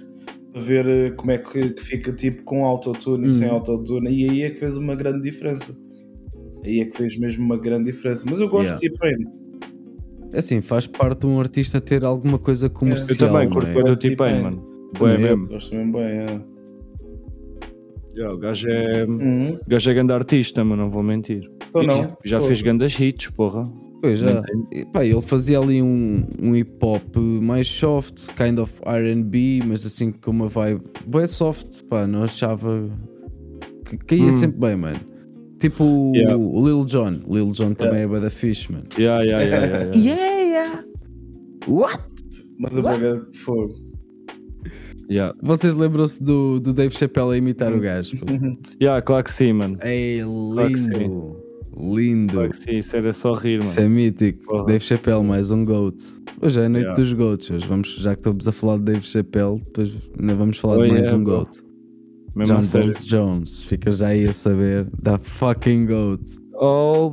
a 0.54 0.60
ver 0.60 0.86
eh, 0.86 1.12
como 1.12 1.32
é 1.32 1.38
que, 1.38 1.70
que 1.70 1.82
fica 1.82 2.12
tipo 2.12 2.44
com 2.44 2.66
autotune 2.66 3.28
e 3.28 3.30
sem 3.30 3.48
Hum. 3.48 3.54
autotune, 3.54 4.12
e 4.12 4.30
aí 4.30 4.42
é 4.42 4.50
que 4.50 4.60
fez 4.60 4.76
uma 4.76 4.96
grande 4.96 5.22
diferença. 5.22 5.74
Aí 6.66 6.82
é 6.82 6.86
que 6.88 6.98
fez 6.98 7.18
mesmo 7.18 7.46
uma 7.46 7.58
grande 7.58 7.90
diferença. 7.90 8.26
Mas 8.30 8.42
eu 8.42 8.50
gosto 8.50 8.66
Yeah. 8.66 8.82
de 8.82 8.90
T-Pain. 8.90 9.28
É 10.34 10.40
Assim, 10.40 10.60
faz 10.60 10.88
parte 10.88 11.22
de 11.22 11.28
um 11.28 11.40
artista 11.40 11.80
ter 11.80 12.04
alguma 12.04 12.38
coisa 12.38 12.70
comercial. 12.70 13.12
Eu 13.12 13.18
também 13.18 13.50
curto 13.50 13.70
é? 13.70 13.74
bem 13.76 13.84
do 13.86 13.96
T-Pain, 13.98 14.10
T-Pain. 14.34 14.42
mano. 14.44 14.73
Eu. 15.00 15.20
mesmo. 15.20 15.48
Gosto 15.48 15.76
mesmo 15.76 15.92
bem, 15.94 16.04
é. 16.04 16.42
Yeah, 18.16 18.36
o 18.36 18.38
gajo 18.38 18.70
é. 18.70 19.06
Uhum. 19.06 19.54
O 19.56 19.60
gajo 19.70 19.90
é 19.90 19.94
grande 19.94 20.14
artista, 20.14 20.64
mas 20.64 20.78
não 20.78 20.90
vou 20.90 21.02
mentir. 21.02 21.50
Então 21.70 21.82
não. 21.84 22.16
Já 22.24 22.40
Pô. 22.40 22.46
fez 22.46 22.62
grandes 22.62 23.00
hits, 23.00 23.30
porra. 23.32 23.64
Pois 24.02 24.20
já. 24.20 24.44
E, 24.72 24.86
pá, 24.86 25.04
ele 25.06 25.22
fazia 25.22 25.58
ali 25.60 25.82
um, 25.82 26.24
um 26.42 26.56
hip 26.56 26.74
hop 26.84 27.16
mais 27.18 27.68
soft, 27.68 28.28
kind 28.36 28.60
of 28.60 28.76
RB, 28.86 29.64
mas 29.66 29.86
assim 29.86 30.12
com 30.12 30.30
uma 30.32 30.48
vibe 30.48 30.82
bem 31.08 31.26
soft, 31.26 31.84
pá, 31.86 32.06
não 32.06 32.24
achava 32.24 32.88
que 33.86 33.98
caía 33.98 34.26
Hum. 34.26 34.32
sempre 34.32 34.60
bem, 34.60 34.76
mano. 34.76 35.00
Tipo 35.58 35.84
o- 35.86 36.12
Yeah. 36.16 36.36
o 36.38 36.68
Lil 36.68 36.86
Jon, 36.86 37.22
Lil 37.28 37.52
Jon 37.54 37.74
também 37.74 38.02
é 38.02 38.08
bué 38.08 38.20
da 38.20 38.30
fixe, 38.30 38.70
mano. 38.72 38.84
Yeah, 39.00 39.24
yeah, 39.24 39.42
yeah, 39.44 39.66
yeah, 39.66 39.84
yeah. 39.86 39.98
Yeah, 40.22 40.42
yeah. 40.42 40.84
What? 41.68 42.04
Mas 42.60 42.78
o 42.78 42.82
Braga 42.82 43.26
fogo. 43.34 43.74
Yeah. 45.10 45.36
Vocês 45.42 45.76
lembram-se 45.76 46.22
do, 46.22 46.60
do 46.60 46.74
Dave 46.74 46.94
Chappelle 46.96 47.32
a 47.34 47.38
imitar 47.38 47.74
o 47.74 47.80
gajo? 47.80 48.18
pô? 48.18 48.26
Yeah, 48.82 49.02
claro 49.02 49.24
que 49.24 49.34
sim, 49.34 49.54
mano. 49.54 49.78
Ei, 49.84 50.22
que 50.68 50.78
sim. 50.78 50.90
lindo! 50.90 51.44
Lindo! 51.76 52.34
Claro 52.34 52.50
que 52.52 52.58
sim, 52.58 52.78
isso 52.78 52.96
era 52.96 53.12
só 53.14 53.34
rir, 53.34 53.60
Isso 53.60 53.70
mano. 53.70 53.82
é 53.82 53.90
mítico. 53.90 54.44
Porra. 54.46 54.66
Dave 54.66 54.84
Chappelle, 54.84 55.24
mais 55.24 55.50
um 55.52 55.64
GOAT. 55.64 55.96
Hoje 56.42 56.60
é 56.60 56.66
a 56.66 56.70
noite 56.70 56.84
Yeah. 56.86 57.02
dos 57.02 57.14
GOATs. 57.14 57.50
Hoje 57.50 57.66
vamos, 57.68 57.96
já 57.96 58.14
que 58.16 58.20
estamos 58.20 58.48
a 58.48 58.52
falar 58.52 58.78
de 58.78 58.84
Dave 58.84 59.06
Chappelle, 59.08 59.58
depois 59.60 59.92
ainda 60.20 60.36
vamos 60.36 60.58
falar 60.58 60.78
Oh, 60.78 60.84
de 60.84 60.90
mais 60.90 61.02
yeah, 61.08 61.18
um 61.18 61.24
bro. 61.24 61.36
GOAT. 61.38 61.64
Mesmo 62.36 62.62
John. 62.62 62.80
Bones 62.80 63.06
Jones. 63.06 63.64
Fica 63.64 63.92
já 63.92 64.08
aí 64.08 64.28
a 64.28 64.34
saber 64.34 64.88
da 65.02 65.18
fucking 65.18 65.86
GOAT. 65.88 66.22
Oh, 66.56 67.12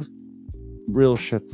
real 0.94 1.16
shit. 1.16 1.44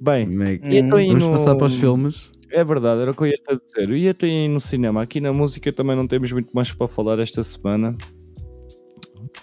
Bem, 0.00 0.28
e 0.64 0.78
então 0.78 0.98
aí 0.98 1.08
Vamos 1.08 1.24
no- 1.24 1.30
passar 1.32 1.54
para 1.56 1.66
os 1.66 1.76
filmes. 1.76 2.30
É 2.50 2.64
verdade, 2.64 3.02
era 3.02 3.10
o 3.10 3.14
que 3.14 3.22
eu 3.22 3.26
ia 3.26 3.36
te 3.38 3.60
dizer. 3.66 3.90
E 3.90 4.08
até 4.08 4.26
aí 4.26 4.48
no 4.48 4.60
cinema, 4.60 5.02
aqui 5.02 5.20
na 5.20 5.32
música 5.32 5.72
também 5.72 5.94
não 5.96 6.06
temos 6.06 6.32
muito 6.32 6.50
mais 6.52 6.72
para 6.72 6.88
falar 6.88 7.18
esta 7.18 7.42
semana. 7.42 7.96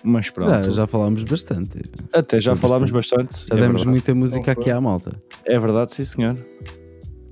Mas 0.04 0.30
pronto, 0.30 0.50
Já, 0.52 0.70
já 0.70 0.88
falámos 0.88 1.24
bastante. 1.24 1.80
até 2.14 2.40
já 2.42 2.56
foi 2.56 2.70
falámos 2.70 2.92
bastante. 2.92 3.40
Já 3.48 3.56
é, 3.56 3.62
demos 3.62 3.68
verdade. 3.82 3.88
muita 3.90 4.16
música 4.16 4.52
aqui 4.52 4.70
à 4.70 4.80
malta. 4.80 5.20
é 5.46 5.60
verdade, 5.60 5.94
sim 5.96 6.04
senhor. 6.04 6.36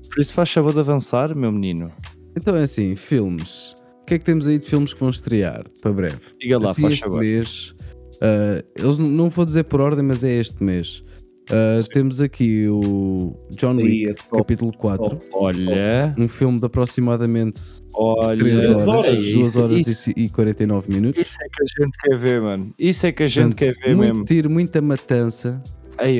Por 0.09 0.21
isso 0.21 0.33
faz 0.33 0.51
favor 0.51 0.73
de 0.73 0.79
avançar, 0.79 1.35
meu 1.35 1.51
menino. 1.51 1.91
Então 2.35 2.55
é 2.55 2.63
assim, 2.63 2.95
filmes. 2.95 3.75
O 4.01 4.05
que 4.05 4.15
é 4.15 4.19
que 4.19 4.25
temos 4.25 4.47
aí 4.47 4.59
de 4.59 4.65
filmes 4.67 4.93
que 4.93 4.99
vão 4.99 5.09
estrear 5.09 5.65
para 5.81 5.91
breve? 5.93 6.19
Diga 6.39 6.59
lá, 6.59 6.71
Assim, 6.71 6.81
faz 6.81 6.93
este 6.95 7.03
favor. 7.03 7.19
mês, 7.19 7.75
ah, 8.21 8.63
eles 8.75 8.97
não 8.97 9.29
vou 9.29 9.45
dizer 9.45 9.63
por 9.65 9.79
ordem, 9.81 10.03
mas 10.03 10.23
é 10.23 10.31
este 10.39 10.63
mês. 10.63 11.03
Ah, 11.51 11.81
temos 11.91 12.21
aqui 12.21 12.67
o 12.69 13.35
John 13.51 13.75
Wick, 13.75 14.09
é 14.09 14.13
top, 14.13 14.37
capítulo 14.37 14.71
4. 14.77 15.09
top. 15.09 15.25
Olha, 15.33 16.15
Um 16.17 16.27
filme 16.27 16.59
de 16.59 16.65
aproximadamente 16.65 17.61
olha. 17.93 18.37
3 18.39 18.61
Três 18.63 18.69
horas, 18.69 18.87
horas, 18.87 19.11
2 19.15 19.47
isso- 19.47 19.61
horas 19.61 19.87
isso- 19.87 20.09
e, 20.15 20.25
e 20.25 20.29
49 20.29 20.93
minutos. 20.93 21.19
Isso 21.21 21.35
é 21.41 21.45
que 21.49 21.61
a 21.63 21.83
gente 21.83 21.97
quer 22.01 22.17
ver, 22.17 22.41
mano. 22.41 22.73
Isso 22.79 23.05
é 23.05 23.11
que 23.11 23.23
a 23.23 23.27
gente 23.27 23.55
Portanto, 23.55 23.57
quer 23.57 23.87
ver 23.87 23.95
muito 23.95 24.09
mesmo. 24.09 24.25
tiro, 24.25 24.49
muita 24.49 24.81
matança. 24.81 25.61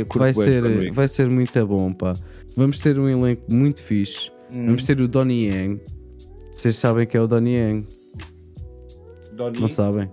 Curto 0.08 0.20
Vai 0.20 0.34
ser, 0.34 0.62
também. 0.64 0.92
vai 0.92 1.08
ser 1.08 1.30
muito 1.30 1.68
bom, 1.68 1.92
pá. 1.94 2.14
Vamos 2.56 2.80
ter 2.80 3.00
um 3.00 3.10
elenco 3.10 3.52
muito 3.52 3.82
fixe. 3.82 4.30
Hum. 4.52 4.68
Vamos 4.68 4.86
ter 4.86 5.00
o 5.02 5.08
Donnie 5.08 5.48
Yang. 5.50 5.82
Vocês 6.54 6.76
sabem 6.76 7.08
que 7.08 7.18
é 7.18 7.22
o 7.22 7.26
Donnie 7.28 7.56
Yang? 7.56 7.88
Donnie? 9.36 9.60
Não 9.60 9.68
sabem? 9.68 10.08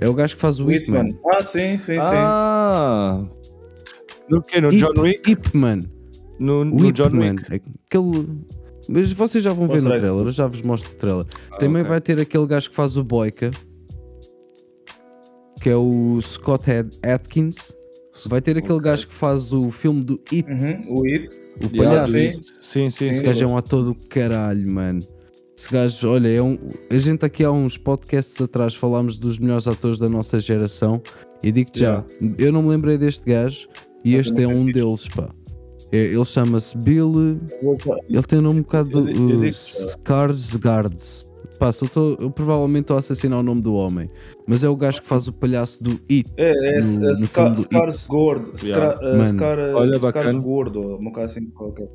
É 0.00 0.08
o 0.08 0.14
gajo 0.14 0.36
que 0.36 0.40
faz 0.40 0.58
o 0.58 0.70
Ip 0.72 0.88
Man. 0.90 1.00
Whitman. 1.02 1.20
Ah, 1.34 1.42
sim, 1.42 1.76
sim, 1.82 1.94
sim. 1.96 3.37
Ah! 4.28 4.34
No 4.34 4.42
que? 4.42 4.60
No 4.60 4.68
Ip- 4.72 4.78
John 4.78 5.00
Wick? 5.00 5.30
Ip 5.30 5.54
Man. 5.56 5.82
No, 6.38 6.64
no 6.64 6.86
Ip 6.86 6.92
John 6.92 7.10
Man. 7.10 7.36
Wick? 7.50 7.70
Aquele. 7.86 8.28
Mas 8.88 9.12
vocês 9.12 9.44
já 9.44 9.52
vão 9.52 9.68
ver 9.68 9.82
no 9.82 9.90
trailer, 9.90 10.26
eu 10.26 10.30
já 10.30 10.46
vos 10.46 10.62
mostro 10.62 10.90
o 10.92 10.94
trailer. 10.94 11.26
Também 11.58 11.82
ok. 11.82 11.90
vai 11.90 12.00
ter 12.00 12.18
aquele 12.20 12.46
gajo 12.46 12.70
que 12.70 12.74
faz 12.76 12.96
o 12.96 13.04
Boyka, 13.04 13.50
que 15.60 15.68
é 15.68 15.76
o 15.76 16.18
Scott 16.22 16.64
Atkins. 17.02 17.72
Vai 18.26 18.40
ter 18.40 18.56
aquele 18.58 18.80
gajo 18.80 19.06
que 19.06 19.14
faz 19.14 19.52
o 19.52 19.70
filme 19.70 20.02
do 20.02 20.20
It, 20.32 20.48
Uhum, 20.50 20.98
o 21.00 21.04
It. 21.06 21.36
o 21.60 21.64
Yeah, 21.66 21.76
palhaço. 21.76 22.12
sim. 22.12 22.32
Sim, 22.32 22.40
sim, 22.42 22.90
sim. 22.90 23.08
Esse 23.10 23.20
sim. 23.20 23.26
gajo 23.26 23.44
é 23.44 23.46
um 23.46 23.56
ator 23.56 23.84
do 23.84 23.94
caralho, 23.94 24.68
mano. 24.70 25.00
Esse 25.56 25.70
gajo, 25.72 26.08
olha, 26.08 26.28
é 26.28 26.42
um. 26.42 26.58
A 26.90 26.98
gente 26.98 27.24
aqui 27.24 27.44
há 27.44 27.50
uns 27.52 27.76
podcasts 27.76 28.40
atrás 28.40 28.74
falámos 28.74 29.18
dos 29.18 29.38
melhores 29.38 29.68
atores 29.68 29.98
da 29.98 30.08
nossa 30.08 30.40
geração 30.40 31.00
e 31.42 31.52
digo-te 31.52 31.80
já, 31.80 32.04
eu 32.38 32.50
não 32.52 32.62
me 32.62 32.70
lembrei 32.70 32.96
deste 32.98 33.24
gajo 33.24 33.68
e 34.10 34.16
Mas 34.16 34.26
este 34.26 34.40
é 34.40 34.42
é 34.44 34.48
um 34.48 34.66
fixe. 34.66 34.80
deles, 34.80 35.08
pá. 35.08 35.28
É, 35.90 35.96
Ele 36.04 36.24
chama-se 36.24 36.76
Bill. 36.76 37.38
Ele 38.08 38.22
tem 38.22 38.38
um 38.38 38.42
nome 38.42 38.60
um 38.60 38.62
bocado 38.62 39.04
uh. 39.04 39.44
Skarsgård. 39.44 40.94
Pá, 41.58 41.72
se 41.72 41.82
eu, 41.84 41.88
tô- 41.88 42.16
eu 42.20 42.30
provavelmente 42.30 42.82
estou 42.84 42.96
a 42.96 43.00
assassinar 43.00 43.40
o 43.40 43.42
nome 43.42 43.60
do 43.62 43.74
homem, 43.74 44.08
mas 44.46 44.62
é 44.62 44.68
o 44.68 44.76
gajo 44.76 45.00
que 45.02 45.08
faz 45.08 45.26
o 45.26 45.32
palhaço 45.32 45.82
do 45.82 45.98
It. 46.08 46.30
É, 46.36 46.50
é, 46.50 46.80
no- 46.80 47.04
é 47.06 47.08
no 47.08 47.14
Scar-. 47.16 47.54
Yeah. 47.56 47.92
Scar- 47.92 48.98
uh, 48.98 49.16
Mano, 49.18 49.26
Scar- 49.26 49.58
olha, 49.74 49.98
bacana. 49.98 50.32
Gordo, 50.38 50.80
uma 50.98 51.10
coisa 51.12 51.26
assim 51.32 51.50
qualquer. 51.50 51.88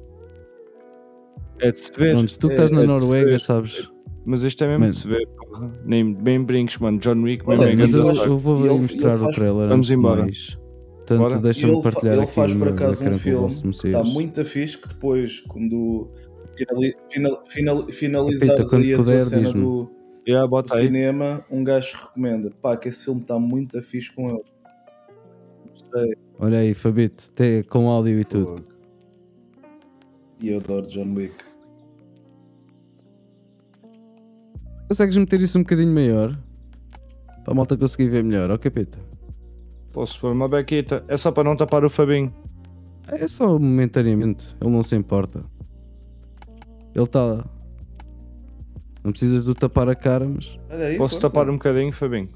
É 1.61 1.71
de 1.71 1.79
se 1.79 1.93
ver. 1.97 2.11
Pronto, 2.13 2.37
tu 2.39 2.47
que 2.47 2.53
é- 2.53 2.55
estás 2.55 2.71
na 2.71 2.81
é 2.81 2.85
de 2.85 2.91
se 2.93 2.99
Noruega, 2.99 3.29
ver. 3.29 3.39
sabes? 3.39 3.89
Mas 4.25 4.43
este 4.43 4.63
é 4.63 4.67
mesmo 4.67 4.79
Mano. 4.81 4.91
de 4.91 4.97
se 4.99 5.07
ver, 5.07 5.27
porra. 5.27 5.71
Nem 5.85 6.13
bem 6.13 6.43
brinques, 6.43 6.77
mano. 6.77 6.97
John 6.99 7.21
Wick, 7.23 7.43
é 7.45 7.49
Olha, 7.49 7.67
mas 7.77 7.91
grande 7.91 8.17
eu, 8.17 8.23
eu 8.25 8.37
vou 8.37 8.65
E 8.65 8.79
mostrar 8.81 9.15
ele 9.15 9.23
o 9.23 9.31
trailer 9.31 9.67
Vamos 9.69 9.73
antes 9.75 9.87
de 9.87 9.93
embora. 9.95 10.21
mais. 10.23 10.57
Portanto, 11.05 11.41
deixa-me 11.41 11.81
partilhar 11.81 12.13
ele 12.15 12.23
aqui 12.23 12.31
faz 12.33 12.53
o 12.53 12.59
por 12.59 12.67
acaso 12.69 13.03
um 13.03 13.13
o 13.13 13.17
filme 13.17 13.49
que 13.49 13.87
está 13.87 14.03
muito 14.03 14.45
fixe 14.45 14.77
que 14.77 14.87
depois, 14.87 15.41
quando 15.41 16.09
finali, 16.55 16.95
final, 17.11 17.43
final, 17.45 17.91
finalizares 17.91 18.73
aí 18.73 18.93
a 18.93 18.97
puder, 18.97 19.19
tua 19.19 19.29
cena 19.29 19.51
do, 19.51 19.89
Yeah, 20.25 20.47
do 20.47 20.69
cinema, 20.69 21.45
um 21.51 21.63
gajo 21.63 21.97
recomenda. 21.97 22.49
Pá, 22.61 22.77
que 22.77 22.87
esse 22.87 23.03
filme 23.03 23.19
está 23.21 23.37
muito 23.37 23.81
fixe 23.81 24.09
com 24.13 24.29
ele. 24.29 24.43
Gostei. 25.71 26.15
Olha 26.39 26.59
aí, 26.59 26.73
Fabito, 26.73 27.29
tem- 27.31 27.63
com 27.63 27.89
áudio 27.89 28.19
e 28.19 28.23
tudo. 28.23 28.65
E 30.39 30.49
eu 30.49 30.59
adoro 30.59 30.87
John 30.87 31.13
Wick. 31.13 31.35
Consegues 34.87 35.17
meter 35.17 35.41
isso 35.41 35.57
um 35.57 35.63
bocadinho 35.63 35.93
maior? 35.93 36.37
Para 37.43 37.51
a 37.51 37.55
malta 37.55 37.75
conseguir 37.75 38.09
ver 38.09 38.23
melhor, 38.23 38.49
ó 38.51 38.57
capeta. 38.57 38.97
Posso 39.93 40.19
pôr 40.19 40.31
uma 40.31 40.49
bequita. 40.49 41.05
É 41.07 41.15
só 41.15 41.31
para 41.31 41.43
não 41.43 41.55
tapar 41.55 41.85
o 41.85 41.89
Fabinho. 41.89 42.33
É 43.07 43.27
só 43.27 43.59
momentaneamente, 43.59 44.43
ele 44.59 44.69
não 44.71 44.81
se 44.81 44.95
importa. 44.95 45.45
Ele 46.95 47.03
está. 47.05 47.45
Não 49.03 49.11
precisas 49.11 49.45
de 49.45 49.53
tapar 49.53 49.87
a 49.87 49.95
cara, 49.95 50.27
mas. 50.27 50.57
Aí, 50.69 50.97
Posso 50.97 51.19
força. 51.19 51.29
tapar 51.29 51.49
um 51.49 51.53
bocadinho, 51.53 51.93
Fabinho? 51.93 52.29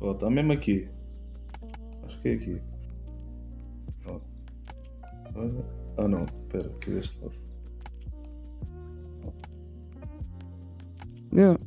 Ó, 0.00 0.12
está 0.12 0.28
mesmo 0.28 0.52
aqui. 0.52 0.88
Acho 2.04 2.20
que 2.20 2.28
é 2.28 2.34
aqui. 2.34 2.60
Ó. 4.06 4.18
Ah 5.96 6.08
não, 6.08 6.24
espera, 6.24 6.66
aqui 6.66 6.90
deste 6.90 7.22
lado. 7.22 7.34
Yeah. 11.34 11.58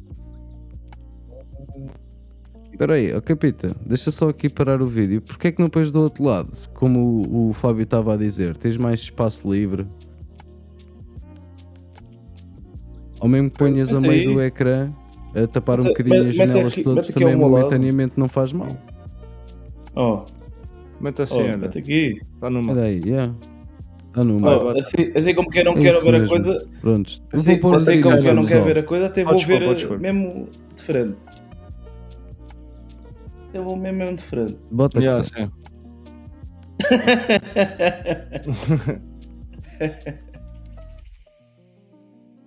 Espera 2.75 2.95
aí, 2.95 3.13
ó 3.15 3.21
capita, 3.21 3.73
deixa 3.85 4.11
só 4.11 4.27
aqui 4.27 4.49
parar 4.49 4.81
o 4.81 4.85
vídeo. 4.85 5.21
Porquê 5.21 5.47
é 5.47 5.51
que 5.53 5.61
não 5.61 5.69
pões 5.69 5.91
do 5.91 6.01
outro 6.01 6.25
lado? 6.25 6.49
Como 6.73 6.99
o, 7.25 7.49
o 7.49 7.53
Fábio 7.53 7.83
estava 7.83 8.13
a 8.13 8.17
dizer, 8.17 8.57
tens 8.57 8.75
mais 8.75 8.99
espaço 8.99 9.49
livre. 9.49 9.87
Ao 13.19 13.27
mesmo 13.29 13.49
que 13.49 13.57
ponhas 13.57 13.93
a 13.93 13.99
meio 14.01 14.27
aí. 14.29 14.33
do 14.35 14.41
ecrã 14.41 14.91
a 15.33 15.47
tapar 15.47 15.79
um 15.79 15.83
bocadinho 15.85 16.17
mete 16.17 16.29
as 16.29 16.35
janelas 16.35 16.73
aqui- 16.73 16.83
todas, 16.83 17.07
também 17.07 17.35
momentaneamente 17.35 18.13
não 18.17 18.27
faz 18.27 18.51
mal. 18.51 18.67
Ó, 19.95 20.25
Mete 20.99 21.21
assim, 21.21 21.41
olha. 21.41 21.57
mete 21.57 21.77
aqui. 21.79 22.21
Está 22.35 22.49
numa. 22.49 22.71
Espera 22.73 22.87
aí, 22.87 23.01
yeah. 23.05 23.33
Ah, 24.13 24.23
Vai, 24.41 24.55
mano. 24.55 24.65
vai. 24.65 24.79
Assim, 24.79 25.11
assim 25.15 25.33
como 25.33 25.49
quem 25.49 25.63
não 25.63 25.73
É 25.73 25.75
quer 25.81 25.89
isso 25.93 26.01
ver 26.01 26.09
a 26.09 26.11
mesmo. 26.19 26.27
coisa, 26.27 26.67
Prontos. 26.81 27.23
Eu 27.31 27.37
assim, 27.39 27.51
assim 27.53 27.61
como 27.61 27.79
bocadinho 27.79 28.01
quem 28.23 28.29
não 28.29 28.35
mais 28.35 28.47
quer 28.49 28.55
alto. 28.57 28.65
ver 28.67 28.77
a 28.79 28.83
coisa, 28.83 29.05
até 29.05 29.23
vou 29.23 29.33
ver 29.45 29.63
pôr. 29.87 29.99
mesmo 29.99 30.47
diferente. 30.75 31.15
Eu 33.55 33.63
vou 33.63 33.77
mesmo, 33.77 33.99
mesmo 33.99 34.17
diferente. 34.17 34.57
Bota 34.69 34.99
Yeah, 34.99 35.21
aqui. 35.21 35.29
sim. 35.33 35.49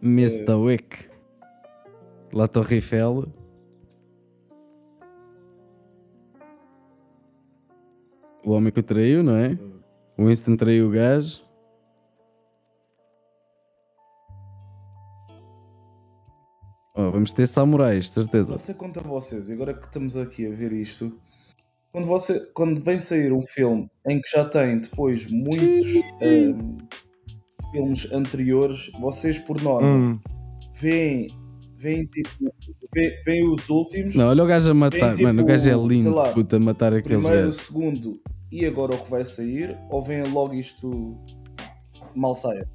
Mr. 0.02 0.54
Wick. 0.54 1.08
La 2.32 2.46
Torre 2.46 2.76
Eiffel. 2.76 3.26
O 8.44 8.52
homem 8.52 8.72
que 8.72 8.80
o 8.80 8.82
traiu, 8.82 9.22
não 9.22 9.36
é? 9.36 9.58
O 10.16 10.26
Winston 10.26 10.56
traiu 10.56 10.88
o 10.88 10.90
gajo. 10.90 11.40
Oh, 16.98 17.12
vamos 17.12 17.32
ter 17.32 17.46
samurais, 17.46 18.10
certeza. 18.10 18.58
Você 18.58 18.74
conta 18.74 18.98
a 18.98 19.04
vocês, 19.04 19.48
e 19.48 19.52
agora 19.52 19.72
que 19.72 19.86
estamos 19.86 20.16
aqui 20.16 20.44
a 20.48 20.50
ver 20.50 20.72
isto, 20.72 21.16
quando, 21.92 22.08
você, 22.08 22.40
quando 22.52 22.82
vem 22.82 22.98
sair 22.98 23.32
um 23.32 23.46
filme 23.46 23.88
em 24.04 24.20
que 24.20 24.28
já 24.28 24.44
tem 24.44 24.80
depois 24.80 25.30
muitos 25.30 25.92
ahm, 26.20 26.76
filmes 27.70 28.10
anteriores, 28.12 28.90
vocês 28.98 29.38
por 29.38 29.62
norma 29.62 29.86
Hum, 29.88 30.18
veem, 30.74 31.28
veem, 31.76 32.04
tipo, 32.06 32.30
veem 33.24 33.48
os 33.48 33.68
últimos, 33.68 34.16
Não, 34.16 34.26
olha 34.26 34.42
o 34.42 34.46
gajo 34.48 34.68
a 34.68 34.74
matar. 34.74 35.14
Tem, 35.14 35.24
Mano, 35.24 35.42
o 35.42 35.46
gajo 35.46 35.68
é 35.68 35.72
tipo, 35.72 35.86
lindo, 35.86 36.10
sei 36.10 36.18
lá, 36.18 36.32
puta, 36.32 36.56
a 36.56 36.60
matar 36.60 36.92
aqueles 36.92 37.22
primeiro, 37.22 37.46
o 37.46 37.50
gajos. 37.52 37.66
segundo 37.66 38.20
e 38.50 38.66
agora 38.66 38.96
o 38.96 39.04
que 39.04 39.08
vai 39.08 39.24
sair, 39.24 39.78
ou 39.88 40.02
veem 40.02 40.24
logo 40.32 40.52
isto 40.52 40.90
mal 42.16 42.34
saia? 42.34 42.68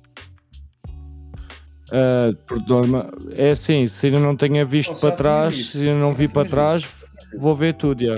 Ah, 1.94 2.36
por 2.48 2.60
norma, 2.68 3.08
é 3.34 3.52
assim, 3.52 3.86
se 3.86 4.08
ainda 4.08 4.18
não 4.18 4.36
tenha 4.36 4.66
visto 4.66 5.00
para 5.00 5.12
trás, 5.12 5.56
visto. 5.56 5.78
se 5.78 5.88
ainda 5.88 6.00
não 6.00 6.12
vi 6.12 6.28
para 6.28 6.50
trás, 6.50 6.84
visto. 6.84 7.40
vou 7.40 7.56
ver 7.56 7.76
tudo, 7.76 8.04
já. 8.04 8.18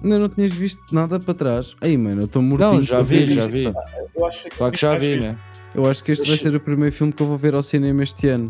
Ainda 0.00 0.18
não 0.20 0.28
tinhas 0.28 0.52
visto 0.52 0.80
nada 0.92 1.18
para 1.18 1.34
trás. 1.34 1.74
Aí, 1.80 1.96
mano, 1.98 2.22
eu 2.22 2.26
estou 2.26 2.40
mortinho. 2.40 2.74
Não, 2.74 2.80
já 2.80 3.00
vi, 3.00 3.34
já 3.34 3.46
vi. 3.46 3.72
pá. 3.72 3.84
Eu 4.14 4.26
acho 4.26 4.44
que, 4.44 4.50
Claro 4.50 4.72
que 4.72 4.80
já 4.80 4.96
vi, 4.96 5.18
né? 5.18 5.36
Eu 5.74 5.86
acho 5.86 6.04
que 6.04 6.12
este 6.12 6.28
vai 6.28 6.36
ser 6.36 6.54
o 6.54 6.60
primeiro 6.60 6.94
filme 6.94 7.12
que 7.12 7.20
eu 7.20 7.26
vou 7.26 7.36
ver 7.36 7.54
ao 7.54 7.62
cinema 7.62 8.02
este 8.02 8.28
ano. 8.28 8.48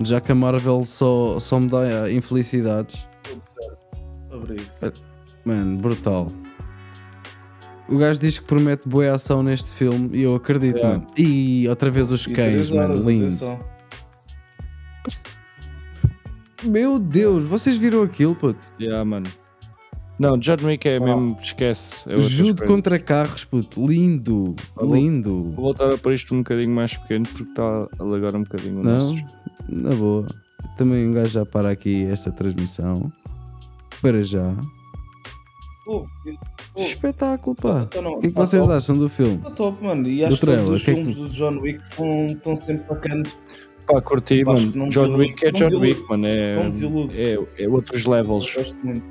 Já 0.00 0.20
que 0.20 0.32
a 0.32 0.34
Marvel 0.34 0.84
só, 0.86 1.38
só 1.38 1.60
me 1.60 1.68
dá 1.68 2.10
infelicidades. 2.10 3.06
Sobre 4.30 4.54
isso. 4.62 4.92
Mano, 5.44 5.76
brutal. 5.78 6.32
O 7.88 7.96
gajo 7.96 8.20
diz 8.20 8.38
que 8.38 8.44
promete 8.44 8.86
boa 8.88 9.14
ação 9.14 9.42
neste 9.42 9.70
filme 9.70 10.10
e 10.18 10.22
eu 10.22 10.34
acredito, 10.34 10.76
Yeah. 10.76 10.98
mano. 10.98 11.06
E 11.16 11.66
outra 11.68 11.90
vez 11.90 12.10
os 12.12 12.26
E 12.26 12.32
cães, 12.32 12.70
mano, 12.70 12.94
lindo. 13.08 13.58
Meu 16.64 16.98
Deus, 16.98 17.44
vocês 17.46 17.76
viram 17.76 18.02
aquilo, 18.02 18.34
puto? 18.34 18.58
Já, 18.78 19.04
mano. 19.04 19.30
Não, 20.18 20.36
John 20.36 20.56
Wick 20.64 20.88
é 20.88 20.98
mesmo, 20.98 21.38
esquece. 21.40 21.94
É 22.10 22.18
Judo 22.18 22.64
contra 22.66 22.98
carros, 22.98 23.44
puto. 23.44 23.86
Lindo, 23.86 24.56
bom. 24.74 24.94
lindo. 24.94 25.44
Vou 25.54 25.66
voltar 25.66 25.92
a 25.92 25.96
pôr 25.96 26.12
isto 26.12 26.34
um 26.34 26.38
bocadinho 26.38 26.70
mais 26.74 26.96
pequeno 26.96 27.24
porque 27.28 27.44
está 27.44 27.62
a 27.62 28.02
alagar 28.02 28.34
um 28.34 28.42
bocadinho 28.42 28.80
o 28.80 28.82
Não, 28.82 29.12
nosso. 29.12 29.24
na 29.68 29.94
boa. 29.94 30.26
Também 30.76 31.08
um 31.08 31.12
gajo 31.12 31.28
já 31.34 31.46
para 31.46 31.70
aqui 31.70 32.04
esta 32.06 32.32
transmissão. 32.32 33.12
Para 34.02 34.20
já. 34.24 34.52
Pô, 35.88 36.06
isso- 36.26 36.38
pô, 36.74 36.82
Espetáculo, 36.82 37.56
pá. 37.56 37.86
então 37.88 38.02
não- 38.02 38.12
O 38.16 38.20
que 38.20 38.26
é 38.26 38.28
que 38.28 38.34
tá 38.34 38.44
vocês 38.44 38.60
top. 38.62 38.74
acham 38.74 38.98
do 38.98 39.08
filme? 39.08 39.38
Tá 39.38 39.50
top, 39.52 39.82
mano. 39.82 40.06
E 40.06 40.22
acho 40.22 40.34
Do 40.34 40.40
que 40.40 40.44
todos 40.46 40.60
trailer, 40.60 40.74
os 40.74 40.82
o 40.82 40.84
que 40.84 40.90
é 40.90 40.94
que- 40.94 41.00
filmes 41.00 41.16
do 41.16 41.28
John 41.30 41.58
Wick 41.62 41.86
são, 41.86 42.26
estão 42.26 42.56
sempre 42.56 42.84
bacanas. 42.90 43.36
Pá, 43.86 44.02
curti, 44.02 44.42
Acho 44.42 44.44
mano. 44.52 44.72
que 44.72 44.78
não 44.78 44.88
John 44.88 45.00
desilude- 45.04 45.22
Wick 45.30 45.46
é 45.46 45.50
não 45.52 45.68
John. 45.70 45.78
Wick, 45.80 46.08
mano. 46.10 46.26
É, 46.26 46.56
é, 47.14 47.64
é 47.64 47.68
outros 47.70 48.04
Eu 48.04 48.10
levels. 48.12 48.54
gosto 48.54 48.76
muito. 48.84 49.02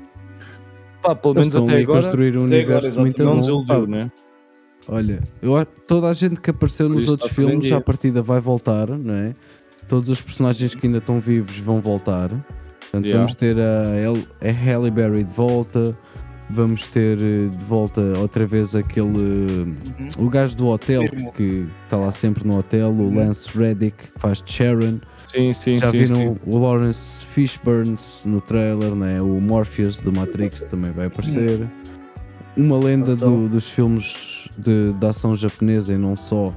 Pá, 1.02 1.14
pelo 1.16 1.34
menos 1.34 1.56
até 1.56 1.78
agora 1.78 2.00
construir 2.02 2.38
um 2.38 2.44
até 2.46 2.60
agora, 2.60 2.74
universo 2.76 3.00
muito 3.00 3.24
não 3.24 3.32
bom. 3.34 3.40
desiludiu, 3.40 3.80
Pá, 3.80 3.86
né? 3.88 4.12
Olha, 4.88 5.20
eu, 5.42 5.56
acho 5.56 5.66
que 5.66 5.80
toda 5.80 6.08
a 6.08 6.14
gente 6.14 6.40
que 6.40 6.50
apareceu 6.50 6.88
nos 6.88 7.08
outros 7.08 7.28
em 7.30 7.34
filmes 7.34 7.72
à 7.72 7.80
partida 7.80 8.22
vai 8.22 8.40
voltar, 8.40 8.88
não 8.88 9.14
é? 9.14 9.34
Todos 9.88 10.08
os 10.08 10.20
personagens 10.22 10.76
que 10.76 10.86
ainda 10.86 10.98
estão 10.98 11.18
vivos 11.18 11.58
vão 11.58 11.80
voltar. 11.80 12.28
Portanto, 12.80 13.04
Yeah. 13.04 13.18
vamos 13.18 13.34
ter 13.34 13.56
a, 13.58 13.96
El- 13.96 14.26
a 14.40 14.50
Halle 14.50 14.90
Berry 14.92 15.24
de 15.24 15.32
volta. 15.32 15.98
Vamos 16.50 16.86
ter 16.86 17.18
eh, 17.20 17.48
de 17.48 17.64
volta 17.64 18.00
outra 18.18 18.46
vez 18.46 18.74
aquele. 18.74 19.06
Uhum. 19.18 19.76
O 20.18 20.30
gajo 20.30 20.56
do 20.56 20.68
hotel 20.68 21.04
que 21.36 21.66
está 21.84 21.96
lá 21.98 22.10
sempre 22.10 22.46
no 22.48 22.58
hotel, 22.58 22.88
o 22.90 23.02
Uhum. 23.02 23.16
Lance 23.16 23.48
Reddick, 23.56 23.96
que 24.12 24.18
faz 24.18 24.40
de 24.40 24.50
Sharon. 24.50 24.98
Sim, 25.18 25.52
sim, 25.52 25.76
Já 25.76 25.90
sim. 25.90 25.98
viram 25.98 26.16
sim. 26.16 26.36
o 26.46 26.58
Lawrence 26.58 27.22
Fishburne 27.26 27.96
no 28.24 28.40
trailer, 28.40 28.94
né? 28.94 29.20
o 29.20 29.38
Morpheus 29.40 29.96
do 29.96 30.10
Matrix 30.10 30.62
também 30.62 30.90
vai 30.90 31.06
aparecer. 31.06 31.68
Uma 32.56 32.78
lenda 32.78 33.14
do- 33.14 33.46
dos 33.48 33.68
filmes 33.68 34.48
de, 34.56 34.92
de 34.94 35.06
ação 35.06 35.36
japonesa 35.36 35.92
e 35.92 35.98
não 35.98 36.16
só. 36.16 36.52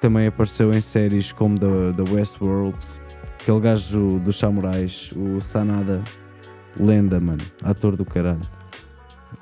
Também 0.00 0.26
apareceu 0.26 0.74
em 0.74 0.80
séries 0.80 1.30
como 1.32 1.56
da, 1.58 1.92
da 1.92 2.02
Westworld. 2.12 2.76
Aquele 3.40 3.60
gajo 3.60 3.88
do- 3.96 4.18
dos 4.18 4.36
samurais, 4.36 5.10
o 5.16 5.40
Sanada. 5.40 6.02
Lenda, 6.78 7.18
mano. 7.20 7.42
Ator 7.62 7.96
do 7.96 8.04
caralho. 8.04 8.40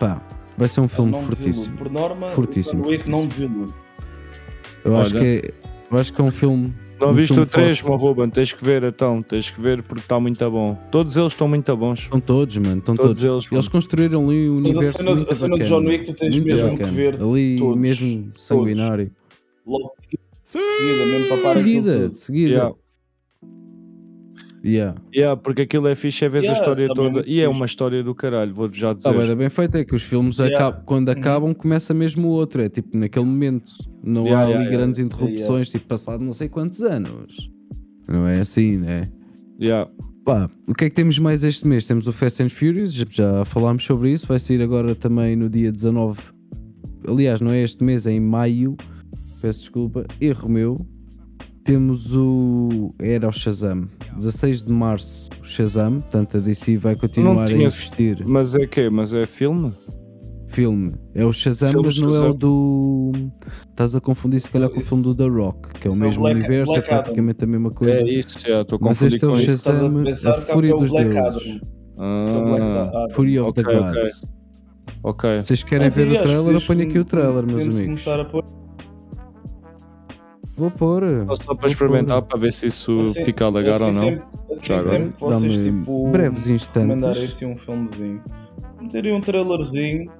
Pá, 0.06 0.22
vai 0.56 0.68
ser 0.68 0.80
um 0.80 0.88
filme 0.88 1.12
Não 1.12 1.22
fortíssimo. 1.22 1.52
desilude. 1.52 1.76
Por 1.78 1.90
norma, 1.90 2.28
Fortíssimo, 2.30 2.84
o 2.84 2.88
Wick 2.88 3.08
não 3.08 3.26
desilude. 3.26 3.72
Eu 4.84 4.96
acho, 4.98 5.14
que 5.14 5.18
é, 5.24 5.50
eu 5.90 5.98
acho 5.98 6.12
que 6.12 6.20
é 6.20 6.24
um 6.24 6.30
filme. 6.30 6.74
Não 7.00 7.10
um 7.10 7.14
viste 7.14 7.28
filme 7.28 7.42
o 7.42 7.46
3, 7.46 7.78
forte. 7.78 7.90
meu 8.02 8.08
Ruben? 8.08 8.30
Tens 8.30 8.52
que 8.52 8.64
ver 8.64 8.82
então, 8.84 9.22
tens 9.22 9.50
que 9.50 9.60
ver 9.60 9.82
porque 9.82 10.02
está 10.04 10.20
muito 10.20 10.48
bom. 10.50 10.78
Todos 10.90 11.16
eles 11.16 11.32
estão 11.32 11.48
muito 11.48 11.74
bons. 11.76 12.00
Estão 12.00 12.20
todos, 12.20 12.56
mano. 12.58 12.78
Estão 12.78 12.94
Todos 12.96 13.20
todos. 13.20 13.44
eles. 13.46 13.52
Eles 13.52 13.68
construíram 13.68 14.28
ali 14.28 14.48
um 14.48 14.60
Mas 14.60 14.76
a 14.76 14.78
universo 14.78 14.98
cena, 14.98 15.14
muito 15.14 15.30
a 15.30 15.34
cena 15.34 15.48
bacana. 15.56 15.68
John 15.68 15.88
Wick 15.88 16.04
tu 16.04 16.14
tens 16.14 16.38
mesmo 16.38 16.70
bacana. 16.70 16.88
que 16.88 16.94
ver 16.94 17.20
ali 17.20 17.56
todos, 17.58 17.78
mesmo 17.78 18.30
sanguinário. 18.36 19.10
logo 19.66 19.90
de 19.96 20.02
seguida, 20.02 20.22
seguida, 20.46 21.06
mesmo 21.06 21.28
para 21.28 21.36
parar 21.38 21.52
Seguida, 21.54 21.90
aquilo 21.92 22.08
tudo. 22.08 22.14
seguida. 22.14 22.50
Yeah. 22.54 22.74
Yeah. 24.64 24.94
Yeah, 25.14 25.38
porque 25.40 25.62
aquilo 25.62 25.86
é 25.88 25.94
fixe, 25.94 26.24
é 26.24 26.28
ver 26.28 26.38
a 26.38 26.40
Yeah, 26.42 26.58
história 26.58 26.88
também 26.88 27.04
é 27.06 27.12
toda. 27.22 27.24
E 27.32 27.40
é 27.40 27.48
uma 27.48 27.66
história 27.66 28.02
do 28.02 28.14
caralho, 28.14 28.54
vou-te 28.54 28.80
já 28.80 28.94
dizer. 28.94 29.08
Está 29.10 29.26
bem, 29.26 29.36
bem 29.36 29.50
feito, 29.50 29.76
é 29.76 29.84
que 29.84 29.94
os 29.94 30.02
filmes 30.02 30.38
Yeah. 30.38 30.56
acabam, 30.56 30.82
quando 30.86 31.08
acabam 31.10 31.54
começa 31.54 31.92
mesmo 31.92 32.28
o 32.28 32.30
outro, 32.30 32.62
é 32.62 32.68
tipo 32.70 32.96
naquele 32.96 33.26
momento, 33.26 33.72
não 34.02 34.24
Yeah, 34.24 34.38
há 34.40 34.42
ali 34.44 34.50
yeah, 34.52 34.64
yeah. 34.64 34.76
grandes 34.78 34.98
interrupções, 35.00 35.68
tipo 35.68 35.86
passado 35.86 36.24
não 36.24 36.32
sei 36.32 36.48
quantos 36.48 36.80
anos. 36.80 37.50
Não 38.08 38.26
é 38.26 38.40
assim, 38.40 38.78
né? 38.78 39.10
Yeah. 39.60 39.90
Pá, 40.24 40.48
o 40.66 40.72
que 40.74 40.86
é 40.86 40.88
que 40.88 40.96
temos 40.96 41.18
mais 41.18 41.44
este 41.44 41.66
mês? 41.66 41.86
Temos 41.86 42.06
o 42.06 42.12
Fast 42.12 42.42
and 42.42 42.48
Furious, 42.48 42.94
já- 42.94 43.04
já 43.10 43.44
falámos 43.44 43.84
sobre 43.84 44.10
isso, 44.10 44.26
vai 44.26 44.38
sair 44.38 44.62
agora 44.62 44.94
também 44.94 45.36
no 45.36 45.50
dia 45.50 45.70
19. 45.70 46.18
Aliás, 47.06 47.42
não 47.42 47.50
é 47.50 47.62
este 47.62 47.84
mês, 47.84 48.06
é 48.06 48.12
em 48.12 48.20
maio. 48.20 48.74
Peço 49.42 49.58
desculpa, 49.60 50.06
erro 50.18 50.48
meu. 50.48 50.86
Temos 51.64 52.10
o. 52.14 52.94
Era 53.00 53.26
o 53.28 53.32
Shazam, 53.32 53.88
16 54.16 54.62
de 54.64 54.72
março, 54.72 55.30
o 55.42 55.46
Shazam. 55.46 56.00
Portanto, 56.00 56.36
a 56.36 56.40
DC 56.40 56.76
vai 56.76 56.94
continuar 56.94 57.48
a 57.50 57.52
investir. 57.52 58.22
Mas 58.26 58.54
é 58.54 58.66
quê? 58.66 58.90
Mas 58.90 59.14
é 59.14 59.24
filme? 59.24 59.72
Filme. 60.48 60.92
É 61.14 61.24
o 61.24 61.32
Shazam, 61.32 61.70
Filme 61.70 61.86
mas 61.86 61.98
não 61.98 62.08
é 62.10 62.12
Shazam. 62.12 62.30
o 62.30 62.34
do. 62.34 63.12
Estás 63.70 63.94
a 63.94 64.00
confundir 64.00 64.40
se 64.40 64.50
calhar 64.50 64.68
com 64.68 64.78
o 64.78 64.82
filme 64.84 65.02
do 65.02 65.14
The 65.14 65.26
Rock, 65.26 65.72
que 65.80 65.88
é 65.88 65.90
o 65.90 65.94
Isso 65.94 66.02
é 66.02 66.04
o 66.04 66.06
mesmo 66.06 66.22
Black- 66.22 66.38
universo, 66.38 66.72
Black 66.72 66.86
é 66.86 66.88
praticamente 66.88 67.44
a 67.44 67.46
mesma 67.46 67.70
coisa. 67.70 68.02
É 68.02 68.08
isso, 68.12 68.38
já 68.38 68.60
estou 68.60 68.76
a 68.76 68.84
Mas 68.84 68.98
confundir 68.98 69.14
este 69.14 69.24
é 69.24 69.28
o 69.28 69.32
a 69.32 69.36
Shazam, 69.36 69.98
a 70.30 70.34
que 70.34 70.52
fúria 70.52 70.70
é 70.70 70.74
o 70.74 70.78
dos 70.78 70.90
Black 70.90 71.08
deuses. 71.10 71.36
Adam. 71.42 71.54
É 71.56 71.60
Ah, 71.98 72.82
Adam. 73.04 73.14
Fury 73.14 73.38
of 73.40 73.52
the 73.54 73.60
Ok, 73.62 73.74
ok. 73.78 74.00
Gods. 74.02 74.22
ok. 75.02 75.42
Vocês 75.42 75.64
querem 75.64 75.88
ver 75.88 76.08
o 76.12 76.22
trailer? 76.22 76.56
Apanho 76.62 76.82
aqui 76.88 76.98
o 76.98 77.04
trailer, 77.06 77.46
meus 77.46 77.62
amigos. 77.62 77.84
começar 77.86 78.20
a 78.20 78.24
pôr. 78.26 78.44
Vou 80.56 80.70
pôr. 80.70 81.02
Só, 81.26 81.36
só 81.36 81.44
Vou 81.46 81.56
para 81.56 81.66
experimentar, 81.68 82.22
pôr. 82.22 82.28
para 82.28 82.38
ver 82.38 82.52
se 82.52 82.66
isso 82.68 83.00
Assim- 83.00 83.24
fica 83.24 83.48
legal 83.48 83.74
assim 83.74 83.84
ou 83.86 83.92
não. 83.92 84.00
Sempre, 84.02 84.22
assim 84.52 84.62
Já 84.64 84.78
agora. 84.78 84.90
sempre 84.98 85.12
que 85.14 85.20
vocês 85.20 85.64
tipo, 85.64 86.08
breves 86.10 86.48
instantes. 86.48 86.88
recomendarem 86.88 87.24
assim 87.24 87.46
um 87.46 87.56
filmezinho, 87.56 88.22
meterem 88.80 89.12
um 89.14 89.20
trailerzinho. 89.20 90.12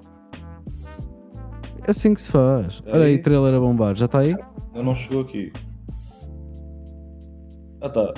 É 1.86 1.90
assim 1.90 2.14
que 2.14 2.20
se 2.22 2.28
faz. 2.28 2.82
Olha 2.86 3.04
aí, 3.04 3.12
Aí. 3.12 3.18
trailer 3.18 3.54
a 3.54 3.60
bombar. 3.60 3.94
Já 3.94 4.06
está 4.06 4.20
aí? 4.20 4.34
Eu 4.74 4.82
não 4.82 4.96
chegou 4.96 5.20
aqui. 5.22 5.52
Ah 7.80 7.88
tá. 7.90 8.12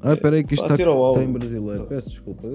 Ah, 0.00 0.12
espera 0.14 0.36
aí 0.36 0.44
que 0.44 0.54
isto 0.54 0.62
está, 0.62 0.76
está 0.76 1.22
em 1.22 1.32
brasileiro. 1.32 1.84
Peço 1.86 2.08
desculpa. 2.10 2.48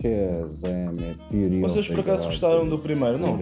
Shazam, 0.00 0.96
é 1.00 1.14
Fury 1.28 1.60
Vocês 1.60 1.88
por 1.88 2.00
acaso 2.00 2.26
gostaram 2.26 2.68
do 2.68 2.78
primeiro, 2.78 3.18
não? 3.18 3.38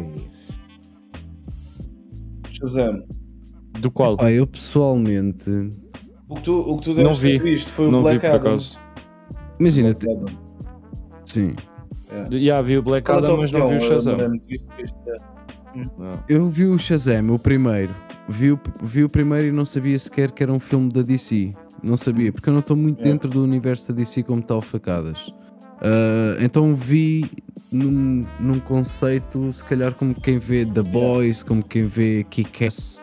Shazam. 2.51 3.03
Do 3.81 3.91
qual? 3.91 4.17
Pá, 4.17 4.31
eu 4.33 4.47
pessoalmente. 4.47 5.51
O 6.29 6.35
que 6.37 6.43
tu, 6.43 6.59
o 6.61 6.79
que 6.79 6.85
tu 6.85 6.95
Não 6.95 7.15
vi. 7.15 7.39
visto 7.39 7.73
foi 7.73 7.87
o 7.87 7.91
Não 7.91 7.99
vi 7.99 8.05
Black 8.05 8.21
por 8.21 8.27
Adam. 8.35 8.51
acaso. 8.53 8.79
Imagina, 9.61 9.93
Black 9.95 10.11
Adam. 10.11 10.35
sim. 11.25 11.55
Já 12.31 12.63
vi 12.63 12.79
o 12.79 12.83
Black 12.83 13.11
é 13.11 13.15
Adam, 13.15 13.37
mas 13.37 13.53
não 13.53 13.69
vi 13.69 13.77
o 13.77 13.81
Shazam. 13.81 14.17
Não. 15.99 16.25
Eu 16.29 16.47
vi 16.49 16.65
o 16.65 16.79
Shazam, 16.79 17.31
o 17.31 17.39
primeiro. 17.39 17.95
Vi 18.29 18.53
o, 18.53 18.61
vi 18.83 19.05
o 19.05 19.09
primeiro 19.09 19.49
e 19.49 19.53
não 19.53 19.65
sabia 19.65 19.99
sequer 19.99 20.31
que 20.33 20.43
era 20.43 20.53
um 20.53 20.59
filme 20.59 20.91
da 20.93 21.03
DC. 21.03 21.55
Não 21.83 21.97
sabia, 21.97 22.33
porque 22.33 22.49
eu 22.49 22.53
não 22.53 22.61
estou 22.61 22.77
muito 22.77 23.01
É. 23.01 23.05
dentro 23.05 23.31
do 23.31 23.43
universo 23.45 23.89
da 23.89 23.95
DC 23.95 24.23
como 24.25 24.43
tal 24.43 24.61
facadas. 24.61 25.33
Ah, 25.83 26.37
então 26.41 26.75
vi 26.75 27.31
num, 27.71 28.25
num 28.41 28.61
conceito, 28.61 29.53
se 29.53 29.65
calhar 29.65 29.95
como 29.95 30.15
quem 30.15 30.39
vê 30.39 30.65
The 30.65 30.83
Boys, 30.83 31.43
como 31.43 31.65
quem 31.65 31.87
vê 31.87 32.25
Kick-Ass. 32.25 33.01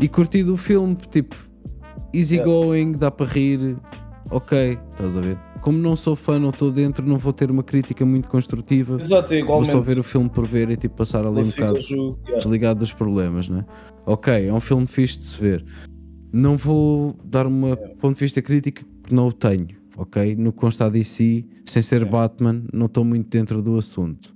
E 0.00 0.08
curti 0.08 0.42
do 0.42 0.56
filme, 0.56 0.96
tipo, 1.10 1.36
easy 2.12 2.38
going, 2.38 2.92
dá 2.92 3.10
para 3.10 3.26
rir, 3.26 3.76
ok, 4.30 4.78
estás 4.90 5.16
a 5.16 5.20
ver? 5.20 5.38
Como 5.60 5.78
não 5.78 5.96
sou 5.96 6.14
fã, 6.14 6.38
não 6.38 6.50
estou 6.50 6.70
dentro, 6.70 7.06
não 7.06 7.16
vou 7.16 7.32
ter 7.32 7.50
uma 7.50 7.62
crítica 7.62 8.04
muito 8.04 8.28
construtiva. 8.28 8.98
Exato, 9.00 9.32
é 9.32 9.36
Vou 9.38 9.44
igualmente. 9.44 9.70
só 9.70 9.80
ver 9.80 9.98
o 9.98 10.02
filme 10.02 10.28
por 10.28 10.44
ver 10.44 10.70
e 10.70 10.76
tipo 10.76 10.96
passar 10.96 11.24
ali 11.24 11.40
um 11.40 11.48
bocado 11.48 11.78
o 11.78 11.82
jogo, 11.82 12.18
yeah. 12.24 12.36
desligado 12.36 12.80
dos 12.80 12.92
problemas, 12.92 13.48
né? 13.48 13.64
Ok, 14.04 14.46
é 14.46 14.52
um 14.52 14.60
filme 14.60 14.86
fixe 14.86 15.18
de 15.20 15.24
se 15.24 15.40
ver. 15.40 15.64
Não 16.32 16.56
vou 16.56 17.16
dar 17.24 17.46
uma 17.46 17.76
ponto 17.76 18.14
de 18.14 18.20
vista 18.20 18.42
crítico 18.42 18.84
porque 19.00 19.14
não 19.14 19.28
o 19.28 19.32
tenho, 19.32 19.68
ok? 19.96 20.34
No 20.36 20.52
que 20.52 20.58
consta 20.58 20.86
a 20.86 20.88
DC, 20.88 21.44
sem 21.66 21.82
ser 21.82 22.02
É. 22.02 22.04
Batman, 22.04 22.64
não 22.72 22.86
estou 22.86 23.04
muito 23.04 23.28
dentro 23.28 23.62
do 23.62 23.76
assunto. 23.76 24.34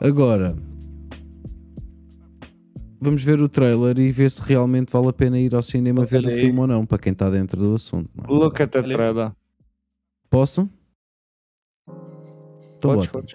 Agora, 0.00 0.54
vamos 3.00 3.22
ver 3.22 3.40
o 3.40 3.48
trailer 3.48 3.98
e 3.98 4.10
ver 4.10 4.30
se 4.30 4.42
realmente 4.42 4.92
vale 4.92 5.08
a 5.08 5.12
pena 5.12 5.38
ir 5.38 5.54
ao 5.54 5.62
cinema 5.62 6.00
Olha 6.00 6.06
ver 6.08 6.24
o 6.24 6.28
aí. 6.28 6.40
filme 6.40 6.60
ou 6.60 6.66
não, 6.66 6.84
para 6.84 6.98
quem 6.98 7.12
está 7.12 7.30
dentro 7.30 7.58
do 7.58 7.74
assunto. 7.74 8.10
não 8.14 8.24
é? 8.24 8.38
Look 8.38 8.60
at 8.62 8.70
the 8.70 8.82
trailer. 8.82 9.32
Posso? 10.28 10.68
Então 12.78 12.94
Podes, 12.94 13.08
podes. 13.08 13.34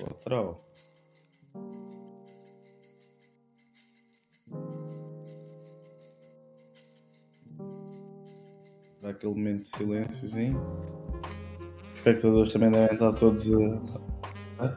Dá 9.02 9.10
aquele 9.10 9.34
momento 9.34 9.62
de 9.64 9.68
silênciozinho. 9.70 10.60
Os 12.02 12.08
espectadores 12.08 12.54
também 12.54 12.72
devem 12.72 12.94
estar 12.94 13.14
todos 13.14 13.48
a. 14.60 14.76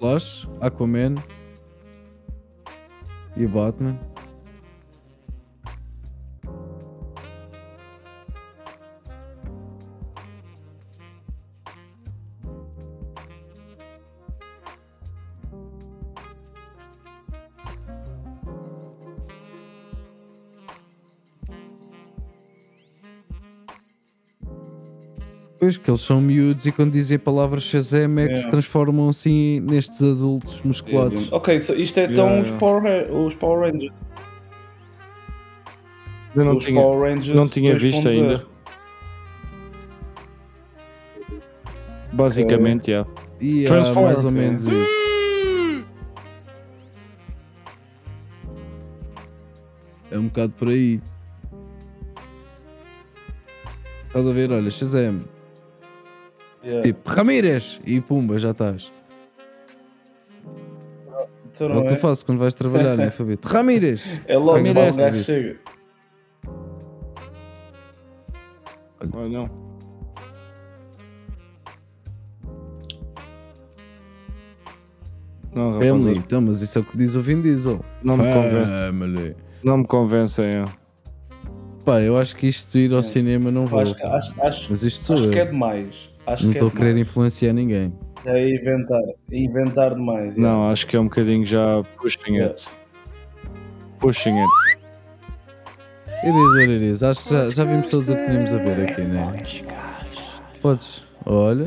Flash, 0.00 0.48
Aquaman 0.60 1.14
e 3.36 3.46
o 3.46 3.48
Batman. 3.48 3.96
Pois 25.64 25.78
que 25.78 25.90
eles 25.90 26.02
são 26.02 26.20
miúdos 26.20 26.66
e 26.66 26.72
quando 26.72 26.92
dizem 26.92 27.16
a 27.16 27.18
palavra 27.18 27.58
Shazam 27.58 28.18
é 28.18 28.26
que 28.26 28.32
É. 28.34 28.36
se 28.36 28.50
transformam 28.50 29.08
assim 29.08 29.60
nestes 29.60 30.02
adultos 30.02 30.60
musculados. 30.62 31.32
Ok, 31.32 31.58
so 31.58 31.72
isto 31.72 31.98
é 32.00 32.04
então 32.04 32.26
Yeah, 32.26 32.42
os, 32.42 32.48
yeah. 32.48 32.60
Power, 32.60 33.10
os 33.26 33.34
Power 33.34 33.72
Rangers. 33.72 34.04
Eu 36.36 36.44
não 36.44 36.58
os 36.58 36.64
tinha, 36.66 36.78
Power 36.82 37.10
Rangers 37.10 37.34
não 37.34 37.48
tinha 37.48 37.74
visto 37.78 38.02
2.0. 38.02 38.10
ainda. 38.10 38.46
Basicamente, 42.12 42.90
já. 42.90 43.00
Há 43.00 43.66
Transform, 43.66 44.04
mais 44.04 44.22
ou 44.22 44.30
é. 44.30 44.34
menos 44.34 44.66
isso. 44.66 45.84
É 50.10 50.18
um 50.18 50.26
bocado 50.26 50.52
por 50.58 50.68
aí. 50.68 51.00
Estás 54.04 54.26
a 54.26 54.32
ver? 54.32 54.52
Olha, 54.52 54.70
Shazam. 54.70 55.33
Yeah. 56.64 56.82
Tipo, 56.82 57.10
Ramírez! 57.10 57.78
E 57.84 58.00
pumba, 58.00 58.38
já 58.38 58.50
estás. 58.52 58.90
Então 61.52 61.70
É 61.70 61.76
o 61.76 61.82
que 61.82 61.88
tu 61.88 61.94
é? 61.94 61.96
fazes 61.96 62.22
quando 62.22 62.38
vais 62.38 62.54
trabalhar, 62.54 62.96
né, 62.96 63.10
Fabito? 63.10 63.46
Ramírez! 63.52 64.20
É 64.26 64.36
logo 64.36 64.62
que 64.62 64.70
o 64.70 64.74
gajo 64.74 65.22
chega. 65.24 65.56
Olha, 69.14 69.28
não. 69.28 69.64
Não, 75.54 75.74
Family. 75.80 76.16
Então, 76.18 76.40
mas 76.40 76.62
isso 76.62 76.78
é 76.78 76.80
o 76.80 76.84
que 76.84 76.96
diz 76.98 77.14
o 77.14 77.20
Vin 77.20 77.40
Diesel. 77.40 77.84
Não 78.02 78.16
me 78.16 78.24
convence. 78.32 79.36
Não 79.62 79.78
me 79.78 79.86
convencem. 79.86 80.44
é. 80.44 80.64
Pá, 81.84 82.00
eu 82.00 82.16
acho 82.16 82.34
que 82.36 82.46
isto 82.46 82.72
de 82.72 82.86
ir 82.86 82.94
ao 82.94 83.02
cinema 83.02 83.50
não 83.50 83.66
vou. 83.66 83.80
Acho, 83.80 83.94
acho, 84.06 84.42
acho, 84.42 84.66
Mas 84.70 84.82
isto 84.82 85.12
acho 85.12 85.24
eu. 85.26 85.30
que 85.30 85.38
é 85.38 85.44
demais. 85.44 86.10
Acho 86.26 86.44
Não 86.44 86.52
que 86.52 86.58
estou 86.58 86.68
é 86.68 86.72
a 86.72 86.74
querer 86.76 86.96
influenciar 86.96 87.52
ninguém. 87.52 87.92
É 88.24 88.48
inventar, 88.54 89.02
é 89.30 89.36
inventar 89.36 89.94
demais. 89.94 90.36
yeah. 90.36 90.56
Não, 90.56 90.70
acho 90.70 90.86
que 90.86 90.96
é 90.96 91.00
um 91.00 91.04
bocadinho 91.04 91.44
já 91.44 91.82
pushing 91.98 92.38
it. 92.40 92.66
Pushing 93.98 94.38
it. 94.38 94.50
It 96.24 96.30
is 96.30 96.52
what 96.52 96.70
it 96.70 96.84
is. 96.84 97.02
Acho 97.02 97.24
que 97.24 97.30
já, 97.30 97.50
já 97.50 97.64
vimos 97.64 97.88
todos 97.88 98.08
o 98.08 98.14
que 98.14 98.24
tínhamos 98.26 98.52
a 98.54 98.56
ver 98.56 98.90
aqui, 98.90 99.00
né? 99.02 99.42
Podes. 100.62 101.02
Olha. 101.26 101.66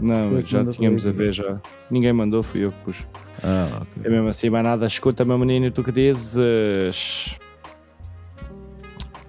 Não, 0.00 0.42
já 0.44 0.64
tínhamos 0.66 1.06
a 1.06 1.12
ver 1.12 1.32
já. 1.32 1.60
Ninguém 1.88 2.12
mandou, 2.12 2.42
fui 2.42 2.64
eu 2.64 2.72
que 2.72 2.82
pus. 2.82 3.06
Ah, 3.44 3.82
ok. 3.82 4.02
É 4.04 4.10
mesmo 4.10 4.28
assim, 4.28 4.50
mais 4.50 4.64
nada. 4.64 4.86
Escuta, 4.86 5.24
meu 5.24 5.38
menino, 5.38 5.70
tu 5.70 5.84
que 5.84 5.92
dizes. 5.92 7.38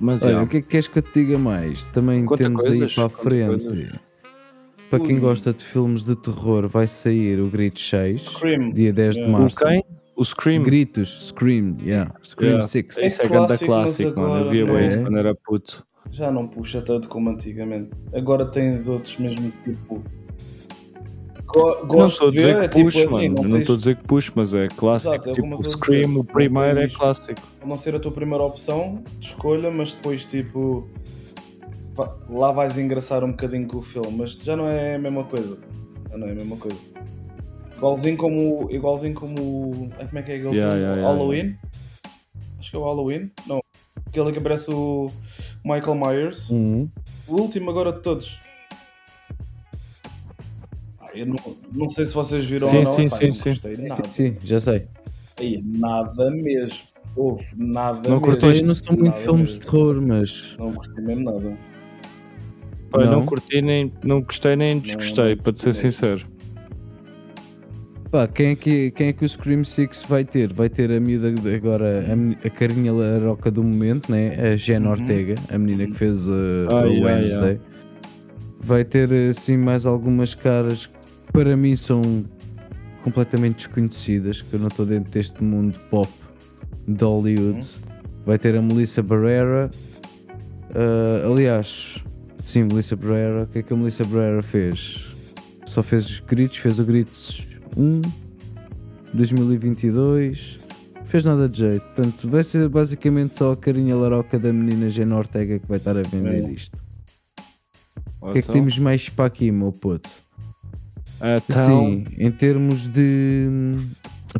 Mas 0.05 0.21
Olha, 0.21 0.31
já. 0.33 0.43
o 0.43 0.47
que 0.47 0.57
é 0.57 0.61
que 0.61 0.67
queres 0.67 0.87
que 0.89 0.99
eu 0.99 1.01
te 1.01 1.13
diga 1.23 1.37
mais? 1.37 1.81
Também 1.91 2.25
Conta 2.25 2.43
temos 2.43 2.61
coisas, 2.61 2.89
aí 2.89 2.93
para 2.95 3.05
a 3.05 3.09
frente. 3.09 3.63
coisas. 3.65 3.91
Para 4.89 4.99
quem 4.99 5.15
Ui. 5.15 5.21
gosta 5.21 5.53
de 5.53 5.63
filmes 5.63 6.03
de 6.03 6.13
terror, 6.17 6.67
vai 6.67 6.87
sair 6.87 7.39
o 7.39 7.47
Grito 7.47 7.79
6, 7.79 8.21
Scream. 8.23 8.71
dia 8.71 8.91
10 8.91 9.15
de 9.15 9.21
Yeah. 9.21 9.37
O 9.37 9.41
março. 9.41 9.55
quem? 9.55 9.83
O 10.15 10.25
Scream. 10.25 10.61
Gritos, 10.61 11.27
Scream, 11.29 11.77
yeah. 11.81 12.13
Scream 12.21 12.49
Yeah. 12.55 12.67
6. 12.67 12.97
Isso 12.97 13.21
é 13.21 13.25
É 13.25 13.27
grande 13.29 13.57
clássico, 13.59 14.19
mano. 14.19 14.45
Eu 14.45 14.49
via 14.51 14.65
bem 14.65 14.87
isso 14.87 14.99
É. 14.99 15.01
quando 15.03 15.17
era 15.17 15.33
puto. 15.33 15.85
Já 16.11 16.29
não 16.29 16.47
puxa 16.49 16.81
tanto 16.81 17.07
como 17.07 17.29
antigamente. 17.29 17.91
Agora 18.13 18.45
tens 18.45 18.89
outros 18.89 19.17
mesmo 19.17 19.53
tipo. 19.63 20.03
Go- 21.53 21.77
não 21.79 21.85
Gosto 21.87 22.07
estou 22.13 22.27
a 22.27 22.31
dizer 22.31 22.55
que 22.55 22.63
é 22.63 22.67
tipo 22.67 22.83
puxo, 22.85 22.99
assim, 23.15 23.29
mano. 23.29 23.47
não 23.49 23.59
estou 23.59 23.75
a 23.75 23.77
dizer 23.77 23.95
que 23.97 24.03
puxo, 24.03 24.31
mas 24.35 24.53
é 24.53 24.67
clássico. 24.67 25.13
Exato, 25.13 25.29
é 25.29 25.33
tipo, 25.33 25.55
o 25.55 25.69
Scream, 25.69 26.15
o 26.17 26.23
primeiro 26.23 26.79
é 26.79 26.87
clássico. 26.89 27.41
a 27.61 27.65
não 27.65 27.77
ser 27.77 27.95
a 27.95 27.99
tua 27.99 28.11
primeira 28.11 28.43
opção 28.43 29.03
de 29.19 29.27
escolha, 29.27 29.69
mas 29.71 29.93
depois 29.93 30.25
tipo 30.25 30.87
lá 32.29 32.51
vais 32.51 32.77
engraçar 32.77 33.23
um 33.23 33.31
bocadinho 33.31 33.67
com 33.67 33.77
o 33.77 33.81
filme, 33.83 34.11
mas 34.17 34.31
já 34.33 34.55
não 34.55 34.67
é 34.67 34.95
a 34.95 34.99
mesma 34.99 35.23
coisa. 35.25 35.57
Já 36.09 36.17
não 36.17 36.27
é 36.27 36.31
a 36.31 36.35
mesma 36.35 36.57
coisa. 36.57 36.77
Igualzinho 37.77 38.17
como 38.17 38.67
igualzinho 38.71 39.13
como 39.13 39.71
como 39.71 40.19
é 40.19 40.21
que 40.23 40.31
é 40.31 40.35
aquele 40.37 40.55
Yeah, 40.55 40.75
yeah, 40.75 40.95
yeah, 40.95 41.01
Halloween? 41.07 41.55
Acho 42.59 42.71
que 42.71 42.75
é 42.77 42.79
o 42.79 42.83
Halloween? 42.83 43.31
Não. 43.45 43.61
Aquele 44.07 44.31
que 44.31 44.37
aparece 44.39 44.71
o 44.71 45.07
Michael 45.65 45.95
Myers. 45.95 46.49
Uhum. 46.49 46.89
O 47.27 47.41
último 47.41 47.69
agora 47.69 47.91
de 47.91 47.99
todos. 48.01 48.39
Eu 51.13 51.25
não, 51.25 51.35
não 51.73 51.89
sei 51.89 52.05
se 52.05 52.13
vocês 52.13 52.45
viram 52.45 52.69
Sim, 52.69 52.77
ou 52.77 52.83
não, 52.83 52.95
sim, 52.95 53.05
epá, 53.05 53.17
sim, 53.17 53.27
não 53.27 53.33
sim. 53.33 53.49
gostei 53.49 53.71
Sim, 53.75 53.87
nada. 53.87 54.03
sim, 54.05 54.11
sim, 54.11 54.37
já 54.43 54.59
sei. 54.59 54.87
Aí, 55.39 55.63
nada 55.63 56.31
mesmo. 56.31 56.79
Houve 57.15 57.45
nada 57.55 58.09
Não 58.09 58.19
mesmo. 58.19 58.51
eu 58.51 58.65
não 58.65 58.73
sou 58.73 58.97
muito 58.97 59.17
filmes 59.17 59.49
de 59.53 59.59
mesmo. 59.59 59.71
terror, 59.71 60.01
mas. 60.01 60.55
Não 60.57 60.73
curti 60.73 61.01
mesmo 61.01 61.23
nada. 61.23 61.57
Pá, 62.89 63.05
não. 63.05 63.11
Não? 63.11 63.25
curti 63.25 63.61
nem, 63.61 63.91
não 64.03 64.21
gostei 64.21 64.55
nem 64.55 64.79
desgostei, 64.79 65.35
para 65.35 65.53
te 65.53 65.61
ser 65.61 65.73
sincero. 65.73 66.25
Pá, 68.11 68.27
quem 68.27 68.51
é, 68.51 68.55
que, 68.55 68.91
quem 68.91 69.07
é 69.07 69.13
que 69.13 69.25
o 69.25 69.29
Scream 69.29 69.63
Six 69.63 70.03
vai 70.07 70.23
ter? 70.23 70.53
Vai 70.53 70.69
ter 70.69 70.91
a 70.91 70.99
miúda 70.99 71.31
de 71.31 71.55
agora, 71.55 72.05
a, 72.07 72.47
a 72.47 72.49
carinha 72.51 72.93
laroca 72.93 73.49
do 73.49 73.63
momento, 73.63 74.11
né? 74.11 74.51
a 74.53 74.55
Jen 74.55 74.83
Uhum. 74.83 74.91
Ortega, 74.91 75.35
a 75.49 75.57
menina 75.57 75.87
que 75.87 75.95
fez 75.95 76.27
uh, 76.27 76.67
yeah, 76.69 76.89
Wednesday. 76.89 77.59
Vai 78.59 78.85
ter 78.85 79.09
assim 79.31 79.57
mais 79.57 79.85
algumas 79.87 80.35
caras 80.35 80.87
para 81.33 81.57
mim 81.57 81.75
são 81.75 82.23
completamente 83.03 83.67
desconhecidas, 83.67 84.41
que 84.41 84.53
eu 84.53 84.59
não 84.59 84.67
estou 84.67 84.85
dentro 84.85 85.11
deste 85.11 85.43
mundo 85.43 85.77
pop 85.89 86.09
de 86.87 87.03
Hollywood. 87.03 87.59
Uhum. 87.59 87.93
Vai 88.25 88.37
ter 88.37 88.55
a 88.55 88.61
Melissa 88.61 89.01
Barrera. 89.03 89.69
Uh, 90.69 91.31
aliás, 91.33 92.01
sim, 92.39 92.63
Melissa 92.63 92.95
Barrera. 92.95 93.43
O 93.43 93.47
que 93.47 93.59
é 93.59 93.63
que 93.63 93.73
a 93.73 93.75
Melissa 93.75 94.05
Barrera 94.05 94.41
fez? 94.41 95.07
Só 95.65 95.83
fez 95.83 96.05
os 96.05 96.19
gritos, 96.21 96.57
fez 96.59 96.79
o 96.79 96.85
Gritos 96.85 97.45
1, 97.75 98.01
2022. 99.13 100.59
Fez 101.05 101.25
nada 101.25 101.49
de 101.49 101.59
jeito. 101.59 101.81
Portanto, 101.81 102.29
vai 102.29 102.43
ser 102.43 102.69
basicamente 102.69 103.35
só 103.35 103.51
a 103.51 103.57
carinha 103.57 103.95
laroca 103.95 104.39
da 104.39 104.53
menina 104.53 104.89
Gena 104.89 105.17
Ortega 105.17 105.59
que 105.59 105.67
vai 105.67 105.77
estar 105.77 105.97
a 105.97 106.01
vender 106.03 106.43
É. 106.43 106.51
isto. 106.51 106.77
O 108.21 108.31
que 108.31 108.39
é 108.39 108.41
que 108.41 108.47
Então, 108.49 108.53
temos 108.55 108.77
mais 108.79 109.09
para 109.09 109.25
aqui, 109.25 109.51
meu 109.51 109.71
puto? 109.71 110.09
Então, 111.23 111.79
Sim, 111.85 112.05
em 112.17 112.31
termos 112.31 112.87
de. 112.87 113.47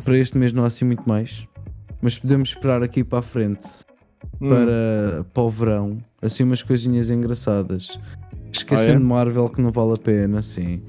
Para 0.04 0.18
este 0.18 0.38
mês 0.38 0.52
não 0.54 0.64
há 0.64 0.68
assim 0.68 0.86
muito 0.86 1.08
mais. 1.08 1.48
Mas 2.02 2.18
podemos 2.18 2.50
esperar 2.50 2.84
aqui 2.84 3.04
para 3.04 3.20
a 3.20 3.22
frente 3.22 3.68
hum, 4.42 4.50
para, 4.50 5.24
para 5.34 5.44
o 5.44 5.50
verão. 5.50 5.98
Assim 6.22 6.44
umas 6.44 6.62
coisinhas 6.62 7.10
engraçadas. 7.10 7.98
Esquecendo 8.52 8.92
Ah, 8.92 8.96
é? 8.96 9.00
Marvel 9.00 9.50
que 9.50 9.62
não 9.62 9.72
vale 9.72 9.94
a 9.94 9.98
pena, 9.98 10.42
sim. 10.42 10.82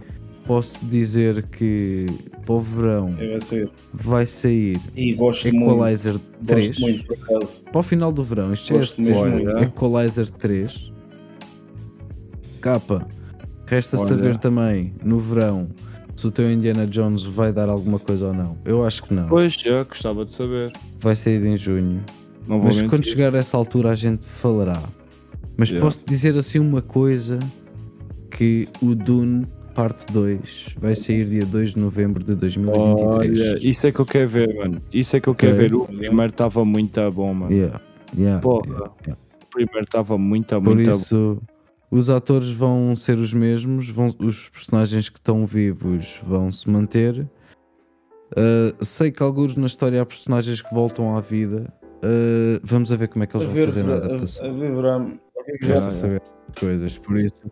Posso 0.46 0.72
dizer 0.82 1.42
que 1.44 2.04
para 2.44 2.54
o 2.54 2.60
verão 2.60 3.08
É, 3.18 3.38
vai 3.94 4.26
sair 4.26 4.78
E 4.94 5.14
gosto 5.14 5.50
muito. 5.54 5.72
Equalizer 5.72 6.18
3. 6.46 6.66
Gosto 6.66 6.80
muito, 6.82 7.04
por 7.06 7.16
acaso. 7.36 7.64
Para 7.64 7.78
o 7.78 7.82
final 7.82 8.12
do 8.12 8.22
verão, 8.24 8.52
isto 8.52 8.72
é 8.74 8.78
Gosto 8.78 9.00
mesmo 9.00 9.16
spoiler. 9.24 9.44
muito. 9.54 9.62
Equalizer 9.62 10.28
3. 10.30 10.92
Capa. 12.60 13.06
Resta 13.66 13.98
Olha. 13.98 14.08
saber 14.08 14.36
também, 14.36 14.92
no 15.02 15.18
verão, 15.18 15.68
se 16.14 16.26
o 16.26 16.30
teu 16.30 16.50
Indiana 16.50 16.86
Jones 16.86 17.22
vai 17.24 17.52
dar 17.52 17.68
alguma 17.68 17.98
coisa 17.98 18.26
ou 18.28 18.34
não. 18.34 18.58
Eu 18.64 18.84
acho 18.84 19.02
que 19.04 19.14
não. 19.14 19.26
Pois, 19.26 19.54
já 19.54 19.82
gostava 19.84 20.24
de 20.24 20.32
saber. 20.32 20.72
Vai 21.00 21.16
sair 21.16 21.44
em 21.44 21.56
junho. 21.56 22.02
Não 22.46 22.58
vou 22.58 22.66
Mas 22.66 22.76
mentir. 22.76 22.90
quando 22.90 23.06
chegar 23.06 23.34
a 23.34 23.38
essa 23.38 23.56
altura 23.56 23.90
a 23.90 23.94
gente 23.94 24.24
falará. 24.26 24.78
Mas 25.56 25.70
Yeah. 25.70 25.84
posso 25.86 26.00
dizer 26.06 26.36
assim 26.36 26.58
uma 26.58 26.82
coisa 26.82 27.38
que 28.30 28.68
o 28.82 28.94
Dune 28.94 29.46
parte 29.74 30.12
2 30.12 30.74
vai 30.78 30.94
sair 30.94 31.24
dia 31.26 31.44
2 31.46 31.74
de 31.74 31.80
novembro 31.80 32.22
de 32.22 32.34
2023. 32.34 33.40
Olha, 33.40 33.58
isso 33.68 33.86
é 33.86 33.92
que 33.92 33.98
eu 34.00 34.06
quero 34.06 34.28
ver, 34.28 34.54
mano. 34.56 34.82
Isso 34.92 35.16
é 35.16 35.20
que 35.20 35.28
eu 35.28 35.34
quero 35.34 35.54
Ok. 35.54 35.68
ver. 35.68 35.74
O 35.74 35.86
primeiro 35.86 36.30
estava 36.30 36.64
muito 36.64 37.00
bom, 37.12 37.32
mano. 37.34 37.52
Yeah, 37.52 37.80
yeah, 38.16 38.40
Porra. 38.40 38.66
yeah. 39.06 39.16
O 39.42 39.46
primeiro 39.56 39.84
estava 39.84 40.18
muito, 40.18 40.60
Por 40.60 40.74
muito 40.74 40.90
bom. 40.90 41.38
Os 41.94 42.10
atores 42.10 42.50
vão 42.50 42.96
ser 42.96 43.16
os 43.18 43.32
mesmos, 43.32 43.88
vão, 43.88 44.12
os 44.18 44.48
personagens 44.48 45.08
que 45.08 45.18
estão 45.18 45.46
vivos 45.46 46.18
vão 46.24 46.50
se 46.50 46.68
manter. 46.68 47.20
Uh, 48.32 48.84
sei 48.84 49.12
que 49.12 49.22
alguns 49.22 49.54
na 49.54 49.66
história 49.66 50.02
há 50.02 50.04
personagens 50.04 50.60
que 50.60 50.74
voltam 50.74 51.16
à 51.16 51.20
vida. 51.20 51.72
Uh, 52.02 52.58
vamos 52.64 52.90
a 52.90 52.96
ver 52.96 53.06
como 53.06 53.22
é 53.22 53.28
que 53.28 53.36
eles 53.36 53.46
A 53.46 53.48
vão 53.48 53.54
ver, 53.54 53.66
fazer 53.66 53.84
na 53.84 53.92
a, 53.92 53.96
adaptação. 53.98 54.44
a 54.44 54.48
a 54.48 54.52
ver, 54.52 54.72
Já 55.60 55.66
verá- 55.74 55.90
se 55.90 56.00
saber 56.00 56.22
coisas, 56.58 56.98
por 56.98 57.16
isso. 57.16 57.44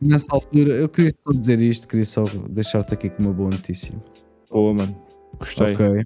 Nessa 0.00 0.28
altura, 0.30 0.72
eu 0.72 0.88
queria 0.88 1.12
só 1.26 1.32
dizer 1.38 1.60
isto, 1.60 1.86
queria 1.86 2.06
só 2.06 2.24
deixar-te 2.48 2.94
aqui 2.94 3.10
com 3.10 3.22
uma 3.22 3.32
boa 3.34 3.50
notícia. 3.50 3.92
Boa, 4.50 4.72
mano. 4.72 4.96
Gostei. 5.38 5.74
Ok. 5.74 6.04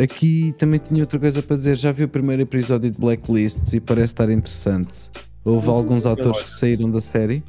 Aqui 0.00 0.54
também 0.58 0.78
tinha 0.78 1.02
outra 1.02 1.18
coisa 1.18 1.42
para 1.42 1.56
dizer. 1.56 1.76
Já 1.76 1.90
vi 1.90 2.04
o 2.04 2.08
primeiro 2.08 2.42
episódio 2.42 2.88
de 2.88 2.98
Blacklists 3.00 3.72
e 3.72 3.80
parece 3.80 4.12
estar 4.12 4.30
interessante. 4.30 5.10
Houve 5.44 5.68
alguns 5.68 6.06
atores 6.06 6.42
que 6.42 6.50
saíram 6.50 6.90
da 6.90 7.00
série. 7.00 7.42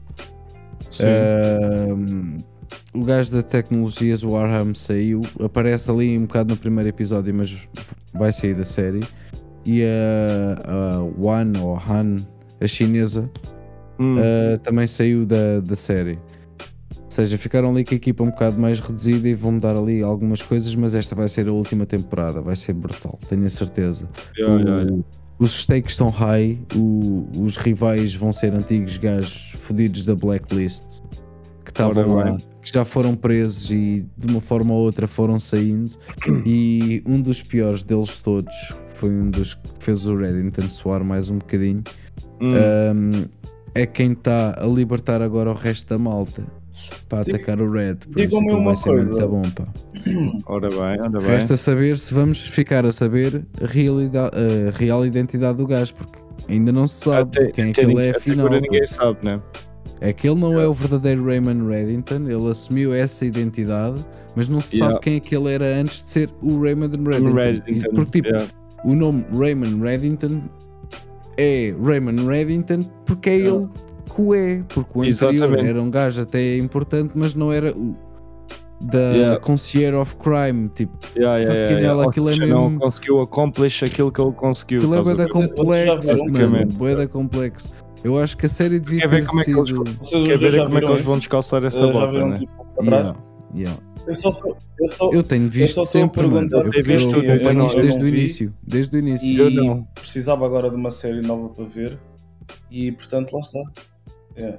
Ahm, 1.01 2.37
o 2.93 3.03
gajo 3.03 3.31
da 3.31 3.43
tecnologias, 3.43 4.23
o 4.23 4.35
Arham, 4.35 4.73
saiu. 4.73 5.21
Aparece 5.39 5.89
ali 5.89 6.17
um 6.17 6.25
bocado 6.25 6.53
no 6.53 6.59
primeiro 6.59 6.89
episódio, 6.89 7.33
mas 7.33 7.55
vai 8.13 8.31
sair 8.31 8.55
da 8.55 8.65
série. 8.65 9.01
E 9.65 9.83
a, 9.83 10.71
a 10.71 11.03
Wan 11.17 11.53
ou 11.61 11.77
Han, 11.77 12.17
a 12.59 12.67
chinesa, 12.67 13.29
Hum, 13.99 14.17
Uh, 14.17 14.57
também 14.59 14.87
saiu 14.87 15.25
da, 15.25 15.59
da 15.59 15.75
série. 15.75 16.19
Ou 16.95 17.11
seja, 17.11 17.37
ficaram 17.37 17.69
ali 17.69 17.83
com 17.83 17.93
a 17.93 17.97
equipa 17.97 18.23
um 18.23 18.29
bocado 18.29 18.59
mais 18.59 18.79
reduzida 18.79 19.27
e 19.29 19.35
vão 19.35 19.53
mudar 19.53 19.77
ali 19.77 20.01
algumas 20.01 20.41
coisas, 20.41 20.73
mas 20.73 20.95
esta 20.95 21.13
vai 21.13 21.27
ser 21.27 21.47
a 21.47 21.53
última 21.53 21.85
temporada, 21.85 22.41
vai 22.41 22.55
ser 22.55 22.73
brutal, 22.73 23.19
tenho 23.29 23.45
a 23.45 23.49
certeza. 23.49 24.09
yeah, 24.35 24.55
yeah, 24.63 24.83
yeah. 24.83 25.03
Os 25.43 25.51
stakes 25.63 25.91
estão 25.93 26.09
high, 26.09 26.57
o- 26.75 27.27
os 27.41 27.57
rivais 27.57 28.15
vão 28.15 28.31
ser 28.31 28.53
antigos 28.53 28.97
gajos 28.97 29.51
fodidos 29.63 30.05
da 30.05 30.15
blacklist 30.15 30.83
que 31.65 31.71
estavam 31.71 32.15
lá, 32.15 32.23
bem. 32.25 32.37
que 32.61 32.71
já 32.71 32.85
foram 32.85 33.15
presos 33.15 33.69
e 33.69 34.05
de 34.17 34.31
uma 34.31 34.39
forma 34.39 34.73
ou 34.73 34.79
outra 34.81 35.05
foram 35.07 35.39
saindo. 35.39 35.95
e 36.45 37.03
um 37.05 37.19
dos 37.21 37.41
piores 37.41 37.83
deles 37.83 38.21
todos 38.21 38.53
foi 38.95 39.09
um 39.09 39.29
dos 39.29 39.53
que 39.55 39.61
fez 39.79 40.05
o 40.05 40.15
Reddington 40.15 40.69
soar 40.69 41.03
mais 41.03 41.29
um 41.29 41.37
bocadinho 41.39 41.83
Hum, 42.41 42.53
um, 42.55 43.25
é 43.75 43.85
quem 43.85 44.11
está 44.13 44.55
a 44.61 44.65
libertar 44.65 45.21
agora 45.21 45.49
o 45.49 45.53
resto 45.53 45.89
da 45.89 45.97
malta 45.97 46.43
para 47.09 47.21
atacar 47.21 47.59
o 47.61 47.69
Red. 47.71 47.95
Por 47.95 48.19
isso 48.19 48.27
digam-me 48.27 48.45
aquilo 48.47 48.59
uma 48.59 48.65
vai 48.65 48.75
ser 48.75 48.83
coisa. 48.89 49.27
muito 49.27 49.27
bom, 49.27 49.41
pá. 49.51 49.67
ora 50.47 50.69
bem, 50.69 50.79
ora 51.01 51.09
bem. 51.09 51.21
Resta 51.27 51.57
saber 51.57 51.97
se 51.97 52.13
vamos 52.13 52.39
ficar 52.39 52.85
a 52.85 52.91
saber 52.91 53.45
a, 53.61 53.65
a 53.65 54.77
real 54.77 55.05
identidade 55.05 55.57
do 55.57 55.67
gajo, 55.67 55.93
porque 55.95 56.19
ainda 56.49 56.71
não 56.71 56.87
se 56.87 57.03
sabe 57.05 57.37
Até- 57.39 57.51
quem 57.51 57.69
é 57.69 57.71
que 57.73 57.81
até 57.81 57.81
ele 57.81 57.87
ninguém- 57.89 58.05
é 58.07 58.09
até 58.09 58.17
afinal. 58.19 58.45
agora 58.47 58.61
ninguém 58.61 58.85
sabe, 58.85 59.17
né? 59.23 59.41
É 60.01 60.11
que 60.11 60.27
ele 60.27 60.39
não 60.39 60.59
é 60.59 60.67
o 60.67 60.73
verdadeiro 60.73 61.23
Raymond 61.25 61.65
Reddington, 61.69 62.27
ele 62.27 62.49
assumiu 62.49 62.93
essa 62.93 63.23
identidade, 63.25 64.03
mas 64.35 64.49
não 64.49 64.59
se 64.59 64.75
Yeah. 64.75 64.93
sabe 64.95 65.03
quem 65.03 65.15
é 65.15 65.19
que 65.21 65.33
ele 65.35 65.53
era 65.53 65.65
antes 65.79 66.03
de 66.03 66.09
ser 66.09 66.29
o 66.41 66.59
Raymond 66.61 66.97
Reddington. 66.97 67.33
Reddington, 67.33 67.89
Porque 67.93 68.21
tipo, 68.21 68.27
yeah. 68.35 68.51
o 68.83 68.95
nome 68.95 69.25
Raymond 69.31 69.79
Reddington 69.81 70.41
é 71.37 71.73
Raymond 71.81 72.25
Reddington 72.27 72.81
porque 73.05 73.29
é 73.29 73.35
ele 73.37 73.67
que 74.11 74.21
o 74.21 74.33
é. 74.35 74.63
Porque 74.69 74.91
o 74.97 75.01
anterior 75.01 75.33
Exatamente. 75.33 75.67
era 75.69 75.81
um 75.81 75.89
gajo 75.91 76.21
até 76.21 76.57
importante, 76.57 77.11
mas 77.15 77.33
não 77.33 77.51
era 77.51 77.71
o 77.77 77.95
da 78.81 78.99
Yeah. 78.99 79.39
Concierge 79.39 79.95
of 79.95 80.15
Crime. 80.17 80.69
Tipo, 80.75 80.97
Yeah, 81.15 81.37
yeah, 81.37 81.53
yeah, 81.53 81.63
Afinal, 81.75 81.95
yeah. 81.97 82.09
Aquilo 82.09 82.29
é 82.29 82.35
mesmo- 82.37 82.55
não 82.69 82.77
conseguiu 82.79 83.21
accomplish 83.21 83.85
aquilo 83.85 84.11
que 84.11 84.19
ele 84.21 84.31
conseguiu. 84.33 84.79
aquilo 84.79 84.95
é 84.95 84.99
estás 84.99 85.07
a 85.07 85.15
bué 85.15 85.17
da 85.17 85.23
ver? 85.23 85.31
Vocês- 85.31 85.49
vocês 85.55 85.85
já 85.85 85.93
complexo, 85.93 86.07
mano. 86.17 86.31
Basicamente. 86.31 86.75
Bué 86.75 86.95
da 86.95 87.07
complexo. 87.07 87.69
Eu 88.03 88.17
acho 88.19 88.35
que 88.35 88.45
a 88.45 88.49
série 88.49 88.79
devia 88.79 88.99
Quer 88.99 89.07
ver 89.07 89.21
ter 89.21 89.27
como 89.27 89.39
é 89.41 89.43
que 89.45 89.51
eles- 89.51 89.69
sido... 89.69 89.83
Vocês 89.83 90.27
Quer 90.27 90.37
ver 90.37 90.63
como 90.65 90.77
é 90.77 90.81
que 90.81 90.87
eles 90.91 91.01
vão 91.05 91.17
descalçar 91.17 91.63
essa 91.63 91.77
Já 91.77 91.91
bota, 91.93 92.11
viram 92.11 92.29
né? 92.29 92.35
tipo? 92.37 92.51
Yeah, 92.81 93.15
yeah. 93.55 93.79
Eu 94.05 94.15
só 94.15 94.31
tô- 94.33 94.57
eu 94.77 94.89
só 94.89 95.09
Eu 95.13 95.23
tenho 95.23 95.49
visto 95.49 95.79
a 95.79 95.85
sempre, 95.85 96.23
mano. 96.23 96.49
perguntar 96.49 96.57
Eu, 96.57 96.63
porque 96.63 96.79
eu 96.79 96.83
eu 97.23 97.35
eu 97.41 97.53
não- 97.53 97.67
isto 97.67 97.77
eu 97.77 97.83
desde 97.83 98.03
o 98.03 98.07
início. 98.09 98.53
Desde 98.61 98.97
o 98.97 98.99
início. 98.99 99.25
e 99.25 99.37
Eu 99.37 99.49
não. 99.49 99.83
precisava 99.95 100.45
agora 100.45 100.69
de 100.69 100.75
uma 100.75 100.91
série 100.91 101.21
nova 101.21 101.47
para 101.47 101.63
ver 101.63 101.97
e 102.69 102.91
portanto 102.91 103.31
lá 103.31 103.39
está. 103.39 103.59
É. 104.35 104.57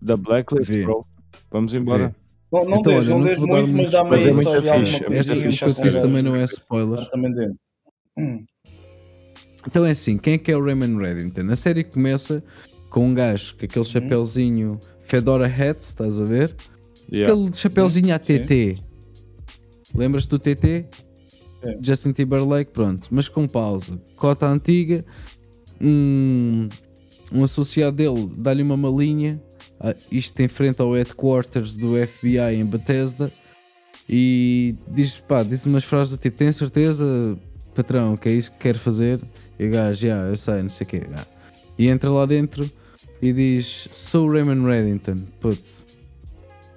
Da 0.00 0.16
Blacklist, 0.16 0.70
Vê. 0.70 0.82
bro. 0.82 1.06
Vamos 1.50 1.74
embora. 1.74 2.08
Vê. 2.08 2.14
Não, 2.52 2.64
não 2.64 2.78
Então, 2.80 2.92
deixe, 2.92 3.10
olha, 3.10 3.18
não 3.18 3.18
não 3.24 3.36
vou 3.36 3.48
dar 3.48 3.62
muito, 3.66 3.76
mas 3.76 3.90
dá-me 3.92 4.10
Mas 4.10 4.26
é 4.26 4.32
muito 4.32 4.50
fixe, 4.50 4.66
é 4.66 4.76
muito 4.76 5.12
Esta 5.12 5.32
coisinha 5.32 5.52
fixe, 5.52 5.58
que 5.58 5.64
eu 5.64 5.90
sério. 5.92 6.02
também 6.02 6.22
não 6.22 6.36
é 6.36 6.44
spoilers. 6.44 7.08
Também. 7.08 7.56
Hum. 8.18 8.44
Então 9.66 9.86
é 9.86 9.90
assim, 9.90 10.18
quem 10.18 10.34
é 10.34 10.38
que 10.38 10.50
é 10.52 10.56
o 10.56 10.62
Raymond 10.64 10.98
Reddington? 10.98 11.50
A 11.50 11.56
série 11.56 11.84
começa 11.84 12.42
com 12.90 13.06
um 13.06 13.14
gajo 13.14 13.56
com 13.56 13.64
aquele 13.64 13.84
chapéuzinho 13.84 14.78
Fedora 15.04 15.46
Hat, 15.46 15.80
estás 15.80 16.20
a 16.20 16.24
ver? 16.24 16.54
Yeah. 17.10 17.32
Aquele 17.32 17.52
chapéuzinho 17.54 18.14
ATT. 18.14 18.82
Lembras-te 19.94 20.28
do 20.30 20.38
TT? 20.38 20.86
Sim. 21.62 21.78
Justin 21.80 22.12
Timberlake, 22.12 22.72
pronto, 22.72 23.08
mas 23.10 23.28
com 23.28 23.46
pausa. 23.46 24.00
Cota 24.16 24.46
antiga, 24.46 25.04
um, 25.80 26.68
um 27.32 27.44
associado 27.44 27.96
dele 27.96 28.30
dá-lhe 28.36 28.62
uma 28.62 28.76
malinha, 28.76 29.40
ah, 29.80 29.94
isto 30.10 30.38
em 30.40 30.48
frente 30.48 30.80
ao 30.80 30.92
headquarters 30.92 31.74
do 31.74 31.94
FBI 32.06 32.54
em 32.54 32.64
Bethesda, 32.64 33.32
e 34.08 34.74
diz, 34.88 35.14
pá, 35.14 35.42
diz 35.42 35.64
umas 35.64 35.84
frases 35.84 36.16
do 36.16 36.20
tipo: 36.20 36.36
Tem 36.36 36.50
certeza, 36.52 37.38
patrão, 37.74 38.16
que 38.16 38.28
é 38.28 38.32
isso 38.32 38.52
que 38.52 38.58
quer 38.58 38.74
fazer? 38.76 39.20
E 39.58 39.66
o 39.66 39.70
gajo, 39.70 40.06
já, 40.06 40.16
eu 40.24 40.36
sei, 40.36 40.62
não 40.62 40.68
sei 40.68 40.84
o 40.84 40.88
quê. 40.88 41.02
já." 41.10 41.26
E 41.78 41.88
entra 41.88 42.10
lá 42.10 42.26
dentro 42.26 42.70
e 43.20 43.32
diz: 43.32 43.88
Sou 43.92 44.28
o 44.28 44.32
Raymond 44.32 44.66
Reddington, 44.66 45.16
puto. 45.40 45.82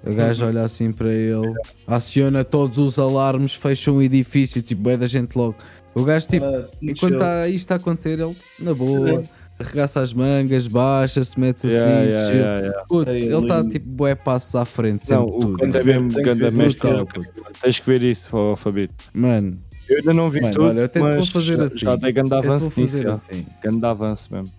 O 0.04 0.14
gajo 0.14 0.46
olha 0.46 0.62
assim 0.62 0.92
para 0.92 1.12
ele, 1.12 1.52
aciona 1.84 2.44
todos 2.44 2.78
os 2.78 2.96
alarmes, 2.96 3.54
fecha 3.54 3.90
um 3.90 4.00
edifício, 4.00 4.62
tipo, 4.62 4.88
é 4.88 4.96
da 4.96 5.08
gente 5.08 5.34
logo. 5.36 5.56
O 5.96 6.04
gajo, 6.04 6.28
tipo, 6.28 6.46
Ah, 6.46 6.68
enquanto 6.80 7.14
está 7.14 7.48
isto 7.48 7.72
a 7.72 7.74
acontecer, 7.74 8.20
ele, 8.20 8.36
na 8.60 8.72
boa, 8.72 9.22
arregaça 9.58 10.00
as 10.00 10.12
mangas, 10.12 10.66
baixa-se, 10.66 11.38
mete-se 11.38 11.66
assim, 11.68 11.76
Yeah, 11.76 12.02
yeah, 12.02 12.26
chill. 12.26 12.36
yeah, 12.36 12.60
yeah. 12.60 12.84
Puto, 12.86 13.10
Ei, 13.10 13.22
ele 13.24 13.36
está 13.36 13.68
tipo, 13.68 13.86
bué 13.92 14.14
passos 14.14 14.54
à 14.54 14.64
frente, 14.64 15.10
Não, 15.10 15.24
sempre 15.24 15.36
o 15.36 15.38
tudo. 15.40 15.58
conto 15.58 15.76
é 15.76 15.82
mesmo 15.84 16.08
tem 16.12 16.16
que 16.16 16.22
ganda 16.22 16.50
mestre. 16.50 16.90
brutal, 16.90 17.32
Tens 17.60 17.78
que 17.80 17.86
ver 17.86 18.02
isso, 18.02 18.28
ó, 18.36 18.54
Fabito. 18.56 18.94
Mano, 19.14 19.58
Eu 19.88 19.98
ainda 19.98 20.12
não 20.14 20.30
vi 20.30 20.40
Mano, 20.40 20.52
tudo, 20.54 20.64
olha, 20.66 20.80
eu 20.80 21.02
mas 21.02 21.28
fazer 21.28 21.56
já, 21.56 21.64
assim. 21.64 21.78
já 21.78 21.96
dei 21.96 22.12
avanço 22.18 22.64
nisso. 22.66 22.80
fazer 22.80 23.02
já. 23.04 23.10
assim. 23.10 23.46
Grande 23.62 23.86
avanço 23.86 24.28
mesmo. 24.32 24.52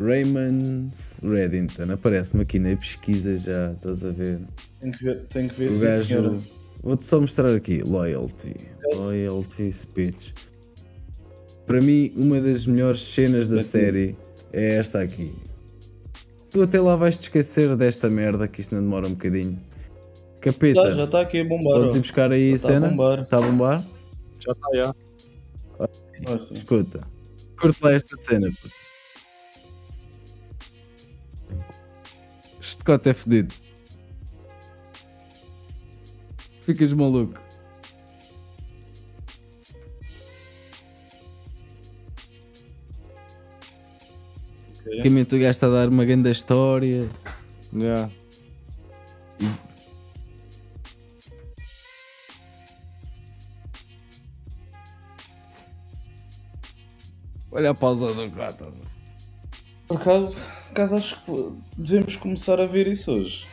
Raymond 0.00 0.90
Reddington, 1.22 1.90
aparece-me 1.92 2.42
aqui 2.42 2.58
na 2.58 2.76
pesquisa 2.76 3.36
já, 3.36 3.72
estás 3.72 4.04
a 4.04 4.10
ver? 4.12 4.40
Tem 4.80 4.92
que 4.92 5.04
ver, 5.04 5.24
tem 5.26 5.48
que 5.48 5.54
ver 5.56 5.72
O 5.72 5.80
gajo. 5.80 6.38
Vou-te 6.82 7.04
só 7.06 7.20
mostrar 7.20 7.52
aqui. 7.54 7.82
Loyalty. 7.84 8.54
Loyalty 8.94 9.72
speech. 9.72 10.32
Para 11.68 11.80
mim, 11.82 12.10
uma 12.16 12.40
das 12.40 12.66
melhores 12.66 13.02
cenas 13.02 13.48
da 13.48 13.56
Daqui. 13.58 13.68
série 13.68 14.16
é 14.52 14.74
esta 14.76 15.00
aqui. 15.02 15.32
Tu 16.50 16.62
até 16.62 16.80
lá 16.80 16.96
vais 16.96 17.16
te 17.16 17.22
esquecer 17.24 17.76
desta 17.76 18.08
merda 18.10 18.48
que 18.48 18.60
isto 18.62 18.74
não 18.74 18.82
demora 18.82 19.06
um 19.06 19.10
bocadinho. 19.10 19.60
Capeta, 20.40 20.96
Já, 20.96 21.04
está 21.04 21.20
aqui 21.20 21.40
a 21.40 21.44
bombar. 21.44 21.80
podes 21.80 21.94
ir 21.94 22.00
buscar 22.00 22.32
aí 22.32 22.56
Já 22.56 22.56
a 22.56 22.58
tá 22.58 22.68
a 22.68 22.72
cena? 22.72 22.88
bombar. 22.88 23.20
Está 23.22 23.36
a 23.36 23.40
bombar? 23.42 23.86
Já 24.40 24.52
está, 24.52 24.68
já. 24.74 24.94
Ah. 25.78 25.88
Escuta. 26.52 27.00
Curte 27.60 27.84
lá 27.84 27.92
esta 27.92 28.16
cena. 28.16 28.48
puto. 28.50 28.74
Este 32.60 32.84
cote 32.84 33.10
é 33.10 33.14
fedido. 33.14 33.54
Ficas 36.62 36.92
maluco. 36.92 37.38
Basicamente 44.98 45.36
o 45.36 45.38
gajo 45.38 45.50
está 45.50 45.66
a 45.68 45.70
dar 45.70 45.88
uma 45.88 46.04
grande 46.04 46.30
história. 46.30 47.08
Yeah. 47.72 48.10
Olha 57.50 57.70
a 57.70 57.74
pausa 57.74 58.12
do 58.12 58.30
gato. 58.30 58.72
Por 59.86 60.00
acaso, 60.00 60.36
por 60.36 60.70
acaso 60.72 60.96
acho 60.96 61.24
que 61.24 61.52
devemos 61.76 62.16
começar 62.16 62.60
a 62.60 62.66
ver 62.66 62.86
isso 62.86 63.12
hoje. 63.12 63.46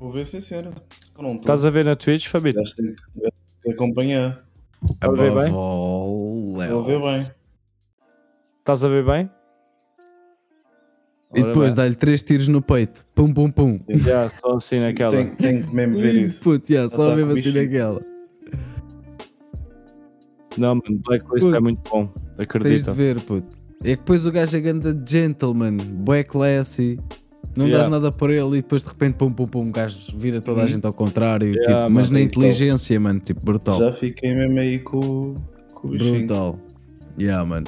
Vou 0.00 0.10
ver 0.10 0.24
não 1.22 1.30
estou. 1.32 1.40
Estás 1.42 1.62
a 1.64 1.68
ver 1.70 1.84
na 1.84 1.94
Twitch, 1.94 2.28
Fabito? 2.28 2.58
Gajo 2.58 2.74
tem 2.74 2.86
que- 2.86 3.02
gajo 3.16 3.32
tem 3.62 3.62
que 3.62 3.70
acompanhar. 3.72 4.44
a 5.20 5.22
ver 5.22 5.34
bem? 5.34 5.52
all 5.52 6.54
Vou 6.70 6.84
ver 6.84 7.00
bem. 7.02 7.26
Estás 8.60 8.82
a 8.82 8.88
ver 8.88 9.04
bem? 9.04 9.30
E 11.34 11.42
depois 11.42 11.74
dá-lhe 11.74 11.94
três 11.94 12.22
tiros 12.22 12.48
no 12.48 12.62
peito. 12.62 13.06
Pum, 13.14 13.32
pum, 13.32 13.50
pum. 13.50 13.78
Já, 13.90 14.28
só 14.30 14.56
assim 14.56 14.80
naquela. 14.80 15.10
Tenho, 15.12 15.36
tenho 15.36 15.66
que 15.66 15.74
mesmo 15.74 15.98
ver 15.98 16.24
isso. 16.24 16.42
puto, 16.42 16.72
yeah, 16.72 16.88
Já 16.90 16.96
só 16.96 17.10
tá 17.10 17.14
mesmo 17.14 17.32
assim 17.32 17.52
naquela. 17.52 18.00
Não, 20.56 20.74
mano, 20.74 20.98
Blacklist 21.06 21.44
Puto. 21.44 21.54
é 21.56 21.60
muito 21.60 21.88
bom. 21.88 22.08
Tens 22.62 22.84
de 22.84 22.92
ver, 22.92 23.20
puto. 23.20 23.56
É 23.82 23.90
que 23.90 23.96
depois 23.96 24.26
o 24.26 24.32
gajo 24.32 24.56
é 24.56 24.60
ganda 24.60 25.04
gentleman, 25.06 25.76
bué 25.76 26.24
classy. 26.24 26.98
Não 27.56 27.66
Yeah. 27.66 27.78
dás 27.82 27.90
nada 27.90 28.12
por 28.12 28.30
ele 28.30 28.58
e 28.58 28.62
depois 28.62 28.82
de 28.82 28.88
repente 28.88 29.14
pum 29.14 29.32
pum 29.32 29.46
pum, 29.46 29.72
gajo 29.72 30.16
vira 30.16 30.40
toda 30.40 30.62
a 30.62 30.66
gente 30.66 30.86
ao 30.86 30.92
contrário. 30.92 31.48
Yeah, 31.48 31.82
tipo, 31.82 31.90
mas 31.90 32.08
mano, 32.08 32.12
na 32.12 32.20
inteligência, 32.24 33.00
mano, 33.00 33.18
tipo, 33.20 33.40
brutal. 33.44 33.78
Já 33.78 33.92
fiquei 33.92 34.34
mesmo 34.34 34.58
aí 34.60 34.78
com, 34.78 35.34
com 35.74 35.88
o 35.88 35.90
bichinho. 35.90 36.18
Brutal. 36.18 36.58
Yeah, 37.18 37.44
mano. 37.44 37.66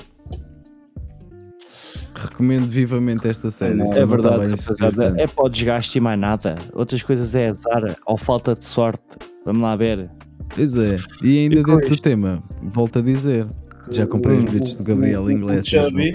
Recomendo 2.14 2.66
vivamente 2.66 3.26
esta 3.26 3.48
série. 3.50 3.74
não, 3.74 3.84
É 3.92 4.06
verdade, 4.06 4.50
rapaziada. 4.54 5.14
É 5.20 5.26
para 5.26 5.44
o 5.44 5.48
desgaste 5.48 5.98
e 5.98 6.00
mais 6.00 6.18
nada. 6.18 6.54
Outras 6.72 7.02
coisas 7.02 7.34
é 7.34 7.48
azar 7.48 7.96
ou 8.06 8.16
falta 8.16 8.54
de 8.54 8.62
sorte. 8.64 9.02
Vamos 9.44 9.62
lá 9.62 9.74
ver. 9.74 10.08
Pois 10.54 10.76
é. 10.76 10.98
E 11.22 11.38
ainda 11.40 11.56
E 11.56 11.64
dentro 11.64 11.88
do 11.88 11.96
tema, 11.96 12.42
volto 12.62 12.98
a 12.98 13.02
dizer. 13.02 13.46
Já 13.90 14.06
comprei 14.06 14.36
os 14.36 14.44
O- 14.44 14.46
bilhetes 14.46 14.74
do 14.76 14.84
Gabriel 14.84 15.22
o- 15.22 15.24
o 15.24 15.30
Inglês. 15.32 15.66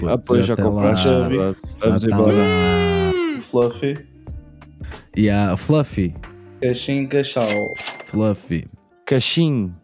Ah, 0.08 0.16
pois 0.16 0.46
já, 0.46 0.54
lá- 0.56 0.62
compraste. 0.62 1.06
já 1.08 1.28
vi. 1.28 1.36
já 1.36 2.97
Fluffy. 3.50 4.06
E 5.16 5.30
a 5.30 5.56
Fluffy. 5.56 6.14
Caixinho, 6.60 7.08
caixal. 7.08 7.48
Fluffy. 8.04 8.68
Cachim. 9.06 9.74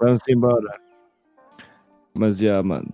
Vamos 0.00 0.18
embora. 0.28 0.80
Mas 2.18 2.38
já, 2.38 2.60
mano. 2.62 2.92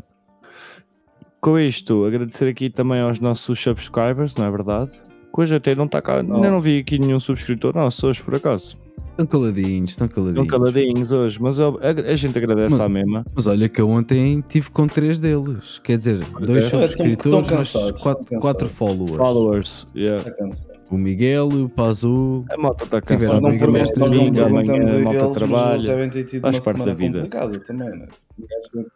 Com 1.40 1.58
isto, 1.58 2.04
agradecer 2.04 2.48
aqui 2.48 2.68
também 2.68 3.00
aos 3.00 3.18
nossos 3.18 3.58
subscribers, 3.58 4.36
não 4.36 4.46
é 4.46 4.50
verdade? 4.50 5.00
Hoje 5.36 5.54
até 5.54 5.74
não 5.74 5.84
está 5.86 6.00
cá. 6.02 6.22
Não. 6.22 6.36
Ainda 6.36 6.50
não 6.50 6.60
vi 6.60 6.78
aqui 6.78 6.98
nenhum 6.98 7.18
subscritor 7.20 7.74
nosso 7.74 8.06
hoje, 8.06 8.22
por 8.22 8.34
acaso. 8.34 8.76
Estão 9.10 9.26
caladinhos, 9.26 9.90
estão 9.90 10.08
caladinhos. 10.08 10.44
Estão 10.46 10.58
caladinhos 10.58 11.12
hoje, 11.12 11.38
mas 11.40 11.58
eu- 11.58 11.78
a, 11.82 12.12
a 12.12 12.16
gente 12.16 12.36
agradece 12.38 12.72
Mano, 12.72 12.84
à 12.84 12.88
mesma. 12.88 13.26
Mas 13.34 13.46
olha 13.46 13.68
que 13.68 13.78
eu 13.80 13.88
ontem 13.90 14.42
tive 14.48 14.70
com 14.70 14.86
três 14.86 15.18
deles. 15.20 15.78
Quer 15.80 15.98
dizer, 15.98 16.18
dois 16.40 16.64
é. 16.64 16.68
subscritores, 16.68 17.40
Estão 17.46 17.58
mas 17.58 17.72
cansados, 17.72 18.02
quatro, 18.02 18.38
quatro 18.40 18.68
followers. 18.68 19.16
Followers. 19.16 19.86
Yeah. 19.94 20.18
Está 20.18 20.30
cansado. 20.30 20.72
O 20.90 20.96
Miguel, 20.96 21.48
o 21.48 21.68
Pazu. 21.68 22.44
A 22.50 22.56
malta 22.56 22.84
está 22.84 23.00
cansada. 23.02 23.40
não 23.40 23.50
não, 23.50 23.70
mestre 23.72 23.98
não 24.00 24.06
Amigo, 24.06 24.22
perguntamos 24.34 24.50
amanhã 24.70 24.72
a 24.72 24.74
a 24.74 24.78
malta 24.78 24.96
eles, 24.96 25.04
mas 25.04 25.22
eles 25.22 25.32
trabalha. 25.34 25.82
devem 25.82 26.10
ter 26.10 26.24
tido 26.24 26.40
Faz 26.42 26.56
uma 26.56 26.62
parte 26.62 26.78
da 26.78 26.84
semana 26.84 26.94
vida. 26.98 27.18
complicada 27.18 27.60
também, 27.60 27.88
né? 27.90 28.08
O 28.38 28.46
gajo- 28.46 28.86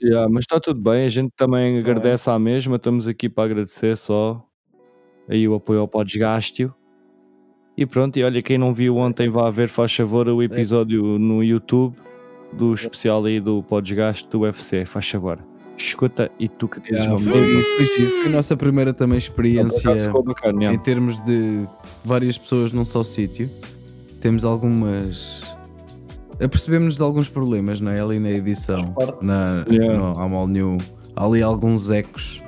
Yeah, 0.00 0.28
mas 0.28 0.44
está 0.44 0.60
tudo 0.60 0.80
bem, 0.80 1.04
a 1.04 1.08
gente 1.08 1.32
também 1.36 1.78
agradece 1.78 2.30
à 2.30 2.38
mesma, 2.38 2.76
estamos 2.76 3.08
aqui 3.08 3.28
para 3.28 3.44
agradecer 3.44 3.96
só 3.96 4.44
aí 5.28 5.46
o 5.48 5.54
apoio 5.54 5.80
ao 5.80 5.88
Podesgástio. 5.88 6.74
E 7.76 7.86
pronto, 7.86 8.18
e 8.18 8.24
olha, 8.24 8.42
quem 8.42 8.58
não 8.58 8.74
viu 8.74 8.96
ontem 8.96 9.28
vá 9.28 9.50
ver, 9.50 9.68
faz 9.68 9.94
favor, 9.94 10.28
o 10.28 10.42
episódio 10.42 11.18
no 11.18 11.42
YouTube 11.44 11.96
do 12.52 12.74
especial 12.74 13.24
aí 13.24 13.40
do 13.40 13.62
Podesgasto 13.62 14.28
do 14.28 14.40
UFC, 14.40 14.84
faz 14.84 15.08
favor. 15.08 15.38
Escuta 15.76 16.30
e 16.40 16.48
tu 16.48 16.66
que 16.66 16.80
dizes 16.80 16.98
Yeah, 16.98 17.16
uma 17.16 17.30
foi, 17.30 17.62
foi, 17.62 17.86
giro. 17.86 18.10
Foi 18.10 18.26
a 18.26 18.30
nossa 18.30 18.56
primeira 18.56 18.92
também 18.92 19.18
experiência 19.18 19.96
Ficou 20.06 20.24
bacana, 20.24 20.72
em 20.72 20.78
termos 20.78 21.20
de 21.20 21.66
várias 22.04 22.36
pessoas 22.36 22.72
num 22.72 22.84
só 22.84 23.04
sítio. 23.04 23.48
Temos 24.20 24.44
algumas. 24.44 25.42
Apercebemos 26.40 26.96
de 26.96 27.02
alguns 27.02 27.28
problemas 27.28 27.80
não 27.80 27.90
é? 27.90 28.00
ali 28.00 28.18
na 28.18 28.30
edição. 28.30 28.94
Na, 29.22 29.64
Yeah. 29.68 29.96
no, 29.98 30.18
há 30.20 30.28
mal 30.28 30.46
nenhum. 30.46 30.78
Há 31.16 31.24
ali 31.26 31.42
alguns 31.42 31.90
ecos. 31.90 32.40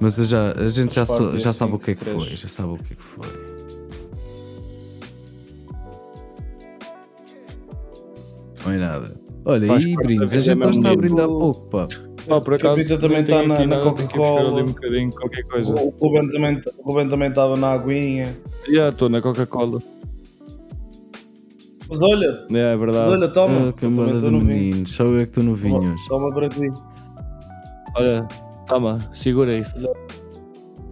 Mas 0.00 0.14
já, 0.16 0.52
a 0.52 0.68
gente 0.68 0.94
já, 0.94 1.04
so- 1.06 1.36
já 1.38 1.52
sabe 1.52 1.74
o 1.74 1.78
que 1.78 1.90
é 1.92 1.94
que 1.94 2.04
23. 2.04 2.28
foi. 2.28 2.36
Já 2.36 2.48
sabe 2.48 2.68
o 2.72 2.76
que 2.76 2.92
é 2.92 2.96
que 2.96 3.02
foi. 3.02 3.54
Não 8.64 8.72
é 8.72 8.76
nada. 8.78 9.12
Olha, 9.44 9.66
Faz 9.66 9.84
e 9.84 9.94
brindes, 9.94 10.32
a 10.32 10.38
gente 10.40 10.66
está 10.66 10.90
a 10.90 10.96
brindar 10.96 11.28
pouco, 11.28 11.60
pá. 11.68 11.86
Ah, 12.30 12.40
por 12.40 12.54
acaso, 12.54 12.76
Capita 12.76 12.98
também 12.98 13.20
está 13.20 13.42
na- 13.46 13.66
na 13.66 13.80
Coca-Cola. 13.82 14.62
um 14.62 14.66
bocadinho, 14.68 15.10
qualquer 15.12 15.42
coisa. 15.44 15.74
O 15.74 15.94
o 16.00 16.08
Ruben 16.08 16.30
também 16.30 16.60
o 16.78 16.82
Ruben 16.90 17.08
também 17.10 17.28
estava 17.28 17.54
na 17.56 17.72
aguinha. 17.72 18.34
Já 18.72 18.88
estou 18.88 19.10
na 19.10 19.20
Coca-Cola. 19.20 19.82
Mas 21.94 22.02
olha, 22.02 22.46
É, 22.50 22.58
é 22.58 22.76
mas 22.76 22.80
verdade. 22.80 23.08
olha, 23.10 23.28
toma. 23.28 23.68
Ah, 23.68 23.72
camada 23.72 24.18
de 24.18 24.30
meninos. 24.30 24.90
Só 24.90 25.04
eu 25.04 25.14
é 25.16 25.18
que 25.18 25.22
estou 25.28 25.44
no 25.44 25.54
vinho 25.54 25.80
Toma, 26.08 26.28
toma 26.28 26.34
para 26.34 26.48
ti. 26.48 26.68
Olha, 27.96 28.26
toma, 28.66 28.98
segura 29.12 29.56
isso. 29.56 29.72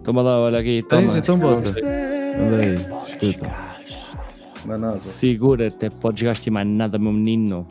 Toma 0.03 0.21
lá, 0.21 0.39
olha 0.39 0.59
aqui, 0.59 0.81
toma. 0.83 1.01
Tens? 1.01 1.15
Então 1.17 1.37
bota. 1.37 1.69
Anda 1.69 2.55
aí, 2.61 2.75
escuta. 3.09 3.51
Não 4.65 4.75
é 4.75 4.77
nada. 4.77 4.97
Segura-te, 4.97 5.89
podes 5.89 6.23
gastar 6.23 6.51
mais 6.51 6.67
nada, 6.67 6.97
meu 6.97 7.11
menino. 7.11 7.67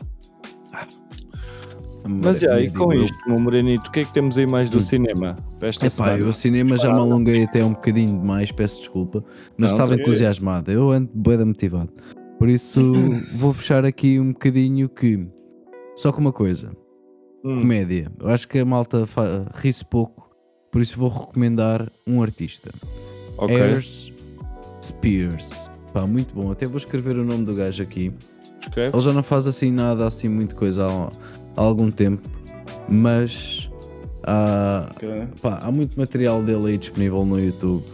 Mas 2.05 2.41
Maravilha, 2.43 2.49
já, 2.49 2.61
e 2.61 2.69
com 2.69 2.93
isto, 2.93 3.17
meu 3.27 3.39
morenito, 3.39 3.87
o 3.87 3.91
que 3.91 4.01
é 4.01 4.03
que 4.05 4.13
temos 4.13 4.37
aí 4.37 4.45
mais 4.45 4.69
do 4.69 4.77
Hum. 4.79 4.81
cinema? 4.81 5.35
Esta 5.61 5.85
Epá, 5.87 5.95
semana? 5.95 6.17
eu 6.17 6.27
o 6.27 6.33
cinema 6.33 6.77
já 6.77 6.91
me 6.93 6.99
alonguei 6.99 7.45
até 7.45 7.63
um 7.63 7.71
bocadinho 7.71 8.19
demais, 8.19 8.51
peço 8.51 8.79
desculpa, 8.81 9.23
mas 9.57 9.71
estava 9.71 9.95
tá- 9.95 10.01
entusiasmado. 10.01 10.69
Eu 10.69 10.91
ando 10.91 11.09
da 11.13 11.45
motivado. 11.45 11.89
Por 12.43 12.49
isso 12.49 12.93
vou 13.33 13.53
fechar 13.53 13.85
aqui 13.85 14.19
um 14.19 14.33
bocadinho 14.33 14.89
que 14.89 15.25
só 15.95 16.11
com 16.11 16.19
uma 16.19 16.33
coisa. 16.33 16.75
Hum. 17.41 17.61
Comédia. 17.61 18.11
Eu 18.19 18.27
acho 18.27 18.49
que 18.49 18.59
a 18.59 18.65
malta 18.65 19.07
ri-se 19.55 19.85
pouco, 19.85 20.29
por 20.69 20.81
isso 20.81 20.99
vou 20.99 21.07
recomendar 21.07 21.89
um 22.05 22.21
artista. 22.21 22.69
Ok. 23.37 23.55
Ayers 23.55 24.11
Spears. 24.83 25.47
Pá, 25.93 26.05
muito 26.05 26.35
bom. 26.35 26.51
Até 26.51 26.65
vou 26.65 26.75
escrever 26.75 27.15
o 27.15 27.23
nome 27.23 27.45
do 27.45 27.55
gajo 27.55 27.81
aqui. 27.81 28.11
Escreve. 28.59 28.89
Ele 28.93 29.01
já 29.01 29.13
não 29.13 29.23
faz 29.23 29.47
assim 29.47 29.71
nada, 29.71 30.05
assim, 30.05 30.27
muito 30.27 30.53
coisa 30.53 30.85
há, 30.85 31.07
há 31.55 31.61
algum 31.61 31.89
tempo, 31.89 32.29
mas 32.89 33.69
há, 34.21 34.89
Ok. 34.93 35.27
pá, 35.41 35.61
há 35.63 35.71
muito 35.71 35.97
material 35.97 36.43
dele 36.43 36.71
aí 36.71 36.77
disponível 36.77 37.25
no 37.25 37.39
YouTube 37.39 37.85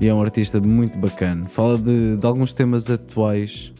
e 0.00 0.06
é 0.08 0.14
um 0.14 0.20
artista 0.22 0.60
muito 0.60 0.98
bacana. 0.98 1.46
Fala 1.46 1.78
de, 1.78 2.16
de 2.16 2.26
alguns 2.26 2.52
temas 2.52 2.88
atuais 2.88 3.72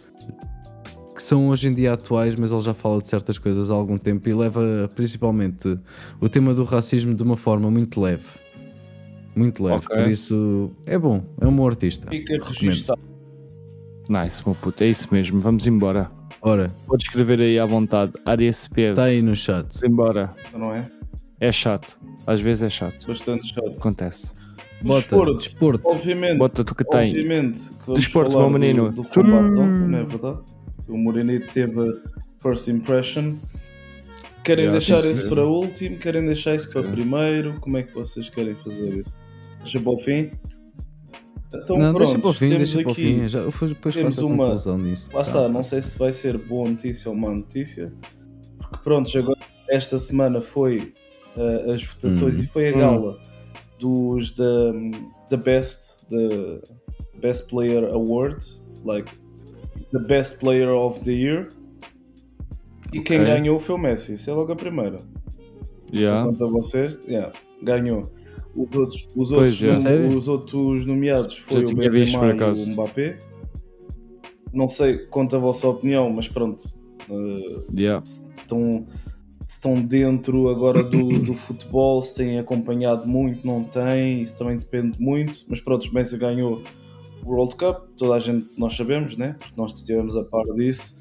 que 1.15 1.23
são 1.23 1.49
hoje 1.49 1.69
em 1.69 1.75
dia 1.75 1.95
atuais, 1.95 2.37
mas 2.37 2.53
ele 2.53 2.61
já 2.61 2.75
fala 2.75 3.01
de 3.01 3.09
certas 3.09 3.39
coisas 3.39 3.71
há 3.71 3.75
algum 3.75 3.97
tempo 3.97 4.29
e 4.29 4.35
leva 4.35 4.91
principalmente 4.95 5.79
o 6.21 6.29
tema 6.29 6.53
do 6.53 6.63
racismo 6.65 7.15
de 7.15 7.23
uma 7.23 7.37
forma 7.37 7.71
muito 7.71 8.01
leve. 8.01 8.29
Muito 9.35 9.63
leve, 9.65 9.85
Ok. 9.87 9.97
por 9.97 10.11
isso 10.11 10.71
é 10.87 10.99
bom, 10.99 11.23
é 11.41 11.47
um 11.47 11.55
bom 11.55 11.67
artista. 11.67 12.09
Fica 12.09 12.37
registado. 12.45 13.01
Nice, 14.09 14.41
meu 14.47 14.55
puto. 14.55 14.83
É 14.85 14.87
isso 14.87 15.09
mesmo. 15.11 15.41
Vamos 15.41 15.67
embora. 15.67 16.11
Ora, 16.41 16.71
Podes 16.87 17.07
escrever 17.07 17.41
aí 17.41 17.59
à 17.59 17.67
vontade. 17.67 18.13
Área 18.25 18.49
SPS. 18.49 18.91
está 18.91 19.05
aí 19.05 19.21
no 19.21 19.35
chat. 19.35 19.65
Vamos 19.67 19.83
embora. 19.83 20.35
Não 20.57 20.73
é? 20.73 20.85
É 21.41 21.51
chato. 21.51 21.99
Às 22.27 22.41
vezes 22.41 22.63
é 22.63 22.71
chato. 22.71 23.07
Bastante 23.07 23.53
chato. 23.53 23.75
Acontece. 23.77 24.31
Bota, 24.83 25.01
Desporto. 25.01 25.39
desporto. 25.39 25.89
Obviamente. 25.89 26.39
Bota 26.39 26.65
tu 26.65 26.75
que 26.75 26.85
tem. 26.85 27.09
Obviamente. 27.11 27.69
que 27.71 27.87
vamos 27.87 28.01
Desporto, 28.01 28.37
meu 28.39 28.51
menino. 28.51 28.91
Do, 28.91 29.03
do 29.03 29.09
combate 29.09 29.59
ontem, 29.59 29.89
não 29.89 29.99
é 29.99 30.05
verdade? 30.05 30.39
O 30.89 30.97
Morenito 30.97 31.53
teve 31.53 31.81
a 31.81 31.87
first 32.43 32.69
impression. 32.69 33.37
Querem 34.45 34.67
Yeah, 34.67 34.79
deixar 34.79 35.05
isso 35.11 35.29
para 35.29 35.45
último? 35.45 35.97
Querem 35.97 36.25
deixar 36.25 36.55
isso 36.55 36.71
para 36.71 36.83
Sim. 36.85 36.91
primeiro? 36.93 37.59
Como 37.61 37.77
é 37.79 37.83
que 37.83 37.93
vocês 37.93 38.29
querem 38.31 38.55
fazer 38.57 38.97
isso? 38.99 39.13
Deixa 39.63 39.81
para 39.81 39.91
o 39.93 39.99
fim? 39.99 40.31
Então, 41.53 41.77
não, 41.79 41.93
deixa 41.95 42.13
pronto, 42.13 42.21
para 42.23 42.31
o 42.31 42.33
fim, 42.35 42.49
temos 42.51 42.73
deixa 42.73 42.83
para 42.83 42.89
o 42.89 42.93
aqui- 42.93 43.03
fim. 43.21 43.29
Já, 43.29 43.41
depois 43.45 43.95
temos 43.95 44.15
faço 44.15 44.27
uma- 44.27 44.45
conclusão 44.45 44.79
nisso. 44.79 45.09
Lá 45.13 45.23
Tá. 45.23 45.29
está, 45.29 45.49
não 45.49 45.63
sei 45.63 45.83
se 45.83 45.99
vai 45.99 46.13
ser 46.13 46.37
boa 46.39 46.69
notícia 46.69 47.11
ou 47.11 47.17
má 47.17 47.31
notícia. 47.31 47.93
Porque 48.59 48.77
pronto, 48.85 49.19
agora 49.19 49.39
esta 49.71 49.99
semana 49.99 50.41
foi 50.41 50.93
uh, 51.37 51.73
as 51.73 51.83
votações 51.83 52.37
Uhum. 52.37 52.43
e 52.43 52.47
foi 52.47 52.69
a 52.69 52.73
gala 52.73 53.19
dos 53.79 54.35
da 54.35 54.73
the 55.31 55.37
best 55.37 56.07
the 56.09 56.61
best 57.21 57.49
player 57.49 57.89
award, 57.91 58.39
like 58.85 59.11
the 59.93 59.99
best 59.99 60.39
player 60.39 60.71
of 60.71 61.01
the 61.01 61.13
year. 61.13 61.49
E 62.93 63.01
quem 63.01 63.19
ganhou 63.19 63.59
foi 63.59 63.75
o 63.75 63.79
Messi, 63.79 64.15
isso 64.15 64.31
é 64.31 64.33
logo 64.35 64.53
a 64.53 64.57
primeira. 64.57 64.99
Yeah. 65.93 66.25
Quanto 66.25 66.45
a 66.45 66.49
vocês, 66.49 66.99
yeah, 67.07 67.33
ganhou. 67.63 68.11
Os 68.55 68.75
outros, 68.77 69.09
os 69.15 69.29
Pois, 69.31 69.31
outros, 69.31 69.63
é. 69.63 69.75
Sério? 69.75 70.17
os 70.19 70.29
outros 70.29 70.87
nomeados 70.87 71.37
foi 71.39 71.59
o 71.59 71.61
visto, 71.61 71.75
por 71.77 71.91
Benzema 71.93 72.27
e 72.29 72.31
acaso. 72.33 72.69
o 72.71 72.73
Mbappé. 72.73 73.19
Não 74.53 74.67
sei 74.67 74.99
quanto 74.99 75.37
a 75.37 75.39
vossa 75.39 75.69
opinião, 75.69 76.09
mas 76.11 76.29
pronto. 76.29 76.63
eh, 77.11 77.63
Yeah. 77.79 78.03
estão, 78.37 78.87
estão 79.49 79.75
dentro 79.75 80.49
agora 80.49 80.83
do, 80.83 81.09
do 81.21 81.35
futebol, 81.47 82.03
se 82.03 82.15
têm 82.17 82.39
acompanhado 82.39 83.07
muito, 83.07 83.47
não 83.47 83.63
têm, 83.65 84.21
isso 84.21 84.39
também 84.39 84.57
depende 84.57 85.01
muito. 85.01 85.39
Mas 85.49 85.61
pronto, 85.61 85.89
o 85.89 85.95
Messi 85.95 86.17
ganhou 86.19 86.63
o 87.25 87.31
World 87.31 87.55
Cup, 87.57 87.89
toda 87.97 88.15
a 88.15 88.19
gente, 88.19 88.47
nós 88.57 88.75
sabemos, 88.77 89.17
né? 89.17 89.35
Porque 89.39 89.55
nós 89.57 89.73
estivemos 89.75 90.17
a 90.17 90.25
par 90.25 90.45
disso. 90.55 91.01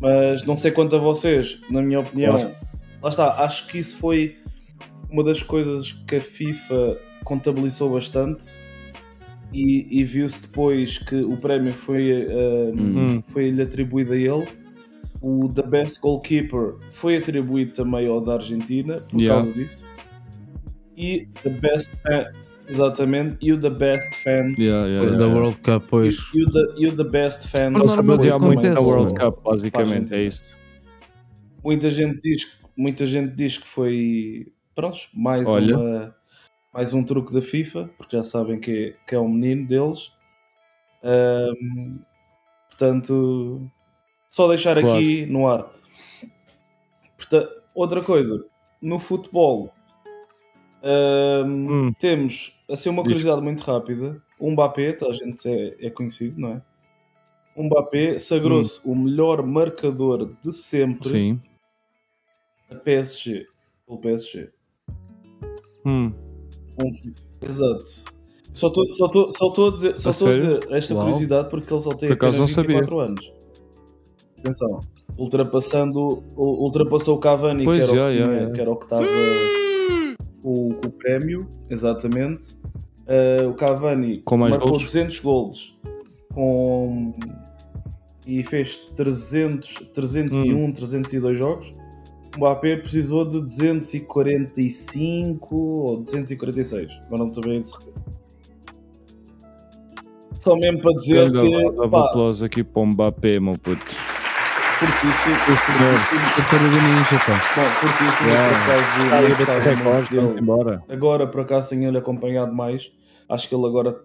Mas 0.00 0.44
não 0.44 0.56
sei 0.56 0.70
quanto 0.70 0.94
a 0.96 0.98
vocês, 0.98 1.60
na 1.70 1.80
minha 1.80 2.00
opinião, 2.00 2.36
Claro. 2.36 2.54
lá 3.02 3.08
está, 3.08 3.42
acho 3.42 3.66
que 3.68 3.78
isso 3.78 3.96
foi 3.96 4.36
uma 5.10 5.22
das 5.24 5.42
coisas 5.42 5.92
que 6.06 6.16
a 6.16 6.20
FIFA 6.20 6.98
contabilizou 7.24 7.90
bastante 7.90 8.46
e, 9.52 9.86
e 9.90 10.04
viu-se 10.04 10.42
depois 10.42 10.98
que 10.98 11.14
o 11.16 11.36
prémio 11.38 11.72
foi, 11.72 12.10
eh, 12.10 12.72
Hum. 12.76 13.22
foi-lhe 13.32 13.62
atribuído 13.62 14.12
a 14.12 14.16
ele. 14.16 14.46
O 15.22 15.48
The 15.52 15.62
Best 15.62 16.00
Goalkeeper 16.00 16.74
foi 16.92 17.16
atribuído 17.16 17.72
também 17.72 18.06
ao 18.06 18.20
da 18.20 18.34
Argentina 18.34 18.96
por 19.10 19.20
Yeah. 19.20 19.42
causa 19.44 19.58
disso. 19.58 19.86
E 20.96 21.26
The 21.42 21.50
Best 21.50 21.90
Fan, 22.02 22.24
exatamente, 22.68 23.36
e 23.40 23.52
o 23.52 23.60
The 23.60 23.70
Best 23.70 24.14
Fans 24.22 24.56
Yeah, 24.58 24.86
yeah, 24.86 25.16
Da. 25.16 25.26
World 25.26 25.56
Cup, 25.58 25.84
pois. 25.88 26.18
e, 26.34 26.42
o 26.42 26.50
the, 26.50 26.60
e 26.78 26.86
o 26.86 26.96
The 26.96 27.04
Best 27.04 27.48
Fans 27.48 27.72
Mas 27.72 27.86
normalmente 27.96 28.30
muito 28.32 28.60
acontece, 28.66 28.78
World. 28.86 29.14
Cup, 29.14 29.42
basicamente. 29.42 30.14
É 30.14 30.22
isso. 30.24 30.56
muita 31.64 31.90
gente 31.90 32.20
diz 32.20 32.58
muita 32.76 33.06
gente 33.06 33.34
diz 33.34 33.58
que 33.58 33.66
foi 33.66 34.52
pronto, 34.74 34.98
mais 35.14 35.46
Olha. 35.48 35.76
uma 35.76 36.16
mais 36.72 36.92
um 36.92 37.02
truque 37.02 37.32
da 37.32 37.40
FIFA 37.42 37.90
porque 37.98 38.16
já 38.16 38.22
sabem 38.22 38.60
que 38.60 38.70
é, 38.70 39.06
que 39.06 39.14
é 39.14 39.18
o 39.18 39.26
menino 39.28 39.66
deles 39.66 40.12
Ahm, 41.02 41.98
portanto 42.68 43.70
só 44.36 44.46
deixar 44.48 44.78
Claro. 44.78 44.98
aqui 44.98 45.24
no 45.24 45.48
ar 45.48 45.70
Porta- 47.16 47.48
outra 47.74 48.02
coisa 48.02 48.44
no 48.82 48.98
futebol 48.98 49.72
ahm, 50.82 51.68
Hum. 51.88 51.92
temos 51.98 52.54
assim 52.70 52.90
uma 52.90 53.02
curiosidade 53.02 53.40
muito 53.40 53.62
rápida 53.64 54.22
o 54.38 54.50
Mbappé, 54.50 54.94
a 55.02 55.12
gente 55.12 55.48
é, 55.48 55.86
é 55.86 55.90
conhecido 55.90 56.38
não 56.38 56.50
é? 56.50 56.62
o 57.56 57.62
Mbappé 57.64 58.18
sagrou-se 58.18 58.86
o 58.86 58.94
melhor 58.94 59.42
marcador 59.42 60.34
de 60.44 60.52
sempre 60.52 61.08
Sim. 61.08 61.40
a 62.70 62.74
PSG. 62.74 63.46
Pelo 63.86 63.98
PSG. 63.98 64.50
Hum. 65.86 66.12
Um- 66.82 67.14
Exato. 67.40 67.84
Só 68.52 68.66
estou 68.66 68.92
só 68.92 69.08
tô, 69.08 69.32
só 69.32 69.50
tô 69.50 69.68
a 69.68 69.70
dizer, 69.70 69.98
só 69.98 70.10
A 70.10 70.34
dizer 70.34 70.66
esta 70.72 70.92
Uau. 70.94 71.04
curiosidade 71.04 71.48
porque 71.48 71.72
ele 71.72 71.80
só 71.80 71.94
tem 71.94 72.08
Por 72.10 72.14
apenas 72.16 72.36
não 72.36 72.46
24 72.46 72.98
anos. 73.00 73.32
Atenção. 74.46 74.80
Ultrapassando, 75.18 76.22
ultrapassou 76.36 77.16
o 77.16 77.18
Cavani, 77.18 77.64
Pois, 77.64 77.78
que, 77.78 77.84
era 77.90 77.92
o 77.92 77.96
já, 77.96 78.08
que 78.10 78.18
já, 78.18 78.24
tinha- 78.24 78.40
já. 78.46 78.50
que 78.52 78.60
era 78.60 78.70
o 78.70 78.76
que 78.76 78.84
estava 78.84 79.02
com, 80.42 80.68
com 80.74 80.88
o 80.88 80.92
prémio, 80.92 81.48
exatamente. 81.70 82.56
Ah, 83.08 83.46
o 83.48 83.54
Cavani 83.54 84.20
Com 84.24 84.36
mais 84.36 84.50
marcou 84.52 84.72
golos? 84.72 84.84
200 84.84 85.20
golos 85.20 85.78
com... 86.34 87.14
e 88.26 88.42
fez 88.42 88.76
300, 88.94 89.86
301, 89.94 90.64
Hum. 90.66 90.70
302 90.72 91.38
jogos. 91.38 91.72
O 92.34 92.38
Mbappé 92.38 92.76
precisou 92.76 93.24
de 93.24 93.40
245 93.40 95.56
ou 95.56 95.96
246. 96.02 96.92
Agora 97.06 97.18
não 97.22 97.28
estou 97.28 97.42
bem. 97.44 97.62
Só 100.40 100.54
mesmo 100.56 100.80
para 100.82 100.92
dizer 100.92 101.30
Grande 101.30 101.70
que 101.70 101.80
applause 101.82 102.44
aqui 102.44 102.62
para 102.62 102.82
o 102.82 102.86
Mbappé, 102.86 103.40
meu 103.40 103.54
puto. 103.54 103.86
Fortíssimo, 104.78 105.34
fortíssimo, 105.36 106.20
Tartaruga 106.36 106.82
Ninja, 106.82 107.18
pá. 107.26 107.40
Bom, 107.56 107.70
fortíssimo, 107.80 108.28
Yeah. 108.28 108.50
por 108.50 108.62
acaso 108.62 110.10
dele. 110.10 110.22
vamos 110.22 110.36
embora. 110.40 110.82
Agora, 110.88 111.26
por 111.26 111.40
acaso, 111.40 111.70
tenho-lhe 111.70 111.98
acompanhado 111.98 112.52
mais. 112.54 112.92
Acho 113.28 113.48
que 113.48 113.54
ele 113.54 113.66
agora 113.66 113.98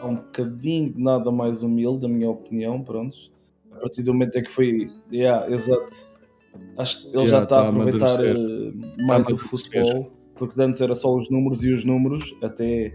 é 0.00 0.04
um 0.04 0.16
bocadinho 0.16 0.92
de 0.92 1.02
nada 1.02 1.30
mais 1.30 1.62
humilde, 1.62 2.02
na 2.06 2.08
minha 2.14 2.30
opinião. 2.30 2.82
Pronto. 2.82 3.16
A 3.72 3.76
partir 3.80 4.02
do 4.02 4.12
momento 4.12 4.36
em 4.36 4.42
que 4.42 4.50
foi. 4.50 4.90
Yeah, 5.12 5.50
exato. 5.52 5.88
Acho 6.76 7.02
que 7.02 7.06
ele 7.08 7.24
Yeah, 7.24 7.30
já 7.30 7.42
está 7.44 7.56
tá 7.56 7.62
a 7.62 7.68
aproveitar 7.68 8.24
eh, 8.24 8.34
mais 9.06 9.26
Tá 9.26 9.32
a 9.32 9.36
o 9.36 9.38
amadurecer. 9.38 9.38
futebol. 9.48 10.12
Porque 10.36 10.60
antes 10.62 10.80
era 10.80 10.94
só 10.94 11.14
os 11.14 11.30
números 11.30 11.62
e 11.64 11.72
os 11.72 11.84
números, 11.84 12.34
até, 12.42 12.94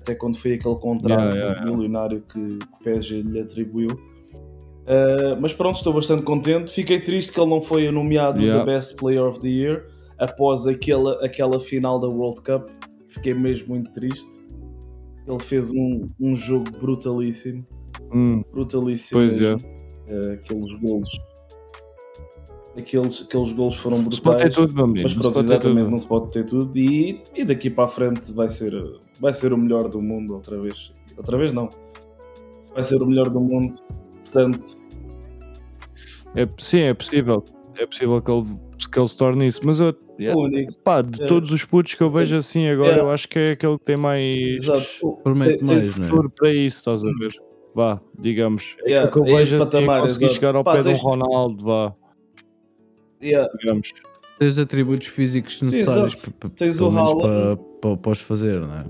até 0.00 0.14
quando 0.14 0.36
foi 0.38 0.54
aquele 0.54 0.76
contrato 0.76 1.20
Yeah, 1.20 1.34
yeah, 1.36 1.52
yeah. 1.60 1.70
milionário 1.70 2.22
que, 2.22 2.58
que 2.58 2.64
o 2.64 2.78
PSG 2.84 3.22
lhe 3.22 3.40
atribuiu. 3.40 3.88
Uh, 4.86 5.36
mas 5.40 5.52
pronto, 5.52 5.76
estou 5.76 5.92
bastante 5.92 6.22
contente. 6.22 6.72
Fiquei 6.72 7.00
triste 7.00 7.32
que 7.32 7.40
ele 7.40 7.50
não 7.50 7.60
foi 7.60 7.90
nomeado 7.90 8.40
Yeah. 8.40 8.64
the 8.64 8.70
Best 8.72 8.96
Player 8.96 9.24
of 9.24 9.40
the 9.40 9.48
Year 9.48 9.86
após 10.18 10.66
aquela, 10.66 11.24
aquela 11.24 11.58
final 11.58 11.98
da 11.98 12.06
World 12.08 12.40
Cup. 12.42 12.68
Fiquei 13.08 13.34
mesmo 13.34 13.68
muito 13.70 13.92
triste. 13.92 14.44
Ele 15.26 15.40
fez 15.40 15.70
um, 15.72 16.06
um 16.20 16.34
jogo 16.34 16.70
brutalíssimo. 16.80 17.66
Hum, 18.14 18.44
Brutalíssimo. 18.52 19.20
Pois 19.20 19.40
é. 19.40 19.54
mesmo. 19.54 19.68
Uh, 20.08 20.32
aqueles 20.34 20.72
golos. 20.74 21.10
Aqueles, 22.78 23.22
aqueles 23.22 23.52
golos 23.52 23.76
foram 23.76 23.98
se 24.10 24.20
pode 24.20 24.36
ter 24.38 24.44
brutais. 24.50 24.54
tudo, 24.54 24.74
meu 24.74 24.86
menino. 24.86 25.04
Mas 25.08 25.14
pronto, 25.14 25.40
exatamente, 25.40 25.78
tudo. 25.84 25.90
não 25.90 25.98
se 25.98 26.06
pode 26.06 26.30
ter 26.30 26.44
tudo. 26.44 26.78
E, 26.78 27.22
e 27.34 27.44
daqui 27.44 27.70
para 27.70 27.84
a 27.84 27.88
frente 27.88 28.30
vai 28.32 28.48
ser, 28.50 28.72
vai 29.18 29.32
ser 29.32 29.52
o 29.52 29.56
melhor 29.58 29.88
do 29.88 30.00
mundo 30.00 30.34
outra 30.34 30.60
vez. 30.60 30.92
Outra 31.16 31.36
vez 31.38 31.52
não. 31.52 31.70
Vai 32.74 32.84
ser 32.84 33.02
o 33.02 33.06
melhor 33.06 33.30
do 33.30 33.40
mundo. 33.40 33.74
Portanto, 34.32 34.60
É, 36.34 36.46
sim, 36.58 36.80
é 36.80 36.92
possível. 36.94 37.44
É 37.76 37.86
possível 37.86 38.20
que 38.20 38.30
ele, 38.30 38.44
que 38.92 38.98
ele 38.98 39.08
se 39.08 39.16
torne 39.16 39.46
isso. 39.46 39.60
Mas 39.64 39.80
eu, 39.80 39.94
é, 40.18 40.34
o 40.34 40.40
único. 40.40 40.74
pá, 40.80 41.00
de 41.02 41.22
É. 41.22 41.26
todos 41.26 41.50
os 41.50 41.64
putos 41.64 41.94
que 41.94 42.02
eu 42.02 42.10
vejo 42.10 42.36
assim 42.36 42.66
agora, 42.68 42.96
É. 42.96 43.00
eu 43.00 43.10
acho 43.10 43.28
que 43.28 43.38
é 43.38 43.50
aquele 43.52 43.78
que 43.78 43.84
tem 43.84 43.96
mais 43.96 44.62
Exato. 44.62 45.18
Promete 45.22 45.58
Tem- 45.64 45.76
mais, 45.76 45.88
é? 45.98 46.02
futuro 46.02 46.30
para 46.30 46.52
isso, 46.52 46.76
estás 46.78 47.04
a 47.04 47.08
ver? 47.18 47.32
vá, 47.74 48.00
digamos. 48.18 48.76
Yeah, 48.86 49.08
o 49.08 49.12
que 49.12 49.18
eu 49.18 49.24
é 49.24 49.38
vejo 49.38 49.56
assim, 49.56 49.64
patamar, 49.64 49.98
é 49.98 50.02
conseguir 50.02 50.28
chegar 50.30 50.54
ao 50.56 50.64
Pá, 50.64 50.72
pé 50.76 50.82
de 50.82 50.88
um 50.88 50.96
Ronaldo, 50.96 51.64
vá, 51.64 51.94
Yeah. 53.22 53.50
digamos. 53.58 53.92
Tens 54.38 54.58
atributos 54.58 55.06
físicos 55.08 55.60
necessários 55.62 56.14
exato. 56.14 56.32
pa- 56.38 56.48
pa- 56.48 56.54
Tens 56.56 56.76
pelo 56.76 56.88
o 56.88 56.92
menos 56.92 57.12
Haaland. 57.12 57.56
para, 57.56 57.56
para, 57.80 57.96
para 57.96 58.12
os 58.12 58.20
fazer, 58.20 58.60
não 58.60 58.74
é? 58.78 58.84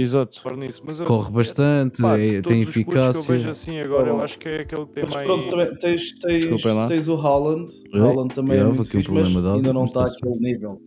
Exato, 0.00 0.40
nisso. 0.56 0.82
Mas 0.86 1.00
eu- 1.00 1.06
Corre 1.06 1.30
bastante, 1.32 2.00
pá, 2.00 2.16
é- 2.18 2.40
todos 2.40 2.48
tem 2.48 2.60
os 2.62 2.66
putos 2.68 2.72
que 2.72 2.78
eu 2.78 3.02
eficácia. 3.02 3.22
vejo 3.32 3.50
assim 3.50 3.78
agora, 3.80 4.08
eu 4.10 4.20
acho 4.20 4.38
que 4.38 4.48
é 4.48 4.60
aquele 4.60 4.86
que 4.86 4.92
tem 4.92 5.04
Mas 5.04 5.14
mais. 5.14 5.26
pronto, 5.26 5.48
também 5.48 5.74
tens, 5.78 6.12
tens, 6.20 6.38
Desculpem 6.46 6.72
lá. 6.74 6.86
tens 6.86 7.08
o 7.08 7.14
Haaland. 7.16 7.66
O 7.92 7.96
Haaland 7.98 8.34
também 8.34 8.58
é 8.58 8.64
houve 8.64 8.76
muito 8.76 8.88
aqui 8.88 8.96
um 8.96 9.00
fixe, 9.00 9.12
mas 9.12 9.22
problema 9.32 9.48
de 9.50 9.56
ainda 9.56 9.72
não 9.72 9.80
mas 9.82 9.90
está 9.90 10.04
está-se 10.04 10.16
àquele 10.28 10.52
nível. 10.52 10.80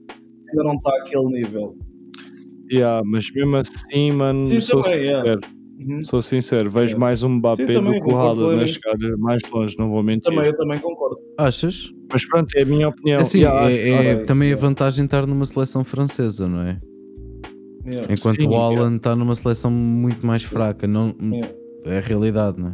Ainda 0.49 0.63
não 0.63 0.73
está 0.75 0.89
àquele 1.01 1.25
nível. 1.25 1.77
Yeah, 2.71 3.01
mas 3.05 3.29
mesmo 3.33 3.55
assim, 3.57 4.11
mano, 4.11 4.47
Sim, 4.47 4.59
sou 4.61 4.81
também, 4.81 4.99
sincero. 5.01 5.25
yeah. 5.27 5.47
Uhum. 5.81 6.03
Sou 6.05 6.21
sincero, 6.21 6.69
vejo 6.69 6.85
Yeah. 6.93 6.99
mais 6.99 7.23
um 7.23 7.29
Mbappé 7.29 7.65
Sim, 7.65 7.73
também 7.73 7.93
do 7.93 8.05
que 8.05 8.11
o 8.11 8.13
concordo 8.13 8.41
Haaland 8.41 8.43
a 8.43 8.65
plenamente. 8.67 8.73
chegar 9.01 9.17
mais 9.17 9.41
longe, 9.51 9.75
não 9.79 9.89
vou 9.89 10.03
mentir. 10.03 10.21
Também, 10.31 10.45
eu 10.45 10.55
também 10.55 10.79
concordo. 10.79 11.17
Achas? 11.39 11.89
Mas 12.11 12.25
pronto, 12.27 12.47
é 12.55 12.61
a 12.61 12.65
minha 12.65 12.87
opinião. 12.89 13.19
Assim, 13.19 13.39
Yeah, 13.39 13.69
é, 13.71 13.89
é 13.89 14.13
acho- 14.13 14.25
também 14.25 14.53
a 14.53 14.55
vantagem 14.55 15.03
estar 15.05 15.25
numa 15.25 15.45
seleção 15.45 15.83
francesa, 15.83 16.47
não 16.47 16.61
é? 16.61 16.79
Yeah. 17.85 18.13
Enquanto 18.13 18.41
Sim, 18.41 18.47
o 18.47 18.55
Haaland 18.55 18.97
está 18.97 19.15
numa 19.15 19.33
seleção 19.35 19.71
muito 19.71 20.25
mais 20.25 20.43
fraca, 20.43 20.85
não, 20.87 21.15
Yeah. 21.21 21.53
é 21.85 21.97
a 21.97 22.01
realidade, 22.01 22.59
não 22.61 22.69
é? 22.69 22.73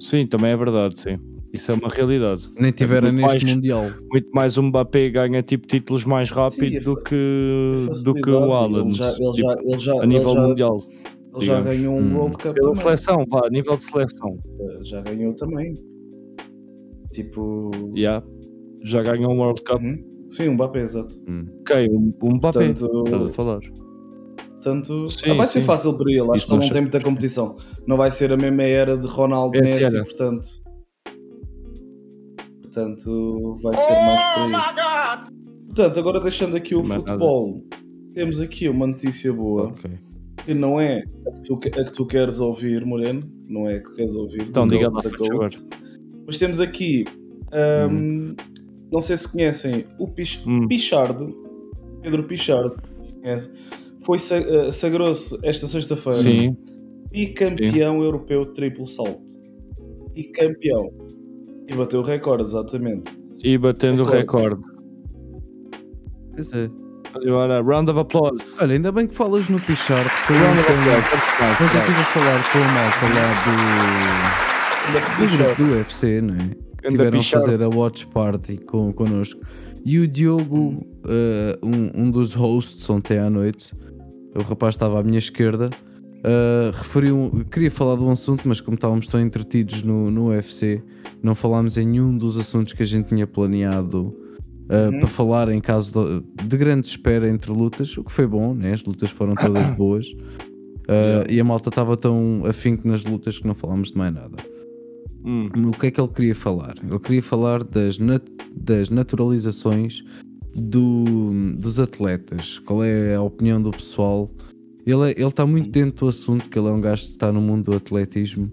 Sim, 0.00 0.26
também 0.26 0.50
é 0.50 0.56
verdade, 0.56 0.98
sim. 1.00 1.18
Isso 1.52 1.70
é 1.72 1.74
uma 1.74 1.88
realidade. 1.88 2.46
Nem 2.58 2.70
tivera 2.72 3.10
muito 3.12 3.22
neste 3.26 3.44
mais- 3.44 3.54
Mundial. 3.56 3.90
Muito 4.10 4.28
mais 4.32 4.56
um 4.56 4.62
Mbappé 4.64 5.08
ganha 5.10 5.42
tipo 5.42 5.66
títulos 5.66 6.04
mais 6.04 6.30
rápido 6.30 6.70
Sim, 6.70 6.76
a 6.76 6.80
do 6.80 6.94
fa- 6.94 7.02
que, 7.02 7.74
do 8.04 8.14
que 8.14 8.30
o 8.30 8.52
Haaland. 8.52 8.88
Ele 8.88 8.96
já, 8.96 9.10
ele 9.10 9.32
tipo, 9.32 9.36
já, 9.36 9.52
ele 9.62 9.78
já, 9.78 10.02
a 10.02 10.06
nível 10.06 10.30
ele 10.30 10.40
já, 10.40 10.46
mundial. 10.48 10.82
Ele 11.34 11.46
já 11.46 11.56
digamos. 11.60 11.64
ganhou 11.76 11.94
um 11.96 12.00
Hum. 12.00 12.16
World 12.18 12.36
Cup 12.36 12.54
Pela 12.54 12.54
também. 12.72 12.82
seleção, 12.82 13.24
vá, 13.28 13.46
a 13.46 13.50
nível 13.50 13.76
de 13.76 13.82
seleção. 13.84 14.38
Já 14.82 15.00
ganhou 15.02 15.34
também. 15.34 15.74
Tipo. 17.12 17.70
Yeah. 17.96 18.24
Já 18.84 19.02
ganhou 19.02 19.32
um 19.32 19.38
World 19.40 19.62
Cup. 19.62 19.80
Uhum. 19.82 20.04
Sim, 20.30 20.48
um 20.48 20.54
Mbappé, 20.54 20.82
exato. 20.82 21.12
Hum. 21.28 21.46
Ok, 21.60 21.88
um, 21.90 22.12
um 22.22 22.34
Mbappé. 22.36 22.68
Portanto, 22.72 23.02
Estás 23.04 23.26
a 23.26 23.28
falar. 23.30 23.60
Portanto, 24.62 25.08
Sim, 25.08 25.30
ah, 25.30 25.34
vai 25.34 25.46
ser 25.46 25.60
sim. 25.60 25.64
fácil 25.66 25.96
para 25.96 26.10
ele. 26.10 26.20
Acho 26.20 26.36
Isso 26.36 26.46
que 26.46 26.52
ele 26.52 26.58
não 26.60 26.66
não 26.66 26.72
tem 26.72 26.82
muita 26.82 27.00
competição. 27.00 27.56
Não 27.86 27.96
vai 27.96 28.10
ser 28.10 28.30
a 28.32 28.36
mesma 28.36 28.62
era 28.62 28.96
de 28.96 29.06
Ronaldo 29.08 29.56
Essa 29.58 29.74
Messi, 29.80 29.96
era. 29.96 30.04
portanto. 30.04 30.46
Portanto, 32.62 33.58
vai 33.62 33.74
ser 33.74 33.92
mais 33.92 34.34
por 34.34 34.42
aí. 34.42 35.30
Portanto, 35.66 35.98
agora 36.00 36.20
deixando 36.20 36.56
aqui 36.56 36.74
o 36.74 36.78
Mais 36.84 37.02
nada. 37.02 37.04
futebol, 37.06 37.64
temos 38.14 38.40
aqui 38.40 38.68
uma 38.68 38.86
notícia 38.86 39.32
boa 39.32 39.68
Ok. 39.68 39.90
que 40.44 40.54
não 40.54 40.80
é 40.80 41.04
a 41.26 41.30
que 41.32 41.42
tu, 41.42 41.54
a 41.54 41.84
que 41.84 41.92
tu 41.92 42.06
queres 42.06 42.38
ouvir, 42.38 42.84
Moreno. 42.84 43.22
Não 43.48 43.68
é 43.68 43.76
a 43.76 43.82
que 43.82 43.94
queres 43.94 44.14
ouvir. 44.14 44.42
Então, 44.42 44.68
diga 44.68 44.90
lá. 44.90 45.02
Mas 46.26 46.38
temos 46.38 46.60
aqui. 46.60 47.04
hum, 47.90 48.34
Não 48.92 49.00
sei 49.00 49.16
se 49.16 49.30
conhecem 49.30 49.86
o 49.98 50.06
Pich, 50.08 50.42
Hum. 50.48 50.66
Pichardo, 50.68 51.34
Pedro 52.02 52.24
Pichardo, 52.24 52.76
conhece? 53.22 53.50
Foi 54.04 54.18
eh, 54.18 54.72
sagrou-se 54.72 55.38
esta 55.44 55.66
sexta-feira 55.66 56.22
Sim. 56.22 56.56
bicampeão 57.10 58.02
europeu 58.02 58.40
de 58.40 58.54
triplo 58.54 58.86
salto. 58.86 59.38
Bicampeão. 60.14 60.90
E 61.68 61.74
bateu 61.74 62.00
o 62.00 62.02
recorde, 62.02 62.42
exatamente. 62.44 63.12
E 63.42 63.56
batendo 63.56 64.02
o 64.02 64.04
Recorde. 64.04 64.56
recorde. 64.56 64.62
Pois 66.34 66.52
é. 66.52 66.70
Olha, 67.28 67.60
round 67.62 67.90
of 67.90 68.00
applause. 68.00 68.56
Olha, 68.60 68.74
ainda 68.74 68.92
bem 68.92 69.06
que 69.06 69.14
falas 69.14 69.48
no 69.48 69.58
Pichard, 69.60 70.08
porque 70.10 70.32
eu 70.32 70.36
ontem, 70.36 70.60
estive 71.78 72.00
a 72.00 72.04
falar 72.04 72.52
com 72.52 72.58
a 72.58 72.68
malta 72.72 73.06
lá 73.14 73.28
do, 74.94 75.24
do 75.24 75.36
grupo 75.36 75.62
do 75.62 75.76
UFC, 75.76 76.20
não 76.20 76.34
é? 76.34 76.88
Tiveram 76.88 77.18
a 77.18 77.22
fazer 77.22 77.62
a 77.62 77.68
watch 77.68 78.06
party 78.08 78.58
com, 78.58 78.92
connosco. 78.92 79.40
E 79.84 79.98
o 79.98 80.06
Diogo, 80.06 80.86
eh, 81.08 81.58
um, 81.62 82.04
um 82.04 82.10
dos 82.10 82.34
hosts 82.34 82.88
ontem 82.88 83.18
à 83.18 83.28
noite, 83.30 83.72
o 84.34 84.42
rapaz 84.42 84.74
estava 84.74 85.00
à 85.00 85.02
minha 85.02 85.18
esquerda, 85.18 85.70
eh, 86.24 86.70
referiu, 86.72 87.44
queria 87.50 87.70
falar 87.70 87.96
de 87.96 88.02
um 88.04 88.10
assunto, 88.10 88.46
mas 88.46 88.60
como 88.60 88.74
estávamos 88.74 89.06
tão 89.06 89.20
entretidos 89.20 89.82
no, 89.82 90.10
no 90.10 90.28
UFC, 90.28 90.82
não 91.22 91.34
falámos 91.34 91.76
em 91.76 91.86
nenhum 91.86 92.16
dos 92.16 92.38
assuntos 92.38 92.72
que 92.72 92.82
a 92.82 92.86
gente 92.86 93.08
tinha 93.08 93.26
planeado 93.26 94.14
eh, 94.68 94.88
Uhum. 94.88 94.98
para 95.00 95.08
falar 95.08 95.48
em 95.48 95.60
caso 95.60 95.92
de, 95.92 96.46
de 96.46 96.56
grande 96.56 96.86
espera 96.86 97.28
entre 97.28 97.50
lutas, 97.50 97.96
o 97.96 98.04
que 98.04 98.12
foi 98.12 98.26
bom, 98.26 98.54
né? 98.54 98.72
as 98.72 98.84
lutas 98.84 99.10
foram 99.10 99.34
todas 99.34 99.68
boas. 99.76 100.06
Eh, 100.88 101.26
E 101.34 101.40
a 101.40 101.44
malta 101.44 101.68
estava 101.70 101.96
tão 101.96 102.42
afinco 102.46 102.86
nas 102.86 103.04
lutas 103.04 103.38
que 103.38 103.46
não 103.48 103.54
falámos 103.54 103.90
de 103.90 103.98
mais 103.98 104.14
nada. 104.14 104.36
Hum. 105.24 105.48
O 105.68 105.72
que 105.72 105.88
é 105.88 105.90
que 105.90 106.00
ele 106.00 106.08
queria 106.08 106.34
falar? 106.34 106.74
Ele 106.82 106.98
queria 106.98 107.22
falar 107.22 107.62
das, 107.64 107.98
nat- 107.98 108.30
das 108.56 108.88
naturalizações 108.90 110.02
do- 110.54 111.52
dos 111.56 111.78
atletas. 111.78 112.58
Qual 112.60 112.82
é 112.84 113.14
a 113.14 113.22
opinião 113.22 113.60
do 113.60 113.70
pessoal? 113.70 114.30
Ele, 114.86 115.10
é- 115.10 115.14
ele 115.16 115.24
está 115.26 115.46
muito 115.46 115.70
dentro 115.70 116.06
do 116.06 116.08
assunto, 116.08 116.48
que 116.48 116.58
ele 116.58 116.68
é 116.68 116.70
um 116.72 116.80
gajo 116.80 117.04
que 117.06 117.10
está 117.12 117.30
no 117.32 117.40
mundo 117.40 117.66
do 117.70 117.76
atletismo 117.76 118.50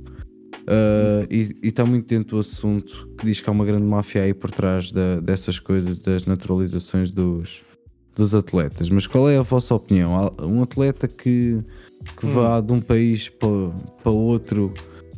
uh, 0.68 1.26
e 1.32 1.56
e 1.64 1.68
está 1.70 1.86
muito 1.86 2.06
dentro 2.08 2.36
do 2.36 2.40
assunto 2.40 3.08
que 3.18 3.26
diz 3.26 3.40
que 3.42 3.50
há 3.50 3.54
uma 3.54 3.66
grande 3.66 3.84
máfia 3.84 4.24
aí 4.24 4.34
por 4.34 4.52
trás 4.52 4.92
da- 4.92 5.20
dessas 5.20 5.60
coisas, 5.60 5.98
das 6.00 6.26
naturalizações 6.26 7.12
dos, 7.12 7.62
dos 8.16 8.36
atletas. 8.36 8.90
Mas 8.90 9.08
qual 9.08 9.30
é 9.30 9.38
a 9.38 9.42
vossa 9.42 9.74
opinião? 9.74 10.34
Um 10.42 10.62
atleta 10.62 11.08
que, 11.08 11.60
que 12.20 12.26
vá 12.26 12.60
de 12.62 12.74
um 12.74 12.82
país 12.82 13.30
para, 13.30 13.70
para 14.04 14.12
outro 14.12 14.74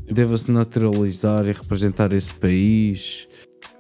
deva-se 0.09 0.49
naturalizar 0.51 1.45
e 1.47 1.51
representar 1.51 2.11
esse 2.13 2.33
país? 2.35 3.27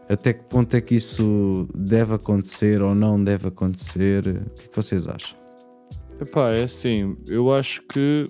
Até 0.09 0.33
que 0.33 0.43
ponto 0.45 0.75
é 0.75 0.81
que 0.81 0.95
isso 0.95 1.67
deve 1.75 2.15
acontecer 2.15 2.81
ou 2.81 2.95
não 2.95 3.23
deve 3.23 3.47
acontecer? 3.47 4.27
O 4.27 4.49
que 4.55 4.63
é 4.65 4.67
que 4.67 4.75
vocês 4.75 5.07
acham? 5.07 5.37
Epá, 6.19 6.49
é 6.49 6.63
assim, 6.63 7.15
eu 7.27 7.53
acho 7.53 7.81
que 7.87 8.27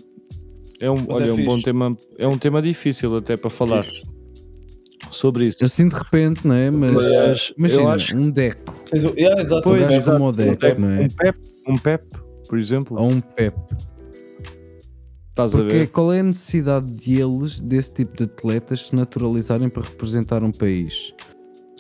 é 0.82 0.92
um, 0.92 0.98
Mas 1.08 1.08
olha, 1.16 1.26
é 1.26 1.30
é 1.30 1.34
um 1.34 1.46
bom 1.46 1.62
tema, 1.62 1.98
é 2.18 2.28
um 2.28 2.38
tema 2.38 2.62
difícil 2.62 3.16
até 3.16 3.38
para 3.38 3.50
falar 3.50 3.84
Fixe. 3.84 4.06
sobre 5.10 5.46
isso. 5.48 5.64
Assim 5.64 5.88
de 5.88 5.96
repente, 5.96 6.46
não 6.46 6.54
é? 6.54 6.70
Mas, 6.70 6.94
Mas 6.94 7.54
imagina, 7.58 7.82
eu 7.82 7.88
acho- 7.88 8.18
um 8.18 8.30
deco 8.30 8.74
yeah, 9.18 9.42
exato, 9.42 9.64
Pois, 9.64 9.82
o 9.82 9.84
gajo- 9.86 10.02
exato. 10.02 10.12
como 10.18 10.28
o 10.30 10.32
deck, 10.34 10.52
um 10.52 10.56
Pep, 10.58 10.82
não 10.82 10.90
é? 10.90 11.00
um 11.00 11.08
Pep, 11.10 11.38
um 11.68 11.78
Pep, 11.78 12.04
por 12.48 12.60
exemplo, 12.60 13.00
ou 13.00 13.10
um 13.10 13.22
Pep. 13.22 13.56
estás 15.30 15.56
a 15.56 15.58
Porque 15.58 15.74
ver? 15.78 15.88
qual 15.88 16.12
é 16.14 16.20
a 16.20 16.24
necessidade 16.24 16.92
de 16.92 17.20
eles, 17.22 17.60
desse 17.60 17.94
tipo 17.94 18.18
de 18.18 18.24
atletas, 18.26 18.82
se 18.88 18.96
naturalizarem 18.96 19.70
para 19.70 19.84
representar 19.84 20.44
um 20.44 20.52
país? 20.52 21.14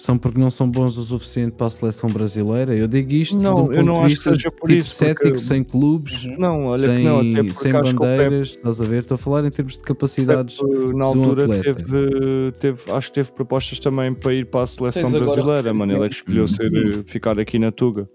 São 0.01 0.17
porque 0.17 0.39
não 0.39 0.49
são 0.49 0.69
bons 0.69 0.95
o 0.97 1.03
suficiente 1.03 1.51
para 1.53 1.67
a 1.67 1.69
seleção 1.69 2.09
brasileira? 2.09 2.73
Eu 2.73 2.87
digo 2.87 3.11
isto 3.11 3.37
Não, 3.37 3.53
de 3.55 3.61
um 3.61 3.63
eu 3.65 3.71
ponto 3.73 3.85
não 3.85 3.93
de 3.93 3.99
acho 3.99 4.05
que 4.05 4.09
vista 4.13 4.29
seja 4.35 4.51
por 4.51 4.67
tipo 4.69 4.79
isso, 4.79 4.97
porque- 4.97 5.05
cético, 5.13 5.39
sem 5.39 5.63
clubes, 5.63 6.23
Uhum. 6.23 6.35
Não, 6.39 6.65
olha 6.67 6.87
que 6.87 6.93
sem, 6.95 7.03
não, 7.03 7.19
até 7.19 7.31
porque 7.43 7.51
sem 7.53 7.71
acho 7.73 7.81
que 7.83 7.95
o 7.95 7.99
Pep, 7.99 8.17
bandeiras, 8.23 8.47
estás 8.49 8.81
a 8.81 8.83
ver? 8.85 8.99
Estou 9.01 9.15
a 9.15 9.17
falar 9.17 9.45
em 9.45 9.51
termos 9.51 9.73
de 9.73 9.79
capacidades. 9.81 10.57
Pep, 10.57 10.69
na 10.71 10.87
de 10.87 10.95
um 10.95 11.03
altura 11.03 11.43
atleta. 11.43 11.63
teve, 11.73 12.51
teve, 12.61 12.91
acho 12.93 13.07
que 13.09 13.13
teve 13.15 13.31
propostas 13.33 13.79
também 13.79 14.13
para 14.13 14.33
ir 14.33 14.45
para 14.45 14.61
a 14.61 14.67
seleção 14.67 15.03
Tens 15.03 15.13
agora 15.15 15.25
brasileira, 15.33 15.73
mano. 15.73 15.93
Ele 15.93 16.05
é 16.05 16.09
que 16.09 16.15
escolheu 16.15 16.43
Hum. 16.45 16.47
ser, 16.47 16.71
eh, 16.73 17.03
ficar 17.05 17.37
aqui 17.37 17.59
na 17.59 17.71
Tuga. 17.71 18.09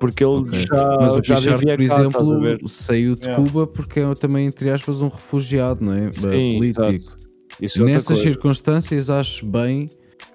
Porque 0.00 0.24
ele 0.24 0.40
Ok. 0.40 0.58
já, 0.68 0.96
Mas 1.00 1.12
o 1.12 1.22
já 1.22 1.56
por 1.56 1.64
cá, 1.64 1.74
exemplo, 1.82 2.68
saiu 2.68 3.14
de 3.14 3.22
Yeah. 3.26 3.42
Cuba 3.42 3.66
porque 3.68 4.00
é 4.00 4.14
também, 4.16 4.46
entre 4.46 4.68
aspas, 4.68 5.00
um 5.00 5.06
refugiado, 5.08 5.84
não 5.84 5.92
é? 5.94 6.10
Sim, 6.10 6.56
Político. 6.58 6.82
exato. 6.82 7.18
Isso 7.62 7.80
é 7.80 7.84
Nessas 7.84 8.18
circunstâncias 8.18 9.08
acho 9.08 9.46
bem 9.46 9.88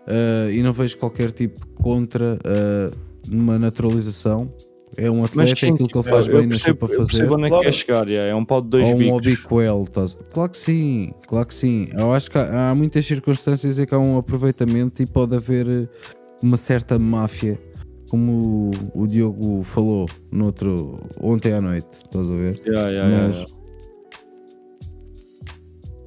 uh, 0.08 0.52
e 0.52 0.62
não 0.64 0.74
vejo 0.74 0.98
qualquer 0.98 1.32
tipo 1.32 1.66
contra 1.76 2.38
uh, 2.38 2.96
uma 3.32 3.58
naturalização. 3.58 4.54
É 4.98 5.10
um 5.10 5.24
atleta, 5.24 5.56
sim, 5.56 5.68
é 5.68 5.70
aquilo 5.70 5.88
que 5.88 5.98
ele 5.98 6.04
tipo, 6.04 6.16
faz 6.16 6.28
eu 6.28 6.38
bem, 6.40 6.48
nasceu 6.48 6.76
para 6.76 6.88
fazer. 6.88 7.32
onde 7.32 7.46
é 7.46 7.50
que 7.52 7.60
quer 7.62 7.72
chegar, 7.74 8.10
yeah, 8.10 8.32
é 8.32 8.36
um 8.36 8.44
pau 8.44 8.60
de 8.62 8.70
dois 8.70 8.88
Ou 8.88 8.96
um 8.96 8.98
bicos. 8.98 9.16
Obiquel, 9.16 9.84
estás- 9.84 10.18
claro 10.34 10.52
que 10.52 10.58
sim, 10.58 11.14
claro 11.28 11.46
que 11.46 11.54
sim. 11.54 11.90
Eu 11.94 12.12
acho 12.12 12.30
que 12.30 12.38
há, 12.38 12.72
há 12.72 12.76
muitas 12.76 13.06
circunstâncias 13.06 13.78
em 13.80 13.86
que 13.86 13.94
há 13.94 14.00
um 14.00 14.18
aproveitamento 14.18 15.02
e 15.02 15.06
pode 15.06 15.36
haver 15.36 15.68
uh, 15.68 15.88
uma 16.42 16.58
certa 16.58 16.98
máfia, 16.98 17.58
como 18.10 18.72
o, 18.96 19.04
o 19.04 19.08
Diogo 19.08 19.62
falou 19.64 20.08
no 20.32 20.46
outro, 20.46 21.00
ontem 21.22 21.54
à 21.54 21.62
noite, 21.62 21.88
estás 22.04 22.28
a 22.30 22.34
ver? 22.34 22.60
Yeah, 22.66 22.90
yeah, 22.90 23.28
Mas 23.28 23.38
yeah. 23.38 23.54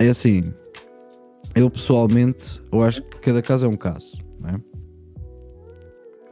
é 0.01 0.09
assim, 0.09 0.52
eu 1.54 1.68
pessoalmente, 1.70 2.60
eu 2.72 2.82
acho 2.82 3.02
que 3.02 3.18
cada 3.20 3.42
caso 3.42 3.66
é 3.66 3.68
um 3.68 3.76
caso, 3.76 4.18
não 4.40 4.50
é? 4.50 4.60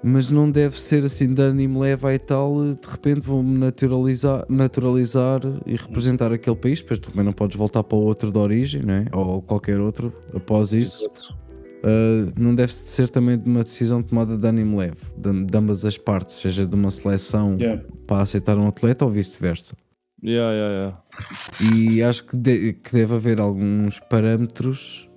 Mas 0.03 0.31
não 0.31 0.51
deve 0.51 0.81
ser 0.81 1.05
assim 1.05 1.35
de 1.35 1.43
ânimo 1.43 1.81
leva 1.81 2.15
e 2.15 2.19
tal, 2.19 2.73
de 2.73 2.89
repente 2.89 3.21
vou-me 3.21 3.59
naturalizar, 3.59 4.47
naturalizar 4.49 5.43
e 5.67 5.77
representar 5.77 6.33
aquele 6.33 6.57
país, 6.57 6.81
depois 6.81 6.99
também 6.99 7.23
não 7.23 7.33
podes 7.33 7.57
voltar 7.59 7.83
para 7.85 7.99
o 7.99 8.01
outro 8.03 8.31
de 8.33 8.39
origem, 8.39 8.83
não 8.83 8.95
é? 8.95 9.05
ou 9.13 9.43
qualquer 9.43 9.79
outro 9.79 10.11
após 10.35 10.73
isso. 10.73 11.07
Uh, 11.83 12.33
não 12.39 12.55
deve 12.55 12.73
ser 12.75 13.09
também 13.11 13.39
de 13.39 13.49
uma 13.49 13.63
decisão 13.63 14.03
tomada 14.03 14.37
de 14.39 14.47
ânimo 14.47 14.79
leve, 14.79 14.99
de, 15.17 15.45
de 15.45 15.59
ambas 15.59 15.85
as 15.85 15.97
partes, 15.99 16.37
seja 16.37 16.67
de 16.67 16.75
uma 16.75 16.91
seleção 16.91 17.57
Yeah. 17.61 17.83
para 18.07 18.23
aceitar 18.23 18.57
um 18.57 18.67
atleta 18.69 19.05
ou 19.05 19.11
vice-versa. 19.11 19.75
Yeah, 20.23 20.53
yeah, 20.55 20.75
yeah. 20.75 21.85
E 21.89 22.03
acho 22.03 22.25
que, 22.27 22.37
de- 22.37 22.73
que 22.75 22.93
deve 22.93 23.15
haver 23.15 23.41
alguns 23.41 23.99
parâmetros 23.99 25.09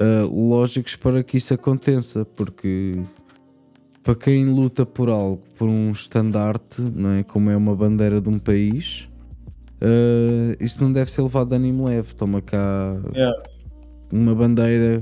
ah, 0.00 0.26
lógicos 0.32 0.96
para 0.96 1.22
que 1.22 1.36
isso 1.36 1.54
aconteça, 1.54 2.24
porque 2.24 2.92
para 4.02 4.14
quem 4.14 4.46
luta 4.46 4.86
por 4.86 5.08
algo, 5.08 5.42
por 5.58 5.68
um 5.68 5.90
estandarte, 5.90 6.80
não 6.80 7.10
é? 7.10 7.22
como 7.22 7.50
é 7.50 7.56
uma 7.56 7.76
bandeira 7.76 8.20
de 8.20 8.28
um 8.28 8.38
país, 8.38 9.08
ah, 9.80 10.56
isto 10.60 10.82
não 10.82 10.92
deve 10.92 11.10
ser 11.10 11.22
levado 11.22 11.48
de 11.48 11.56
ânimo 11.56 11.86
leve. 11.86 12.14
Toma 12.14 12.40
cá 12.42 12.96
Yeah. 13.14 13.42
uma 14.12 14.34
bandeira, 14.34 15.00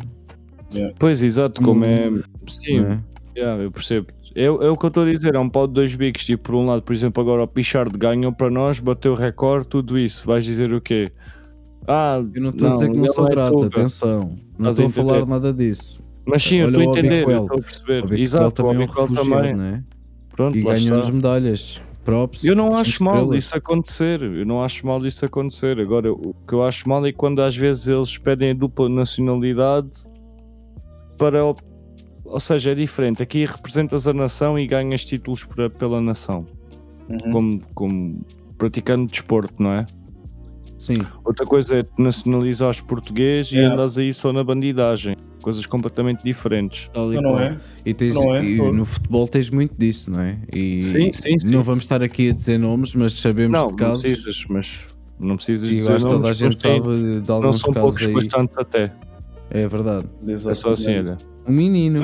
Pois, 0.99 1.23
exato, 1.23 1.63
como 1.63 1.85
é. 1.85 2.11
Sim, 2.47 2.81
não 2.81 2.93
é? 2.93 3.01
yeah, 3.37 3.63
eu 3.63 3.71
percebo. 3.71 4.09
É, 4.35 4.45
é 4.45 4.51
o 4.51 4.77
que 4.77 4.85
eu 4.85 4.89
estou 4.89 5.03
a 5.03 5.07
dizer, 5.11 5.35
é 5.35 5.39
um 5.39 5.49
pau 5.49 5.67
de 5.67 5.73
dois 5.73 5.95
bicos. 5.95 6.25
Tipo, 6.25 6.45
por 6.45 6.55
um 6.55 6.67
lado, 6.67 6.83
por 6.83 6.93
exemplo, 6.93 7.23
agora 7.23 7.43
o 7.43 7.49
Pichard 7.49 7.97
ganhou 7.97 8.33
para 8.33 8.51
nós, 8.51 8.79
bateu 8.79 9.13
o 9.13 9.15
recorde, 9.15 9.67
tudo 9.67 9.99
isso. 9.99 10.27
Vais 10.27 10.45
dizer 10.45 10.73
o 10.73 10.81
quê? 10.81 11.11
Ah, 11.91 12.23
Eu 12.35 12.43
não 12.43 12.51
estou 12.51 12.69
a 12.69 12.73
dizer 12.73 12.91
que 12.91 12.97
não 12.99 13.07
sou 13.09 13.27
é 13.27 13.31
grato, 13.31 13.63
atenção. 13.65 14.37
Não 14.59 14.71
estou 14.71 14.87
a 14.87 14.91
falar 14.91 15.25
nada 15.27 15.53
disso. 15.55 16.01
Mas 16.27 16.43
sim, 16.43 16.57
eu 16.57 16.69
estou 16.69 16.83
a 16.83 16.85
entender, 16.85 17.21
estou 17.27 17.47
a 17.47 17.63
perceber. 17.63 18.05
O 18.05 18.15
Exato, 18.15 18.51
também 18.63 18.75
é 18.83 18.85
o 18.85 18.87
refugiado, 18.87 19.15
também. 19.31 19.55
não 19.57 19.65
é? 19.65 19.83
Pronto, 20.37 20.59
E 20.59 20.63
ganhou-nos 20.63 21.07
está. 21.07 21.17
medalhas. 21.17 21.81
Props. 22.05 22.45
Eu 22.45 22.55
não 22.55 22.77
acho 22.77 23.03
mal 23.03 23.15
estrelas. 23.17 23.45
isso 23.45 23.57
acontecer. 23.57 24.23
Eu 24.23 24.45
não 24.47 24.63
acho 24.63 24.87
mal 24.87 25.05
isso 25.07 25.25
acontecer. 25.25 25.79
Agora, 25.81 26.13
o 26.13 26.35
que 26.47 26.53
eu 26.55 26.63
acho 26.63 26.87
mal 26.89 27.05
é 27.07 27.13
quando 27.13 27.41
às 27.41 27.57
vezes 27.57 27.87
eles 27.87 28.17
pedem 28.19 28.51
a 28.51 28.55
dupla 28.55 28.89
nacionalidade 28.89 29.91
para. 31.17 31.45
o- 31.45 31.57
Ou 32.25 32.41
seja, 32.41 32.73
é 32.73 32.75
diferente. 32.75 33.23
Aqui 33.23 33.47
representas 33.47 34.07
a 34.07 34.13
nação 34.13 34.59
e 34.59 34.67
ganhas 34.67 35.03
títulos 35.05 35.47
pela 35.79 35.99
nação, 36.01 36.47
Uhum. 37.09 37.33
como, 37.33 37.61
como 37.75 38.21
praticando 38.59 39.07
desporto, 39.11 39.55
não 39.63 39.73
é? 39.73 39.87
Sim. 40.79 40.99
Outra 41.25 41.45
coisa 41.45 41.75
é 41.81 41.83
te 41.83 41.91
nacionalizares 42.01 42.81
português 42.81 43.51
e 43.53 43.57
Yeah. 43.57 43.75
andas 43.75 43.99
aí 43.99 44.15
só 44.15 44.33
na 44.33 44.43
bandidagem. 44.45 45.17
Coisas 45.43 45.67
completamente 45.67 46.23
diferentes. 46.25 46.89
E 46.95 46.99
Não, 47.17 47.23
não 47.23 47.39
é? 47.39 47.59
E, 47.85 47.93
tens- 47.93 48.15
Não 48.15 48.35
é, 48.35 48.45
e 48.45 48.57
no 48.57 48.85
futebol 48.85 49.27
tens 49.29 49.51
muito 49.51 49.75
disso, 49.77 50.11
não 50.11 50.21
é? 50.21 50.39
E 50.53 50.83
Sim, 50.83 51.13
sim, 51.13 51.39
sim. 51.39 51.49
Não 51.51 51.63
vamos 51.63 51.85
estar 51.85 52.03
aqui 52.03 52.31
a 52.31 52.33
dizer 52.33 52.59
nomes, 52.59 52.95
mas 52.95 53.13
sabemos 53.15 53.53
Não, 53.59 53.67
de 53.67 53.71
não 53.73 53.77
casos. 53.77 54.03
precisas, 54.03 54.45
mas 54.49 54.81
não 55.19 55.37
precisas 55.37 55.71
E 55.71 55.77
dizer 55.77 55.93
acho 55.95 56.05
que 56.05 56.11
toda 56.11 56.17
a 56.17 56.23
nomes, 56.23 56.37
gente 56.39 56.59
sabe 56.61 57.21
de 57.21 57.29
Não 57.29 57.35
alguns 57.37 57.61
são 57.61 57.73
casos 57.73 57.91
poucos, 57.91 58.07
aí. 58.07 58.15
bastantes 58.15 58.59
até. 58.59 58.93
É 59.51 59.67
verdade. 59.67 60.07
É 60.27 60.37
só 60.55 60.73
assim, 60.73 60.93
Exatamente. 60.97 61.25
olha. 61.25 61.49
Um 61.49 61.53
menino. 61.57 62.01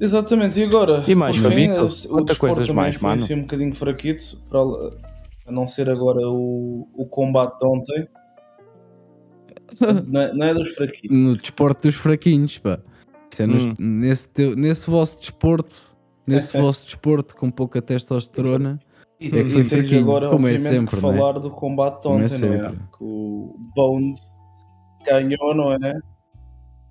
Exatamente, 0.00 0.58
e 0.60 0.64
agora? 0.64 1.04
E 1.06 1.14
mais, 1.14 1.36
Por 1.38 1.52
fim, 1.52 1.68
Fabito? 1.68 1.72
o 1.72 2.08
Conta 2.08 2.24
desporto 2.24 2.36
coisas 2.38 2.68
mais, 2.70 2.98
mano. 2.98 3.22
assim 3.22 3.34
um 3.34 3.40
bocadinho 3.42 3.74
fraquito, 3.74 4.36
para, 4.50 4.60
a 5.46 5.52
não 5.52 5.66
ser 5.66 5.90
agora 5.90 6.20
o, 6.28 6.88
o 6.94 7.06
combate 7.06 7.58
de 7.58 7.66
ontem. 7.66 8.08
não, 10.08 10.20
é, 10.20 10.32
não 10.34 10.46
é 10.46 10.54
dos 10.54 10.68
fraquitos. 10.70 11.16
No 11.16 11.36
desporto 11.36 11.88
dos 11.88 11.96
fraquinhos, 11.96 12.58
pá. 12.58 12.78
É 13.38 13.46
nos- 13.46 13.64
Hum. 13.66 13.74
nesse, 13.78 14.28
teu- 14.28 14.54
nesse 14.54 14.88
vosso 14.88 15.18
desporto, 15.18 15.74
nesse 16.26 16.56
vosso 16.58 16.84
desporto 16.86 17.34
com 17.36 17.50
pouca 17.50 17.82
testosterona, 17.82 18.78
E, 19.20 19.26
É 19.26 19.30
que 19.30 19.36
e 19.38 19.50
foi 19.50 19.62
tens 19.64 19.68
fraquinho, 19.68 20.00
agora, 20.02 20.28
como 20.28 20.46
é 20.48 20.58
sempre, 20.58 20.96
é? 20.96 21.00
falar 21.00 21.32
do 21.38 21.50
combate 21.50 21.96
de 21.96 22.02
Como 22.02 22.20
é 22.20 22.24
ontem, 22.24 22.38
não 22.40 22.52
é? 22.54 22.62
sempre. 22.62 22.76
Que 22.76 23.04
o 23.04 23.56
Bones 23.74 24.18
ganhou, 25.06 25.54
não 25.54 25.72
é? 25.72 25.98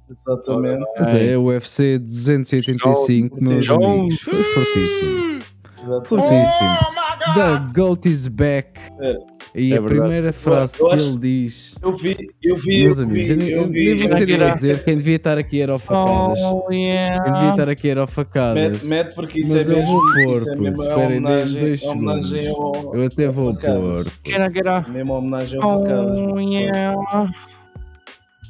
Exatamente. 0.09 0.83
mas 0.97 1.13
é 1.15 1.37
o 1.37 1.43
UFC 1.45 1.97
285, 1.97 3.41
meus 3.41 3.69
amigos. 3.69 4.19
Foi 4.21 4.33
fortíssimo. 4.43 5.41
exatamente. 5.81 6.07
Fortíssimo. 6.09 7.02
The 7.35 7.71
GOAT 7.73 8.05
is 8.09 8.27
back. 8.27 8.79
É. 8.99 9.17
E 9.55 9.71
É 9.73 9.77
a 9.77 9.81
verdade. 9.81 9.99
primeira 9.99 10.33
frase 10.33 10.75
Eu 10.79 10.87
que 10.87 10.93
acho- 10.95 11.09
ele 11.09 11.17
diz. 11.19 11.75
Eu 11.81 11.91
vi, 11.91 12.17
eu 12.41 12.55
vi, 12.55 12.83
Meus 12.83 12.97
eu 12.99 13.05
amigos, 13.07 13.27
vi, 13.27 13.33
eu, 13.33 13.47
eu 13.49 13.61
eu 13.61 13.67
vi. 13.67 13.85
nem 13.85 13.97
vou 13.97 14.07
ser 14.07 14.29
eu 14.29 14.47
a 14.47 14.53
dizer, 14.55 14.83
quem 14.83 14.97
devia 14.97 15.15
estar 15.15 15.37
aqui 15.37 15.61
era 15.61 15.75
o 15.75 15.79
facadas. 15.79 16.39
Oh, 16.41 16.61
Quem 16.67 16.79
devia 16.79 16.93
yeah. 16.93 17.49
estar 17.51 17.69
aqui 17.69 17.89
era 17.89 17.99
o 17.99 18.03
Mete, 18.03 18.11
facadas. 18.13 18.83
mete 18.83 19.13
porque 19.15 19.39
isso 19.41 19.53
Mas 19.53 19.69
é 19.69 19.71
eu 19.73 19.77
mesmo, 19.77 19.91
vou 19.91 20.01
pôr, 20.01 20.35
isso 20.35 20.49
é 20.49 20.55
mesmo 20.55 20.83
é 20.83 20.87
dê-me 20.87 21.05
homenagem, 21.05 21.59
dois 21.61 21.83
é 21.83 21.87
segundos. 21.87 22.33
ao, 22.47 22.95
Eu 22.95 23.05
até 23.05 23.29
vou 23.29 23.53
pôr. 23.55 24.05
Can 24.23 24.45
I 24.45 24.49
get 24.49 24.65
a- 24.65 24.85
Mesmo 24.89 25.13
homenagem 25.13 25.61
ao 25.61 25.83
facadas. 25.83 26.17
Oh, 26.19 26.39
yeah. 26.39 27.31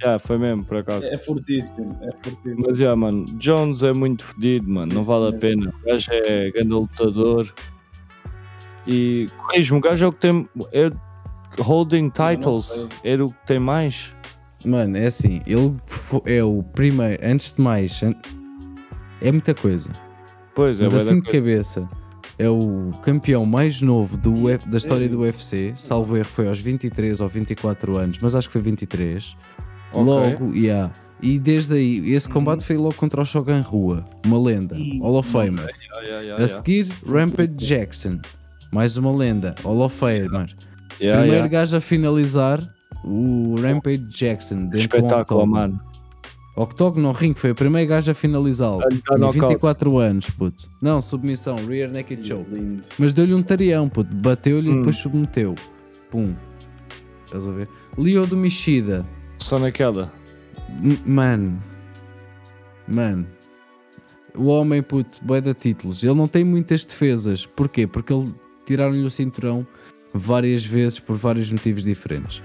Já, 0.02 0.20
foi 0.20 0.38
mesmo, 0.38 0.64
por 0.66 0.78
acaso. 0.78 1.06
É 1.06 1.18
fortíssimo, 1.18 1.98
é 2.02 2.12
fortíssimo. 2.24 2.64
Mas, 2.68 2.78
já, 2.78 2.96
mano, 2.96 3.26
Jones 3.38 3.84
é 3.84 3.92
muito 3.94 4.24
fedido, 4.26 4.70
mano. 4.70 4.94
Não 4.94 5.02
vale 5.02 5.36
a 5.36 5.40
pena. 5.40 5.74
O 5.82 5.86
gajo 5.86 6.08
é 6.12 6.50
grande 6.52 6.70
lutador. 6.72 7.54
E, 8.88 9.30
corrijo-me, 9.38 9.80
o 9.80 9.82
gajo 9.82 10.06
é 10.06 10.08
o 10.08 10.14
que 10.14 10.20
tem... 10.20 10.48
É, 10.72 10.92
holding 11.60 12.10
titles. 12.10 12.70
Era 13.04 13.26
o 13.26 13.32
que 13.32 13.46
tem 13.48 13.60
mais. 13.60 14.14
Mano, 14.66 14.98
é 14.98 15.06
assim, 15.06 15.42
ele 15.46 15.76
é 16.26 16.44
o 16.44 16.64
primeiro, 16.64 17.22
antes 17.26 17.54
de 17.54 17.62
mais, 17.62 18.02
é 19.22 19.32
muita 19.32 19.54
coisa. 19.54 19.92
Pois, 20.56 20.80
é 20.80 20.84
Mas 20.84 20.94
assim 20.94 21.20
de 21.20 21.30
cabeça, 21.30 21.88
é 22.40 22.50
o 22.50 22.92
campeão 23.02 23.46
mais 23.46 23.82
novo 23.82 24.18
do 24.18 24.34
Uf- 24.46 24.70
da 24.70 24.78
história 24.78 25.10
do? 25.10 25.20
UFC. 25.20 25.74
Salvo 25.76 26.16
erro, 26.16 26.26
foi 26.30 26.48
aos 26.48 26.60
23 26.60 27.20
ou 27.20 27.28
24 27.28 27.98
anos, 27.98 28.20
mas 28.20 28.36
acho 28.36 28.48
que 28.48 28.54
foi 28.54 28.62
23. 28.62 29.36
Ok. 29.92 30.04
Logo, 30.06 30.54
yeah. 30.56 30.92
E 31.22 31.38
desde 31.40 31.76
aí, 31.76 32.14
esse 32.14 32.28
combate 32.30 32.64
foi 32.66 32.78
logo 32.78 32.96
contra 32.96 33.22
o 33.22 33.26
Shogun 33.26 33.62
Rua, 33.62 34.04
uma 34.26 34.38
lenda, 34.42 34.76
Hall 35.02 35.16
of 35.18 35.30
Famer. 35.30 35.70
Yeah, 35.70 36.02
yeah, 36.04 36.22
yeah, 36.22 36.44
A 36.44 36.48
seguir, 36.48 36.88
Rampage 37.06 37.54
Jackson, 37.56 38.20
mais 38.74 38.98
uma 38.98 39.12
lenda, 39.16 39.56
Hall 39.64 39.80
of 39.82 39.96
Famer. 39.96 40.30
Yeah, 41.00 41.22
Primeiro 41.22 41.32
yeah. 41.32 41.48
gajo 41.48 41.78
a 41.78 41.82
finalizar 41.82 42.60
o 43.04 43.56
Rampage 43.60 44.06
Jackson 44.10 44.68
do 44.68 44.78
Espetáculo, 44.78 45.22
octógono. 45.42 45.52
mano. 45.52 45.80
Octógono 46.56 47.08
ao 47.08 47.14
ringue 47.14 47.40
foi 47.40 47.50
o 47.52 47.56
primeiro 47.56 47.90
gajo 47.90 48.12
a 48.12 48.14
finalizá-lo. 48.14 48.80
Dar 48.80 48.90
Tinha 48.90 49.18
knockout. 49.18 49.40
24 49.48 49.98
anos, 49.98 50.30
puto. 50.30 50.70
Não, 50.82 51.02
submissão, 51.02 51.56
rear 51.66 51.90
naked 51.92 52.26
choke. 52.28 52.80
Mas 53.00 53.12
deu-lhe 53.12 53.34
um 53.34 53.42
tarião, 53.42 53.90
puto. 53.90 54.14
Bateu-lhe 54.16 54.70
e 54.70 54.72
Hum. 54.72 54.78
depois 54.78 54.98
submeteu. 54.98 55.56
Pum. 56.12 56.36
Estás 57.26 57.48
a 57.48 57.52
ver? 57.52 57.68
Leo 57.98 58.28
do 58.28 58.38
Mishida. 58.38 59.04
Só 59.40 59.58
naquela. 59.58 60.12
M- 60.80 61.00
Mano. 61.08 61.62
Mano. 62.88 63.26
O 64.36 64.46
homem, 64.46 64.84
puto, 64.84 65.18
bué 65.24 65.42
de 65.42 65.54
títulos. 65.56 66.04
Ele 66.04 66.14
não 66.14 66.28
tem 66.28 66.44
muitas 66.44 66.86
defesas. 66.86 67.48
Porquê? 67.48 67.88
Porque 67.88 68.14
ele 68.14 68.32
tiraram-lhe 68.66 69.04
o 69.04 69.10
cinturão 69.10 69.66
várias 70.14 70.66
vezes 70.66 71.00
por 71.00 71.16
vários 71.16 71.50
motivos 71.52 71.84
diferentes. 71.84 72.42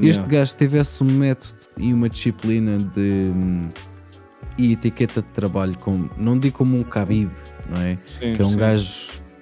Este 0.00 0.20
Yeah. 0.20 0.38
gajo 0.38 0.56
tivesse 0.56 1.02
um 1.02 1.10
método 1.10 1.58
e 1.76 1.92
uma 1.92 2.08
disciplina 2.08 2.78
de 2.78 3.32
hum, 3.34 3.68
e 4.56 4.72
etiqueta 4.72 5.22
de 5.22 5.32
trabalho 5.32 5.76
como 5.78 6.10
não 6.16 6.38
digo 6.38 6.58
como 6.58 6.76
um 6.76 6.82
Khabib, 6.82 7.30
não 7.68 7.80
é? 7.80 7.98
Sim, 8.06 8.32
que 8.32 8.42
é 8.42 8.44
um 8.44 8.50
sim. 8.50 8.56
gajo 8.56 8.90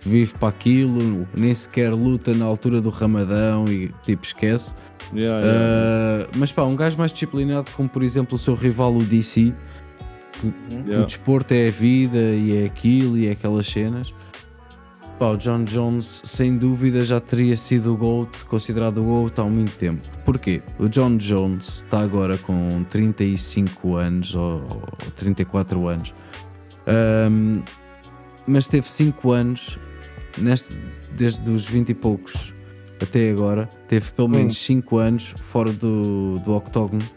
que 0.00 0.08
vive 0.08 0.34
para 0.34 0.48
aquilo, 0.48 1.26
nem 1.34 1.54
sequer 1.54 1.92
luta 1.92 2.34
na 2.34 2.44
altura 2.44 2.80
do 2.80 2.90
Ramadão 2.90 3.66
e 3.68 3.92
tipo 4.04 4.24
esquece. 4.24 4.74
Yeah, 5.14 5.44
yeah, 5.44 6.24
Uh, 6.24 6.28
mas 6.36 6.52
pá, 6.52 6.64
um 6.64 6.74
gajo 6.74 6.98
mais 6.98 7.12
disciplinado 7.12 7.70
como 7.72 7.88
por 7.88 8.02
exemplo 8.02 8.34
o 8.34 8.38
seu 8.38 8.54
rival 8.54 8.94
o 8.94 9.04
DC, 9.04 9.52
que 10.32 10.46
o 10.46 10.54
yeah. 10.70 11.04
desporto 11.04 11.54
é 11.54 11.68
a 11.68 11.70
vida 11.70 12.18
e 12.18 12.62
é 12.62 12.66
aquilo 12.66 13.16
e 13.16 13.28
é 13.28 13.32
aquelas 13.32 13.66
cenas. 13.66 14.12
Pá, 15.18 15.28
o 15.28 15.36
John 15.38 15.64
Jones 15.64 16.20
sem 16.26 16.58
dúvida 16.58 17.02
já 17.02 17.18
teria 17.18 17.56
sido 17.56 17.94
o 17.94 17.96
GOAT, 17.96 18.44
considerado 18.44 18.98
o 18.98 19.04
GOAT 19.04 19.38
há 19.38 19.44
muito 19.44 19.74
tempo. 19.76 20.06
Porquê? 20.26 20.62
O 20.78 20.88
John 20.88 21.16
Jones 21.16 21.82
está 21.82 22.00
agora 22.00 22.36
com 22.36 22.84
35 22.90 23.96
anos 23.96 24.34
ou, 24.34 24.60
ou 24.68 25.10
34 25.16 25.88
anos. 25.88 26.14
Um, 27.30 27.62
mas 28.46 28.68
teve 28.68 28.86
5 28.86 29.32
anos 29.32 29.78
neste, 30.36 30.76
desde 31.12 31.50
os 31.50 31.64
20 31.64 31.88
e 31.88 31.94
poucos 31.94 32.52
até 33.00 33.30
agora. 33.30 33.70
Teve 33.88 34.12
pelo 34.12 34.28
menos 34.28 34.58
5 34.58 34.98
anos 34.98 35.34
fora 35.40 35.72
do, 35.72 36.38
do 36.40 36.54
octógono. 36.54 37.08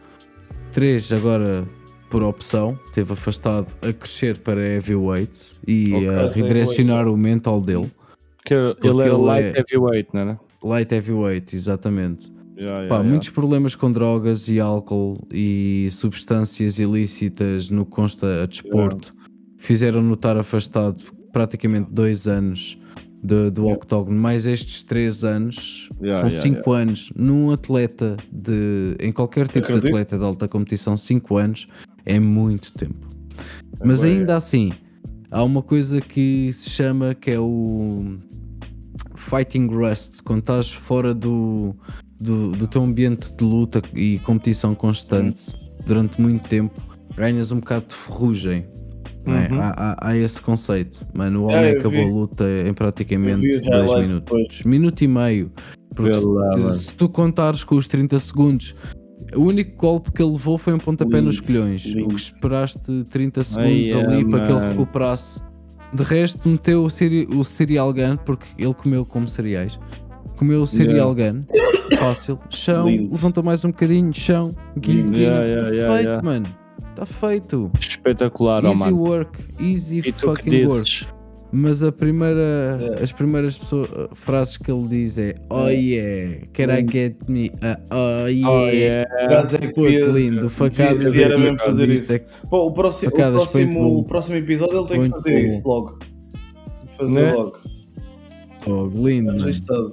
3 0.72 1.12
agora 1.12 1.68
por 2.10 2.24
opção, 2.24 2.78
teve 2.94 3.14
afastado 3.14 3.76
a 3.82 3.94
crescer 3.94 4.38
para 4.40 4.60
heavyweight 4.62 5.40
e 5.68 5.94
Ok. 5.94 6.10
a 6.10 6.28
redirecionar 6.30 7.08
o 7.08 7.16
mental 7.18 7.62
dele. 7.62 7.92
Que 8.46 8.54
ele 8.56 9.02
era 9.02 9.14
ele 9.14 9.18
light 9.24 9.56
é- 9.56 9.60
heavyweight, 9.60 10.10
não 10.14 10.22
era? 10.22 10.40
Light 10.64 10.92
heavyweight, 10.94 11.56
exatamente. 11.56 12.28
Yeah, 12.58 12.72
yeah, 12.80 12.88
Pá, 12.90 12.96
yeah. 12.96 13.10
muitos 13.10 13.30
problemas 13.30 13.76
com 13.76 13.92
drogas 13.92 14.50
e 14.50 14.60
álcool 14.60 15.26
e 15.32 15.88
substâncias 15.92 16.78
ilícitas 16.80 17.70
no 17.70 17.86
que 17.86 17.92
consta 17.92 18.44
a 18.44 18.46
desporto 18.46 19.14
fizeram-no 19.58 20.14
estar 20.14 20.36
afastado 20.38 21.02
praticamente 21.32 21.90
dois 21.92 22.28
anos 22.28 22.78
de- 23.24 23.50
do 23.52 23.68
octógono, 23.68 24.18
mais 24.20 24.46
estes 24.48 24.82
três 24.84 25.24
anos, 25.24 25.90
Yeah, 26.02 26.28
são 26.30 26.38
yeah, 26.40 26.42
cinco 26.58 26.72
anos 26.72 27.12
num 27.16 27.52
atleta 27.52 28.16
de 28.32 28.96
em 29.00 29.12
qualquer 29.12 29.48
tipo 29.48 29.68
de 29.80 29.88
atleta 29.88 30.18
de 30.18 30.24
alta 30.24 30.48
competição, 30.48 30.96
cinco 30.98 31.38
anos 31.38 31.68
é 32.10 32.20
muito 32.20 32.72
tempo. 32.74 33.08
Mas 33.84 34.02
bué, 34.02 34.10
ainda 34.10 34.36
assim, 34.36 34.72
há 35.32 35.44
uma 35.44 35.62
coisa 35.62 36.02
que 36.02 36.52
se 36.52 36.70
chama 36.70 37.14
que 37.16 37.32
é 37.32 37.40
o 37.40 38.18
fighting 39.16 39.68
rust, 39.68 40.22
quando 40.24 40.40
estás 40.40 40.72
fora 40.72 41.14
do, 41.14 41.76
do, 42.20 42.52
do 42.52 42.68
teu 42.68 42.84
ambiente 42.84 43.34
de 43.36 43.44
luta 43.44 43.82
e 43.94 44.20
competição 44.20 44.74
constante 44.76 45.42
durante 45.86 46.20
muito 46.22 46.48
tempo, 46.50 46.82
ganhas 47.16 47.52
um 47.52 47.60
bocado 47.60 47.88
de 47.88 47.96
ferrugem. 47.96 48.66
é? 49.26 49.54
Uhum. 49.54 49.62
Há, 49.62 49.70
há- 49.78 49.98
há 50.10 50.18
esse 50.18 50.42
conceito. 50.42 51.06
Mano, 51.14 51.42
o 51.42 51.44
homem 51.46 51.72
eu 51.74 51.80
acabou 51.80 51.92
vi. 51.92 52.02
a 52.02 52.14
luta 52.14 52.46
em 52.68 52.74
praticamente 52.74 53.42
vi 53.42 53.54
os 53.58 53.62
2 53.62 53.68
highlights 53.68 53.94
minutos. 53.96 54.16
depois. 54.16 54.62
Minuto 54.66 55.02
e 55.04 55.08
meio. 55.08 55.52
Porque 55.96 56.14
se, 56.14 56.80
se 56.86 56.92
tu 56.94 57.10
contares 57.10 57.64
com 57.64 57.76
os 57.76 57.88
30 57.88 58.20
segundos, 58.20 58.74
o 59.36 59.42
único 59.42 59.76
golpe 59.76 60.12
que 60.12 60.22
ele 60.22 60.32
levou 60.32 60.58
foi 60.58 60.74
um 60.74 60.80
pontapé 60.80 61.22
nos 61.22 61.40
colhões. 61.40 61.86
O 61.86 62.08
que 62.08 62.16
esperaste 62.16 62.80
30 63.10 63.44
segundos 63.44 63.72
Ai, 63.72 63.92
é, 63.92 64.06
ali 64.06 64.26
para 64.26 64.46
que 64.46 64.52
ele 64.52 64.68
recuperasse. 64.70 65.42
De 65.94 66.04
resto, 66.04 66.48
meteu 66.48 66.84
o, 66.84 66.90
cere 66.90 67.28
o 67.32 67.44
cereal 67.44 67.92
gun, 67.92 68.16
porque 68.18 68.46
ele 68.58 68.74
comeu 68.74 69.06
como 69.06 69.28
cereais. 69.28 69.80
Comeu 70.38 70.62
o 70.62 70.68
cereal 70.68 71.14
gun, 71.16 71.44
fácil. 71.98 72.40
Chão, 72.50 72.88
Lindo. 72.88 73.14
levanta 73.14 73.42
mais 73.42 73.66
um 73.66 73.70
bocadinho, 73.70 74.14
chão, 74.14 74.56
guilhotina. 74.78 75.18
Yeah, 75.18 75.44
yeah, 75.44 75.64
Está 75.64 75.76
yeah, 75.76 75.96
feito, 75.96 76.08
yeah. 76.08 76.24
mano. 76.24 76.46
Está 76.92 77.06
feito. 77.06 77.72
Espetacular, 77.80 78.66
easy 78.66 78.80
mano. 78.80 78.98
work, 78.98 79.40
easy 79.60 80.00
E 80.06 80.12
fucking 80.12 80.66
work. 80.66 81.19
Mas 81.52 81.82
a 81.82 81.92
primeira, 81.92 82.78
É. 83.00 83.02
as 83.04 83.12
primeiras 83.12 83.58
pessoas- 83.58 83.90
frases 84.14 84.56
que 84.58 84.72
ele 84.72 84.88
diz 84.88 85.18
é 85.18 85.34
Oh 85.50 85.68
yeah, 85.68 86.46
can 86.54 86.66
I 86.66 86.86
get 86.88 87.16
me 87.28 87.52
a 87.64 87.80
oh 87.92 88.28
yeah, 88.28 88.50
Oh, 88.52 88.68
yeah. 88.70 89.10
É 89.56 89.58
que 89.58 89.74
Puto 89.74 90.12
lindo, 90.12 90.48
facadas 90.50 91.12
devia 91.14 91.28
aqui, 91.28 91.64
fazer 91.66 91.90
isso. 91.90 92.14
é 92.14 92.20
que- 92.20 92.28
Pô, 92.50 92.68
o 92.68 92.72
próximo, 92.72 93.10
o 93.12 93.16
próximo, 93.16 93.98
o 94.00 94.04
próximo 94.04 94.36
episódio 94.38 94.78
ele 94.80 94.88
tem 94.88 95.02
que 95.04 95.10
fazer 95.10 95.46
isso 95.48 95.68
logo. 95.68 95.98
Tem 95.98 96.88
que 96.88 96.96
Fazer 96.98 97.14
Né? 97.14 97.34
logo. 97.34 97.58
oh, 98.68 98.86
lindo. 99.08 99.32
Registado. 99.32 99.90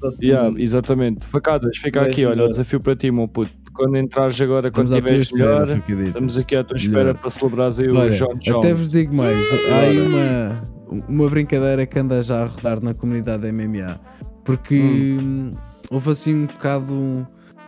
Tudo- 0.00 0.16
Yeah, 0.22 0.54
exatamente. 0.58 1.26
Facadas, 1.26 1.76
fica 1.76 2.02
aqui, 2.02 2.24
olha, 2.24 2.44
o 2.44 2.48
desafio 2.48 2.80
para 2.80 2.94
ti, 2.96 3.10
meu 3.10 3.26
puto. 3.28 3.50
Quando 3.74 3.96
entrares 3.98 4.40
agora, 4.40 4.70
quando 4.70 4.86
Estamos 4.86 5.06
tua 5.10 5.18
estiveres 5.20 5.26
espera, 5.26 5.76
melhor, 5.76 6.06
estamos 6.08 6.36
aqui 6.38 6.56
à 6.56 6.64
tua 6.64 6.76
espera 6.76 6.98
Melhor. 7.04 7.14
para 7.18 7.30
celebrar 7.30 7.70
aí 7.78 7.88
o 7.88 7.96
Olha, 7.96 8.10
John 8.10 8.32
até 8.32 8.50
Jones. 8.50 8.80
vos 8.80 8.90
digo 8.92 9.14
mais, 9.14 9.44
há 9.70 9.76
aí 9.80 10.00
uma, 10.00 10.62
uma 11.08 11.28
brincadeira 11.28 11.86
que 11.86 11.98
anda 11.98 12.22
já 12.22 12.42
a 12.42 12.46
rodar 12.46 12.82
na 12.82 12.94
comunidade 12.94 13.50
MMA, 13.50 14.00
porque 14.44 15.18
hum, 15.20 15.52
houve 15.90 16.10
assim 16.10 16.34
um 16.34 16.46
bocado 16.46 17.26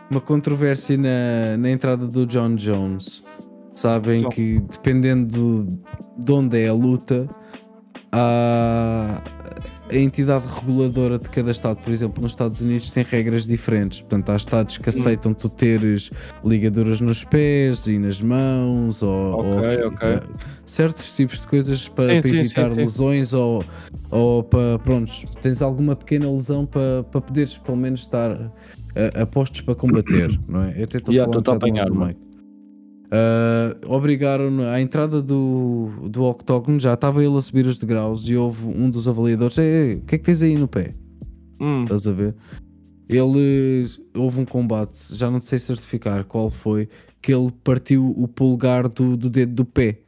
uma 0.09 0.21
controvérsia 0.21 0.97
na, 0.97 1.57
na 1.57 1.69
entrada 1.69 2.05
do 2.05 2.25
John 2.25 2.55
Jones. 2.55 3.23
Sabem 3.73 4.19
Então. 4.19 4.31
que 4.31 4.59
dependendo 4.59 5.67
de 6.17 6.31
onde 6.31 6.61
é 6.61 6.67
a 6.67 6.73
luta, 6.73 7.27
há 8.11 9.21
a 9.93 9.97
entidade 9.97 10.45
reguladora 10.59 11.19
de 11.19 11.29
cada 11.29 11.51
estado, 11.51 11.77
por 11.81 11.91
exemplo, 11.93 12.21
nos 12.21 12.31
Estados 12.31 12.59
Unidos 12.61 12.89
tem 12.89 13.03
regras 13.03 13.45
diferentes. 13.45 14.01
Portanto, 14.01 14.29
há 14.31 14.35
estados 14.35 14.77
que 14.77 14.89
aceitam 14.89 15.33
tu 15.33 15.47
teres 15.49 16.09
ligaduras 16.43 16.99
nos 16.99 17.23
pés 17.23 17.85
e 17.85 17.99
nas 17.99 18.19
mãos, 18.21 19.01
ou, 19.03 19.33
Ok, 19.33 19.83
ou- 19.83 19.87
ok. 19.89 20.19
certos 20.65 21.15
tipos 21.15 21.39
de 21.39 21.47
coisas 21.47 21.87
para, 21.87 22.15
Sim, 22.15 22.21
para 22.21 22.29
sim, 22.29 22.37
evitar 22.39 22.71
sim, 22.73 22.81
lesões 22.81 23.33
ou, 23.33 23.63
ou 24.09 24.43
para, 24.43 24.79
prontos, 24.79 25.25
tens 25.41 25.61
alguma 25.61 25.95
pequena 25.95 26.29
lesão 26.31 26.65
para, 26.65 27.03
para 27.11 27.21
poderes 27.21 27.57
pelo 27.57 27.77
menos 27.77 28.01
estar 28.01 28.31
a, 28.31 29.21
a 29.21 29.25
postos 29.27 29.61
para 29.61 29.75
combater, 29.75 30.39
não 30.47 30.63
é? 30.63 30.73
Eu 30.79 30.85
até 30.85 30.97
estou 30.97 31.13
Yeah, 31.13 31.29
a 31.31 31.33
falar 31.33 31.39
um 31.39 31.43
bocado 31.43 31.57
apanhar, 31.57 31.85
do. 31.89 31.95
Mike. 31.95 32.19
Ah, 33.15 33.75
obrigaram 33.85 34.49
à 34.71 34.81
entrada 34.81 35.21
do, 35.21 35.91
do 36.09 36.23
octógono, 36.23 36.79
já 36.79 36.95
estava 36.95 37.23
ele 37.23 37.37
a 37.37 37.41
subir 37.41 37.67
os 37.67 37.77
degraus 37.77 38.27
e 38.27 38.35
houve 38.35 38.65
um 38.65 38.89
dos 38.89 39.07
avaliadores, 39.07 39.55
"Ei, 39.59 39.65
ei, 39.65 39.93
o 39.97 40.01
que 40.01 40.15
é 40.15 40.17
que 40.17 40.23
tens 40.23 40.41
aí 40.41 40.57
no 40.57 40.67
pé? 40.67 40.91
Hum, 41.61 41.83
Estás 41.83 42.07
a 42.07 42.11
ver? 42.11 42.33
Ele 43.07 43.85
houve 44.15 44.39
um 44.39 44.45
combate, 44.45 45.15
já 45.15 45.29
não 45.29 45.39
sei 45.39 45.59
certificar 45.59 46.25
qual 46.25 46.49
foi, 46.49 46.89
que 47.21 47.31
ele 47.31 47.51
partiu 47.63 48.09
o 48.17 48.27
polegar 48.27 48.87
do, 48.89 49.15
do 49.15 49.29
dedo 49.29 49.53
do 49.53 49.65
pé. 49.65 49.99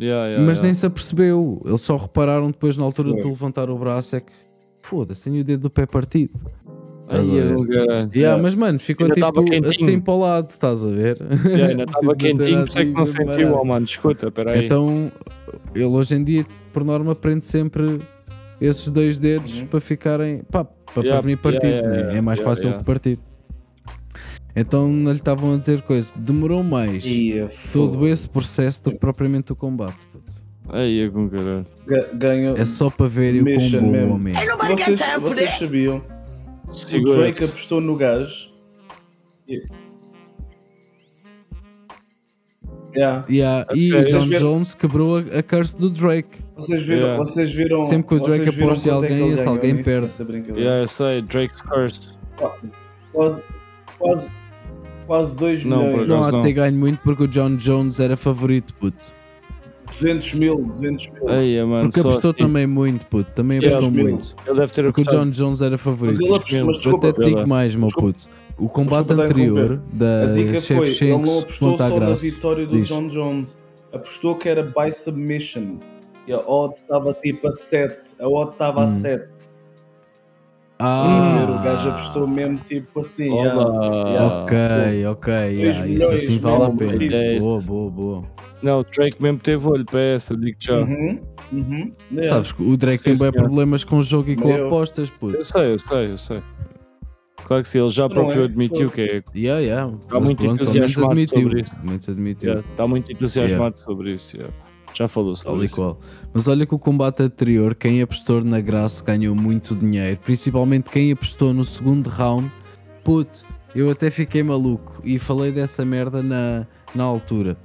yeah, 0.00 0.26
yeah, 0.28 0.38
Mas 0.46 0.58
yeah. 0.58 0.62
nem 0.62 0.72
se 0.72 0.86
apercebeu. 0.86 1.60
Eles 1.66 1.82
só 1.82 1.96
repararam 1.98 2.46
depois 2.50 2.78
na 2.78 2.84
altura 2.84 3.10
Foi. 3.10 3.20
de 3.20 3.28
levantar 3.28 3.68
o 3.68 3.76
braço 3.76 4.16
é 4.16 4.20
que 4.20 4.32
foda-se, 4.82 5.22
tenho 5.22 5.40
o 5.40 5.44
dedo 5.44 5.62
do 5.64 5.70
pé 5.70 5.84
partido. 5.84 6.32
Estás 7.08 7.30
ver? 7.30 7.52
eu 7.52 7.62
garanto. 7.64 8.14
Yeah, 8.16 8.42
mas 8.42 8.54
mano, 8.54 8.78
ficou 8.78 9.04
Ainda 9.04 9.14
tipo 9.14 9.66
assim 9.66 10.00
para 10.00 10.14
o 10.14 10.20
lado, 10.20 10.48
estás 10.48 10.84
a 10.84 10.88
ver? 10.88 11.16
Yeah, 11.44 11.66
ainda 11.68 11.82
estava 11.84 12.14
Tipo, 12.16 12.38
quentinho, 12.38 12.58
por 12.60 12.68
isso 12.68 12.78
é 12.78 12.84
que 12.84 12.90
não 12.92 13.02
assim, 13.02 13.12
sentiu, 13.12 13.26
barato. 13.48 13.58
oh 13.60 13.64
mano, 13.64 13.84
escuta, 13.86 14.30
peraí. 14.30 14.64
Então, 14.64 15.12
ele 15.74 15.84
hoje 15.84 16.14
em 16.14 16.24
dia, 16.24 16.46
por 16.72 16.84
norma, 16.84 17.14
prende 17.14 17.44
sempre 17.44 18.00
esses 18.60 18.90
dois 18.90 19.18
dedos 19.18 19.60
Uhum. 19.60 19.66
para 19.66 19.80
ficarem 19.80 20.42
pá, 20.50 20.64
para 20.64 21.02
Yeah, 21.02 21.12
prevenir 21.20 21.38
partido. 21.38 21.66
yeah, 21.66 21.88
yeah, 21.88 22.12
né? 22.12 22.18
é 22.18 22.20
mais 22.20 22.38
yeah, 22.38 22.50
fácil 22.50 22.68
yeah. 22.68 22.78
de 22.78 22.84
partir. 22.84 23.18
Então 24.56 24.88
não 24.90 25.12
lhe 25.12 25.18
estavam 25.18 25.54
a 25.54 25.56
dizer 25.56 25.82
coisa, 25.82 26.12
demorou 26.16 26.62
mais 26.64 27.04
Ia, 27.06 27.48
todo 27.72 28.06
esse 28.08 28.28
processo 28.28 28.82
do 28.84 28.90
que 28.92 28.98
propriamente 28.98 29.52
o 29.52 29.56
combate. 29.56 29.96
Ai, 30.70 30.90
eu 30.94 31.12
com 31.12 31.28
caralho. 31.30 31.64
Ga- 31.86 32.08
Ganha. 32.12 32.54
É 32.56 32.64
só 32.64 32.90
para 32.90 33.06
verem 33.06 33.40
o 33.40 33.44
bom 33.44 33.50
mesmo. 33.50 33.90
o 33.92 34.14
homem 34.14 34.34
é. 34.34 34.46
Vocês, 34.76 35.00
vocês 35.20 35.50
that. 35.58 36.02
O. 36.68 37.14
Drake 37.16 37.44
apostou 37.44 37.80
no 37.80 37.96
gajo. 37.96 38.50
Yeah. 42.96 43.24
Yeah, 43.28 43.66
A 43.70 43.76
E 43.76 43.88
o? 43.92 44.04
John 44.04 44.26
viram- 44.26 44.40
Jones 44.40 44.74
quebrou 44.74 45.18
a, 45.18 45.20
a 45.38 45.42
curse 45.42 45.76
do 45.76 45.90
Drake. 45.90 46.38
Vocês 46.56 46.80
viram, 46.84 46.96
Yeah. 47.00 47.18
vocês 47.24 47.52
viram. 47.52 47.84
Sempre 47.84 48.08
que 48.08 48.14
o 48.14 48.20
Drake 48.20 48.48
aposta 48.48 48.88
em 48.88 48.90
é 48.90 48.94
alguém, 48.94 49.30
esse 49.32 49.46
alguém 49.46 49.76
perde. 49.82 50.08
Yeah, 50.56 50.82
eu 50.82 50.88
sei, 50.88 51.22
Drake's 51.22 51.60
Curse. 51.60 52.12
Quase, 53.12 53.42
quase, 53.98 54.30
quase 55.06 55.36
2 55.36 55.64
Não, 55.64 55.86
milhões. 55.86 56.08
Não 56.08 56.16
acaso 56.16 56.28
há 56.28 56.30
de 56.30 56.36
não. 56.38 56.42
ter 56.42 56.52
ganho 56.52 56.76
muito 56.78 56.98
porque 57.02 57.22
o 57.24 57.28
John 57.28 57.56
Jones 57.56 58.00
era 58.00 58.16
favorito, 58.16 58.74
puto. 58.74 59.12
200 60.00 60.34
mil, 60.34 60.56
200 60.62 61.06
mil. 61.08 61.28
Ai, 61.28 61.64
mano, 61.64 61.82
Porque 61.88 62.00
só 62.00 62.08
apostou 62.08 62.30
assim. 62.30 62.38
também 62.44 62.66
muito, 62.66 63.04
puto. 63.06 63.30
Também 63.32 63.58
Yeah, 63.58 63.76
apostou 63.78 63.92
mil. 63.92 64.10
muito. 64.14 64.34
Ele 64.46 64.56
deve 64.60 64.72
ter 64.72 64.82
Porque 64.84 65.00
o 65.00 65.02
apostado. 65.04 65.24
John 65.24 65.30
Jones 65.30 65.60
era 65.60 65.78
favorito. 65.78 66.16
Mas 66.18 66.26
ele 66.26 66.34
apostou, 66.36 66.58
mas 66.66 66.76
Eu 66.76 66.82
desculpa, 66.82 67.08
até 67.08 67.22
te 67.22 67.24
digo 67.34 67.48
mais, 67.48 67.74
meu 67.74 67.86
Desculpa. 67.86 68.12
puto. 68.18 68.28
O 68.58 68.68
combate 68.68 69.06
Desculpa 69.06 69.12
estar 69.12 69.22
a 69.22 69.26
anterior 69.26 69.80
da 69.92 70.26
dica 70.34 70.62
foi, 70.62 70.88
ele 71.00 71.18
não 71.18 71.38
apostou 71.38 71.70
contra 71.70 71.86
a 71.86 71.88
só 71.88 71.94
na 72.00 72.06
Graça. 72.06 72.22
vitória 72.22 72.66
do 72.66 72.76
Diz. 72.76 72.88
John 72.88 73.08
Jones. 73.08 73.56
Apostou 73.92 74.34
que 74.36 74.48
era 74.48 74.62
by 74.62 74.92
submission. 74.92 75.76
E 76.26 76.32
a 76.32 76.38
odd 76.40 76.74
estava 76.76 77.12
tipo 77.14 77.48
a 77.48 77.52
7. 77.52 77.96
A 78.20 78.28
odd 78.28 78.52
estava 78.52 78.82
a 78.82 78.84
Hum. 78.84 78.88
7. 78.88 79.28
Ah, 80.80 81.44
O 81.48 81.62
gajo 81.64 81.88
apostou 81.90 82.26
mesmo 82.28 82.58
tipo 82.58 83.00
assim. 83.00 83.30
Olá. 83.30 83.48
yeah. 83.84 84.08
Yeah. 84.10 84.36
Ok, 84.42 85.06
ok. 85.06 85.32
yeah, 85.32 85.86
isso 85.88 86.08
assim 86.10 86.38
vale 86.38 86.64
a 86.64 86.70
pena. 86.70 87.14
é. 87.16 87.38
Boa, 87.40 87.60
boa, 87.62 87.90
boa. 87.90 88.24
Não, 88.62 88.80
o 88.80 88.84
Drake 88.84 89.20
mesmo 89.22 89.38
teve 89.38 89.66
olho 89.68 89.84
para 89.84 90.00
essa, 90.00 90.36
digo 90.36 90.56
já. 90.60 90.78
Uhum. 90.80 91.20
Uhum. 91.52 91.90
Yeah. 92.12 92.34
Sabes 92.34 92.52
que 92.52 92.62
o 92.62 92.76
Drake 92.76 92.98
Sim, 92.98 93.12
tem 93.12 93.18
bem 93.20 93.32
problemas 93.32 93.82
com 93.84 93.98
o 93.98 94.02
jogo 94.02 94.30
e 94.30 94.36
com 94.36 94.48
Meu. 94.48 94.66
apostas, 94.66 95.10
puto. 95.10 95.36
Eu 95.36 95.44
sei, 95.44 95.72
eu 95.72 95.78
sei, 95.78 96.10
eu 96.12 96.18
sei. 96.18 96.42
Claro 97.44 97.62
que 97.62 97.68
sim, 97.70 97.78
ele 97.80 97.90
já 97.90 98.02
Não 98.02 98.10
próprio 98.10 98.42
é? 98.42 98.44
admitiu 98.44 98.90
que 98.90 99.00
é. 99.00 99.22
Yeah, 99.34 99.60
yeah. 99.60 99.92
Está 100.00 100.14
Mas 100.18 100.24
muito 100.28 100.44
entusiasmado 100.44 101.26
sobre 101.28 101.60
isso. 101.62 101.74
Menos 101.84 102.08
admitiu. 102.08 102.48
yeah, 102.50 102.68
Está 102.70 102.86
muito 102.86 103.10
entusiasmado 103.12 103.78
sobre 103.80 104.10
isso. 104.12 104.36
Já 104.98 105.06
falou 105.06 105.36
sobre 105.36 105.62
e 105.62 105.66
isso. 105.66 105.76
qual. 105.76 105.96
Mas 106.34 106.48
olha 106.48 106.66
que 106.66 106.74
o 106.74 106.78
combate 106.78 107.22
anterior, 107.22 107.72
quem 107.76 108.02
apostou 108.02 108.42
na 108.42 108.60
graça 108.60 109.04
ganhou 109.04 109.32
muito 109.32 109.72
dinheiro. 109.76 110.18
Principalmente 110.24 110.90
quem 110.90 111.12
apostou 111.12 111.54
no 111.54 111.64
segundo 111.64 112.08
round. 112.08 112.50
Puto, 113.04 113.46
eu 113.76 113.88
até 113.90 114.10
fiquei 114.10 114.42
maluco 114.42 115.00
e 115.04 115.16
falei 115.16 115.52
dessa 115.52 115.84
merda 115.84 116.20
na, 116.20 116.66
na 116.96 117.04
altura. 117.04 117.56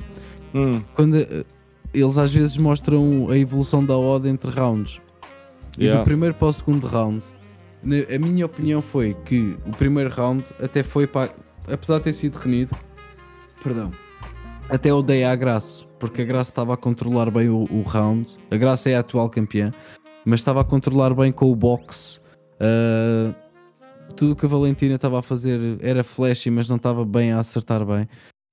Hum, 0.54 0.84
Quando 0.94 1.18
eh, 1.18 1.44
eles 1.92 2.20
às 2.20 2.32
vezes 2.32 2.56
mostram 2.56 3.28
a 3.32 3.36
evolução 3.36 3.84
da 3.84 3.98
odd 3.98 4.30
entre 4.30 4.52
rounds. 4.52 5.02
E 5.76 5.86
yeah. 5.86 6.00
do 6.00 6.06
primeiro 6.06 6.36
para 6.36 6.50
o 6.50 6.54
segundo 6.54 6.86
round, 6.86 7.24
a 7.84 8.20
minha 8.20 8.46
opinião 8.46 8.80
foi 8.80 9.16
que 9.26 9.58
o 9.66 9.72
primeiro 9.72 10.12
round 10.12 10.44
até 10.62 10.84
foi 10.84 11.08
para. 11.08 11.32
Apesar 11.68 11.98
de 11.98 12.04
ter 12.04 12.14
sido 12.14 12.36
renido, 12.36 12.76
perdão, 13.64 13.92
até 14.70 14.92
eu 14.92 15.02
dei 15.02 15.24
à 15.24 15.36
Graça, 15.36 15.84
porque 16.04 16.24
a 16.24 16.26
Graça 16.26 16.52
estava 16.52 16.74
a 16.74 16.78
controlar 16.78 17.32
bem 17.32 17.48
o, 17.48 17.66
o 17.72 17.82
round. 17.82 18.28
A 18.52 18.58
Graça 18.58 18.90
é 18.90 18.96
a 18.98 19.00
atual 19.00 19.30
campeã, 19.30 19.72
mas 20.26 20.42
estava 20.42 20.60
a 20.60 20.64
controlar 20.66 21.14
bem 21.14 21.32
com 21.32 21.50
o 21.50 21.56
boxe. 21.56 22.20
Ah, 22.60 23.34
tudo 24.14 24.34
o 24.34 24.36
que 24.36 24.46
a 24.46 24.50
Valentina 24.50 24.96
estava 24.96 25.20
a 25.20 25.22
fazer 25.22 25.78
era 25.80 26.04
flashy, 26.04 26.50
mas 26.50 26.68
não 26.68 26.76
estava 26.76 27.06
bem 27.06 27.32
a 27.32 27.40
acertar 27.40 27.86
bem. 27.86 28.06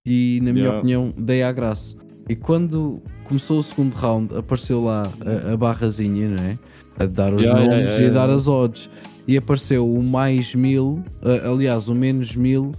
E 0.07 0.39
na 0.45 0.53
minha 0.53 0.67
Yeah. 0.67 0.79
opinião, 0.79 1.13
dei 1.19 1.43
à 1.43 1.51
Graça. 1.51 1.97
E 2.29 2.37
quando 2.37 3.03
começou 3.25 3.59
o 3.59 3.63
segundo 3.65 3.95
round, 3.95 4.33
apareceu 4.37 4.85
lá 4.85 5.11
a, 5.27 5.53
a 5.53 5.57
barrazinha, 5.57 6.29
não 6.29 6.45
é? 6.45 6.59
A 7.01 7.07
dar 7.07 7.35
os 7.35 7.43
Yeah, 7.43 7.65
nomes 7.65 7.91
yeah, 7.91 8.05
e 8.05 8.07
a 8.07 8.13
dar 8.13 8.31
as 8.31 8.47
odds. 8.47 8.89
E 9.27 9.37
apareceu 9.37 9.93
o 9.93 10.01
mais 10.05 10.55
mil, 10.55 11.03
ah, 11.21 11.51
aliás, 11.51 11.89
o 11.89 11.97
menos 11.97 12.37
mil 12.37 12.71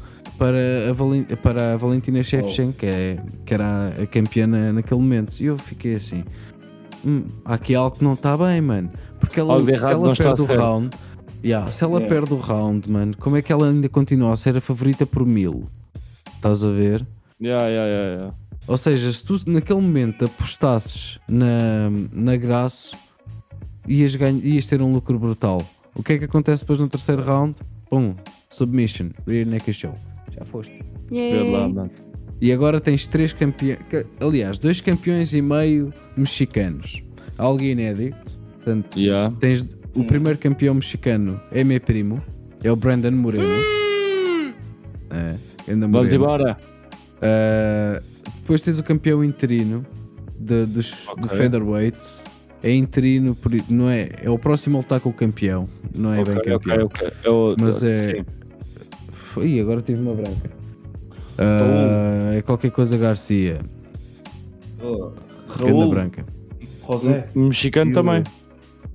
para 0.42 0.90
a, 0.90 0.94
Valen- 0.94 1.26
para 1.44 1.74
a 1.74 1.78
Valentina 1.78 2.24
Shevchenko, 2.24 2.74
que, 2.80 2.86
é, 2.88 3.20
que 3.46 3.54
era 3.54 3.90
a 4.02 4.08
campeã 4.08 4.48
na- 4.48 4.74
naquele 4.74 5.00
momento. 5.00 5.40
E 5.40 5.46
eu 5.46 5.56
fiquei 5.60 5.94
assim: 5.94 6.24
hum, 7.06 7.26
há 7.46 7.54
aqui 7.54 7.76
algo 7.76 7.96
que 7.98 8.04
não 8.04 8.14
está 8.14 8.36
bem, 8.36 8.60
mano. 8.60 8.90
Porque 9.20 9.40
ela, 9.40 9.62
de 9.62 9.78
se 9.78 9.86
ela 9.86 10.16
perde 10.16 10.42
o 10.42 10.48
certo. 10.48 10.60
round, 10.60 10.90
Yeah, 11.44 11.72
se 11.72 11.84
ela 11.84 12.00
Yeah. 12.00 12.08
perde 12.16 12.34
o 12.34 12.38
round, 12.38 12.92
mano, 12.92 13.16
como 13.18 13.36
é 13.38 13.42
que 13.44 13.52
ela 13.54 13.68
ainda 13.70 13.88
continua 13.90 14.34
a 14.34 14.38
ser 14.38 14.58
a 14.58 14.62
favorita 14.62 15.06
por 15.06 15.26
mil? 15.28 15.64
Estás 16.36 16.64
a 16.64 16.70
ver? 16.72 17.06
Yeah, 17.40 17.68
yeah, 17.68 17.88
yeah, 17.88 18.16
yeah. 18.16 18.36
Ou 18.68 18.78
seja, 18.78 19.12
se 19.12 19.24
tu 19.24 19.40
naquele 19.48 19.80
momento 19.82 20.26
apostasses 20.26 21.20
na, 21.28 21.90
na 22.12 22.36
Graço, 22.36 22.92
ias, 23.88 24.16
ias 24.44 24.68
ter 24.68 24.82
um 24.82 24.92
lucro 24.94 25.18
brutal. 25.20 25.62
O 25.96 26.02
que 26.04 26.14
é 26.14 26.18
que 26.20 26.26
acontece 26.26 26.64
depois 26.64 26.80
no 26.80 26.88
terceiro 26.90 27.24
round? 27.24 27.56
Pum, 27.90 28.16
submission, 28.50 29.10
rear 29.28 29.46
naked 29.48 29.74
show. 29.74 29.94
Já 30.42 30.46
foste. 30.46 30.74
Lá. 31.12 31.90
E 32.42 32.52
agora 32.52 32.82
tens 32.82 33.06
três 33.06 33.32
campeões, 33.32 33.78
aliás, 34.20 34.58
dois 34.58 34.82
campeões 34.82 35.34
e 35.34 35.42
meio 35.42 35.94
mexicanos. 36.18 37.04
Algo 37.38 37.62
inédito. 37.62 38.40
Portanto, 38.56 38.98
Yeah. 39.00 39.34
tens 39.40 39.64
o 39.96 40.04
primeiro 40.04 40.38
campeão 40.40 40.74
mexicano 40.76 41.40
é 41.52 41.64
meu 41.64 41.80
primo, 41.82 42.22
é 42.64 42.72
o 42.72 42.76
Brandon 42.76 43.12
Moreno. 43.12 43.44
É, 45.10 45.36
ainda 45.72 45.88
Vamos 45.88 45.94
Moreno. 46.10 46.16
embora. 46.16 46.58
Uh, 47.18 48.04
depois 48.42 48.62
tens 48.64 48.80
o 48.80 48.84
campeão 48.84 49.24
interino 49.24 49.86
de, 50.40 50.66
dos, 50.66 50.92
do 50.92 51.26
Ok. 51.26 51.38
featherweight. 51.38 52.00
É 52.64 52.72
interino, 52.74 53.36
não 53.70 53.90
é? 53.90 54.10
É 54.22 54.30
o 54.30 54.38
próximo 54.38 54.78
a 54.78 54.82
lutar 54.82 55.00
com 55.00 55.10
o 55.10 55.14
campeão. 55.14 55.68
Não 55.96 56.14
é 56.14 56.24
bem 56.24 56.38
Ok, 56.38 56.54
ok, 56.54 56.72
campeão. 56.72 56.86
ok. 56.86 57.12
Eu, 57.24 57.56
Mas 57.60 57.82
é. 57.84 58.14
sim. 58.18 58.26
Ih, 59.38 59.62
agora 59.62 59.82
tive 59.82 60.02
uma 60.02 60.14
branca. 60.14 60.50
Uh, 61.40 62.38
é 62.38 62.42
qualquer 62.42 62.72
coisa 62.72 62.98
Garcia. 62.98 63.60
Oh, 64.84 65.12
Raul, 65.48 65.90
branca. 65.90 66.26
José, 66.86 67.28
Mexicano 67.36 67.92
E 67.92 67.94
o- 67.94 67.96
também. 67.96 68.24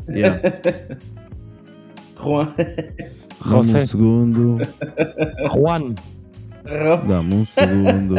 Yeah. 0.08 0.40
Juan, 2.22 2.54
Dá-me 3.44 3.74
um 3.74 3.86
segundo. 3.86 4.58
Juan. 5.54 5.94
Dá-me 7.08 7.34
um 7.34 7.44
segundo. 7.44 8.14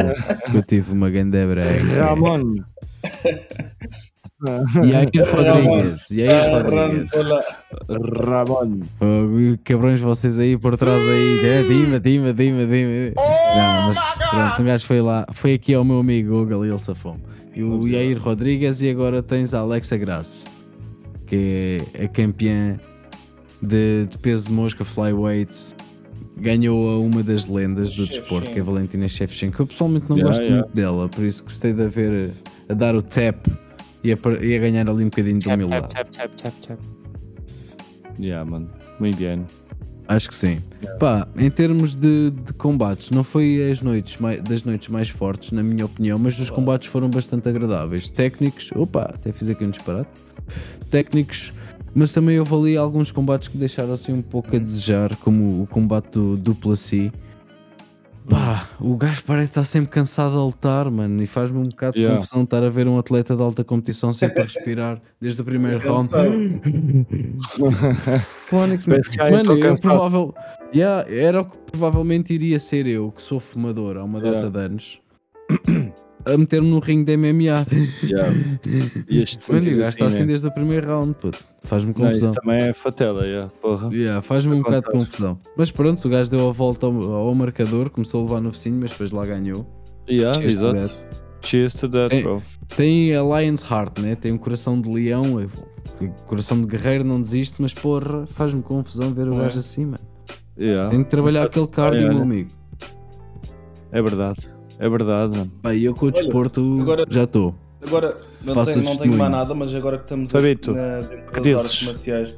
que 0.50 0.56
eu 0.56 0.62
tive 0.62 0.92
uma 0.92 1.10
ganda 1.10 1.46
branca. 1.46 2.04
Ramon. 2.04 2.56
Yair 4.40 5.10
Rodrigues. 5.34 6.10
Yair 6.10 6.52
Rodrigues. 6.52 7.12
Olá. 7.12 7.44
Ramon. 7.88 8.80
Oh, 9.00 9.58
cabrões 9.64 10.00
vocês 10.00 10.38
aí 10.38 10.56
por 10.56 10.76
trás 10.78 11.02
aí, 11.02 11.44
é, 11.44 11.62
dima, 11.64 11.98
dima, 11.98 12.32
dima, 12.32 12.64
dima. 12.64 13.14
Não, 13.16 13.88
mas 13.88 13.98
pronto, 14.30 14.62
um 14.62 14.64
gajo 14.64 14.86
foi 14.86 15.00
lá, 15.00 15.26
foi 15.32 15.54
aqui 15.54 15.74
ao 15.74 15.84
meu 15.84 15.98
amigo 15.98 16.30
Google 16.30 16.66
e 16.66 16.68
ele 16.68 16.78
safou 16.78 17.16
E 17.56 17.64
o 17.64 17.84
Yair 17.88 18.22
Rodrigues 18.22 18.80
e 18.80 18.90
agora 18.90 19.24
tens 19.24 19.52
a 19.54 19.58
Alexa 19.58 19.96
Graça, 19.96 20.46
que 21.26 21.80
é 21.94 22.04
a 22.04 22.08
campeã 22.08 22.78
de, 23.60 24.06
de 24.06 24.18
peso 24.18 24.46
de 24.46 24.52
mosca 24.52 24.84
flyweight. 24.84 25.52
Ganhou 26.36 26.88
a 26.88 26.98
uma 27.00 27.24
das 27.24 27.46
lendas 27.46 27.92
do 27.94 28.06
desporto, 28.06 28.48
que 28.50 28.60
é 28.60 28.62
a 28.62 28.64
Valentina 28.64 29.08
Shevchenko. 29.08 29.62
Eu 29.62 29.66
pessoalmente 29.66 30.08
não 30.08 30.16
Yeah, 30.16 30.30
gosto 30.30 30.42
yeah. 30.44 30.62
muito 30.62 30.76
dela, 30.76 31.08
por 31.08 31.24
isso 31.24 31.42
gostei 31.42 31.72
de 31.72 31.82
a 31.82 31.88
ver 31.88 32.30
a 32.68 32.74
dar 32.74 32.94
o 32.94 33.02
tap 33.02 33.44
e 34.08 34.12
a, 34.12 34.16
par- 34.16 34.42
e 34.42 34.56
a 34.56 34.58
ganhar 34.58 34.88
ali 34.88 35.04
um 35.04 35.08
bocadinho 35.08 35.38
de 35.38 35.48
humildade. 35.48 35.94
Tap, 35.94 36.08
tap, 36.10 36.30
tap, 36.36 36.54
tap. 36.66 36.78
Yeah, 38.18 38.48
mano. 38.48 38.68
Muito 38.98 39.18
bem. 39.18 39.44
Acho 40.08 40.28
que 40.30 40.34
sim. 40.34 40.62
Pá, 40.98 41.28
em 41.36 41.50
termos 41.50 41.94
de, 41.94 42.30
de 42.30 42.52
combates, 42.54 43.10
não 43.10 43.22
foi 43.22 43.70
as 43.70 43.82
noites 43.82 44.16
mai- 44.18 44.40
das 44.40 44.64
noites 44.64 44.88
mais 44.88 45.10
fortes, 45.10 45.50
na 45.50 45.62
minha 45.62 45.84
opinião, 45.84 46.18
mas 46.18 46.38
os 46.38 46.48
combates 46.48 46.88
foram 46.88 47.10
bastante 47.10 47.46
agradáveis. 47.48 48.08
Técnicos, 48.08 48.70
opa, 48.74 49.02
até 49.14 49.30
fiz 49.32 49.50
aqui 49.50 49.64
um 49.64 49.70
disparate. 49.70 50.08
Técnicos, 50.90 51.52
mas 51.94 52.10
também 52.10 52.38
houve 52.40 52.54
ali 52.54 52.76
alguns 52.78 53.10
combates 53.10 53.48
que 53.48 53.58
deixaram 53.58 53.92
assim 53.92 54.12
um 54.12 54.22
pouco 54.22 54.56
a 54.56 54.58
desejar, 54.58 55.14
como 55.16 55.62
o 55.62 55.66
combate 55.66 56.10
do 56.12 56.36
Duplessis. 56.38 57.12
Pá, 58.28 58.68
o 58.78 58.94
gajo 58.94 59.22
parece 59.24 59.52
estar 59.52 59.64
sempre 59.64 59.90
cansado 59.90 60.36
a 60.38 60.44
lutar, 60.44 60.90
mano, 60.90 61.22
e 61.22 61.26
faz-me 61.26 61.58
um 61.58 61.62
bocado 61.62 61.94
de 61.94 62.00
Yeah. 62.02 62.18
confusão 62.20 62.42
estar 62.44 62.62
a 62.62 62.68
ver 62.68 62.86
um 62.86 62.98
atleta 62.98 63.34
de 63.34 63.40
alta 63.42 63.64
competição 63.64 64.12
sempre 64.12 64.42
a 64.42 64.44
respirar 64.44 65.00
desde 65.20 65.40
o 65.40 65.44
primeiro 65.44 65.78
round. 65.78 66.10
Fónix, 68.48 68.86
mano, 68.86 69.00
eu 69.58 69.74
provável, 69.80 70.34
Yeah, 70.74 71.10
era 71.10 71.40
o 71.40 71.44
que 71.46 71.56
provavelmente 71.72 72.34
iria 72.34 72.58
ser 72.58 72.86
eu, 72.86 73.10
que 73.12 73.22
sou 73.22 73.40
fumador 73.40 73.96
há 73.96 74.04
uma 74.04 74.20
data 74.20 74.36
Yeah. 74.36 74.50
de 74.50 74.58
anos, 74.58 75.00
a 76.32 76.36
meter-me 76.38 76.68
no 76.68 76.78
ringue 76.78 77.04
de 77.04 77.16
MMA. 77.16 77.66
Yeah. 78.02 78.32
E 79.08 79.22
este 79.22 79.50
Mano, 79.52 79.62
o 79.70 79.76
gajo 79.76 79.88
está 79.88 80.06
assim, 80.06 80.26
desde 80.26 80.46
o 80.46 80.52
primeiro 80.52 80.86
round, 80.88 81.14
puto. 81.14 81.38
Faz-me 81.64 81.92
Não, 81.96 82.10
isso 82.10 82.20
confusão. 82.20 82.34
também 82.34 82.62
é 82.68 82.72
fatela, 82.74 83.24
yeah. 83.26 83.50
porra. 83.60 83.94
Yeah, 83.94 84.22
Faz-me 84.22 84.54
um 84.54 84.62
bocado 84.62 84.86
de 84.86 84.92
confusão. 84.92 85.38
Mas 85.56 85.70
pronto, 85.70 86.04
o 86.06 86.10
gajo 86.10 86.30
deu 86.30 86.48
a 86.48 86.52
volta 86.52 86.86
ao, 86.86 87.12
ao 87.14 87.34
marcador, 87.34 87.90
começou 87.90 88.20
a 88.20 88.24
levar 88.24 88.40
no 88.40 88.52
focinho, 88.52 88.78
mas 88.80 88.90
depois 88.92 89.10
lá 89.10 89.24
ganhou. 89.26 89.66
Yeah, 90.08 90.32
Cheers 90.38 90.54
to 90.54 90.66
exato. 90.66 90.88
that. 90.88 91.06
Cheers 91.42 91.74
to 91.74 91.88
that, 91.90 92.14
É. 92.14 92.22
bro. 92.22 92.42
Tem 92.76 93.14
a 93.14 93.22
Lion's 93.22 93.62
Heart, 93.62 93.98
né? 94.00 94.14
Tem 94.16 94.32
um 94.32 94.38
coração 94.38 94.80
de 94.80 94.88
leão, 94.90 95.22
coração 96.26 96.60
de 96.60 96.66
guerreiro 96.66 97.04
não 97.04 97.20
desiste, 97.20 97.56
mas 97.60 97.72
porra, 97.72 98.26
faz-me 98.26 98.62
confusão 98.62 99.12
ver 99.14 99.28
o 99.28 99.34
É. 99.34 99.38
gajo 99.44 99.58
assim, 99.58 99.84
mano. 99.86 99.98
Yeah. 100.58 100.90
Tem 100.90 101.04
que 101.04 101.10
trabalhar 101.10 101.44
aquele 101.44 101.66
cardio, 101.68 102.00
olha. 102.06 102.14
meu 102.14 102.22
amigo. 102.22 102.50
É 103.92 104.02
verdade. 104.02 104.48
É 104.78 104.88
verdade, 104.88 105.50
e 105.74 105.84
eu 105.84 105.94
com 105.94 106.06
o 106.06 106.08
Olha, 106.08 106.14
desporto 106.22 106.78
agora- 106.80 107.04
já 107.10 107.24
estou. 107.24 107.54
Agora, 107.84 108.16
não, 108.42 108.64
tenho, 108.64 108.82
não 108.82 108.96
tenho 108.96 109.16
mais 109.16 109.30
nada, 109.30 109.54
mas 109.54 109.74
agora 109.74 109.98
que 109.98 110.04
estamos 110.04 110.30
Fabito, 110.30 110.72
na, 110.72 111.00
dentro 111.00 111.32
que 111.32 111.40
das 111.52 111.64
artes 111.64 111.82
marciais, 111.84 112.36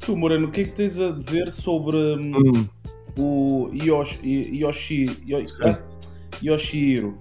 tu, 0.00 0.16
Moreno, 0.16 0.48
o 0.48 0.50
que 0.50 0.62
é 0.62 0.64
que 0.64 0.70
tens 0.72 0.98
a 0.98 1.10
dizer 1.10 1.50
sobre 1.50 1.96
hum, 1.96 2.32
Hum. 2.36 2.66
o 3.18 3.70
Yoshi, 3.72 4.20
Yoshi, 4.54 5.04
Yoshi, 5.26 5.54
ah, 5.62 5.78
Yoshihiro? 6.42 7.18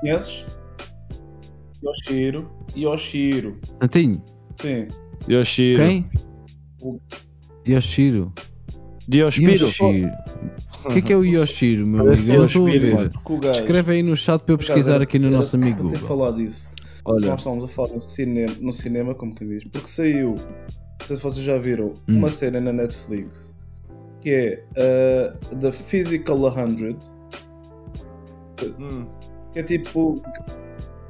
Conheces? 0.00 0.44
Yoshihiro? 1.82 2.48
Yoshihiro, 2.76 3.58
Antinho, 3.80 4.22
sim. 4.60 4.86
Yoshiro. 5.28 5.82
quem? 5.82 6.10
O- 6.80 7.00
Yoshiro. 7.66 8.32
Diospiro. 9.08 9.52
Yoshiro. 9.52 10.10
O 10.84 10.88
que 10.88 10.98
é 10.98 11.02
que 11.02 11.12
é 11.12 11.16
o 11.16 11.24
Yoshiro, 11.24 11.86
meu 11.86 12.00
amigo? 12.08 12.30
Eu 12.30 12.38
não 12.38 12.46
estou 12.46 12.66
a 12.66 12.70
Yoshiro, 12.70 12.96
ver. 12.96 13.50
Escreve 13.50 13.92
aí 13.92 14.02
no 14.02 14.16
chat 14.16 14.42
para 14.42 14.54
eu 14.54 14.58
pesquisar 14.58 15.00
aqui 15.02 15.18
no 15.18 15.30
nosso 15.30 15.56
amigo 15.56 15.90
ter 15.90 15.98
falado 15.98 16.36
disso. 16.36 16.68
Olha, 17.04 17.28
Nós 17.28 17.40
estávamos 17.40 17.64
a 17.64 17.68
falar 17.68 17.88
no 17.88 18.00
cinema, 18.00 18.52
no 18.60 18.72
cinema, 18.72 19.14
como 19.14 19.34
quem 19.34 19.48
diz, 19.48 19.64
porque 19.64 19.88
saiu, 19.88 20.34
não 20.36 21.06
sei 21.06 21.16
se 21.16 21.22
vocês 21.22 21.44
já 21.44 21.58
viram, 21.58 21.92
Hum. 22.08 22.18
uma 22.18 22.30
série 22.30 22.60
na 22.60 22.72
Netflix 22.72 23.52
que 24.20 24.30
é 24.30 24.64
uh, 25.52 25.56
The 25.56 25.72
Physical 25.72 26.38
100, 26.54 26.96
hum, 28.78 29.06
que 29.52 29.58
é 29.58 29.62
tipo, 29.64 30.22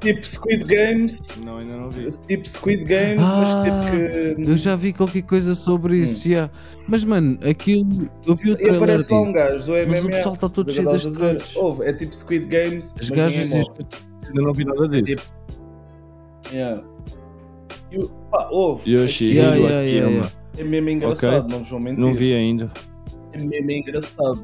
tipo 0.03 0.25
Squid 0.25 0.63
Games, 0.65 1.19
não, 1.43 1.57
ainda 1.57 1.75
não 1.77 1.89
vi. 1.89 2.07
tipo 2.27 2.47
Squid 2.47 2.83
Games, 2.83 3.19
Ah, 3.21 3.63
mas 3.65 3.89
tipo 3.91 4.35
que. 4.43 4.49
Eu 4.51 4.57
já 4.57 4.75
vi 4.75 4.93
qualquer 4.93 5.23
coisa 5.23 5.55
sobre 5.55 5.97
isso, 5.97 6.29
já. 6.29 6.49
Mas 6.87 7.03
mano, 7.03 7.39
aquilo. 7.49 7.87
Eu 8.25 8.35
vi 8.35 8.51
o 8.51 8.53
E 8.53 8.57
trailer 8.57 8.75
aparece 8.83 9.11
lá 9.11 9.21
um 9.21 9.31
gajo 9.33 9.65
do 9.65 9.71
Mas 9.87 9.99
o 9.99 10.03
MMA. 10.03 10.09
pessoal 10.11 10.33
está 10.35 10.49
todo 10.49 10.65
do 10.67 10.71
cheio 10.71 10.85
das 10.85 11.05
eu 11.05 11.11
estava 11.11 11.29
a 11.31 11.33
dizer. 11.33 11.43
esteroides. 11.45 11.55
Ouve, 11.55 11.83
é 11.89 11.93
tipo 11.93 12.15
Squid 12.15 12.45
Games, 12.45 12.93
As 13.01 13.09
gajas 13.09 13.49
morre. 13.49 13.63
Ainda 14.27 14.41
não 14.41 14.53
vi 14.53 14.65
nada 14.65 15.01
disso. 15.01 15.33
Yeah. 16.51 16.83
E 17.91 17.97
o- 17.97 18.09
pá, 18.29 18.47
ouve, 18.51 18.91
Yoshi, 18.91 19.33
Yeah, 19.33 19.55
yeah, 19.55 19.81
yeah, 19.81 20.07
Akiyama. 20.09 20.31
é 20.57 20.63
mesmo 20.63 20.89
engraçado, 20.89 21.49
não 21.51 21.59
vos 21.59 21.69
vou 21.69 21.79
mentir. 21.79 21.99
Não 21.99 22.13
vi 22.13 22.33
ainda. 22.33 22.71
É 23.33 23.41
mesmo 23.43 23.71
engraçado. 23.71 24.43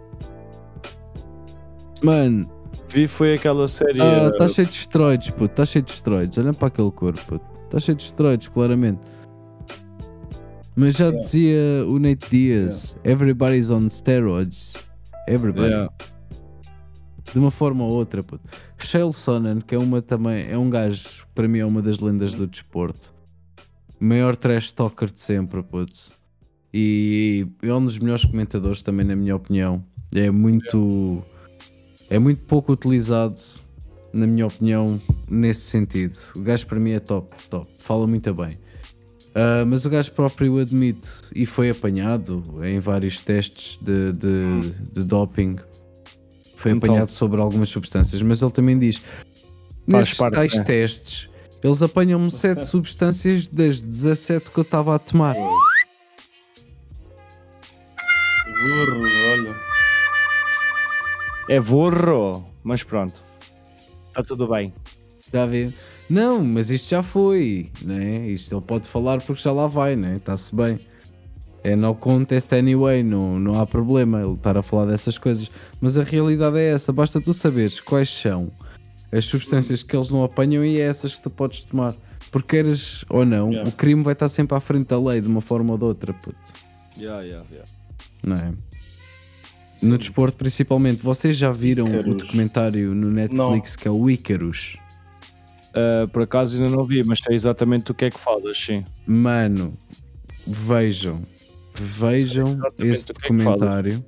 Mano, 2.03 2.49
Vi 2.89 3.07
foi 3.07 3.35
aquela 3.35 3.67
série. 3.67 4.01
ah, 4.01 4.23
eh, 4.23 4.27
está 4.29 4.47
cheio 4.49 4.67
de 4.67 4.73
esteroides, 4.73 5.29
puto. 5.29 5.45
Está 5.45 5.65
cheio 5.65 5.85
de 5.85 5.91
esteroides. 5.91 6.37
Olha 6.37 6.53
para 6.53 6.67
aquele 6.69 6.91
corpo, 6.91 7.19
puto. 7.25 7.45
Está 7.65 7.79
cheio 7.79 7.95
de 7.97 8.03
esteroides, 8.03 8.47
claramente. 8.47 8.99
Mas 10.75 10.95
já 10.95 11.05
Yeah. 11.05 11.19
dizia 11.25 11.85
o 11.87 11.99
Nate 11.99 12.29
Diaz: 12.29 12.95
Everybody's 13.03 13.69
on 13.69 13.89
steroids. 13.89 14.73
Everybody. 15.27 15.67
yeah. 15.69 15.93
De 17.31 17.37
uma 17.37 17.51
forma 17.51 17.83
ou 17.83 17.91
outra, 17.91 18.23
puto. 18.23 18.43
Shale 18.79 19.13
Sonnen, 19.13 19.59
que 19.61 19.75
é 19.75 19.77
uma 19.77 20.01
também, 20.01 20.49
é 20.49 20.57
um 20.57 20.67
gajo, 20.67 21.27
para 21.35 21.47
mim 21.47 21.59
é 21.59 21.65
uma 21.65 21.79
das 21.81 21.99
lendas 21.99 22.33
do 22.33 22.47
desporto. 22.47 23.13
Maior 23.99 24.35
trash 24.35 24.71
talker 24.71 25.11
de 25.11 25.19
sempre, 25.19 25.61
puto. 25.61 25.93
E 26.73 27.45
é 27.61 27.71
um 27.73 27.83
dos 27.85 27.99
melhores 27.99 28.25
comentadores 28.25 28.81
também, 28.81 29.05
na 29.05 29.15
minha 29.15 29.35
opinião. 29.35 29.83
É 30.15 30.31
muito. 30.31 31.21
É 32.10 32.18
muito 32.18 32.41
pouco 32.45 32.73
utilizado, 32.73 33.40
na 34.11 34.26
minha 34.26 34.48
opinião, 34.48 34.99
nesse 35.30 35.61
sentido. 35.61 36.15
O 36.36 36.40
gajo 36.41 36.65
para 36.65 36.80
mim 36.80 36.91
é 36.91 36.99
top, 36.99 37.36
top. 37.49 37.72
Fala 37.80 38.07
muito 38.07 38.34
bem. 38.34 38.57
Ah, 39.36 39.64
mas 39.65 39.86
o 39.86 39.90
gajo 39.90 40.11
próprio 40.11 40.57
admite 40.60 41.07
e 41.36 41.45
foi 41.45 41.69
apanhado 41.69 42.44
em 42.64 42.80
vários 42.80 43.18
testes 43.18 43.77
de, 43.81 44.11
de, 44.14 44.72
de 44.91 45.03
doping. 45.03 45.57
Foi 46.56 46.72
Então. 46.72 46.90
apanhado 46.90 47.11
sobre 47.11 47.40
algumas 47.40 47.69
substâncias, 47.69 48.22
mas 48.22 48.41
ele 48.41 48.52
também 48.52 48.77
diz: 48.77 49.02
nesses 49.88 50.15
parte, 50.15 50.34
tais 50.34 50.56
né? 50.56 50.64
testes, 50.64 51.30
eles 51.64 51.81
apanham-me 51.81 52.30
7 52.31 52.65
substâncias 52.68 53.48
das 53.48 53.81
17 53.81 54.52
que 54.52 54.60
eu 54.60 54.64
estava 54.64 54.95
a 54.95 54.99
tomar. 54.99 55.36
burro, 58.61 59.02
olha. 59.31 59.68
É 61.49 61.59
burro, 61.59 62.45
mas 62.63 62.84
pronto. 62.84 63.19
Está 64.09 64.23
tudo 64.23 64.47
bem. 64.47 64.71
Já 65.34 65.47
vi. 65.47 65.73
Não, 66.07 66.43
mas 66.43 66.69
isto 66.69 66.89
já 66.91 67.01
foi, 67.01 67.71
né? 67.81 68.27
Isto 68.27 68.53
ele 68.55 68.61
pode 68.61 68.88
falar 68.88 69.19
porque 69.19 69.41
já 69.41 69.51
lá 69.51 69.65
vai, 69.65 69.95
né? 69.95 70.17
Está-se 70.17 70.55
bem. 70.55 70.80
É 71.63 71.76
no 71.76 71.95
contest 71.95 72.53
anyway, 72.53 73.01
não, 73.01 73.39
não 73.39 73.59
há 73.59 73.65
problema 73.65 74.21
ele 74.21 74.34
estar 74.34 74.55
a 74.57 74.61
falar 74.61 74.85
dessas 74.85 75.17
coisas. 75.17 75.49
Mas 75.81 75.97
a 75.97 76.03
realidade 76.03 76.57
é 76.59 76.71
essa, 76.71 76.93
basta 76.93 77.19
tu 77.19 77.34
saberes 77.34 77.80
quais 77.81 78.09
são 78.09 78.51
as 79.11 79.26
substâncias 79.26 79.81
que 79.81 79.95
eles 79.95 80.11
não 80.11 80.23
apanham 80.23 80.63
e 80.63 80.80
é 80.80 80.84
essas 80.85 81.15
que 81.15 81.23
tu 81.23 81.31
podes 81.31 81.61
tomar. 81.61 81.95
Porque 82.31 82.57
queres 82.57 83.03
ou 83.09 83.26
não, 83.26 83.49
Yeah. 83.49 83.67
o 83.67 83.71
crime 83.71 84.03
vai 84.03 84.13
estar 84.13 84.30
sempre 84.30 84.55
à 84.55 84.59
frente 84.59 84.88
da 84.89 84.99
lei 84.99 85.19
de 85.19 85.27
uma 85.27 85.41
forma 85.41 85.71
ou 85.71 85.77
de 85.80 85.84
outra, 85.84 86.13
puto. 86.13 86.38
Yeah, 86.95 87.23
yeah, 87.23 87.45
yeah. 87.51 87.69
Não 88.21 88.35
é? 88.35 88.53
No 89.81 89.97
desporto, 89.97 90.38
principalmente, 90.38 91.01
vocês 91.01 91.38
já 91.38 91.51
viram 91.51 91.85
o 91.85 91.89
Icarus. 91.89 92.18
documentário 92.23 92.93
no 92.93 93.10
Netflix 93.10 93.76
que 93.76 93.88
é 93.88 93.91
o 93.91 94.10
Icarus? 94.10 94.77
Uh, 95.69 96.07
por 96.10 96.23
acaso 96.23 96.61
ainda 96.61 96.76
não 96.76 96.84
vi, 96.85 97.03
mas 97.03 97.19
sei 97.19 97.35
exatamente 97.35 97.85
do 97.85 97.93
que 97.93 98.06
é 98.06 98.10
que 98.10 98.19
falas, 98.19 98.57
sim. 98.57 98.84
Mano, 99.06 99.77
vejam, 100.45 101.22
vejam 101.76 102.60
esse 102.80 103.11
é 103.11 103.14
documentário 103.14 104.03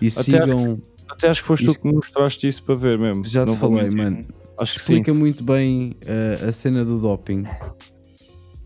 e 0.00 0.08
Até 0.08 0.22
sigam. 0.22 0.80
Até 1.08 1.28
acho 1.28 1.42
que 1.42 1.48
foste 1.48 1.64
Isso- 1.64 1.74
tu 1.74 1.80
que 1.80 1.88
me 1.88 1.94
mostraste 1.94 2.46
isso 2.48 2.62
para 2.62 2.74
ver 2.74 2.98
mesmo. 2.98 3.24
Já 3.24 3.44
te 3.44 3.48
Não 3.48 3.56
falei, 3.56 3.90
mano. 3.90 4.24
Acho 4.58 4.74
que 4.74 4.80
sim. 4.80 4.92
Explica 4.92 5.14
muito 5.14 5.42
bem 5.42 5.96
uh, 6.04 6.48
a 6.48 6.52
cena 6.52 6.84
do 6.84 6.98
doping. 7.00 7.44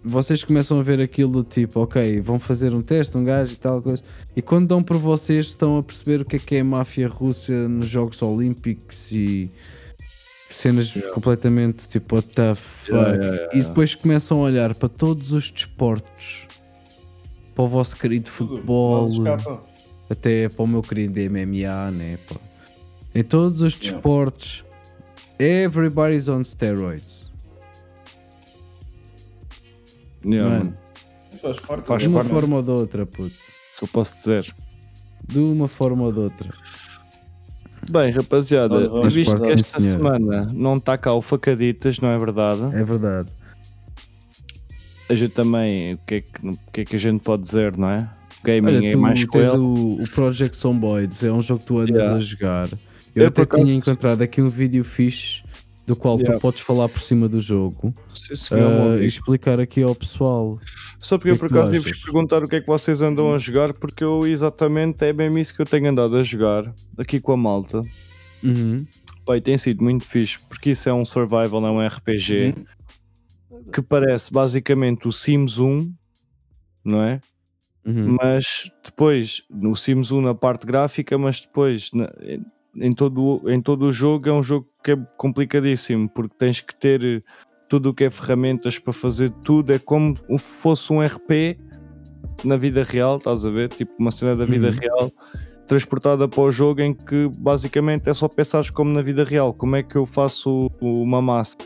Vocês 0.08 0.44
começam 0.44 0.78
a 0.78 0.82
ver 0.84 1.00
aquilo 1.02 1.42
do 1.42 1.44
tipo, 1.44 1.80
ok, 1.80 2.20
vão 2.20 2.38
fazer 2.38 2.72
um 2.72 2.80
teste, 2.80 3.16
um 3.16 3.24
gajo 3.24 3.54
e 3.54 3.56
tal 3.56 3.82
coisa. 3.82 4.02
E 4.36 4.40
quando 4.40 4.68
dão 4.68 4.80
por 4.82 4.96
vocês, 4.96 5.46
estão 5.46 5.78
a 5.78 5.82
perceber 5.82 6.20
o 6.20 6.24
que 6.24 6.36
é 6.36 6.38
que 6.38 6.54
é 6.56 6.60
a 6.60 6.64
máfia 6.64 7.08
russa 7.08 7.66
nos 7.68 7.88
Jogos 7.88 8.22
Olímpicos 8.22 9.10
e 9.10 9.50
cenas 10.48 10.92
completamente 11.12 11.88
tipo, 11.88 12.14
what 12.14 12.28
the 12.34 12.54
fuck. 12.54 12.92
Yeah, 12.92 13.14
yeah, 13.14 13.36
yeah, 13.36 13.58
E 13.58 13.62
depois 13.62 13.94
começam 13.96 14.38
a 14.38 14.42
olhar 14.42 14.74
para 14.76 14.88
todos 14.88 15.32
os 15.32 15.50
desportos, 15.50 16.46
para 17.54 17.64
o 17.64 17.68
vosso 17.68 17.96
querido 17.96 18.30
futebol, 18.30 19.10
até 20.08 20.48
para 20.48 20.62
o 20.62 20.66
meu 20.68 20.82
querido 20.82 21.18
MMA, 21.18 21.90
né? 21.90 22.18
pá. 22.28 22.36
Em 23.14 23.24
todos 23.24 23.60
os 23.62 23.74
Yeah. 23.74 23.94
desportos, 23.96 24.64
everybody's 25.38 26.28
on 26.28 26.44
steroids. 26.44 27.15
Yeah, 30.26 30.50
Mano, 30.50 30.64
mano. 30.64 30.76
Faz 31.40 31.60
parte 31.60 31.86
Faz 31.86 32.02
de 32.02 32.08
uma 32.08 32.20
parte. 32.20 32.32
forma 32.32 32.56
ou 32.56 32.62
de 32.62 32.70
outra, 32.70 33.06
puto. 33.06 33.34
O 33.34 33.78
que 33.78 33.84
eu 33.84 33.88
posso 33.88 34.16
dizer? 34.16 34.54
De 35.28 35.38
uma 35.38 35.68
forma 35.68 36.04
ou 36.04 36.12
de 36.12 36.18
outra. 36.20 36.48
Bem, 37.90 38.10
rapaziada, 38.10 38.88
vamos 38.88 39.14
visto 39.14 39.40
que 39.40 39.52
esta 39.52 39.80
senhora. 39.80 39.98
semana 39.98 40.50
não 40.52 40.76
está 40.76 40.98
cá 40.98 41.12
o 41.12 41.22
Facaditas, 41.22 42.00
não 42.00 42.08
é 42.08 42.18
verdade? 42.18 42.62
É 42.74 42.82
verdade. 42.82 43.28
A 45.08 45.14
gente 45.14 45.32
também, 45.32 45.94
o 45.94 45.98
que, 45.98 46.14
é 46.16 46.20
que, 46.22 46.48
o 46.48 46.58
que 46.72 46.80
é 46.80 46.84
que 46.84 46.96
a 46.96 46.98
gente 46.98 47.20
pode 47.22 47.42
dizer, 47.44 47.76
não 47.76 47.88
é? 47.90 48.10
O 48.42 48.46
gaming 48.46 48.76
Olha, 48.78 48.88
é 48.88 48.90
tu 48.90 48.98
mais 48.98 49.24
com 49.24 49.38
ele. 49.38 49.50
o, 49.50 50.02
o 50.02 50.10
Project 50.10 50.56
Zomboids, 50.56 51.22
é 51.22 51.30
um 51.30 51.40
jogo 51.40 51.60
que 51.60 51.66
tu 51.66 51.78
andas 51.78 51.96
Yeah. 51.96 52.16
a 52.16 52.18
jogar. 52.18 52.68
Eu, 53.14 53.22
Eu, 53.22 53.28
até 53.28 53.46
tinha 53.46 53.72
encontrado 53.74 54.20
aqui 54.22 54.42
um 54.42 54.48
vídeo 54.48 54.82
fixe 54.82 55.42
do 55.86 55.94
qual 55.94 56.16
Yeah. 56.18 56.36
tu 56.36 56.40
podes 56.42 56.60
falar 56.60 56.88
por 56.88 57.00
cima 57.00 57.28
do 57.28 57.40
jogo 57.40 57.94
Sim, 58.12 58.54
amigo. 58.56 59.02
e 59.02 59.06
explicar 59.06 59.60
aqui 59.60 59.82
ao 59.82 59.94
pessoal. 59.94 60.58
Só 60.98 61.16
porque 61.16 61.30
eu 61.30 61.36
por 61.38 61.46
é 61.46 61.48
tu 61.48 61.58
acaso 61.60 61.76
achas? 61.76 62.00
perguntar 62.02 62.42
o 62.42 62.48
que 62.48 62.56
é 62.56 62.60
que 62.60 62.66
vocês 62.66 63.00
andam 63.02 63.32
a 63.34 63.38
jogar, 63.38 63.72
porque 63.72 64.02
eu 64.02 64.26
exatamente 64.26 65.04
é 65.04 65.12
mesmo 65.12 65.38
isso 65.38 65.54
que 65.54 65.62
eu 65.62 65.66
tenho 65.66 65.88
andado 65.88 66.16
a 66.16 66.22
jogar 66.24 66.74
aqui 66.98 67.20
com 67.20 67.32
a 67.32 67.36
malta. 67.36 67.82
Uhum. 68.42 68.84
Pai, 69.24 69.40
tem 69.40 69.56
sido 69.58 69.82
muito 69.82 70.04
fixe, 70.04 70.38
porque 70.48 70.70
isso 70.70 70.88
é 70.88 70.92
um 70.94 71.04
survival, 71.04 71.64
é 71.66 71.70
um 71.70 71.80
RPG 71.86 72.54
Uhum. 73.50 73.64
que 73.72 73.80
parece 73.82 74.32
basicamente 74.32 75.06
o 75.06 75.12
Sims 75.12 75.58
1, 75.58 75.92
não 76.84 77.02
é? 77.02 77.20
Uhum. 77.84 78.16
Mas 78.20 78.70
depois, 78.84 79.42
no 79.48 79.76
Sims 79.76 80.10
1 80.10 80.20
na 80.20 80.34
parte 80.34 80.66
gráfica, 80.66 81.16
mas 81.16 81.40
depois 81.40 81.90
na- 81.92 82.12
em, 82.80 82.92
todo, 82.92 83.42
o- 83.44 83.50
em 83.50 83.60
todo 83.60 83.86
o 83.86 83.92
jogo 83.92 84.28
é 84.28 84.32
um 84.32 84.42
jogo 84.42 84.68
que 84.82 84.92
é 84.92 84.96
complicadíssimo, 85.16 86.08
porque 86.08 86.34
tens 86.38 86.60
que 86.60 86.74
ter 86.74 87.24
tudo 87.68 87.90
o 87.90 87.94
que 87.94 88.04
é 88.04 88.10
ferramentas 88.10 88.78
para 88.78 88.92
fazer 88.92 89.30
tudo, 89.44 89.72
é 89.72 89.78
como 89.78 90.16
se 90.16 90.38
fosse 90.38 90.92
um 90.92 91.02
RP 91.02 91.58
na 92.44 92.56
vida 92.56 92.84
real, 92.84 93.16
estás 93.16 93.44
a 93.44 93.50
ver? 93.50 93.68
Tipo 93.70 93.92
uma 93.98 94.10
cena 94.10 94.36
da 94.36 94.44
vida 94.44 94.68
Uhum. 94.68 94.74
real 94.80 95.12
transportada 95.66 96.28
para 96.28 96.40
o 96.42 96.50
jogo 96.52 96.80
em 96.80 96.94
que 96.94 97.28
basicamente 97.38 98.08
é 98.08 98.14
só 98.14 98.28
pensares 98.28 98.70
como 98.70 98.92
na 98.92 99.02
vida 99.02 99.24
real, 99.24 99.52
como 99.52 99.74
é 99.74 99.82
que 99.82 99.96
eu 99.96 100.06
faço 100.06 100.70
uma 100.80 101.20
massa? 101.20 101.56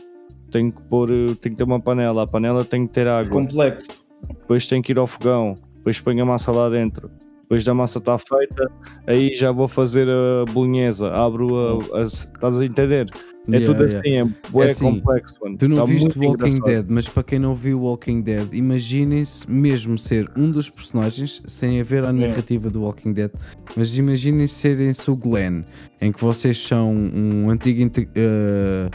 Tenho 0.51 0.73
que 0.73 0.81
pôr, 0.85 1.09
tenho 1.09 1.37
que 1.37 1.57
ter 1.57 1.65
uma 1.65 1.79
panela, 1.81 2.23
a 2.23 2.27
panela 2.27 2.65
tem 2.65 2.87
que 2.87 2.93
ter 2.95 3.07
água 3.07 3.43
Complexo. 3.43 4.07
depois 4.41 4.67
tenho 4.67 4.83
que 4.83 4.93
ir 4.93 4.99
ao 4.99 5.07
fogão, 5.07 5.55
depois 5.77 6.01
ponho 6.01 6.23
a 6.23 6.27
massa 6.27 6.51
lá 6.51 6.71
dentro. 6.71 7.11
Depois 7.51 7.65
da 7.65 7.75
massa 7.75 7.99
está 7.99 8.17
feita, 8.17 8.71
aí 9.09 9.35
já 9.35 9.51
vou 9.51 9.67
fazer 9.67 10.07
a 10.09 10.45
bolonhesa, 10.53 11.11
abro 11.13 11.49
a, 11.93 11.99
a- 11.99 12.05
estás 12.05 12.57
a 12.57 12.65
entender? 12.65 13.11
É 13.49 13.57
Yeah, 13.57 13.67
tudo 13.67 13.83
yeah. 13.85 13.99
assim, 13.99 14.11
é, 14.55 14.61
É 14.63 14.65
assim, 14.71 14.85
complexo, 14.85 15.35
mano. 15.43 15.57
Tu 15.59 15.67
não 15.69 15.77
Tá 15.79 15.85
viste 15.85 16.17
Walking 16.17 16.27
engraçado. 16.29 16.65
Dead, 16.65 16.87
mas 16.89 17.09
para 17.09 17.23
quem 17.25 17.39
não 17.41 17.55
viu 17.57 17.83
Walking 17.83 18.21
Dead, 18.21 18.55
imaginem-se 18.55 19.51
mesmo 19.51 19.99
ser 19.99 20.31
um 20.37 20.49
dos 20.53 20.71
personagens, 20.71 21.43
sem 21.45 21.81
haver 21.81 22.05
a 22.05 22.13
narrativa 22.13 22.71
do 22.71 22.83
Walking 22.83 23.13
Dead, 23.15 23.33
mas 23.77 23.99
imaginem-se 23.99 24.55
serem-se 24.55 25.11
o 25.11 25.17
Glenn, 25.17 25.65
em 26.01 26.13
que 26.13 26.21
vocês 26.21 26.57
são 26.57 26.95
um 26.95 27.51
antigo. 27.51 27.83
eh, 28.15 28.89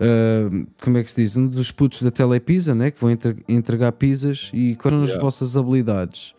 eh, 0.00 0.48
como 0.82 0.96
é 0.96 1.02
que 1.04 1.10
se 1.10 1.16
diz? 1.20 1.36
Um 1.36 1.46
dos 1.48 1.70
putos 1.70 2.00
da 2.00 2.10
Telepisa, 2.10 2.74
né? 2.74 2.90
que 2.90 2.98
vão 2.98 3.10
entre- 3.10 3.44
entregar 3.46 3.92
pizzas 3.92 4.50
e 4.54 4.74
quais 4.76 4.94
são 4.94 5.02
as 5.02 5.10
Yeah. 5.10 5.22
vossas 5.22 5.54
habilidades 5.54 6.33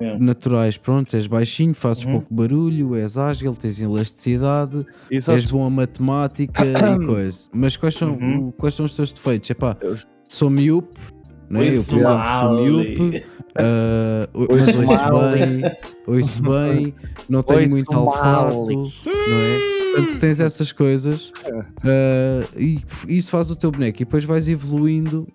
Yeah. 0.00 0.22
naturais? 0.24 0.76
Pronto, 0.76 1.14
és 1.16 1.26
baixinho, 1.26 1.74
fazes 1.74 2.04
Uhum. 2.04 2.12
pouco 2.12 2.34
barulho, 2.34 2.94
és 2.96 3.16
ágil, 3.16 3.54
tens 3.54 3.80
elasticidade, 3.80 4.84
Exato. 5.10 5.36
és 5.38 5.46
bom 5.50 5.64
a 5.66 5.70
matemática 5.70 6.62
e 6.64 6.72
coisa. 7.06 7.40
Mas 7.52 7.76
quais 7.76 7.94
são, 7.94 8.12
Uhum. 8.12 8.50
quais 8.52 8.74
são 8.74 8.84
os 8.86 8.94
teus 8.94 9.12
defeitos? 9.12 9.48
Epá, 9.50 9.76
sou 10.28 10.50
miúpe, 10.50 10.96
não 11.48 11.60
é? 11.60 11.68
eu, 11.68 11.82
por 11.84 11.98
exemplo, 11.98 12.24
sou 12.40 12.62
miúpe, 12.62 13.24
o- 14.34 14.46
mas 14.50 14.68
Ouço 14.68 14.78
bem, 15.32 15.62
ouço 16.06 16.42
bem, 16.42 16.94
não 17.28 17.42
tenho 17.42 17.70
muito 17.70 17.92
mal. 17.92 18.04
olfato, 18.06 18.72
não 18.72 18.86
é? 19.40 19.76
Portanto, 19.96 20.18
tens 20.20 20.40
essas 20.40 20.72
coisas 20.72 21.32
ah, 21.82 22.46
e 22.54 22.80
isso 23.08 23.30
faz 23.30 23.50
o 23.50 23.56
teu 23.56 23.70
boneco 23.70 24.02
e 24.02 24.04
depois 24.04 24.24
vais 24.24 24.46
evoluindo 24.46 25.26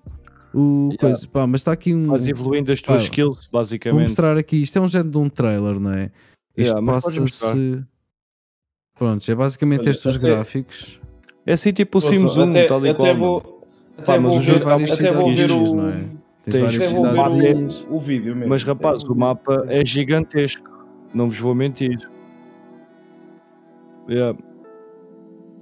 o 0.54 0.90
Yeah. 0.92 0.98
coisa. 1.00 1.28
Pá, 1.28 1.48
mas 1.48 1.62
está 1.62 1.72
aqui 1.72 1.94
um. 1.94 2.08
Vais 2.08 2.28
evoluindo 2.28 2.72
as 2.72 2.82
tuas 2.82 2.98
Pá, 2.98 3.04
skills, 3.04 3.48
Vou 3.52 3.60
basicamente. 3.62 4.02
mostrar 4.02 4.38
aqui, 4.38 4.62
isto 4.62 4.78
é 4.78 4.82
um 4.82 4.88
género 4.88 5.10
de 5.12 5.18
um 5.18 5.30
trailer, 5.30 5.80
não 5.80 5.94
é? 5.94 6.12
Isto 6.58 6.74
Yeah, 6.76 6.86
passa-se. 6.86 7.84
Pronto, 8.98 9.32
é 9.32 9.36
basicamente 9.36 9.82
Olha, 9.82 9.90
estes 9.92 10.06
os 10.06 10.16
até- 10.18 10.28
gráficos. 10.28 11.00
É 11.46 11.54
assim 11.54 11.74
tipo 11.74 11.98
o 11.98 12.02
Sims 12.02 12.38
1, 12.38 12.50
até, 12.52 12.66
tal 12.68 12.86
e 12.86 12.90
até 12.90 12.98
qual. 13.00 13.18
vou, 13.18 13.64
até 13.98 14.04
Pá, 14.06 14.20
mas 14.20 14.32
vou 14.34 14.40
o 14.40 14.42
jogo 14.44 14.66
várias 14.66 14.92
até 14.92 15.12
vou 15.12 15.34
ver 15.34 15.52
o, 15.52 15.76
não 15.76 15.90
é? 15.90 16.06
Tens 16.50 16.76
até 16.76 16.88
vou 16.88 17.04
ver 17.38 17.56
o, 17.90 17.96
o 17.96 18.00
vídeo 18.00 18.36
mesmo. 18.36 18.50
Mas 18.50 18.64
rapaz, 18.64 19.04
o 19.04 19.16
mapa 19.16 19.66
é 19.68 19.84
gigantesco. 19.84 20.70
Não 21.14 21.28
vos 21.30 21.40
vou 21.40 21.56
mentir. 21.56 22.08
Yeah. 24.10 24.38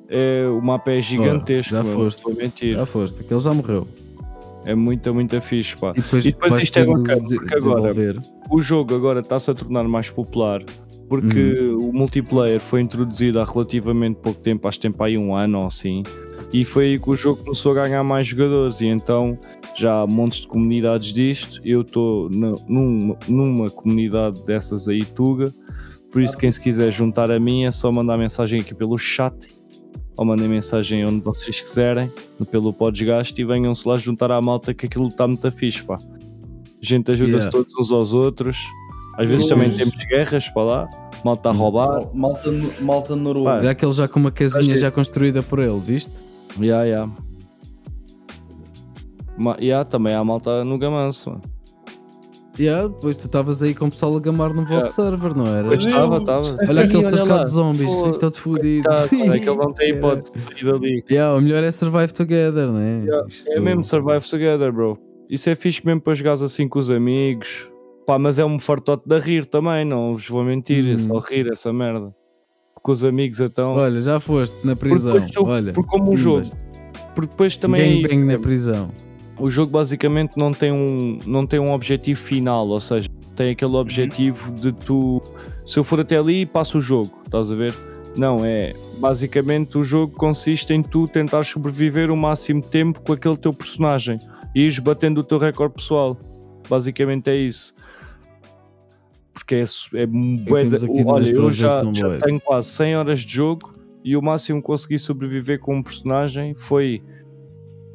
É, 0.10 0.48
o 0.48 0.60
mapa 0.62 0.92
é 0.92 1.02
gigantesco, 1.02 1.72
já 1.76 1.84
mano, 1.84 1.96
foste. 1.98 2.24
não 2.26 2.32
vou 2.34 2.42
mentir. 2.42 2.76
Já 2.76 2.86
foste, 2.86 3.22
aquele 3.22 3.40
já 3.40 3.54
morreu. 3.54 3.88
É 4.66 4.76
muita, 4.76 5.12
muita 5.14 5.40
fixe, 5.42 5.76
pá. 5.76 5.94
E 5.96 6.02
depois, 6.02 6.26
E 6.26 6.32
depois 6.32 6.64
isto 6.64 6.78
é 6.80 6.86
bacana, 6.86 7.22
porque 7.22 7.56
agora-. 7.56 8.20
O 8.50 8.62
jogo 8.62 8.96
agora 8.96 9.20
está-se 9.22 9.50
a 9.52 9.54
tornar 9.54 9.84
mais 9.88 10.10
popular 10.10 10.62
porque 11.10 11.40
Uhum. 11.40 11.90
o 11.90 11.94
multiplayer 11.94 12.60
foi 12.60 12.82
introduzido 12.82 13.40
há 13.40 13.44
relativamente 13.44 14.20
pouco 14.22 14.40
tempo, 14.40 14.68
acho 14.68 14.78
que 14.78 14.84
tem 14.84 14.92
para 14.92 15.08
aí 15.08 15.18
um 15.18 15.36
ano 15.36 15.60
ou 15.60 15.66
assim. 15.66 16.04
E 16.54 16.64
foi 16.64 16.86
aí 16.86 17.00
que 17.00 17.10
o 17.10 17.16
jogo 17.16 17.44
começou 17.44 17.72
a 17.72 17.76
ganhar 17.76 18.04
mais 18.04 18.28
jogadores. 18.28 18.80
E 18.82 18.86
então 18.88 19.38
já 19.76 20.02
há 20.02 20.08
montes 20.08 20.42
de 20.42 20.48
comunidades 20.48 21.12
disto. 21.12 21.60
Eu 21.66 21.82
estou 21.82 22.30
numa, 22.30 23.18
numa 23.28 23.70
comunidade 23.72 24.44
dessas 24.46 24.88
aí, 24.88 25.04
Tuga. 25.04 25.52
Por 26.12 26.22
isso, 26.22 26.38
quem 26.38 26.52
se 26.52 26.60
quiser 26.60 26.92
juntar 26.92 27.32
a 27.32 27.40
mim 27.40 27.66
é 27.66 27.72
só 27.72 27.92
mandar 27.92 28.18
mensagem 28.18 28.62
aqui 28.62 28.74
pelo 28.74 28.98
chat 28.98 29.36
ou 30.20 30.26
mandem 30.26 30.50
mensagem 30.50 31.06
onde 31.06 31.22
vocês 31.22 31.62
quiserem, 31.62 32.12
pelo 32.52 32.74
Podesgaste 32.74 33.42
e 33.42 33.46
venham-se 33.46 33.88
lá 33.88 33.96
juntar 33.98 34.30
à 34.32 34.42
malta 34.42 34.74
que 34.74 34.86
aquilo 34.86 35.08
está 35.08 35.26
muito 35.26 35.50
fixe, 35.50 35.82
pá. 35.82 35.96
A 35.96 36.86
gente 36.86 37.10
ajuda-se 37.10 37.38
Yeah. 37.38 37.52
todos 37.52 37.74
uns 37.76 37.90
aos 37.90 38.14
outros. 38.14 38.58
Às 39.18 39.30
vezes 39.30 39.48
Pois. 39.48 39.58
também 39.58 39.78
temos 39.78 39.96
guerras 40.06 40.48
para 40.50 40.64
lá, 40.64 40.90
malta 41.24 41.50
a 41.50 41.52
roubar. 41.54 41.88
Mal- 41.88 42.12
Malta, 42.14 42.52
malta 42.82 43.14
Pá, 43.16 43.16
Noruega. 43.16 43.60
Olha 43.60 43.72
aquele 43.72 43.94
já 43.94 44.08
com 44.10 44.20
uma 44.20 44.32
casinha 44.32 44.78
já 44.78 44.92
construída 44.92 45.42
por 45.42 45.60
ele, 45.60 45.80
viste? 45.80 46.12
Ya, 46.60 46.84
ya. 46.84 47.10
Ma- 49.38 49.58
ya, 49.62 49.86
também 49.86 50.14
há 50.14 50.24
malta 50.24 50.66
no 50.66 50.78
gamanço, 50.78 51.30
mano. 51.30 51.42
Yeah, 52.60 52.88
depois 52.90 53.16
tu 53.18 53.26
estavas 53.28 53.62
aí 53.62 53.74
com 53.74 53.86
o 53.86 53.90
pessoal 53.92 54.16
a 54.18 54.20
gamar 54.20 54.54
no 54.54 54.66
vosso 54.66 54.94
server, 54.94 55.34
não 55.36 55.48
era? 55.48 55.68
Pois 55.68 55.86
estava, 55.86 56.18
estava. 56.18 56.58
Olha 56.68 56.84
aquele 56.84 57.04
cercado 57.04 57.44
de 57.46 57.50
zombies, 57.52 57.96
todo 58.20 58.34
fodido. 58.36 58.90
É 58.92 59.08
que 59.08 59.16
ele 59.50 59.56
não 59.56 59.72
tem 59.72 59.92
hipótese 59.96 60.34
de 60.34 60.42
sair 60.42 60.66
dali. 60.66 61.04
Yeah, 61.10 61.36
o 61.38 61.42
melhor 61.42 61.64
é 61.64 61.72
survive 61.72 62.12
together, 62.12 62.70
né? 62.70 63.06
Isto- 63.30 63.52
É 63.54 63.60
mesmo 63.60 63.84
survive 63.86 64.28
together, 64.30 64.72
bro. 64.74 64.98
Isso 65.30 65.50
é 65.50 65.56
fixe 65.56 65.86
mesmo 65.86 66.02
para 66.02 66.14
jogar 66.14 66.34
assim 66.34 66.68
com 66.68 66.80
os 66.80 66.90
amigos. 66.92 67.70
Pá, 68.06 68.18
mas 68.20 68.40
é 68.40 68.44
um 68.46 68.60
fartote 68.60 69.04
de 69.08 69.20
rir 69.20 69.46
também, 69.46 69.86
não 69.86 70.14
vos 70.16 70.28
vou 70.28 70.44
mentir. 70.44 70.86
É 70.94 70.98
só 70.98 71.14
Hum. 71.16 71.20
rir 71.20 71.48
essa 71.52 71.72
merda. 71.72 72.14
Com 72.82 72.92
os 72.92 73.04
amigos 73.06 73.40
então. 73.40 73.76
Olha, 73.76 74.02
já 74.02 74.20
foste 74.20 74.56
na 74.66 74.76
Porque 74.76 74.96
prisão. 74.96 75.14
depois 75.14 75.32
tu- 75.32 75.46
Olha, 75.46 75.74
porque 75.74 75.90
como 75.90 76.12
um 76.12 76.18
jogo. 76.18 76.50
Porque 77.14 77.30
depois 77.32 77.56
também 77.58 77.82
é 77.82 77.86
Gangbang 78.02 78.16
isso, 78.16 78.26
na 78.26 78.40
prisão. 78.40 78.92
O 79.40 79.50
jogo 79.50 79.72
basicamente 79.72 80.38
não 80.38 80.52
tem 80.52 80.72
um 80.72 81.18
não 81.26 81.48
tem 81.48 81.60
um 81.60 81.72
objetivo 81.72 82.22
final, 82.22 82.68
ou 82.68 82.80
seja, 82.80 83.10
tem 83.36 83.52
aquele 83.52 83.76
objetivo 83.76 84.52
de 84.52 84.72
tu 84.72 85.22
se 85.66 85.78
eu 85.78 85.84
for 85.84 86.00
até 86.00 86.18
ali 86.18 86.46
passo 86.46 86.78
o 86.78 86.82
jogo, 86.82 87.22
estás 87.26 87.52
a 87.52 87.56
ver? 87.56 87.74
Não, 88.16 88.44
é 88.44 88.74
basicamente 88.98 89.78
o 89.78 89.84
jogo 89.84 90.14
consiste 90.14 90.74
em 90.74 90.82
tu 90.82 91.08
tentar 91.08 91.46
sobreviver 91.46 92.12
o 92.12 92.18
máximo 92.18 92.62
tempo 92.62 93.00
com 93.02 93.14
aquele 93.14 93.38
teu 93.38 93.54
personagem 93.54 94.20
e 94.54 94.64
ires 94.64 94.80
batendo 94.80 95.20
o 95.22 95.24
teu 95.24 95.38
recorde 95.38 95.76
pessoal. 95.76 96.18
Basicamente 96.68 97.30
é 97.30 97.36
isso. 97.36 97.74
Porque 99.34 99.56
é, 99.56 99.64
é 99.94 100.06
bué 100.06 100.64
olha, 101.06 101.30
eu 101.30 101.52
já, 101.52 101.82
já 101.94 102.20
tenho 102.20 102.42
quase 102.42 102.70
100 102.70 102.98
horas 102.98 103.20
de 103.22 103.34
jogo 103.34 103.74
e 104.04 104.18
o 104.18 104.22
máximo 104.22 104.60
que 104.60 104.66
consegui 104.66 105.00
sobreviver 105.00 105.60
com 105.60 105.78
um 105.78 105.84
personagem 105.84 106.54
foi 106.56 107.02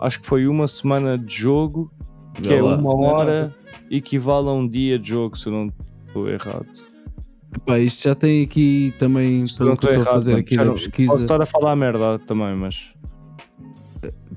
acho 0.05 0.21
que 0.21 0.27
foi 0.27 0.47
uma 0.47 0.69
semana 0.69 1.19
de 1.19 1.35
jogo 1.35 1.91
que 2.35 2.49
Vê 2.49 2.57
é 2.57 2.63
lá. 2.63 2.77
uma 2.77 2.91
é 2.91 3.13
hora 3.13 3.57
equivale 3.91 4.49
a 4.49 4.53
um 4.53 4.69
dia 4.69 4.99
de 4.99 5.11
jogo 5.11 5.37
se 5.37 5.47
eu 5.47 5.53
não 5.53 5.73
estou 6.07 6.29
errado 6.29 6.67
Pá, 7.65 7.79
isto 7.79 8.03
já 8.03 8.17
tem 8.17 8.43
aqui 8.43 8.93
também, 8.99 9.45
pelo 9.57 9.77
que 9.77 9.87
estou 9.87 10.03
a 10.03 10.05
fazer 10.05 10.37
aqui 10.37 10.57
já 10.57 10.65
da 10.65 10.73
pesquisa, 10.73 11.13
posso 11.13 11.25
estar 11.25 11.41
a 11.41 11.47
falar 11.47 11.77
merda 11.77 12.19
também 12.19 12.55
mas 12.57 12.93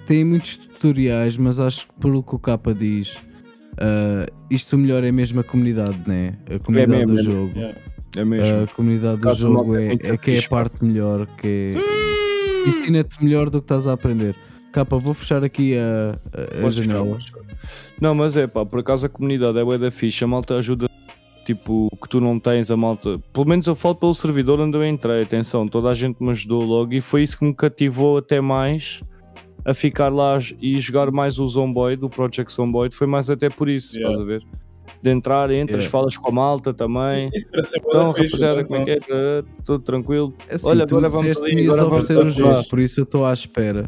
tem 0.08 0.24
muitos 0.24 0.56
tutoriais, 0.56 1.38
mas 1.38 1.60
acho 1.60 1.88
que 1.88 1.94
pelo 2.00 2.24
que 2.24 2.34
o 2.34 2.40
capa 2.40 2.74
diz, 2.74 3.18
ah, 3.78 4.26
isto 4.50 4.78
melhor 4.78 5.04
é 5.04 5.12
mesmo 5.12 5.40
a 5.40 5.44
comunidade, 5.44 6.02
né? 6.08 6.38
A 6.50 6.60
comunidade 6.60 7.06
mesmo, 7.06 7.14
do 7.14 7.20
é 7.20 7.24
jogo. 7.24 7.60
Yeah. 7.60 7.80
é 8.16 8.26
mesmo 8.26 8.64
A 8.64 8.68
comunidade 8.68 9.22
do 9.22 9.36
jogo 9.36 9.78
é, 9.78 9.94
é 9.94 10.18
que 10.18 10.32
é 10.32 10.40
a 10.40 10.50
parte 10.50 10.84
melhor, 10.84 11.28
que 11.38 11.74
é... 11.76 12.70
ensina-te 12.70 13.24
melhor 13.24 13.50
do 13.50 13.60
que 13.60 13.66
estás 13.66 13.86
a 13.86 13.94
aprender. 13.94 14.36
Capa, 14.72 14.98
vou 14.98 15.14
fechar 15.14 15.44
aqui 15.44 15.76
a, 15.78 16.18
a- 16.64 16.68
a 16.68 16.70
janela. 16.70 17.18
Não, 18.00 18.14
mas 18.14 18.38
é 18.38 18.46
pá, 18.48 18.66
por 18.66 18.80
acaso 18.80 19.06
a 19.06 19.10
comunidade 19.10 19.58
é 19.58 19.64
bué 19.64 19.78
da 19.78 19.90
fixe, 19.90 20.24
a 20.24 20.28
malta 20.28 20.56
ajuda 20.56 20.88
tipo 21.46 21.90
que 22.02 22.10
tu 22.10 22.20
não 22.20 22.40
tens, 22.40 22.70
a 22.70 22.76
malta. 22.78 23.16
Pelo 23.34 23.46
menos 23.48 23.66
eu 23.68 23.76
falo 23.76 23.96
pelo 23.96 24.14
servidor 24.14 24.60
onde 24.60 24.78
eu 24.78 24.86
entrei, 24.86 25.22
atenção, 25.24 25.68
toda 25.68 25.90
a 25.90 25.96
gente 25.96 26.22
me 26.22 26.30
ajudou 26.32 26.64
logo 26.64 26.94
e 26.94 27.02
foi 27.02 27.24
isso 27.24 27.40
que 27.40 27.46
me 27.46 27.54
cativou 27.56 28.18
até 28.18 28.42
mais 28.42 29.00
a 29.66 29.74
ficar 29.74 30.10
lá 30.10 30.38
e 30.62 30.80
jogar 30.80 31.10
mais 31.12 31.40
o 31.40 31.48
Zomboid, 31.48 32.04
o 32.04 32.10
Project 32.10 32.52
Zomboid, 32.54 32.94
foi 32.94 33.08
mais 33.08 33.30
até 33.30 33.50
por 33.50 33.68
isso, 33.70 33.96
Yeah. 33.96 34.12
estás 34.12 34.22
a 34.22 34.26
ver? 34.30 34.44
De 35.02 35.10
entrar, 35.10 35.50
entras, 35.52 35.80
Yeah. 35.86 35.90
falas 35.90 36.18
com 36.18 36.30
a 36.30 36.34
malta 36.34 36.74
também. 36.74 37.30
Isso- 37.34 37.48
isso 37.62 37.74
Então, 37.78 38.12
rapaziada, 38.12 38.64
como 38.64 38.76
é 38.82 38.84
que 38.86 38.92
é? 38.92 39.00
Tá, 39.00 39.48
Tudo 39.66 39.84
tranquilo? 39.84 40.34
É 40.50 40.56
assim, 40.56 40.68
Olha, 40.68 40.84
agora 40.84 41.10
vamos 41.10 41.42
ali, 41.42 41.64
agora 41.68 41.84
vamos 41.86 42.10
o 42.10 42.12
atuar. 42.12 42.30
jogo, 42.32 42.70
por 42.70 42.80
isso 42.80 43.00
eu 43.00 43.04
estou 43.06 43.26
à 43.26 43.34
espera. 43.34 43.86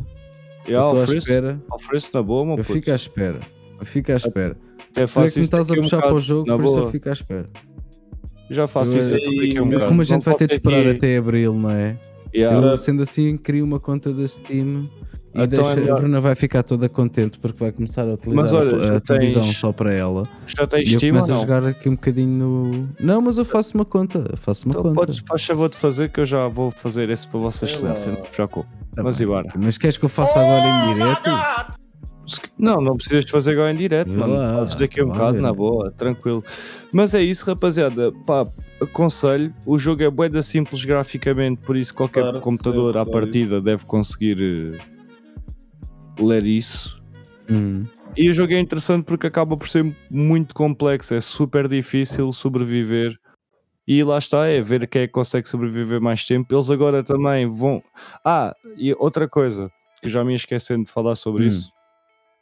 Eu 0.68 0.88
estou 0.88 1.02
à 1.02 1.18
espera. 1.18 1.62
oferece 1.72 2.14
na 2.14 2.22
boa, 2.22 2.46
meu 2.46 2.54
Eu 2.58 2.58
puto. 2.64 2.74
fico 2.74 2.92
à 2.92 2.96
espera. 2.96 3.40
Eu 3.80 3.86
fico 3.86 4.12
à 4.12 4.16
espera. 4.16 4.58
Até 4.92 5.06
Tu 5.06 5.20
é 5.20 5.30
que 5.30 5.36
me 5.40 5.46
estás 5.46 5.68
a 5.68 5.70
daqui 5.70 5.80
um 5.80 5.84
puxar 5.84 6.02
para 6.02 6.14
o 6.14 6.20
jogo, 6.22 6.46
por 6.46 6.64
isso 6.64 6.74
eu 6.76 6.80
boa. 6.80 6.92
fico 6.92 7.10
à 7.10 7.14
espera. 7.14 7.50
Já 8.50 8.68
faço 8.68 8.98
Eu- 8.98 9.00
isso 9.02 9.14
um 9.14 9.18
eu- 9.44 9.66
bocado. 9.66 9.86
Como 9.88 10.02
a 10.02 10.04
gente 10.04 10.14
Não 10.16 10.22
vai 10.22 10.36
ter 10.36 10.48
de 10.48 10.54
esperar 10.56 10.84
que- 10.84 10.90
até 10.90 11.18
abril, 11.18 11.54
não 11.54 11.70
é? 11.72 11.96
Yeah. 12.36 12.68
Eu, 12.68 12.78
sendo 12.78 13.04
assim, 13.04 13.38
crio 13.38 13.64
uma 13.66 13.80
conta 13.80 14.12
da 14.14 14.28
Steam 14.28 14.84
e 15.34 15.42
Então 15.44 15.64
deixa, 15.64 15.72
é 15.72 15.76
melhor. 15.82 15.98
a 15.98 16.00
Bruna 16.02 16.20
vai 16.22 16.36
ficar 16.36 16.64
toda 16.64 16.90
contente 16.90 17.38
porque 17.40 17.58
vai 17.60 17.72
começar 17.72 18.04
a 18.04 18.14
utilizar 18.14 18.44
Mas 18.44 18.54
olha, 18.54 18.94
a, 18.94 18.98
a 18.98 19.00
televisão 19.00 19.44
tens- 19.44 19.58
só 19.58 19.72
para 19.72 19.94
ela. 19.94 20.28
Já 20.48 20.66
tens 20.68 20.90
E 20.90 20.94
eu 20.94 21.00
Steam 21.00 21.12
começo 21.14 21.32
a 21.32 21.36
não? 21.36 21.42
jogar 21.42 21.66
aqui 21.66 21.88
um 21.90 21.94
bocadinho 21.96 22.30
no. 22.72 22.90
Não, 23.00 23.22
mas 23.22 23.38
eu 23.38 23.46
faço 23.46 23.76
uma 23.76 23.86
conta. 23.86 24.24
eu 24.30 24.38
Faço 24.38 24.66
uma 24.66 24.72
Então 24.72 24.84
conta. 24.84 24.96
podes, 24.96 25.20
faz 25.28 25.46
favor 25.46 25.70
de 25.70 25.78
fazer 25.78 26.10
que 26.10 26.20
eu 26.20 26.26
já 26.26 26.48
vou 26.48 26.72
fazer 26.72 27.10
esse 27.10 27.28
para 27.28 27.40
Vossa 27.40 27.66
Excelência, 27.66 28.12
não 28.12 28.22
te 28.22 28.30
preocupe. 28.30 28.68
Tá 28.96 29.04
Mas 29.04 29.18
bem. 29.20 29.28
Mas 29.64 29.78
queres 29.78 29.98
que 29.98 30.06
eu 30.06 30.10
faça 30.10 30.40
agora 30.40 30.92
em 30.92 30.94
direto? 30.96 31.30
Não, 32.60 32.80
não 32.80 32.96
precisas 32.96 33.26
de 33.26 33.32
fazer 33.32 33.52
agora 33.54 33.72
em 33.72 33.76
direto, 33.76 34.12
mano. 34.12 34.36
Fazes 34.60 34.76
daqui 34.76 35.00
a 35.02 35.04
um 35.04 35.08
bocado, 35.08 35.34
ver. 35.34 35.42
na 35.42 35.52
boa, 35.54 35.90
tranquilo. 35.92 36.44
Mas 36.94 37.14
é 37.16 37.22
isso, 37.24 37.44
rapaziada. 37.46 38.12
Pá, 38.26 38.46
aconselho. 38.82 39.52
O 39.66 39.80
jogo 39.80 40.04
é 40.04 40.10
bué 40.12 40.30
da 40.30 40.44
simples 40.44 40.86
graficamente, 40.86 41.62
por 41.66 41.76
isso 41.76 41.94
qualquer 41.94 42.22
Claro, 42.22 42.40
computador 42.42 42.98
à 42.98 43.06
partida 43.06 43.60
deve 43.60 43.84
conseguir 43.86 44.76
eh, 44.76 44.78
ler 46.20 46.46
isso. 46.46 47.00
Hum. 47.50 47.86
E 48.18 48.30
o 48.30 48.34
jogo 48.34 48.54
é 48.54 48.60
interessante 48.60 49.06
porque 49.06 49.28
acaba 49.28 49.56
por 49.56 49.68
ser 49.68 49.96
muito 50.10 50.54
complexo, 50.54 51.14
é 51.14 51.22
super 51.22 51.68
difícil 51.68 52.32
sobreviver. 52.32 53.18
E 53.88 54.04
lá 54.04 54.18
está, 54.18 54.48
é 54.48 54.62
ver 54.62 54.88
quem 54.88 55.04
é 55.04 55.08
que 55.08 55.14
consegue 55.14 55.48
sobreviver 55.48 56.00
mais 56.00 56.24
tempo. 56.24 56.54
Eles 56.54 56.70
agora 56.70 57.04
também 57.04 57.48
vão. 57.48 57.82
Ah, 58.24 58.54
e 58.78 58.94
outra 59.00 59.28
coisa 59.28 59.72
que 60.02 60.10
já 60.10 60.24
me 60.24 60.36
esquecendo 60.36 60.86
de 60.86 60.92
falar 60.92 61.16
sobre 61.16 61.46
Hum. 61.46 61.48
isso 61.48 61.72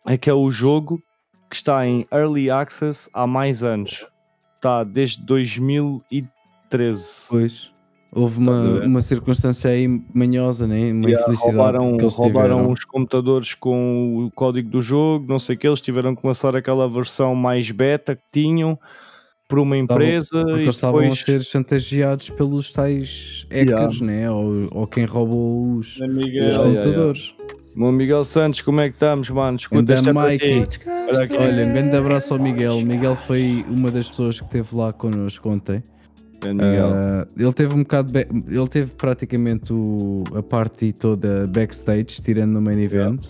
é 0.06 0.18
que 0.18 0.30
é 0.30 0.34
o 0.34 0.50
jogo 0.50 1.02
que 1.50 1.56
está 1.56 1.86
em 1.86 2.06
Early 2.12 2.50
Access 2.50 3.10
há 3.14 3.28
mais 3.28 3.64
anos. 3.64 4.08
Está 4.56 4.84
desde 4.84 5.22
2013. 5.26 7.06
Pois. 7.30 7.72
Houve 8.12 8.38
a 8.38 8.40
uma, 8.40 8.62
uma 8.86 9.02
circunstância 9.02 9.70
aí 9.70 9.88
manhosa, 10.14 10.66
né? 10.66 10.92
Uma 10.92 11.10
Yeah, 11.10 11.22
infelicidade 11.22 11.56
roubaram, 11.56 11.98
que 11.98 12.04
eles 12.04 12.14
roubaram 12.14 12.72
os 12.72 12.84
computadores 12.86 13.54
com 13.54 14.26
o 14.26 14.32
código 14.32 14.70
do 14.70 14.82
jogo, 14.82 15.26
não 15.28 15.40
sei 15.40 15.56
o 15.56 15.60
que, 15.60 15.68
eles 15.68 15.82
tiveram 15.82 16.16
que 16.16 16.26
lançar 16.26 16.56
aquela 16.56 16.88
versão 16.90 17.36
mais 17.36 17.70
beta 17.70 18.16
que 18.16 18.24
tinham 18.32 18.80
por 19.48 19.60
uma 19.60 19.78
empresa 19.78 20.42
Porque 20.42 20.60
e 20.60 20.64
eles 20.64 20.76
estavam 20.76 21.00
a 21.00 21.04
depois 21.04 21.20
ser 21.20 21.44
chantageados 21.44 22.30
pelos 22.30 22.72
tais 22.72 23.46
hackers, 23.52 24.02
né? 24.02 24.30
Ou, 24.30 24.68
ou 24.72 24.88
quem 24.88 25.06
roubou 25.06 25.76
os, 25.76 25.98
Miguel? 26.00 26.48
os 26.50 26.56
Yeah, 26.56 26.64
yeah, 26.64 26.82
computadores. 26.82 27.36
Meu 27.76 27.92
Miguel 27.92 28.26
Santos, 28.26 28.62
como 28.64 28.82
é 28.82 28.90
que 28.90 28.96
estamos, 28.96 29.30
mano? 29.30 29.58
Escuta, 29.58 29.94
é 29.94 30.02
Mikey. 30.02 30.66
ti. 30.66 30.80
Olha 31.38 31.68
um 31.68 31.74
grande 31.74 31.96
abraço 31.96 32.34
ao 32.34 32.40
Miguel. 32.40 32.82
Miguel 32.82 33.16
foi 33.16 33.64
uma 33.70 33.92
das 33.92 34.10
pessoas 34.10 34.40
que 34.40 34.46
esteve 34.48 34.76
lá 34.76 34.92
connosco 34.92 35.48
ontem. 35.48 35.84
Grande. 36.42 36.64
Ah, 36.64 37.28
ele 37.38 37.54
teve 37.54 37.74
um 37.74 37.80
bocado. 37.84 38.12
Ele 38.18 38.68
teve 38.70 38.92
praticamente 38.92 39.74
o- 39.74 40.24
a 40.36 40.44
parte 40.44 40.92
toda 40.94 41.48
backstage, 41.48 42.22
tirando 42.22 42.52
no 42.54 42.62
main 42.62 42.80
event. 42.82 43.22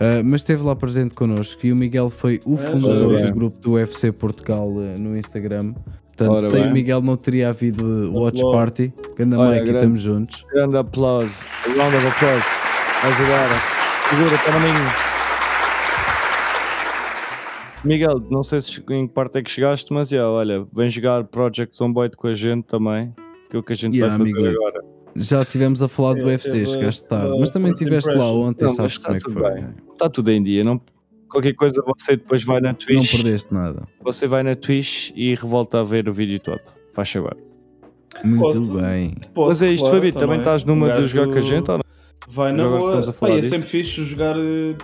Ah, 0.00 0.22
mas 0.24 0.40
esteve 0.40 0.62
lá 0.62 0.74
presente 0.74 1.14
connosco 1.14 1.60
e 1.66 1.72
o 1.72 1.76
Miguel 1.76 2.08
foi 2.08 2.40
o 2.46 2.56
fundador 2.56 3.12
ora 3.14 3.26
do 3.26 3.34
grupo 3.34 3.58
do 3.60 3.72
UFC 3.72 4.10
Portugal 4.12 4.72
ah, 4.78 4.98
no 4.98 5.16
Instagram. 5.16 5.74
Portanto, 6.16 6.32
Ora 6.36 6.48
sem 6.50 6.60
bem. 6.62 6.70
o 6.70 6.72
Miguel 6.74 7.00
não 7.02 7.16
teria 7.16 7.48
havido 7.48 7.82
uh, 8.12 8.18
Watch. 8.20 8.42
Party. 8.42 8.92
Ganda 9.16 9.38
Olha, 9.38 9.50
Mike, 9.52 9.64
grande. 9.64 9.78
estamos 9.78 10.00
juntos. 10.02 10.44
Grande 10.52 10.76
aplauso. 10.76 11.34
Round 11.66 11.96
of 11.96 12.06
applause. 12.06 12.44
Ajudar. 13.02 13.62
Segura, 14.10 14.38
caminho. 14.38 15.09
Miguel, 17.84 18.20
não 18.30 18.42
sei 18.42 18.60
se 18.60 18.82
em 18.90 19.06
que 19.06 19.14
parte 19.14 19.38
é 19.38 19.42
que 19.42 19.50
chegaste, 19.50 19.92
mas 19.92 20.10
já, 20.10 20.28
olha, 20.28 20.66
vem 20.74 20.90
jogar 20.90 21.24
Project 21.24 21.76
Zomboid 21.76 22.16
com 22.16 22.26
a 22.28 22.34
gente 22.34 22.64
também, 22.64 23.14
que 23.48 23.56
é 23.56 23.58
o 23.58 23.62
que 23.62 23.72
a 23.72 23.76
gente 23.76 23.96
Yeah, 23.96 24.16
vai 24.16 24.26
fazer 24.26 24.38
amigo. 24.46 24.56
agora. 24.58 24.84
Já 25.16 25.40
estivemos 25.40 25.82
a 25.82 25.88
falar 25.88 26.14
do 26.14 26.20
Eu 26.20 26.26
UFC, 26.26 26.66
chegaste 26.66 27.04
tarde. 27.06 27.36
Mas 27.40 27.50
também 27.50 27.72
estiveste 27.72 28.10
lá 28.12 28.30
ontem, 28.32 28.66
Não, 28.66 28.74
sabes 28.76 28.92
está 28.92 29.04
como 29.06 29.16
é 29.16 29.18
que 29.18 29.24
tudo 29.24 29.40
foi. 29.40 29.50
bem. 29.54 29.66
Está 29.92 30.08
tudo 30.10 30.30
em 30.30 30.42
dia, 30.42 30.62
não... 30.62 30.80
qualquer 31.28 31.54
coisa 31.54 31.82
você 31.86 32.16
depois 32.16 32.44
vai 32.44 32.60
na 32.60 32.68
Não 32.68 32.74
Twitch, 32.74 33.12
perdeste 33.22 33.52
nada. 33.52 33.88
você 34.02 34.26
vai 34.26 34.42
na 34.42 34.54
Twitch 34.54 35.10
e 35.16 35.34
revolta 35.34 35.80
a 35.80 35.84
ver 35.84 36.08
o 36.08 36.12
vídeo 36.12 36.38
todo. 36.38 36.60
Faz 36.94 37.10
favor. 37.10 37.36
Muito 38.24 38.40
Posso? 38.42 38.74
bem. 38.78 39.14
Posso, 39.34 39.48
mas 39.48 39.62
é 39.62 39.72
isto, 39.72 39.82
claro, 39.84 39.96
Fabi, 39.96 40.12
também 40.12 40.38
estás 40.38 40.64
numa 40.64 40.92
Um 40.92 40.94
de 40.94 41.06
jogar 41.06 41.32
com 41.32 41.38
a 41.38 41.42
gente 41.42 41.70
ou 41.70 41.78
não? 41.78 41.84
Vai 42.28 42.52
na 42.52 42.64
boa. 42.68 42.78
estamos 42.86 43.08
a 43.08 43.12
falar 43.14 43.32
Pá, 43.32 43.38
é 43.38 43.42
sempre 43.42 43.66
fixe 43.68 44.04
jogar. 44.04 44.36
eh, 44.36 44.76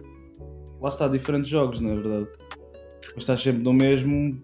Lá 0.80 0.88
está, 0.90 1.08
diferentes 1.08 1.48
jogos, 1.48 1.80
não 1.80 1.90
é 1.90 1.94
verdade? 1.94 2.26
Mas 3.16 3.22
estás 3.24 3.42
sempre 3.42 3.62
no 3.62 3.72
mesmo. 3.72 4.38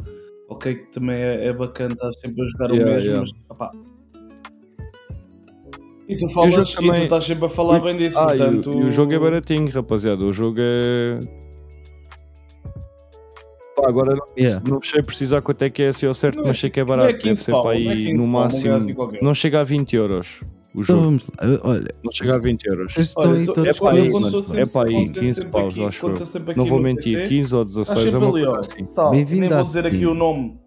Ok, 0.49 0.75
que 0.75 0.87
também 0.93 1.15
é, 1.17 1.47
é 1.47 1.53
bacana, 1.53 1.93
estás 1.95 2.19
sempre 2.21 2.43
a 2.43 2.47
jogar 2.47 2.71
Yeah, 2.71 2.91
o 2.91 2.95
mesmo, 2.95 3.11
yeah. 3.11 3.21
mas. 3.21 3.51
opá. 3.51 3.71
E 6.09 6.17
tu, 6.17 6.29
falas, 6.31 6.71
e 6.73 6.75
também- 6.77 6.93
tu 6.93 7.03
estás 7.05 7.25
sempre 7.25 7.45
a 7.47 7.49
falar 7.49 7.81
bem 7.81 7.97
disso, 7.97 8.19
Ah, 8.19 8.23
e 8.23 8.25
o- 8.25 8.39
portanto. 8.39 8.73
e, 8.73 8.85
o, 8.85 8.91
jogo 8.91 9.13
é 9.13 9.19
baratinho, 9.19 9.71
rapaziada. 9.71 10.23
O 10.25 10.33
jogo 10.33 10.57
é. 10.59 11.21
Pá, 13.77 13.89
agora 13.89 14.15
não, 14.17 14.27
Yeah. 14.39 14.63
não 14.69 14.83
sei 14.83 15.03
precisar 15.03 15.41
quanto 15.41 15.63
é 15.63 15.71
que 15.71 15.83
é 15.83 15.89
assim 15.89 16.07
ao 16.07 16.15
certo, 16.15 16.37
Não 16.37 16.45
é- 16.45 16.49
mas 16.49 16.61
sei 16.61 16.69
que 16.71 16.81
é 16.81 16.83
é 16.83 16.85
barato. 16.87 17.15
15 17.19 17.25
Deve 17.25 17.37
ser 17.37 17.53
para 17.53 17.63
não 17.63 17.71
é 17.71 17.75
aí 17.75 18.07
15 18.07 18.13
no 18.23 18.27
máximo. 18.29 18.71
é 18.73 18.77
assim. 18.77 18.95
Não 19.23 19.35
chega 19.35 19.61
a 19.61 19.65
20 19.65 19.97
euros 19.97 20.41
o 20.75 20.81
Então 20.83 20.97
jogo. 20.97 21.03
vamos 21.03 21.23
lá. 21.29 21.61
Olha, 21.71 21.95
Não 22.03 22.13
chega 22.13 22.35
a 22.35 22.39
20 22.39 22.65
euros. 22.67 22.97
estão 22.97 23.31
Olha, 23.31 23.47
todos 23.47 23.65
é 23.65 23.73
para 23.75 23.91
aí, 23.91 24.11
mano. 24.13 24.29
É 24.29 24.67
para 24.67 24.89
aí, 24.89 24.95
quando 24.95 25.07
estou 25.09 25.23
15 25.23 25.35
sempre 25.35 25.51
paus, 25.51 25.75
aqui- 25.75 25.85
acho 25.85 26.07
eu. 26.07 26.55
Não 26.57 26.67
vou 26.67 26.81
mentir, 26.81 27.19
PC, 27.19 27.29
15 27.29 27.55
ou 27.55 27.63
Estás 27.63 27.87
16 27.87 28.15
é 28.15 28.19
uma 28.19 28.31
coisa 28.31 28.59
assim. 28.59 28.85
Tal, 28.87 29.11
Bem-vindo 29.11 29.41
nem 29.41 29.49
vou 29.51 29.63
dizer 29.63 29.87
aqui 29.87 30.07
o 30.07 30.15
nome 30.15 30.59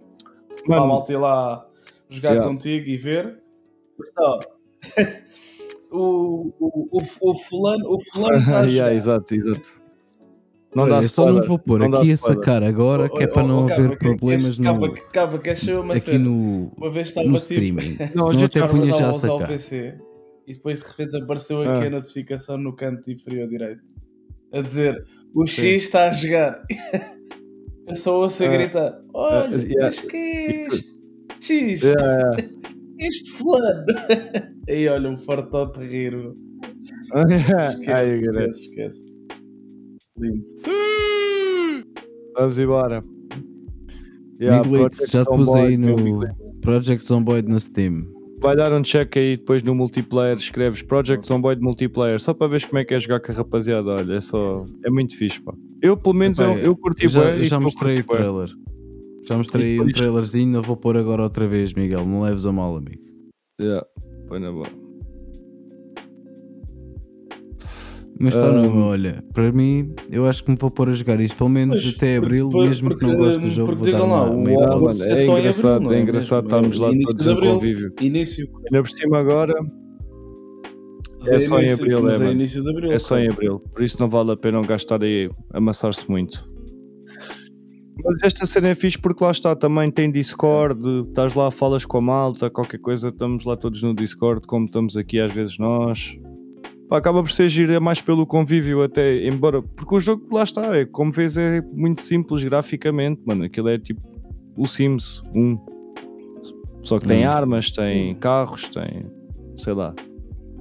para 0.66 0.78
a 0.78 0.86
malta 0.86 1.12
ir 1.14 1.18
lá 1.18 1.66
jogar 2.10 2.32
yeah. 2.32 2.48
contigo 2.52 2.88
e 2.90 2.98
ver. 2.98 3.40
Então, 4.00 4.40
o, 5.92 6.54
o, 6.60 6.98
o, 6.98 7.32
o 7.32 7.36
fulano, 7.36 7.86
o 7.90 8.00
fulano 8.12 8.38
está 8.40 8.62
yeah, 8.64 8.94
Exato, 8.94 9.34
exato. 9.34 9.85
Não 10.76 10.84
Olha, 10.84 10.96
dá 10.96 11.02
eu 11.04 11.10
só 11.10 11.32
não 11.32 11.42
vou 11.42 11.58
pôr 11.58 11.80
não 11.80 11.98
aqui 11.98 12.12
a 12.12 12.18
sacar 12.18 12.62
agora, 12.62 13.08
que 13.08 13.24
é 13.24 13.28
para 13.28 13.48
não 13.48 13.64
haver 13.64 13.98
problemas 13.98 14.58
no. 14.58 14.94
Que 15.42 15.50
achou 15.50 15.82
uma 15.82 15.94
aqui 15.94 16.18
no, 16.18 16.70
uma 16.76 16.92
vez 16.92 17.16
no 17.16 17.38
streaming. 17.38 17.98
não, 18.14 18.30
a 18.30 18.34
gente 18.34 18.60
até 18.60 18.68
punha 18.68 18.88
já 18.88 19.10
a 19.10 19.14
sacar. 19.14 19.48
PC, 19.48 19.96
e 20.46 20.52
depois 20.52 20.82
de 20.82 20.88
repente 20.90 21.16
apareceu 21.16 21.62
aqui 21.62 21.86
ah. 21.86 21.88
a 21.88 21.90
notificação 21.90 22.58
no 22.58 22.76
canto 22.76 23.10
inferior 23.10 23.48
direito 23.48 23.82
a 24.52 24.60
dizer 24.60 25.06
o 25.34 25.46
X 25.46 25.84
está 25.84 26.10
a 26.10 26.12
jogar. 26.12 26.62
eu 27.88 27.96
só 27.96 28.22
ouço 28.22 28.44
a 28.44 28.48
ah. 28.48 28.52
gritar: 28.52 29.02
Olha, 29.14 29.56
uh, 29.56 29.62
yeah. 29.62 29.86
mas 29.86 30.00
que 30.02 30.18
é 30.18 30.64
este? 30.64 30.96
X, 31.40 31.82
yeah. 31.84 32.38
este 33.00 33.32
fulano. 33.32 33.86
Aí 34.68 34.90
olha, 34.90 35.10
um 35.10 35.18
fartote 35.20 35.80
rir. 35.80 36.14
Esquece, 37.14 38.66
esquece, 38.66 39.15
Lindo. 40.18 40.46
Vamos 42.38 42.58
embora. 42.58 43.04
Yeah, 44.40 44.68
Miguelitos, 44.68 45.10
já 45.10 45.24
te 45.24 45.30
pus 45.30 45.54
aí 45.56 45.78
no 45.78 45.96
Project 46.62 47.06
Zomboid 47.06 47.50
no 47.50 47.60
Steam. 47.60 48.06
Vai 48.42 48.56
dar 48.56 48.72
um 48.74 48.82
check 48.82 49.16
aí 49.18 49.38
depois 49.38 49.64
no 49.64 49.74
multiplayer, 49.74 50.38
escreves 50.38 50.82
Project 50.82 51.26
Zomboid 51.26 51.62
multiplayer, 51.62 52.20
só 52.20 52.34
para 52.34 52.48
ver 52.48 52.66
como 52.66 52.80
é 52.80 52.86
que 52.86 52.94
é 52.94 53.00
jogar 53.00 53.20
com 53.20 53.32
a 53.32 53.36
rapaziada. 53.36 53.90
Olha, 53.90 54.14
é 54.16 54.22
só. 54.22 54.66
É 54.86 54.90
muito 54.90 55.18
fixe, 55.18 55.42
pá. 55.42 55.54
Eu, 55.82 55.96
pelo 55.98 56.16
menos, 56.16 56.40
Epá, 56.40 56.52
eu, 56.52 56.58
eu 56.58 56.76
curti 56.76 57.06
eu 57.06 57.10
já, 57.10 57.36
eu 57.36 57.44
já 57.44 57.60
mostrei 57.60 58.00
o 58.00 58.04
trailer. 58.04 58.50
Já 59.28 59.38
mostrei 59.38 59.80
um 59.80 59.88
trailerzinho, 59.88 60.62
vou 60.62 60.78
pôr 60.78 60.98
agora 60.98 61.24
outra 61.24 61.48
vez, 61.48 61.74
Miguel. 61.74 62.06
Não 62.06 62.22
leves 62.22 62.46
a 62.46 62.52
mal, 62.52 62.78
amigo. 62.78 63.04
Yeah, 63.60 63.86
põe 64.28 64.40
na 64.40 64.52
boa. 64.52 64.85
Mas 68.20 68.34
está 68.34 68.50
um, 68.50 68.84
olha, 68.84 69.24
para 69.34 69.52
mim, 69.52 69.94
eu 70.10 70.26
acho 70.26 70.44
que 70.44 70.50
me 70.50 70.58
vou 70.58 70.72
pôr 70.72 70.88
a 70.88 70.94
jogar 70.94 71.20
isto, 71.20 71.36
pelo 71.36 71.50
menos 71.50 71.82
pois, 71.82 71.96
até 71.96 72.16
abril, 72.16 72.50
por, 72.50 72.66
mesmo 72.66 72.90
porque, 72.90 73.06
que 73.06 73.12
não 73.12 73.18
goste 73.18 73.42
do 73.42 73.50
jogo, 73.50 73.76
vou 73.76 73.92
dar 73.92 74.00
lá, 74.00 74.24
uma, 74.30 74.76
uma 74.78 75.04
é, 75.04 75.20
é, 75.20 75.26
engraçado, 75.26 75.84
abril, 75.84 75.92
é, 75.92 76.00
é 76.00 76.02
engraçado 76.02 76.46
estarmos 76.46 76.80
lá 76.80 76.92
todos 77.06 77.28
em 77.28 77.40
convívio. 77.40 77.94
Início. 78.00 78.48
Ainda 78.72 78.84
por 78.84 78.90
cima 78.90 79.18
agora 79.18 79.54
é, 81.28 81.40
só 81.40 81.60
em 81.60 81.72
abril, 81.72 82.10
é, 82.10 82.16
é, 82.16 82.32
início 82.32 82.64
de 82.64 82.70
abril, 82.70 82.92
é 82.92 83.00
só 83.00 83.18
em 83.20 83.28
abril, 83.28 83.60
por 83.60 83.84
isso 83.84 84.00
não 84.00 84.08
vale 84.08 84.32
a 84.32 84.38
pena 84.38 84.62
gastar 84.62 85.04
aí, 85.04 85.30
amassar-se 85.54 86.10
muito. 86.10 86.50
Mas 88.02 88.24
esta 88.24 88.46
cena 88.46 88.70
é 88.70 88.76
fixe 88.76 88.98
porque 88.98 89.24
lá 89.24 89.32
está, 89.32 89.56
também 89.56 89.90
tem 89.92 90.12
Discord, 90.12 91.08
estás 91.10 91.34
lá, 91.34 91.50
falas 91.52 91.84
com 91.86 91.98
a 91.98 92.02
malta, 92.02 92.50
qualquer 92.50 92.78
coisa, 92.78 93.10
estamos 93.10 93.44
lá 93.44 93.58
todos 93.58 93.82
no 93.84 93.94
Discord, 93.94 94.46
como 94.48 94.66
estamos 94.66 94.96
aqui 94.96 95.20
às 95.20 95.34
vezes 95.34 95.58
nós. 95.58 96.18
Pá, 96.90 96.98
acaba 96.98 97.24
por 97.24 97.32
ser 97.32 97.50
giro, 97.50 97.72
é 97.72 97.80
mais 97.80 98.00
pelo 98.00 98.28
convívio 98.28 98.84
até, 98.84 99.28
embora, 99.28 99.62
porque 99.62 99.96
o 99.96 100.00
jogo 100.00 100.28
lá 100.32 100.44
está, 100.44 100.78
é, 100.78 100.86
como 100.86 101.12
vês 101.12 101.36
é 101.36 101.62
muito 101.74 102.02
simples 102.02 102.44
graficamente, 102.44 103.22
mano, 103.26 103.44
aquilo 103.46 103.70
é 103.70 103.80
tipo 103.80 104.02
o 104.56 104.68
Sims 104.68 105.24
1, 105.36 105.58
só 106.84 107.00
que 107.00 107.08
tem 107.08 107.26
hum. 107.26 107.30
armas, 107.30 107.72
tem 107.72 108.14
carros, 108.16 108.70
tem, 108.70 109.08
sei 109.56 109.74
lá, 109.74 109.96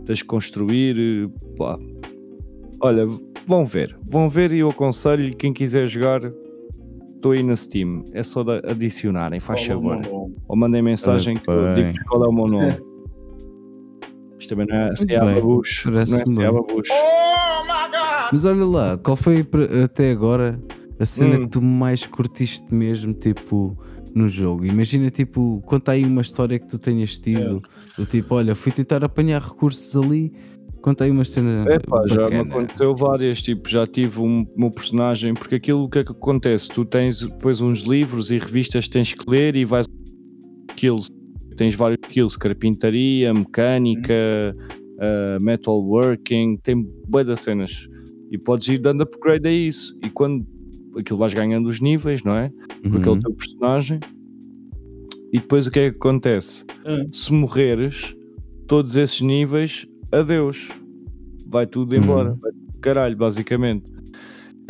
tens 0.07 0.19
de 0.19 0.25
construir, 0.25 1.29
pá. 1.59 1.79
Olha, 2.81 3.07
vão 3.47 3.67
ver, 3.67 3.97
vão 4.07 4.29
ver 4.29 4.51
e 4.53 4.61
eu 4.61 4.71
aconselho 4.71 5.37
quem 5.37 5.53
quiser 5.53 5.89
jogar, 5.89 6.21
estou 7.17 7.33
aí 7.33 7.43
na 7.43 7.55
Steam, 7.55 8.03
é 8.13 8.23
só 8.23 8.43
adicionarem, 8.67 9.41
faz 9.41 9.65
favor, 9.67 10.01
ou 10.11 10.57
mandem 10.57 10.81
mensagem 10.81 11.37
que 11.37 11.51
eu 11.51 11.75
digo 11.75 11.93
qual 12.09 12.25
é 12.25 12.29
o 12.29 12.33
meu 12.33 12.47
nome. 12.47 12.77
Isto 14.45 14.51
também 14.51 14.67
não 14.67 14.77
é 14.77 14.95
Seaba 14.95 15.41
Bush. 15.41 15.85
Não 15.87 15.99
é 15.99 16.05
Seaba 16.05 16.63
Bush. 16.63 16.89
Oh 16.91 18.31
Mas 18.31 18.45
olha 18.45 18.67
lá, 18.67 18.99
qual 18.99 19.17
foi 19.17 19.47
até 19.83 20.11
agora 20.11 20.61
a 21.01 21.07
cena 21.07 21.37
hum. 21.37 21.41
que 21.41 21.49
tu 21.49 21.63
mais 21.63 22.05
curtiste 22.05 22.67
mesmo, 22.73 23.15
tipo, 23.15 23.77
no 24.15 24.29
jogo? 24.29 24.67
Imagina, 24.67 25.11
tipo, 25.11 25.63
conta 25.65 25.93
aí 25.93 26.05
uma 26.05 26.21
história 26.21 26.59
que 26.59 26.67
tu 26.67 26.79
tenhas 26.79 27.17
tido. 27.17 27.63
É. 27.97 28.01
Do 28.01 28.07
tipo, 28.07 28.35
olha, 28.35 28.55
fui 28.55 28.71
tentar 28.71 29.03
apanhar 29.03 29.41
recursos 29.41 29.97
ali. 29.97 30.31
Conta 30.83 31.05
aí 31.05 31.11
uma 31.11 31.25
cena. 31.25 31.65
É 31.67 31.79
pá, 31.79 32.03
já 32.07 32.29
me 32.29 32.41
aconteceu 32.41 32.95
várias. 32.95 33.41
Tipo, 33.41 33.67
já 33.67 33.87
tive 33.87 34.21
um 34.21 34.47
meu 34.55 34.71
personagem. 34.71 35.33
Porque 35.33 35.55
aquilo 35.55 35.89
que 35.89 36.01
é 36.01 36.05
que 36.05 36.13
acontece? 36.13 36.69
Tu 36.69 36.85
tens 36.85 37.21
depois 37.21 37.63
uns 37.63 37.81
livros 37.81 38.31
e 38.31 38.39
revistas 38.39 38.85
que 38.85 38.91
tens 38.91 39.15
que 39.15 39.31
ler 39.31 39.57
e 39.57 39.65
vais 39.65 39.87
kills 40.77 41.09
tens 41.57 41.75
vários 41.75 41.99
skills, 42.05 42.37
carpintaria, 42.37 43.33
mecânica, 43.33 44.57
uh, 44.95 45.43
metalworking, 45.43 46.59
tem 46.63 46.87
boas 47.07 47.27
das 47.27 47.41
cenas. 47.41 47.89
E 48.31 48.39
podes 48.39 48.69
ir 48.69 48.79
dando 48.79 49.03
upgrade 49.03 49.47
a 49.47 49.53
isso. 49.53 49.97
E 50.03 50.11
quando 50.11 50.47
aquilo 50.99 51.19
vais 51.19 51.35
ganhando 51.35 51.69
os 51.69 51.81
níveis, 51.81 52.23
não 52.23 52.37
é? 52.37 52.51
Porque 52.83 53.09
uhum. 53.09 53.17
é 53.17 53.19
o 53.19 53.21
teu 53.21 53.33
personagem. 53.33 54.01
E 55.33 55.39
depois 55.39 55.67
o 55.67 55.71
que 55.71 55.81
é 55.81 55.91
que 55.91 55.97
acontece? 55.97 56.65
Uhum. 56.85 57.13
Se 57.13 57.33
morreres, 57.33 58.15
todos 58.67 58.97
esses 58.97 59.21
níveis, 59.21 59.87
adeus. 60.13 60.69
Vai 61.47 61.67
tudo 61.67 61.95
embora. 61.97 62.31
Uhum. 62.31 62.39
Vai 62.41 62.53
caralho, 62.85 63.17
basicamente. 63.17 63.91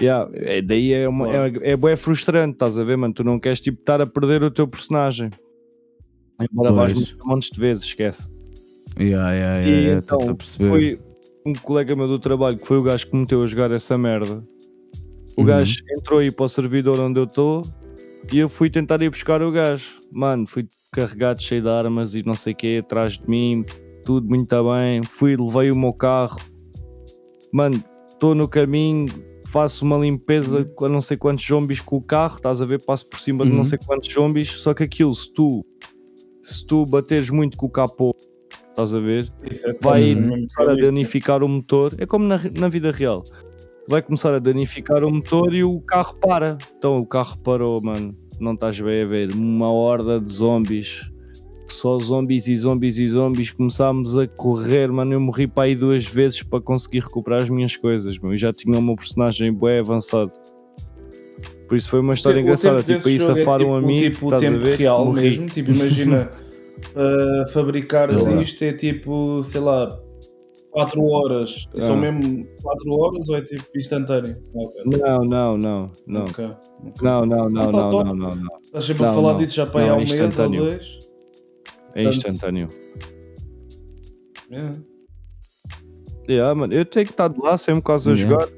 Yeah, 0.00 0.30
é, 0.34 0.62
daí 0.62 0.92
é, 0.92 1.08
uma, 1.08 1.28
é, 1.28 1.52
é, 1.62 1.72
é 1.72 1.96
frustrante, 1.96 2.54
estás 2.54 2.78
a 2.78 2.84
ver, 2.84 2.96
mano? 2.96 3.14
Tu 3.14 3.24
não 3.24 3.38
queres 3.38 3.60
tipo 3.60 3.80
estar 3.80 4.00
a 4.00 4.06
perder 4.06 4.42
o 4.42 4.50
teu 4.50 4.66
personagem. 4.66 5.30
Embora 6.40 6.72
vais 6.72 7.16
montes 7.24 7.50
de 7.50 7.60
vezes, 7.60 7.84
esquece. 7.84 8.28
Yeah, 8.98 9.32
yeah, 9.32 9.58
yeah, 9.58 9.92
e 9.92 9.98
então, 9.98 10.36
foi 10.58 11.00
um 11.44 11.52
colega 11.52 11.96
meu 11.96 12.06
do 12.06 12.18
trabalho 12.18 12.58
que 12.58 12.66
foi 12.66 12.78
o 12.78 12.82
gajo 12.82 13.06
que 13.06 13.14
me 13.14 13.22
meteu 13.22 13.42
a 13.42 13.46
jogar 13.46 13.70
essa 13.70 13.98
merda. 13.98 14.42
O 15.36 15.40
uhum. 15.40 15.46
gajo 15.46 15.76
entrou 15.90 16.20
aí 16.20 16.30
para 16.30 16.44
o 16.44 16.48
servidor 16.48 17.00
onde 17.00 17.18
eu 17.18 17.24
estou 17.24 17.64
e 18.32 18.38
eu 18.38 18.48
fui 18.48 18.70
tentar 18.70 19.02
ir 19.02 19.10
buscar 19.10 19.42
o 19.42 19.50
gajo. 19.50 20.00
Mano, 20.12 20.46
fui 20.46 20.66
carregado 20.92 21.42
cheio 21.42 21.62
de 21.62 21.68
armas 21.68 22.14
e 22.14 22.24
não 22.24 22.34
sei 22.34 22.52
o 22.52 22.56
que 22.56 22.78
atrás 22.78 23.18
de 23.18 23.28
mim, 23.28 23.64
tudo 24.04 24.28
muito 24.28 24.56
bem. 24.72 25.02
Fui, 25.02 25.36
levei 25.36 25.70
o 25.70 25.76
meu 25.76 25.92
carro. 25.92 26.40
Mano, 27.52 27.82
estou 28.12 28.34
no 28.34 28.48
caminho, 28.48 29.08
faço 29.48 29.84
uma 29.84 29.98
limpeza 29.98 30.64
com 30.64 30.88
não 30.88 31.00
sei 31.00 31.16
quantos 31.16 31.44
zombies 31.44 31.80
com 31.80 31.96
o 31.96 32.02
carro, 32.02 32.36
estás 32.36 32.62
a 32.62 32.64
ver? 32.64 32.78
Passo 32.78 33.08
por 33.08 33.20
cima 33.20 33.42
uhum. 33.42 33.50
de 33.50 33.50
não 33.50 33.58
uhum. 33.58 33.64
sei 33.64 33.78
quantos 33.78 34.12
zombies. 34.12 34.52
Só 34.52 34.72
que 34.72 34.84
aquilo, 34.84 35.14
se 35.14 35.32
tu 35.32 35.64
se 36.44 36.66
tu 36.66 36.84
bateres 36.84 37.30
muito 37.30 37.56
com 37.56 37.66
o 37.66 37.70
capô, 37.70 38.14
estás 38.68 38.94
a 38.94 39.00
ver, 39.00 39.32
é 39.42 39.72
vai 39.80 40.14
começar 40.14 40.68
a 40.68 40.74
danificar 40.74 41.42
o 41.42 41.48
motor. 41.48 41.94
É 41.98 42.04
como 42.04 42.26
na, 42.26 42.38
na 42.58 42.68
vida 42.68 42.92
real. 42.92 43.24
Vai 43.88 44.02
começar 44.02 44.34
a 44.34 44.38
danificar 44.38 45.02
o 45.04 45.10
motor 45.10 45.54
e 45.54 45.64
o 45.64 45.80
carro 45.80 46.14
para. 46.16 46.58
Então 46.76 46.98
o 46.98 47.06
carro 47.06 47.38
parou, 47.38 47.80
mano. 47.80 48.14
Não 48.38 48.52
estás 48.52 48.78
bem 48.78 49.02
a 49.02 49.06
ver. 49.06 49.32
Uma 49.32 49.72
horda 49.72 50.20
de 50.20 50.30
zombies. 50.30 51.10
Só 51.66 51.98
zombies 51.98 52.46
e 52.46 52.56
zombies 52.56 52.98
e 52.98 53.08
zombies. 53.08 53.50
Começámos 53.50 54.16
a 54.16 54.26
correr, 54.26 54.90
mano. 54.92 55.14
Eu 55.14 55.20
morri 55.20 55.46
para 55.46 55.64
aí 55.64 55.74
duas 55.74 56.04
vezes 56.04 56.42
para 56.42 56.60
conseguir 56.60 57.00
recuperar 57.00 57.42
as 57.42 57.48
minhas 57.48 57.76
coisas, 57.76 58.18
meu. 58.18 58.34
E 58.34 58.38
já 58.38 58.52
tinha 58.52 58.78
o 58.78 58.82
meu 58.82 58.96
personagem 58.96 59.52
bem 59.52 59.78
avançado. 59.78 60.32
Por 61.68 61.76
isso 61.76 61.88
foi 61.88 62.00
uma 62.00 62.14
história 62.14 62.40
engraçada, 62.40 62.82
tipo, 62.82 63.08
aí 63.08 63.18
safaram 63.18 63.42
é, 63.54 63.58
tipo, 63.58 63.74
a 63.74 63.80
mim. 63.80 63.98
Tipo, 64.00 64.34
o 64.34 64.38
tempo 64.38 64.64
real 64.64 65.04
Morri. 65.06 65.22
mesmo, 65.22 65.46
tipo, 65.46 65.70
imagina 65.70 66.30
uh, 66.94 67.50
fabricares 67.50 68.26
isto 68.26 68.62
é 68.64 68.72
tipo, 68.72 69.42
sei 69.44 69.60
lá, 69.60 69.98
4 70.70 71.02
horas. 71.02 71.68
Ah. 71.74 71.80
São 71.80 71.96
mesmo 71.96 72.46
4 72.62 72.92
horas 72.92 73.28
ou 73.28 73.36
é 73.36 73.42
tipo 73.42 73.64
instantâneo? 73.76 74.36
Não, 74.84 75.24
não, 75.24 75.56
não, 75.56 75.92
não. 76.06 76.24
Okay. 76.24 76.44
Okay. 76.44 76.92
Não, 77.00 77.24
não, 77.24 77.48
não, 77.48 77.72
não, 77.72 77.72
não, 77.72 77.90
não, 77.90 78.14
não, 78.14 78.36
não. 78.36 78.58
Estás 78.64 78.84
sempre 78.86 79.04
não, 79.04 79.10
a 79.10 79.14
falar 79.14 79.32
não. 79.32 79.38
disso 79.38 79.54
já 79.54 79.66
para 79.66 79.84
aí 79.84 79.88
há 79.88 79.94
um 79.94 79.98
mês 79.98 80.38
ou 80.38 80.50
dois? 80.50 80.98
É 81.94 82.04
instantâneo. 82.04 82.68
Yeah. 84.50 84.76
Yeah, 86.28 86.54
mano, 86.54 86.74
eu 86.74 86.84
tenho 86.84 87.06
que 87.06 87.12
estar 87.12 87.28
de 87.28 87.40
lá 87.40 87.56
sempre 87.56 87.82
quase 87.82 88.10
a 88.10 88.14
jogar 88.14 88.48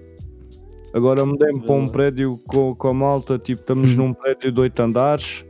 Agora 0.97 1.27
mudei-me 1.27 1.60
para 1.60 1.74
um 1.74 1.86
prédio 1.86 2.40
com, 2.47 2.74
com 2.74 2.89
a 2.89 2.94
malta, 2.94 3.39
tipo, 3.39 3.60
estamos 3.60 3.93
hum. 3.93 3.97
num 3.97 4.12
prédio 4.14 4.51
de 4.51 4.60
8 4.60 4.81
andares. 4.81 5.44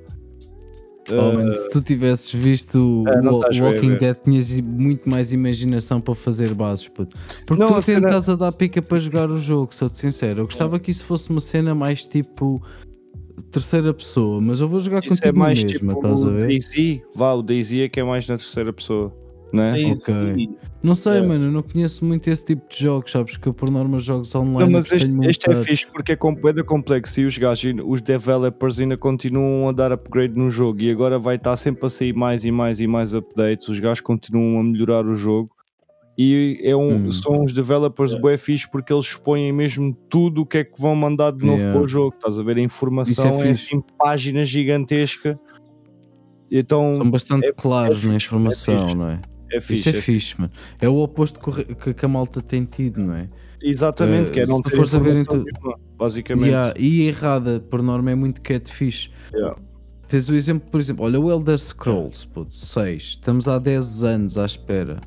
Oh, 1.09 1.39
uh, 1.39 1.55
se 1.55 1.71
tu 1.71 1.81
tivesses 1.81 2.33
visto 2.33 3.05
é, 3.07 3.21
o 3.21 3.65
Walking 3.65 3.95
Dead, 3.97 4.17
tinhas 4.25 4.61
muito 4.61 5.09
mais 5.09 5.31
imaginação 5.31 6.01
para 6.01 6.17
fazer 6.17 6.53
bases, 6.53 6.89
puto. 6.89 7.17
Porque 7.47 7.63
não, 7.63 7.69
tu 7.69 7.75
até 7.75 7.95
cena... 7.95 8.09
estás 8.09 8.29
a 8.29 8.35
dar 8.35 8.51
pica 8.51 8.83
para 8.83 8.99
jogar 8.99 9.31
o 9.31 9.39
jogo, 9.39 9.73
sou-te 9.73 9.99
sincero. 9.99 10.41
Eu 10.41 10.45
gostava 10.47 10.75
é. 10.75 10.79
que 10.81 10.91
isso 10.91 11.05
fosse 11.05 11.31
uma 11.31 11.39
cena 11.39 11.77
mais 11.77 12.05
tipo 12.09 12.61
terceira 13.53 13.95
pessoa, 13.95 14.41
mas 14.41 14.59
eu 14.59 14.69
vou 14.69 14.81
jogar 14.81 14.99
isso 14.99 15.11
contigo 15.11 15.29
é 15.29 15.33
mais 15.33 15.63
mesmo, 15.63 15.79
tipo 15.79 15.93
estás 15.93 16.25
a 16.25 16.29
ver? 16.29 16.49
Daisy, 16.49 17.03
vá, 17.15 17.35
o 17.35 17.43
Daisy 17.43 17.83
é 17.83 17.89
que 17.89 18.01
é 18.01 18.03
mais 18.03 18.27
na 18.27 18.37
terceira 18.37 18.73
pessoa. 18.73 19.15
Não 19.53 19.63
é? 19.63 19.81
É 19.81 19.89
isso. 19.91 20.07
Não 20.83 20.95
sei, 20.95 21.19
É. 21.19 21.23
mano, 21.23 21.45
eu 21.45 21.53
não 21.53 21.63
conheço 21.63 22.05
muito 22.05 22.29
esse 22.29 22.45
tipo 22.45 22.69
de 22.69 22.79
jogos, 22.81 23.11
sabes? 23.11 23.37
Que 23.37 23.49
eu 23.49 23.55
por 23.55 23.71
norma 23.71 23.99
jogos 23.99 24.35
online. 24.35 24.59
Não, 24.59 24.71
mas 24.71 24.91
este, 24.93 25.11
este 25.27 25.51
é 25.51 25.55
fixe 25.65 25.87
porque 25.91 26.13
é 26.13 26.17
completo 26.17 26.65
complexo 26.65 27.21
e 27.21 27.25
os 27.27 27.37
gajos, 27.39 27.75
os 27.85 28.01
developers 28.01 28.79
ainda 28.81 28.97
continuam 28.97 29.69
a 29.69 29.73
dar 29.73 29.93
upgrade 29.93 30.35
no 30.37 30.51
jogo 30.51 30.83
e 30.83 30.91
agora 30.91 31.19
vai 31.19 31.37
estar 31.37 31.57
sempre 31.57 31.87
a 31.87 31.91
sair 31.91 32.13
mais 32.13 32.45
e 32.45 32.51
mais 32.51 32.81
e 32.81 32.87
mais 32.87 33.15
updates. 33.15 33.69
Os 33.69 33.81
gajos 33.81 34.01
continuam 34.01 34.61
a 34.61 34.63
melhorar 34.65 35.07
o 35.07 35.15
jogo 35.15 35.51
e 36.19 36.61
é 36.63 36.75
um, 36.77 37.07
Hum. 37.07 37.13
são 37.13 37.43
os 37.45 37.53
developers 37.53 38.11
Yeah. 38.13 38.23
bué 38.23 38.37
fixe 38.39 38.71
porque 38.71 38.93
eles 38.93 39.07
expõem 39.07 39.53
mesmo 39.53 39.93
tudo 40.09 40.43
o 40.43 40.47
que 40.47 40.59
é 40.59 40.65
que 40.65 40.81
vão 40.81 40.95
mandar 40.95 41.31
de 41.33 41.45
novo 41.45 41.59
Yeah. 41.59 41.73
para 41.73 41.83
o 41.85 41.89
jogo. 41.89 42.15
Estás 42.17 42.39
a 42.39 42.43
ver? 42.43 42.57
A 42.59 42.61
informação 42.61 43.41
é, 43.41 43.49
fixe. 43.55 43.75
assim 43.75 43.85
página 43.99 44.45
gigantesca. 44.45 45.39
Então 46.51 46.95
São 46.95 47.11
bastante 47.11 47.47
é- 47.49 47.53
claros 47.53 48.05
é 48.05 48.09
na 48.09 48.15
informação, 48.15 48.89
é 48.89 48.95
não 48.95 49.09
é? 49.11 49.21
É 49.57 49.59
Isso 49.59 49.67
fixe. 49.67 49.89
é 49.89 49.93
é 49.97 50.01
fixe, 50.01 50.35
mano. 50.39 50.53
É 50.81 50.89
o 50.89 50.97
oposto 50.99 51.41
que, 51.95 52.05
a 52.05 52.09
malta 52.09 52.41
tem 52.43 52.65
tido, 52.65 53.01
não 53.01 53.15
é? 53.15 53.29
Exatamente, 53.63 54.31
Eh, 54.31 54.33
que 54.35 54.41
é 54.41 54.47
não 54.47 54.61
ter 54.63 54.75
informação 54.75 55.01
tu- 55.25 55.45
nenhuma, 55.45 55.79
basicamente. 55.99 56.49
Yeah, 56.49 56.75
e 56.79 57.03
errada, 57.09 57.59
por 57.61 57.83
norma, 57.83 58.11
é 58.11 58.15
muito 58.15 58.41
catfish. 58.43 59.11
Yeah. 59.35 59.57
Tens 60.09 60.29
o 60.29 60.35
exemplo, 60.35 60.69
por 60.71 60.81
exemplo, 60.81 61.05
olha 61.05 61.19
o 61.21 61.31
Elder 61.31 61.59
Scrolls, 61.59 62.27
puto, 62.29 62.53
6. 62.55 63.03
Estamos 63.03 63.49
há 63.49 63.59
10 63.59 64.05
anos 64.05 64.39
à 64.39 64.45
espera. 64.45 65.01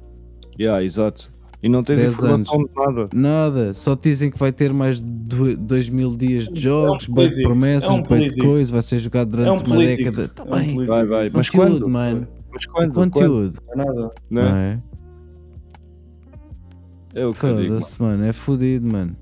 Yeah, 0.59 0.83
exato. 0.83 1.31
E 1.61 1.69
não 1.69 1.83
tens 1.83 1.99
10 1.99 2.13
informação 2.13 2.57
de 2.59 2.69
nada. 2.75 3.09
Nada, 3.13 3.73
só 3.73 3.95
te 3.95 4.09
dizem 4.09 4.31
que 4.31 4.37
vai 4.39 4.51
ter 4.51 4.73
mais 4.73 5.01
de 5.01 5.55
2 5.55 5.89
mil 5.89 6.15
dias 6.17 6.47
de 6.47 6.61
jogos, 6.61 7.07
um 7.07 7.13
bem 7.13 7.29
de 7.29 7.41
promessas, 7.43 7.89
é 7.89 7.93
um 7.93 7.95
bem 7.97 8.03
de 8.03 8.07
político. 8.07 8.45
coisa, 8.47 8.71
vai 8.71 8.81
ser 8.81 8.97
jogado 8.99 9.35
É 9.41 9.51
um 9.51 9.55
durante 9.57 9.67
uma 9.67 9.77
década. 9.77 10.27
Tá 10.29 10.43
é 10.43 10.45
um 10.47 10.57
bem. 10.77 10.85
Vai, 10.85 11.05
vai. 11.05 11.29
Mas 11.33 11.49
conteúdo, 11.49 11.81
quando? 11.81 11.89
mano. 11.89 12.27
Mas 12.51 12.63
É 12.63 12.71
quando? 12.71 12.93
Quando? 12.93 13.11
conteúdo, 13.13 13.57
Não 13.67 13.73
é 13.73 13.85
nada. 13.85 14.01
Né? 14.29 14.41
não 14.41 14.55
é? 14.57 14.79
É 17.15 17.25
o 17.25 17.33
que 17.33 17.43
eu 17.43 17.57
digo. 17.61 17.77
mano. 17.99 18.23
É 18.25 18.31
fodido, 18.33 18.87
mano. 18.87 19.15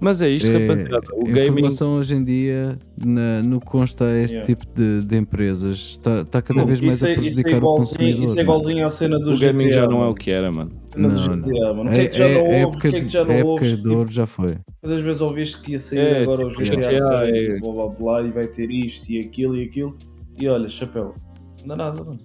Mas 0.00 0.22
é 0.22 0.28
isto, 0.30 0.48
É, 0.48 0.60
rapaziada. 0.68 1.00
O 1.12 1.22
a 1.22 1.24
gaming. 1.32 1.48
informação 1.48 1.96
hoje 1.96 2.14
em 2.14 2.24
dia, 2.24 2.78
na- 3.04 3.42
no 3.42 3.60
consta 3.60 4.04
a 4.04 4.16
esse 4.16 4.34
Yeah. 4.36 4.46
tipo 4.54 4.64
de, 4.72 5.04
de 5.04 5.16
empresas, 5.16 5.76
está 5.98 6.24
tá 6.24 6.40
cada 6.40 6.64
vez 6.64 6.80
mais 6.80 6.96
Isso 6.98 7.04
a 7.04 7.08
é- 7.08 7.12
isso 7.14 7.20
é 7.20 7.24
prejudicar 7.42 7.64
o 7.64 7.74
consumidor. 7.74 8.12
Isso 8.14 8.22
é 8.22 8.26
mano. 8.28 8.40
igualzinho 8.42 8.86
à 8.86 8.90
cena 8.90 9.18
do 9.18 9.32
O 9.32 9.38
gaming 9.38 9.64
GTA, 9.64 9.72
já 9.72 9.86
não 9.88 10.04
é 10.04 10.06
o 10.06 10.14
que 10.14 10.30
era, 10.30 10.52
mano. 10.52 10.70
Cena 10.94 11.08
do 11.08 11.14
Não, 11.14 11.36
GTA, 11.42 11.74
mano. 11.74 11.90
O 11.90 11.92
É, 11.92 11.96
que 11.96 12.00
é 12.00 12.06
que 12.08 12.18
já 12.18 12.24
é- 12.26 12.34
não 12.34 12.40
houve? 12.42 12.54
O 12.54 12.58
época, 12.68 12.78
que 12.78 12.86
é 12.86 13.00
que 13.00 13.06
de- 13.06 13.12
já 13.12 13.20
a 13.20 13.24
não 13.24 13.34
época 13.34 13.76
de 13.76 13.88
ouro 13.88 14.10
já 14.12 14.26
foi. 14.26 14.56
Quantas 14.80 15.02
vezes 15.02 15.20
ouviste 15.20 15.60
que 15.62 15.72
ia 15.72 15.80
sair 15.80 15.98
É, 15.98 16.22
agora 16.22 16.46
o 16.46 16.50
tipo, 16.52 16.64
GTA, 16.64 16.76
GTA, 16.92 17.18
6 17.18 17.34
é- 17.34 17.56
e 17.56 17.60
blá 17.60 17.72
blá 17.72 17.88
blá 17.88 18.22
e 18.22 18.30
vai 18.30 18.46
ter 18.46 18.70
isto 18.70 19.10
e 19.10 19.18
aquilo 19.18 19.56
e 19.56 19.64
aquilo 19.64 19.96
e 20.40 20.46
olha, 20.48 20.68
chapéu, 20.68 21.16
não 21.64 21.76
dá 21.76 21.76
nada, 21.76 22.04
mano. 22.04 22.20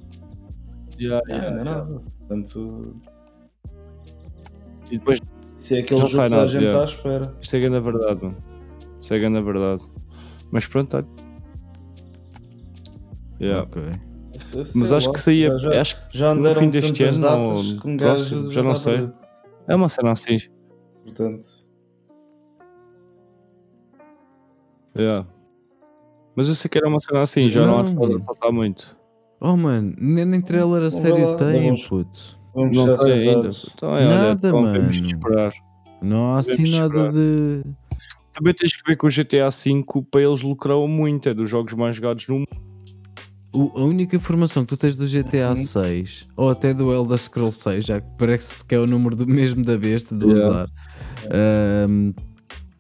Yeah, 1.00 1.22
Não, 1.28 1.38
não 1.52 1.58
dá 1.58 1.64
nada. 1.64 2.02
Portanto, 2.20 2.96
E 4.92 4.98
depois, 4.98 5.20
se 5.60 5.78
é 5.78 5.80
aquele 5.80 6.00
jogo 6.00 6.12
sai 6.12 6.30
que 6.30 6.36
toda 6.36 6.36
a 6.36 6.46
nada, 6.46 6.50
gente 6.50 6.64
yeah. 6.64 6.84
está 6.86 6.94
à 6.94 6.98
espera. 6.98 7.38
isto 7.42 7.56
é 7.56 7.60
grande 7.60 7.76
a 7.78 7.80
verdade, 7.80 8.24
mano. 8.24 8.38
Isto 9.02 9.14
é 9.14 9.20
grande 9.20 9.38
a 9.38 9.42
verdade. 9.42 9.84
Mas 10.52 10.68
pronto, 10.68 10.98
olha. 10.98 11.08
Yeah. 13.42 13.64
Ok. 13.64 13.82
Mas 14.76 14.88
sei 14.90 14.98
acho 14.98 15.08
lá, 15.08 15.14
que 15.14 15.20
saía. 15.20 15.56
já, 15.60 15.82
Acho 15.82 16.10
que 16.10 16.18
já 16.18 16.36
no 16.36 16.56
fim 16.56 16.70
deste 16.70 17.04
ano 17.04 17.28
ou 17.28 17.60
um 17.86 17.98
próximo, 17.98 18.52
já 18.52 18.62
não 18.62 18.70
dá 18.70 18.76
sei. 18.76 19.10
é 19.68 19.76
uma 19.76 19.90
cena 19.90 20.12
assim. 20.12 20.38
Portanto, 21.04 21.48
Yeah. 24.96 25.28
Mas 26.36 26.48
eu 26.50 26.54
sei 26.56 26.70
que 26.70 26.78
era 26.78 26.88
uma 26.88 27.00
cena 27.00 27.24
assim, 27.24 27.50
já 27.50 27.66
não, 27.66 27.80
há 27.80 27.84
de 27.84 27.96
Não. 27.96 28.22
passar 28.22 28.52
muito. 28.52 28.96
Oh 29.46 29.58
mano, 29.58 29.94
nem, 30.00 30.24
nem 30.24 30.42
trailer 30.42 30.84
a 30.84 30.90
Vamos 30.90 30.94
série 31.02 31.26
lá, 31.26 31.36
tem, 31.36 31.64
vamos. 31.70 31.88
puto. 31.88 32.40
vamos 32.56 32.78
Não 32.78 32.98
tem 32.98 33.12
ainda. 33.30 33.50
Então, 33.76 33.90
é, 33.98 34.08
olha, 34.08 34.18
Nada, 34.18 34.48
então 34.48 34.72
temos 34.72 34.96
de 34.96 35.02
mano. 35.04 35.08
esperar. 35.18 35.54
Não 36.02 36.34
há 36.34 36.40
assim 36.40 36.70
nada 36.72 37.12
de. 37.12 37.62
Também 38.34 38.54
tens 38.54 38.76
que 38.76 38.90
ver 38.90 38.98
que 38.98 39.06
o 39.06 39.10
GTA 39.10 39.50
V 39.50 39.84
para 40.10 40.22
eles 40.22 40.42
lucrou 40.42 40.88
muito, 40.88 41.28
é 41.28 41.34
dos 41.34 41.50
jogos 41.50 41.74
mais 41.74 41.96
jogados 41.98 42.26
no 42.28 42.36
mundo. 42.36 42.48
O- 43.54 43.72
a 43.80 43.84
única 43.84 44.16
informação 44.16 44.64
que 44.64 44.70
tu 44.70 44.78
tens 44.78 44.96
do 44.96 45.06
GTA 45.06 45.50
Uhum. 45.50 45.56
6 45.58 46.26
ou 46.36 46.50
até 46.50 46.74
do 46.74 46.92
Elder 46.92 47.20
Scrolls 47.20 47.60
6, 47.62 47.86
já 47.86 48.00
que 48.02 48.08
parece 48.18 48.66
que 48.66 48.74
é 48.74 48.80
o 48.80 48.88
número 48.88 49.16
do 49.16 49.28
mesmo 49.28 49.64
da 49.64 49.78
besta 49.78 50.16
do 50.16 50.30
Yeah. 50.32 50.48
azar, 50.62 50.68
ahm, 51.32 52.14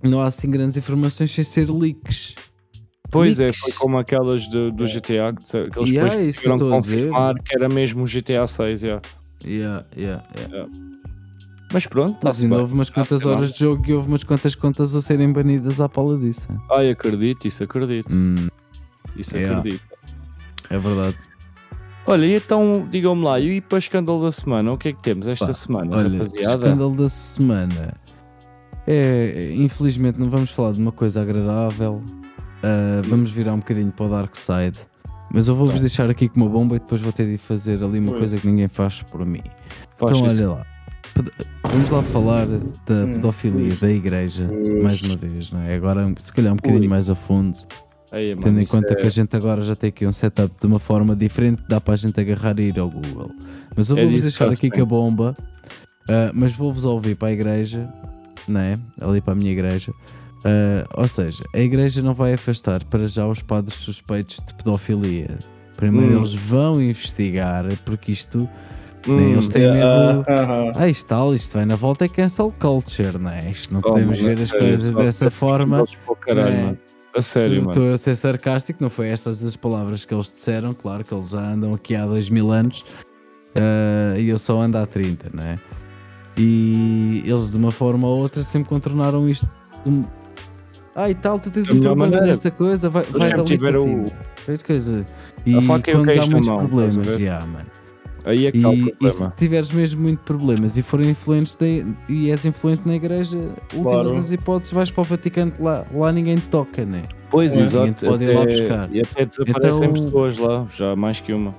não 0.01 0.21
há 0.21 0.25
assim 0.27 0.49
grandes 0.49 0.75
informações 0.77 1.29
sem 1.29 1.43
ser 1.43 1.69
leaks. 1.69 2.35
Pois 3.13 3.39
é, 3.39 3.43
Leaks. 3.45 3.59
foi 3.59 3.71
como 3.73 3.97
aquelas 3.97 4.41
de- 4.49 4.71
do 4.71 4.85
GTA 4.85 5.33
que, 5.33 5.43
que 5.69 5.79
eles 5.79 5.89
Yeah, 5.89 6.13
é 6.13 6.17
depois 6.17 6.27
isso 6.29 6.41
que 6.41 6.49
confirmar 6.49 7.35
que 7.35 7.55
era 7.55 7.69
mesmo 7.69 8.03
o 8.03 8.07
GTA 8.07 8.45
6. 8.47 8.81
Yeah. 8.83 9.01
Yeah, 9.45 9.85
yeah, 9.97 10.23
yeah. 10.37 10.69
Mas 11.71 11.85
pronto, 11.87 12.19
Mas 12.23 12.41
ainda 12.43 12.59
houve 12.61 12.73
umas 12.73 12.89
quantas 12.89 13.25
horas 13.25 13.51
de 13.53 13.59
jogo 13.59 13.83
e 13.87 13.93
houve 13.93 14.07
umas 14.07 14.23
quantas 14.23 14.53
contas 14.55 14.95
a 14.95 15.01
serem 15.01 15.31
banidas 15.33 15.79
à 15.81 15.89
pala 15.89 16.17
disso. 16.17 16.47
Ai, 16.71 16.89
acredito, 16.91 17.47
isso 17.47 17.63
acredito. 17.63 18.13
Hum, 18.13 18.47
Isso 19.15 19.35
Yeah. 19.37 19.59
acredito. 19.59 19.83
é 20.69 20.77
verdade. 20.79 21.17
Olha, 22.05 22.25
e 22.25 22.35
então, 22.35 22.87
digam-me 22.91 23.23
lá, 23.23 23.39
e 23.39 23.61
para 23.61 23.75
o 23.75 23.79
escândalo 23.79 24.21
da 24.23 24.31
semana, 24.31 24.71
o 24.73 24.77
que 24.77 24.89
é 24.89 24.93
que 24.93 25.01
temos 25.01 25.27
esta 25.27 25.47
Pá, 25.47 25.53
semana, 25.53 25.95
Olha, 25.95 26.09
rapaziada? 26.09 26.65
escândalo 26.65 26.95
da 26.95 27.09
semana. 27.09 27.93
É, 28.85 29.53
infelizmente 29.55 30.19
não 30.19 30.29
vamos 30.29 30.51
falar 30.51 30.73
de 30.73 30.79
uma 30.79 30.91
coisa 30.91 31.21
agradável. 31.21 32.03
Ah, 32.63 33.01
vamos 33.07 33.31
virar 33.31 33.53
um 33.53 33.59
bocadinho 33.59 33.91
para 33.91 34.05
o 34.05 34.09
Dark 34.09 34.35
Side. 34.35 34.79
Mas 35.33 35.47
eu 35.47 35.55
vou-vos 35.55 35.79
deixar 35.81 36.09
aqui 36.09 36.29
com 36.29 36.41
uma 36.41 36.49
bomba 36.49 36.75
e 36.75 36.79
depois 36.79 37.01
vou 37.01 37.11
ter 37.11 37.25
de 37.27 37.37
fazer 37.37 37.83
ali 37.83 37.99
uma 37.99 38.13
coisa 38.13 38.37
que 38.37 38.45
ninguém 38.47 38.67
faz 38.67 39.01
por 39.03 39.25
mim. 39.25 39.41
Faz 39.97 40.11
então 40.15 40.27
isso. 40.27 40.35
olha 40.37 40.49
lá. 40.49 40.65
Vamos 41.71 41.89
lá 41.89 42.03
falar 42.03 42.45
da 42.47 42.55
Hum, 42.93 43.13
pedofilia 43.13 43.75
da 43.75 43.89
igreja, 43.89 44.49
mais 44.81 45.01
uma 45.01 45.15
vez, 45.15 45.51
não 45.51 45.59
é? 45.61 45.75
Agora, 45.75 46.11
se 46.17 46.31
calhar, 46.31 46.53
um 46.53 46.55
bocadinho 46.57 46.89
mais 46.89 47.09
a 47.09 47.15
fundo, 47.15 47.57
Aí, 48.11 48.29
mano, 48.35 48.43
tendo 48.43 48.59
em 48.61 48.65
conta 48.65 48.93
é- 48.93 48.95
que 48.95 49.07
a 49.07 49.09
gente 49.09 49.35
agora 49.35 49.61
já 49.63 49.75
tem 49.75 49.87
aqui 49.89 50.05
um 50.05 50.11
setup 50.11 50.53
de 50.59 50.67
uma 50.67 50.79
forma 50.79 51.15
diferente, 51.15 51.63
dá 51.67 51.81
para 51.81 51.95
a 51.95 51.97
gente 51.97 52.19
agarrar 52.19 52.59
e 52.59 52.69
ir 52.69 52.79
ao 52.79 52.89
Google. 52.89 53.31
Mas 53.75 53.89
eu 53.89 53.97
É 53.97 54.01
vou-vos 54.01 54.17
que 54.17 54.21
deixar 54.23 54.49
aqui 54.49 54.69
com 54.69 54.81
a 54.81 54.85
bomba, 54.85 55.35
ah, 56.07 56.31
mas 56.33 56.53
vou-vos 56.53 56.85
ouvir 56.85 57.15
para 57.15 57.29
a 57.29 57.31
igreja, 57.31 57.91
não 58.47 58.59
é? 58.61 58.77
Ali 59.01 59.19
para 59.21 59.33
a 59.33 59.35
minha 59.35 59.51
igreja. 59.51 59.91
Ah, 60.45 60.85
ou 61.01 61.07
seja, 61.07 61.43
a 61.53 61.59
igreja 61.59 62.01
não 62.01 62.13
vai 62.13 62.33
afastar 62.33 62.83
para 62.85 63.07
já 63.07 63.25
os 63.25 63.41
padres 63.41 63.75
suspeitos 63.75 64.37
de 64.45 64.53
pedofilia. 64.55 65.37
Primeiro 65.77 66.13
Hum. 66.15 66.17
eles 66.19 66.33
vão 66.33 66.81
investigar, 66.81 67.65
porque 67.85 68.11
isto 68.11 68.47
Hum, 69.07 69.17
nem 69.17 69.31
eles 69.33 69.47
têm 69.49 69.69
medo. 69.71 69.85
Ah, 69.85 70.23
ah, 70.27 70.47
ah. 70.49 70.71
Ah, 70.75 70.87
isto 70.89 71.07
tal, 71.07 71.33
isto 71.33 71.53
vai 71.53 71.65
na 71.65 71.75
volta 71.75 72.05
é 72.05 72.07
cancel 72.07 72.53
culture, 72.59 73.17
não 73.17 73.29
é? 73.31 73.49
Isto 73.49 73.73
não 73.73 73.81
oh, 73.81 73.83
podemos 73.89 74.17
ver 74.19 74.37
a 74.37 74.41
as 74.41 74.49
sério, 74.49 74.65
coisas 74.67 74.91
dessa 74.91 75.29
forma. 75.31 75.83
Caralho, 76.21 76.55
É. 76.55 76.77
A 77.15 77.21
sério, 77.21 77.57
mano. 77.57 77.71
Estou 77.71 77.93
a 77.93 77.97
ser 77.97 78.15
sarcástico, 78.15 78.81
não 78.81 78.89
foi 78.89 79.09
estas 79.09 79.43
as 79.43 79.55
palavras 79.55 80.03
que 80.03 80.13
eles 80.13 80.31
disseram, 80.31 80.73
claro 80.73 81.03
que 81.03 81.13
eles 81.13 81.29
já 81.29 81.41
andam 81.41 81.71
aqui 81.73 81.95
há 81.95 82.05
dois 82.07 82.27
mil 82.29 82.49
anos 82.51 82.83
ah, 83.55 84.17
e 84.17 84.29
eu 84.29 84.37
só 84.37 84.59
ando 84.61 84.77
há 84.77 84.85
30, 84.87 85.29
não 85.33 85.43
é? 85.43 85.59
E 86.37 87.21
eles 87.25 87.51
de 87.51 87.57
uma 87.57 87.71
forma 87.71 88.07
ou 88.07 88.19
outra 88.19 88.41
sempre 88.41 88.69
contornaram 88.69 89.29
isto. 89.29 89.47
De 90.95 90.99
Ah, 91.01 91.09
e 91.09 91.15
tal, 91.15 91.39
tu 91.39 91.49
tens 91.49 91.69
um 91.69 91.73
melhor 91.75 91.89
problema 91.89 92.05
maneira. 92.05 92.25
nesta 92.27 92.51
coisa, 92.51 92.89
vai, 92.89 93.03
vais 93.03 93.33
ali 93.33 93.57
cima. 93.57 93.79
o- 93.79 94.63
coisa. 94.65 95.05
E 95.45 95.61
faca 95.63 95.91
e 95.91 95.95
o 95.95 96.03
queijo 96.03 96.21
na 96.21 96.27
muitos 96.31 96.47
mão, 96.49 96.57
a 96.57 96.59
problemas, 96.67 96.95
yeah, 97.19 97.45
mano. 97.45 97.65
Aí 98.25 98.45
é 98.47 98.51
que 98.53 98.65
o 98.65 98.71
E, 98.73 98.95
e 99.01 99.09
se 99.11 99.29
tiveres 99.35 99.69
mesmo 99.71 100.01
muito 100.01 100.19
problemas 100.21 100.77
e 100.77 100.81
forem 100.81 101.09
influentes 101.09 101.57
da- 101.57 101.65
e 102.07 102.31
és 102.31 102.45
influente 102.45 102.83
na 102.87 102.95
igreja, 102.95 103.37
última 103.73 103.83
Claro. 103.91 104.13
das 104.13 104.31
hipóteses, 104.31 104.71
vais 104.71 104.89
para 104.91 105.01
o 105.01 105.03
Vaticano, 105.03 105.51
lá, 105.59 105.85
lá 105.93 106.11
ninguém 106.11 106.37
te 106.37 106.45
toca, 106.47 106.85
né? 106.85 107.03
Pois, 107.29 107.57
É. 107.57 107.61
exato. 107.61 108.05
Pode 108.05 108.23
ir 108.23 108.33
lá 108.33 108.45
buscar. 108.45 108.89
E 108.95 109.01
até 109.01 109.25
desaparecem 109.25 109.83
Então- 109.89 110.05
pessoas 110.05 110.37
lá, 110.37 110.65
já 110.73 110.95
mais 110.95 111.19
que 111.19 111.33
uma. 111.33 111.51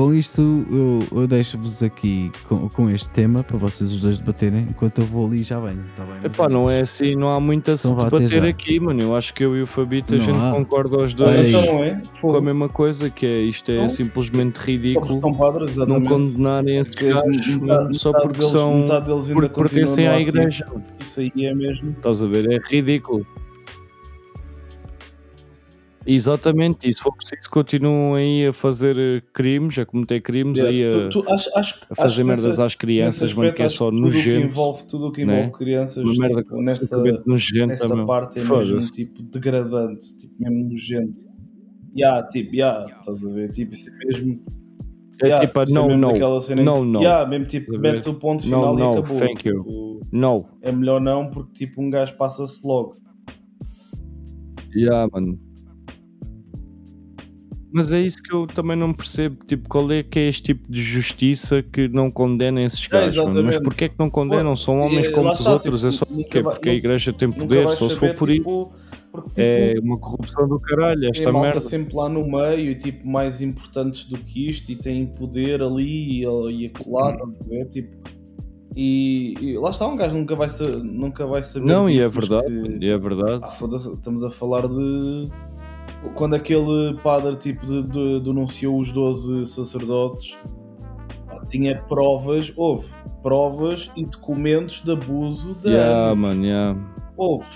Com 0.00 0.14
isto, 0.14 0.40
eu, 0.70 1.20
eu 1.20 1.26
deixo-vos 1.26 1.82
aqui 1.82 2.32
com, 2.48 2.70
com 2.70 2.88
este 2.88 3.10
tema 3.10 3.42
para 3.44 3.58
vocês 3.58 3.92
os 3.92 4.00
dois 4.00 4.18
debaterem, 4.18 4.66
enquanto 4.70 4.96
eu 5.02 5.04
vou 5.04 5.26
ali 5.26 5.40
e 5.40 5.42
já 5.42 5.60
venho, 5.60 5.84
tá 5.94 6.04
bem? 6.04 6.14
Epá, 6.24 6.48
não 6.48 6.70
é 6.70 6.80
assim, 6.80 7.14
não 7.14 7.28
há 7.28 7.38
muito 7.38 7.70
a 7.70 7.76
se 7.76 7.86
Então 7.86 8.02
debater 8.08 8.42
aqui, 8.44 8.80
mano. 8.80 8.98
Eu 9.02 9.14
acho 9.14 9.34
que 9.34 9.44
eu 9.44 9.54
e 9.54 9.60
o 9.60 9.66
Fabito 9.66 10.14
a 10.14 10.16
Não 10.16 10.24
gente 10.24 10.38
há. 10.38 10.52
concorda 10.52 10.96
aos 11.02 11.14
Olha 11.20 11.34
dois. 11.34 11.50
Então 11.50 11.66
não 11.74 11.84
é? 11.84 12.00
com 12.18 12.34
a 12.34 12.40
mesma 12.40 12.68
coisa, 12.70 13.10
que 13.10 13.26
é 13.26 13.40
isto 13.42 13.70
é 13.70 13.74
Então, 13.74 13.88
simplesmente 13.90 14.56
ridículo 14.56 15.36
padres, 15.36 15.76
não 15.76 16.00
condenarem 16.02 16.78
esses 16.78 16.94
gajos 16.94 17.58
só 18.00 18.10
porque 18.12 18.38
deles- 18.38 18.52
são 18.52 18.80
deles 18.86 19.28
ainda 19.28 19.34
porque 19.34 19.48
pertencem 19.54 20.08
à 20.08 20.18
igreja. 20.18 20.66
Isso 20.98 21.20
aí 21.20 21.30
é 21.44 21.54
mesmo. 21.54 21.90
Estás 21.90 22.22
a 22.22 22.26
ver? 22.26 22.50
É 22.50 22.58
ridículo. 22.70 23.26
Exatamente, 26.06 26.88
e 26.88 26.94
se 26.94 27.00
for 27.00 27.14
preciso 27.14 27.48
continuam 27.50 28.14
aí 28.14 28.46
a 28.46 28.52
fazer 28.52 28.96
eh, 28.98 29.22
crimes, 29.34 29.78
a 29.78 29.84
cometer 29.84 30.20
crimes, 30.20 30.58
aí 30.58 30.86
a, 30.86 30.88
Tu- 30.88 31.08
tu- 31.22 31.30
acho- 31.30 31.50
acho- 31.58 31.80
a 31.90 31.94
fazer 31.94 32.24
merdas 32.24 32.44
nessa- 32.44 32.64
às 32.64 32.74
crianças, 32.74 33.34
mano, 33.34 33.52
que 33.52 33.62
é 33.62 33.68
só 33.68 33.88
acho 33.88 33.96
que 33.96 34.02
tudo 34.02 34.08
o 34.08 34.10
que 34.10 34.16
nojento. 34.16 34.46
envolve 34.46 34.86
tudo 34.86 35.06
o 35.08 35.12
que 35.12 35.24
né? 35.26 35.38
envolve 35.40 35.58
crianças 35.58 36.02
Uma 36.02 36.14
merda 36.14 36.42
tipo, 36.42 36.62
nessa, 36.62 37.02
nojenta, 37.26 37.66
nessa 37.66 38.06
parte 38.06 38.38
é 38.40 38.44
mesmo 38.44 38.78
tipo 38.78 39.22
degradante, 39.22 40.16
tipo 40.18 40.34
mesmo 40.38 40.70
nojento. 40.70 41.18
Ya, 41.94 42.22
tipo, 42.22 42.54
ya, 42.56 42.86
estás 42.98 43.22
a 43.24 43.30
ver? 43.32 43.50
Tipo, 43.52 43.74
isso 43.74 43.90
é 43.90 44.04
mesmo. 44.06 44.40
É 45.22 45.26
Yeah, 45.26 45.46
tipo, 45.46 45.62
isso 45.64 45.74
não, 45.74 45.88
não. 45.98 46.12
Não, 46.64 46.82
não. 46.84 47.00
Yeah, 47.02 47.28
mesmo 47.28 47.44
tipo, 47.44 47.78
metes 47.78 48.06
o 48.06 48.14
ponto 48.14 48.48
Não, 48.48 48.60
final 48.72 48.74
não, 48.76 48.94
e 48.94 48.98
acabou. 49.00 49.18
thank 49.20 49.46
you. 49.46 49.62
Tipo, 49.64 50.00
Não. 50.10 50.48
é 50.62 50.72
melhor 50.72 50.98
não, 50.98 51.28
porque 51.28 51.66
tipo, 51.66 51.82
um 51.82 51.90
gajo 51.90 52.16
passa-se 52.16 52.66
logo. 52.66 52.92
Yeah, 54.74 55.06
mano. 55.12 55.38
Mas 57.72 57.92
é 57.92 58.00
isso 58.00 58.22
que 58.22 58.32
eu 58.34 58.46
também 58.46 58.76
não 58.76 58.92
percebo. 58.92 59.36
Tipo, 59.46 59.68
qual 59.68 59.90
é 59.92 60.02
que 60.02 60.18
é 60.18 60.28
este 60.28 60.42
tipo 60.42 60.70
de 60.70 60.80
justiça 60.82 61.62
que 61.62 61.88
não 61.88 62.10
condena 62.10 62.60
esses 62.62 62.86
gajos, 62.86 63.22
mano? 63.24 63.44
Mas 63.44 63.58
porquê 63.58 63.84
é 63.84 63.88
que 63.88 63.98
não 63.98 64.10
condenam? 64.10 64.56
São 64.56 64.80
homens 64.80 65.06
E, 65.06 65.12
como 65.12 65.30
os 65.30 65.38
está, 65.38 65.52
outros. 65.52 65.80
tipo, 65.80 65.88
é 65.88 65.90
só 65.92 66.04
nunca 66.10 66.22
porquê? 66.24 66.42
vai- 66.42 66.54
Porque 66.54 66.68
a 66.68 66.74
igreja 66.74 67.12
tem 67.12 67.30
poder. 67.30 67.68
Só 67.70 67.88
se 67.88 67.96
for 67.96 68.14
por 68.14 68.28
isso. 68.30 68.38
tipo, 68.38 68.72
porque, 69.12 69.28
tipo, 69.28 69.40
É 69.40 69.74
uma 69.82 69.98
corrupção 69.98 70.48
do 70.48 70.58
caralho, 70.58 71.08
esta 71.08 71.32
malta 71.32 71.46
merda. 71.48 71.60
sempre 71.60 71.96
lá 71.96 72.08
no 72.08 72.24
meio 72.28 72.70
e 72.70 72.74
tipo 72.76 73.06
mais 73.08 73.40
importantes 73.40 74.04
do 74.06 74.16
que 74.18 74.48
isto 74.50 74.70
e 74.70 74.76
têm 74.76 75.06
poder 75.06 75.62
ali 75.62 76.22
e, 76.22 76.24
e 76.24 76.66
acolá, 76.66 77.12
estás 77.12 77.36
a 77.40 77.48
ver? 77.48 77.66
Tipo, 77.68 77.96
e, 78.76 79.34
e 79.40 79.58
lá 79.58 79.70
está, 79.70 79.86
um 79.88 79.96
gajo 79.96 80.16
nunca 80.16 80.36
vai, 80.36 80.46
nunca 80.84 81.26
vai 81.26 81.42
saber. 81.42 81.66
Não, 81.66 81.90
e 81.90 81.98
é 81.98 82.06
disso, 82.08 82.20
verdade. 82.20 82.46
que- 82.78 82.84
E 82.84 82.88
é 82.88 82.96
verdade. 82.96 83.40
Ah, 83.44 83.56
estamos 83.92 84.22
a 84.22 84.30
falar 84.30 84.68
de. 84.68 85.28
Quando 86.14 86.34
aquele 86.34 86.94
padre 87.02 87.36
tipo 87.36 87.66
de, 87.66 87.82
de- 87.82 88.20
denunciou 88.20 88.78
os 88.78 88.90
12 88.92 89.46
sacerdotes, 89.46 90.36
tinha 91.50 91.80
provas, 91.82 92.52
houve 92.56 92.88
provas 93.22 93.90
e 93.96 94.04
documentos 94.04 94.82
de 94.82 94.92
abuso 94.92 95.54
de 95.62 95.70
Yeah, 95.70 96.14
mano, 96.14 96.44
yeah. 96.44 96.78
Houve. 97.16 97.46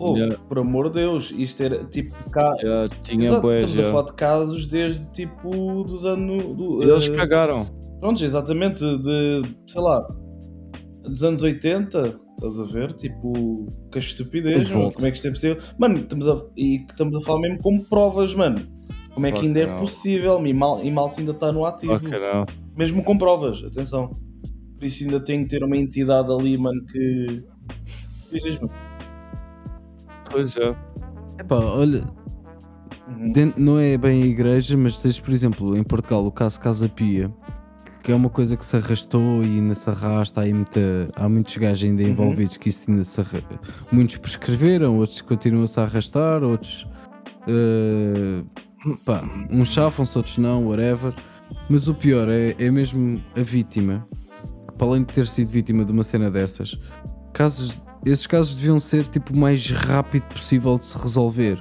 Houve, 0.00 0.20
Yeah. 0.20 0.38
por 0.48 0.58
amor 0.58 0.88
de 0.88 1.00
Deus, 1.00 1.32
isto 1.36 1.62
era 1.62 1.84
tipo 1.84 2.14
cá. 2.30 2.54
Yeah, 2.60 2.88
tinha 3.02 3.24
Exato, 3.24 3.52
estamos 3.52 3.72
a 3.72 3.82
yeah. 3.82 3.92
falar 3.92 4.06
de 4.06 4.12
casos 4.14 4.66
desde 4.66 5.10
tipo 5.12 5.84
dos 5.84 6.04
anos. 6.04 6.42
Do, 6.54 6.82
Eles 6.82 7.08
eh, 7.08 7.12
cagaram. 7.14 7.66
Pronto, 8.00 8.24
exatamente, 8.24 8.78
de 8.80 9.42
sei 9.66 9.80
lá, 9.80 10.06
dos 11.02 11.22
anos 11.24 11.42
80, 11.42 12.18
estás 12.38 12.58
a 12.60 12.64
ver? 12.64 12.92
Tipo, 12.94 13.66
que 13.92 13.98
estupidez, 13.98 14.70
mano, 14.70 14.92
como 14.92 15.06
é 15.06 15.10
que 15.10 15.16
isto 15.16 15.28
é 15.28 15.30
possível? 15.30 15.58
Mano, 15.78 15.96
estamos 15.98 16.28
a, 16.28 16.42
e 16.56 16.78
que 16.80 16.90
estamos 16.92 17.14
a 17.16 17.20
falar 17.26 17.40
mesmo 17.40 17.58
como 17.62 17.84
provas, 17.84 18.34
mano. 18.34 18.60
Como 19.14 19.26
é 19.26 19.32
que 19.32 19.40
ainda 19.40 19.60
é 19.60 19.78
possível? 19.80 20.44
E, 20.46 20.54
mal, 20.54 20.82
e 20.84 20.90
malta 20.90 21.18
ainda 21.20 21.32
está 21.32 21.50
no 21.50 21.66
ativo. 21.66 21.98
Mesmo 22.76 23.02
com 23.02 23.18
provas, 23.18 23.62
atenção. 23.64 24.10
Por 24.78 24.86
isso 24.86 25.02
ainda 25.04 25.18
tem 25.18 25.42
que 25.42 25.48
ter 25.50 25.64
uma 25.64 25.76
entidade 25.76 26.30
ali, 26.32 26.56
mano, 26.56 26.80
que. 26.86 27.44
Dizes, 28.32 28.58
mano. 28.60 28.72
Pois 30.30 30.56
é. 30.56 30.74
Epá, 31.40 31.56
olha, 31.56 32.04
Uhum. 33.08 33.32
dentro- 33.32 33.60
não 33.60 33.78
é 33.80 33.96
bem 33.96 34.22
a 34.22 34.26
igreja, 34.26 34.76
mas 34.76 34.98
tens, 34.98 35.18
por 35.18 35.32
exemplo, 35.32 35.76
em 35.76 35.82
Portugal, 35.82 36.24
o 36.26 36.30
caso 36.30 36.60
Casa 36.60 36.88
Pia, 36.88 37.32
que 38.08 38.12
é 38.12 38.14
uma 38.14 38.30
coisa 38.30 38.56
que 38.56 38.64
se 38.64 38.74
arrastou 38.74 39.44
e 39.44 39.56
ainda 39.58 39.74
se 39.74 39.90
arrasta. 39.90 40.40
Há, 40.40 40.46
muita, 40.46 40.80
há 41.14 41.28
muitos 41.28 41.54
gajos 41.58 41.84
ainda 41.84 42.02
Uhum. 42.02 42.08
envolvidos 42.08 42.56
que 42.56 42.70
isso 42.70 42.90
ainda 42.90 43.04
se 43.04 43.20
arra... 43.20 43.42
Muitos 43.92 44.16
prescreveram, 44.16 44.96
outros 44.96 45.20
continuam-se 45.20 45.78
a 45.78 45.82
arrastar, 45.82 46.42
outros. 46.42 46.86
eh, 47.46 48.42
pá, 49.04 49.20
uns 49.50 49.68
chafam-se, 49.74 50.16
outros 50.16 50.38
não, 50.38 50.68
whatever. 50.68 51.12
Mas 51.68 51.86
o 51.86 51.94
pior 51.94 52.30
é, 52.30 52.54
é 52.58 52.70
mesmo 52.70 53.22
a 53.36 53.42
vítima, 53.42 54.08
que 54.68 54.74
para 54.78 54.86
além 54.86 55.02
de 55.02 55.12
ter 55.12 55.26
sido 55.26 55.50
vítima 55.50 55.84
de 55.84 55.92
uma 55.92 56.02
cena 56.02 56.30
dessas, 56.30 56.80
casos, 57.34 57.78
esses 58.06 58.26
casos 58.26 58.54
deviam 58.54 58.80
ser 58.80 59.06
tipo 59.06 59.34
o 59.34 59.36
mais 59.36 59.70
rápido 59.70 60.22
possível 60.28 60.78
de 60.78 60.86
se 60.86 60.96
resolver. 60.96 61.58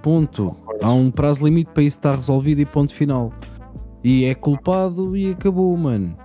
Ponto. 0.00 0.56
Há 0.80 0.92
um 0.92 1.10
prazo 1.10 1.44
limite 1.44 1.72
para 1.74 1.82
isso 1.82 1.96
estar 1.96 2.14
resolvido 2.14 2.60
e 2.60 2.64
ponto 2.64 2.94
final. 2.94 3.32
E 4.08 4.24
é 4.24 4.34
culpado 4.34 5.14
e 5.14 5.32
acabou, 5.32 5.76
mano. 5.76 6.16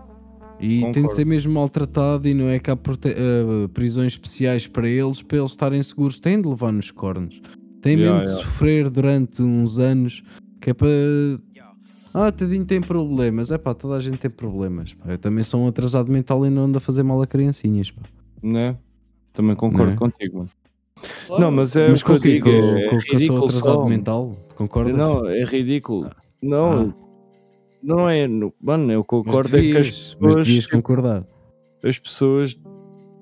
E 0.57 0.79
tem 0.79 0.91
de 0.91 0.93
Concordo. 1.01 1.15
ser 1.17 1.25
mesmo 1.25 1.53
maltratado 1.53 2.27
e 2.29 2.33
não 2.33 2.47
é 2.47 2.57
que 2.57 2.71
há 2.71 2.75
eh, 2.75 3.67
prisões 3.73 4.13
especiais 4.13 4.65
para 4.67 4.87
eles, 4.87 5.21
para 5.21 5.37
eles 5.39 5.51
estarem 5.51 5.83
seguros. 5.83 6.17
Têm 6.17 6.41
de 6.41 6.47
levar 6.47 6.71
nos 6.71 6.89
cornos. 6.91 7.41
Têm 7.81 7.97
Yeah, 7.97 8.19
mesmo 8.19 8.25
de 8.25 8.31
yeah. 8.37 8.45
sofrer 8.49 8.89
durante 8.89 9.41
uns 9.41 9.77
anos 9.77 10.23
que 10.61 10.69
é 10.69 10.73
para. 10.73 10.87
Ah, 12.13 12.31
tadinho 12.31 12.63
tem 12.63 12.79
problemas. 12.79 13.51
É 13.51 13.57
pá, 13.57 13.73
toda 13.73 13.95
a 13.95 13.99
gente 13.99 14.17
tem 14.19 14.31
problemas. 14.31 14.93
pá. 14.93 15.11
Eu 15.11 15.17
também 15.17 15.43
sou 15.43 15.59
um 15.59 15.67
atrasado 15.67 16.09
mental 16.09 16.45
e 16.45 16.49
não 16.49 16.63
ando 16.65 16.77
a 16.77 16.81
fazer 16.81 17.03
mal 17.03 17.21
a 17.21 17.27
criancinhas. 17.27 17.91
Pá. 17.91 18.03
Né? 18.41 18.77
Também 19.33 19.55
concordo 19.57 19.87
Não 19.87 19.93
é? 19.93 19.97
contigo, 19.97 20.37
mano. 20.37 20.49
Claro. 21.27 21.41
Não, 21.41 21.51
mas 21.51 21.75
é 21.75 21.89
Mas 21.89 22.01
o 22.01 22.05
que 22.05 22.11
eu 22.11 22.15
com 22.15 22.19
o 22.19 22.21
quê? 22.21 22.31
digo. 22.35 22.45
Com, 22.45 22.77
é 22.77 22.83
com, 22.83 22.89
que 22.89 22.95
eu 22.95 23.01
sou 23.01 23.11
ridículo 23.17 23.45
atrasado 23.45 23.73
só. 23.73 23.85
mental? 23.89 24.31
Concordas? 24.55 24.95
Não, 24.95 25.27
é 25.27 25.43
ridículo. 25.43 26.09
Não, 26.41 26.93
não 27.83 28.09
é. 28.09 28.27
no- 28.27 28.53
Mano, 28.61 28.91
eu 28.91 28.99
mas 28.99 29.07
concordo 29.07 29.57
é 29.57 29.61
que 29.61 29.77
as 29.77 29.87
devias, 29.87 30.17
mas 30.19 30.27
pessoas, 30.29 30.45
devias 30.47 30.67
concordar. 30.67 31.23
as 31.83 31.99
pessoas 31.99 32.57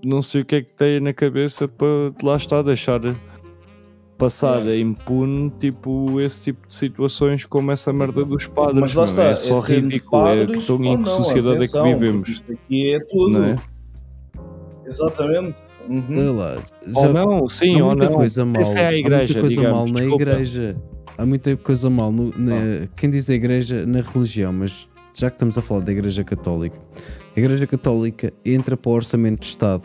não 0.03 0.21
sei 0.21 0.41
o 0.41 0.45
que 0.45 0.55
é 0.55 0.61
que 0.61 0.73
têm 0.73 0.99
na 0.99 1.13
cabeça 1.13 1.67
para 1.67 1.88
lá 2.23 2.35
está 2.38 2.61
deixar 2.61 2.99
passar 4.17 4.67
É. 4.67 4.79
impune 4.79 5.49
tipo 5.59 6.19
esse 6.21 6.43
tipo 6.43 6.67
de 6.67 6.75
situações 6.75 7.43
como 7.45 7.71
essa 7.71 7.91
merda 7.91 8.23
dos 8.23 8.45
padres. 8.47 8.79
Mas 8.79 8.93
lá 8.93 9.05
mano. 9.07 9.11
está, 9.17 9.23
é 9.31 9.35
só 9.35 9.61
sendo 9.61 9.85
ridículo. 9.88 10.27
É 10.27 10.45
que, 10.45 10.51
em 10.53 10.57
ou 10.57 10.97
que 10.97 11.05
sociedade 11.09 11.55
atenção, 11.57 11.85
é 11.85 11.93
que 11.93 11.93
vivemos? 11.99 12.29
Isto 12.29 12.51
aqui 12.53 12.93
é 12.93 12.99
tudo. 12.99 13.29
Não 13.29 13.45
é? 13.45 13.55
Exatamente. 14.85 15.61
Uhum. 15.89 16.03
Sei 16.09 16.29
lá. 16.29 16.57
Ou 16.95 17.01
já- 17.01 17.13
não, 17.13 17.47
sim, 17.49 17.79
há 17.79 17.85
ou 17.85 17.95
não. 17.95 18.13
coisa 18.13 18.45
mal. 18.45 18.61
Essa 18.61 18.79
é 18.79 18.85
a 18.85 18.89
há 18.89 18.93
igreja, 18.93 19.17
muita 19.33 19.39
coisa 19.39 19.55
digamos, 19.55 19.77
mal 19.77 19.88
na 19.88 19.93
desculpa. 19.99 20.23
igreja. 20.23 20.81
Há 21.22 21.26
muita 21.26 21.56
coisa 21.56 21.88
mal. 21.88 22.11
no- 22.11 22.31
na- 22.35 22.88
quem 22.95 23.10
diz 23.11 23.30
a 23.30 23.34
igreja 23.35 23.85
na 23.85 24.02
religião, 24.02 24.52
mas 24.52 24.88
já 25.14 25.30
que 25.30 25.35
estamos 25.35 25.56
a 25.57 25.61
falar 25.61 25.81
da 25.84 25.91
igreja 25.91 26.23
católica, 26.23 26.80
a 27.35 27.39
igreja 27.39 27.68
católica 27.68 28.34
entra 28.43 28.76
para 28.76 28.89
o 28.89 28.93
orçamento 28.93 29.41
de 29.41 29.48
Estado. 29.48 29.84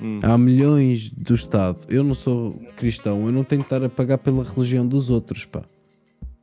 Hum. 0.00 0.20
Há 0.22 0.38
milhões 0.38 1.08
do 1.10 1.34
Estado. 1.34 1.78
Eu 1.88 2.04
não 2.04 2.14
sou 2.14 2.52
cristão, 2.76 3.26
eu 3.26 3.32
não 3.32 3.42
tenho 3.42 3.62
que 3.62 3.66
estar 3.66 3.82
a 3.84 3.88
pagar 3.88 4.18
pela 4.18 4.44
religião 4.44 4.86
dos 4.86 5.10
outros, 5.10 5.44
pá. 5.44 5.62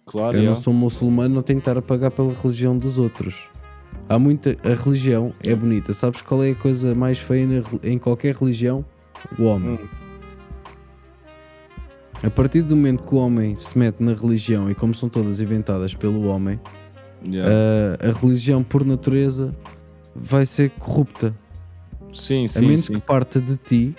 Claro, 0.05 0.37
Eu 0.37 0.43
é. 0.43 0.45
não 0.47 0.55
sou 0.55 0.73
muçulmano, 0.73 1.35
não 1.35 1.41
tenho 1.41 1.59
que 1.59 1.61
estar 1.69 1.77
a 1.77 1.81
pagar 1.81 2.11
pela 2.11 2.33
religião 2.33 2.77
dos 2.77 2.97
outros. 2.97 3.47
Há 4.09 4.17
muita. 4.19 4.57
A 4.63 4.73
religião 4.83 5.33
é 5.41 5.55
bonita. 5.55 5.93
Sabes 5.93 6.21
qual 6.21 6.43
é 6.43 6.51
a 6.51 6.55
coisa 6.55 6.93
mais 6.95 7.19
feia 7.19 7.45
na 7.47 7.61
em 7.83 7.97
qualquer 7.97 8.35
religião? 8.35 8.83
O 9.37 9.43
homem. 9.43 9.75
Hum. 9.75 9.98
A 12.23 12.29
partir 12.29 12.61
do 12.63 12.75
momento 12.75 13.03
que 13.03 13.15
o 13.15 13.17
homem 13.17 13.55
se 13.55 13.77
mete 13.77 14.01
na 14.03 14.13
religião 14.13 14.69
e 14.69 14.75
como 14.75 14.93
são 14.93 15.07
todas 15.07 15.39
inventadas 15.39 15.93
pelo 15.93 16.27
homem, 16.27 16.59
Yeah. 17.25 17.53
a, 18.01 18.07
a 18.09 18.11
religião 18.13 18.63
por 18.63 18.85
natureza 18.85 19.53
vai 20.15 20.45
ser 20.45 20.69
corrupta. 20.71 21.35
sim, 22.13 22.45
a 22.45 22.47
sim, 22.47 22.65
menos 22.65 22.85
sim. 22.85 22.93
que 22.93 23.01
parte 23.05 23.41
de 23.41 23.57
ti. 23.57 23.95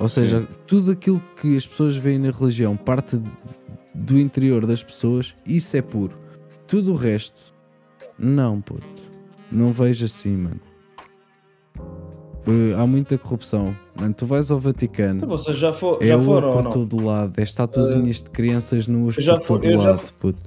Ou 0.00 0.08
seja, 0.08 0.44
tudo 0.66 0.90
aquilo 0.90 1.22
que 1.40 1.56
as 1.56 1.64
pessoas 1.64 1.94
veem 1.96 2.18
na 2.18 2.32
religião 2.32 2.76
parte 2.76 3.18
de- 3.18 3.30
do 3.94 4.18
interior 4.18 4.66
das 4.66 4.82
pessoas, 4.82 5.32
isso 5.46 5.76
é 5.76 5.82
puro. 5.82 6.16
Tudo 6.66 6.92
o 6.92 6.96
resto, 6.96 7.54
não, 8.18 8.60
puto. 8.60 8.84
Não 9.50 9.72
vejo 9.72 10.04
assim, 10.06 10.36
mano. 10.36 10.60
Eh, 12.46 12.74
Há 12.76 12.86
muita 12.86 13.16
corrupção. 13.18 13.74
Mano, 13.98 14.14
tu 14.14 14.26
vais 14.26 14.50
ao 14.50 14.58
Vaticano, 14.58 15.26
Vocês 15.26 15.56
já, 15.56 15.72
for, 15.72 15.98
é 16.02 16.06
já 16.08 16.16
ouro 16.16 16.24
foram 16.26 16.50
por 16.50 16.62
não? 16.64 16.70
todo 16.72 17.04
lado, 17.04 17.32
é 17.38 17.42
estatuazinhas 17.42 18.22
de 18.22 18.30
crianças 18.30 18.88
nuas 18.88 19.14
por 19.16 19.40
todo 19.40 19.64
eu 19.66 19.78
já- 19.78 19.90
lado, 19.90 20.12
puto. 20.18 20.42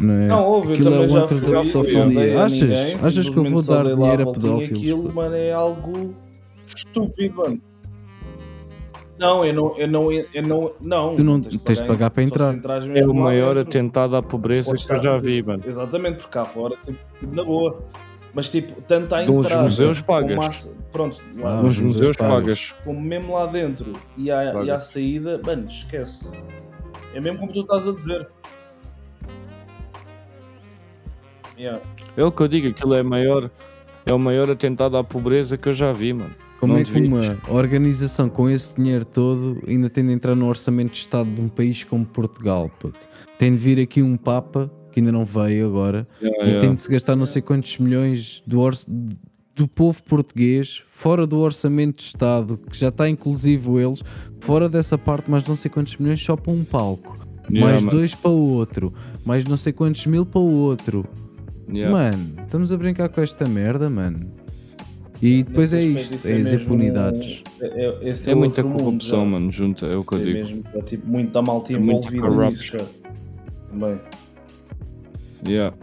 Não 0.00 0.14
é? 0.14 0.26
Não, 0.28 0.44
houve, 0.46 0.68
eu 0.68 0.72
Aquilo 0.74 0.88
é 0.88 0.92
também 0.92 1.06
o 1.08 1.10
já 1.12 1.22
antro 1.24 1.38
fui, 1.38 1.52
da 1.52 1.60
pedofilia. 1.60 2.44
Achas? 2.44 2.60
ninguém, 2.60 2.94
Achas 3.02 3.28
que 3.28 3.36
eu 3.36 3.44
vou 3.44 3.62
dar 3.62 3.84
dinheiro 3.84 4.28
a 4.28 4.32
pedófilos? 4.32 4.78
Aquilo, 4.80 5.02
puto? 5.02 5.14
mano, 5.16 5.34
é 5.34 5.52
algo 5.52 6.14
estúpido, 6.74 7.36
mano. 7.36 7.60
Não, 9.18 9.44
eu 9.44 9.52
não, 9.52 9.76
eu 9.76 9.88
não, 9.88 10.12
eu 10.12 10.42
não, 10.46 10.72
não. 10.80 11.16
Tu 11.16 11.24
não 11.24 11.40
tens 11.40 11.78
de 11.82 11.84
pagar 11.88 12.08
para 12.10 12.22
entrar. 12.22 12.54
É 12.96 13.04
o 13.04 13.12
maior 13.12 13.58
atentado 13.58 14.14
à 14.14 14.22
pobreza 14.22 14.72
que 14.76 14.92
eu 14.92 15.02
já 15.02 15.18
vi, 15.18 15.42
mano. 15.42 15.64
Exatamente, 15.66 16.18
porque 16.18 16.30
cá 16.30 16.44
fora, 16.44 16.76
tipo, 16.84 16.96
na 17.34 17.42
boa. 17.42 17.82
Mas 18.34 18.50
tipo, 18.50 18.80
tanto 18.82 19.14
a 19.14 19.24
De 19.24 19.30
uns 19.30 19.46
entrar. 19.46 19.62
museus 19.62 20.00
como 20.02 20.20
pagas. 20.20 20.66
à- 20.66 20.74
pronto, 20.92 21.16
lá, 21.36 21.58
Ah, 21.58 21.62
Nos 21.62 21.76
os 21.76 21.82
museus 21.82 22.16
pagas. 22.16 22.74
como 22.84 23.00
mesmo 23.00 23.34
lá 23.34 23.46
dentro 23.46 23.92
e 24.16 24.30
à, 24.30 24.62
e 24.64 24.70
à 24.70 24.80
saída, 24.80 25.40
mano, 25.44 25.68
esquece. 25.68 26.20
É 27.14 27.20
mesmo 27.20 27.38
como 27.40 27.52
tu 27.52 27.60
estás 27.60 27.88
a 27.88 27.92
dizer. 27.92 28.28
Yeah. 31.58 31.80
É 32.16 32.24
o 32.24 32.30
que 32.30 32.40
eu 32.42 32.48
digo, 32.48 32.68
aquilo 32.68 32.94
é 32.94 33.02
maior. 33.02 33.50
É 34.06 34.12
o 34.12 34.18
maior 34.18 34.50
atentado 34.50 34.96
à 34.96 35.04
pobreza 35.04 35.56
que 35.58 35.68
eu 35.68 35.74
já 35.74 35.92
vi, 35.92 36.12
mano. 36.12 36.30
Como 36.60 36.72
Não 36.72 36.80
é 36.80 36.84
que 36.84 36.98
uma 36.98 37.22
organização 37.50 38.28
com 38.28 38.48
esse 38.50 38.74
dinheiro 38.74 39.04
todo 39.04 39.62
ainda 39.66 39.88
tem 39.88 40.04
de 40.04 40.12
entrar 40.12 40.34
no 40.34 40.46
orçamento 40.48 40.90
de 40.92 40.96
Estado 40.98 41.30
de 41.30 41.40
um 41.40 41.48
país 41.48 41.84
como 41.84 42.04
Portugal? 42.04 42.68
Puto? 42.80 42.98
Tem 43.38 43.50
de 43.54 43.56
vir 43.60 43.80
aqui 43.80 44.02
um 44.02 44.16
Papa, 44.16 44.68
que 44.98 45.00
ainda 45.00 45.12
não 45.12 45.24
veio 45.24 45.66
agora, 45.66 46.06
Yeah, 46.20 46.44
e 46.44 46.46
yeah. 46.48 46.60
tem 46.60 46.72
de 46.74 46.80
se 46.80 46.88
gastar 46.90 47.14
não 47.14 47.24
sei 47.26 47.40
quantos 47.40 47.78
milhões 47.78 48.42
do, 48.46 48.60
orç- 48.60 48.86
do 49.54 49.68
povo 49.68 50.02
português 50.02 50.82
fora 50.92 51.26
do 51.26 51.38
orçamento 51.38 51.98
de 51.98 52.02
Estado, 52.02 52.58
que 52.70 52.76
já 52.78 52.88
está 52.88 53.08
inclusivo 53.08 53.78
eles, 53.78 54.02
fora 54.40 54.68
dessa 54.68 54.98
parte, 54.98 55.30
mas 55.30 55.46
não 55.46 55.54
sei 55.54 55.70
quantos 55.70 55.96
milhões 55.96 56.22
só 56.22 56.36
para 56.36 56.52
um 56.52 56.64
palco. 56.64 57.16
Yeah, 57.50 57.70
mais 57.70 57.84
man. 57.84 57.90
dois 57.92 58.14
para 58.14 58.30
o 58.30 58.52
outro, 58.54 58.92
mais 59.24 59.44
não 59.44 59.56
sei 59.56 59.72
quantos 59.72 60.04
mil 60.06 60.26
para 60.26 60.40
o 60.40 60.52
outro. 60.52 61.06
Yeah. 61.72 61.90
Mano, 61.90 62.34
estamos 62.44 62.72
a 62.72 62.76
brincar 62.76 63.08
com 63.08 63.20
esta 63.20 63.46
merda, 63.46 63.88
mano. 63.88 64.30
E 65.20 65.42
depois 65.42 65.72
é 65.72 65.82
isto, 65.82 66.26
é, 66.26 66.32
é 66.32 66.36
as 66.36 66.52
impunidades. 66.52 67.42
É, 67.60 67.66
é, 67.66 68.10
é, 68.10 68.30
é 68.30 68.34
muita 68.34 68.62
corrupção, 68.62 69.20
mundo, 69.20 69.30
mano, 69.32 69.50
junto, 69.52 69.84
é 69.86 69.96
o 69.96 70.04
que 70.04 70.14
eu 70.14 70.18
digo. 70.18 70.32
Mesmo, 70.32 70.64
é 70.74 70.82
tipo, 70.82 71.06
muita 71.08 71.42
malta 71.42 71.72
envolvida 71.72 72.28
nisso, 72.28 72.76
Também. 73.70 73.98
Yeah. 75.46 75.76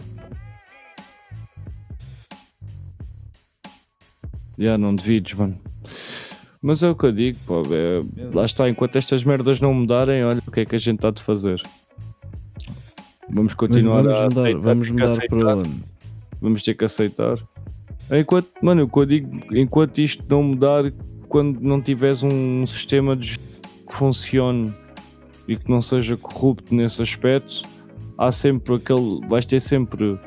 Yeah, 4.58 4.78
não 4.78 4.94
devides, 4.94 5.34
mano. 5.34 5.58
Mas 6.62 6.82
é 6.82 6.88
o 6.88 6.96
que 6.96 7.06
eu 7.06 7.12
digo, 7.12 7.38
pô, 7.46 7.62
é, 7.70 8.00
lá 8.34 8.44
está, 8.44 8.68
enquanto 8.68 8.96
estas 8.96 9.22
merdas 9.22 9.60
não 9.60 9.72
mudarem, 9.72 10.24
olha 10.24 10.42
o 10.46 10.50
que 10.50 10.60
é 10.60 10.64
que 10.64 10.74
a 10.74 10.78
gente 10.78 10.96
está 10.96 11.10
de 11.10 11.22
fazer. 11.22 11.60
Vamos 13.30 13.54
continuar 13.54 14.02
vamos 14.02 14.18
a 14.18 14.24
mudar, 14.24 14.40
aceitar, 14.40 14.60
vamos 14.60 14.90
mudar 14.90 15.28
para 15.28 15.56
onde? 15.56 15.84
Vamos 16.40 16.62
ter 16.62 16.74
que 16.74 16.84
aceitar. 16.84 17.38
Enquanto, 18.10 18.48
mano, 18.62 18.84
o 18.84 18.88
que 18.88 18.98
eu 18.98 19.06
digo, 19.06 19.30
enquanto 19.54 19.98
isto 19.98 20.24
não 20.28 20.42
mudar, 20.42 20.92
quando 21.28 21.60
não 21.60 21.80
tiveres 21.80 22.22
um 22.22 22.66
sistema 22.66 23.16
de 23.16 23.38
que 23.38 23.96
funcione 23.96 24.72
e 25.46 25.56
que 25.56 25.70
não 25.70 25.82
seja 25.82 26.16
corrupto 26.16 26.74
nesse 26.74 27.02
aspecto, 27.02 27.62
há 28.16 28.32
sempre 28.32 28.74
aquele. 28.74 29.20
vais 29.28 29.44
ter 29.44 29.60
sempre 29.60 30.18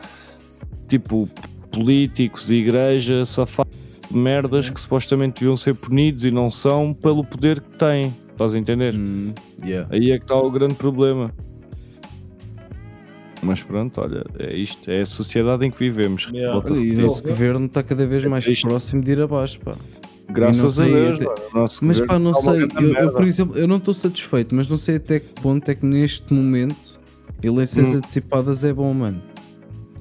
tipo 0.87 1.29
políticos 1.71 2.49
e 2.49 2.55
igreja 2.55 3.23
safados 3.25 3.77
merdas 4.11 4.69
que 4.69 4.79
supostamente 4.79 5.39
deviam 5.39 5.55
ser 5.55 5.75
punidos 5.75 6.25
e 6.25 6.31
não 6.31 6.49
são 6.49 6.93
pelo 6.93 7.23
poder 7.23 7.61
que 7.61 7.77
têm. 7.77 8.13
Estás 8.31 8.55
a 8.55 8.57
entender? 8.57 8.93
Mm, 8.93 9.33
yeah. 9.63 9.87
Aí 9.91 10.11
é 10.11 10.17
que 10.17 10.23
está 10.23 10.35
o 10.35 10.49
grande 10.49 10.75
problema. 10.75 11.31
Mas 13.41 13.61
pronto, 13.61 14.01
olha, 14.01 14.25
é 14.39 14.53
isto, 14.53 14.89
é 14.89 15.01
a 15.01 15.05
sociedade 15.05 15.65
em 15.65 15.71
que 15.71 15.77
vivemos. 15.77 16.29
Yeah. 16.33 16.61
E 16.75 16.91
o 16.93 17.01
nosso 17.01 17.21
governo 17.21 17.67
está 17.67 17.83
cada 17.83 18.05
vez 18.05 18.23
mais 18.25 18.47
é 18.47 18.53
próximo 18.61 19.01
de 19.01 19.11
ir 19.11 19.21
abaixo, 19.21 19.59
pá. 19.59 19.73
Graças 20.29 20.79
a 20.79 20.83
Deus. 20.83 21.21
Até... 21.21 21.85
Mas 21.85 22.01
pá, 22.01 22.19
não 22.19 22.33
sei, 22.33 22.63
eu, 22.63 22.93
eu, 22.93 23.13
por 23.13 23.25
exemplo, 23.25 23.57
eu 23.57 23.67
não 23.67 23.77
estou 23.77 23.93
satisfeito, 23.93 24.55
mas 24.55 24.67
não 24.67 24.77
sei 24.77 24.97
até 24.97 25.19
que 25.19 25.33
ponto 25.41 25.69
é 25.69 25.75
que 25.75 25.85
neste 25.85 26.33
momento 26.33 26.88
eleições 27.43 27.93
hum. 27.93 27.97
antecipadas 27.97 28.63
é 28.63 28.73
bom, 28.73 28.93
mano. 28.93 29.21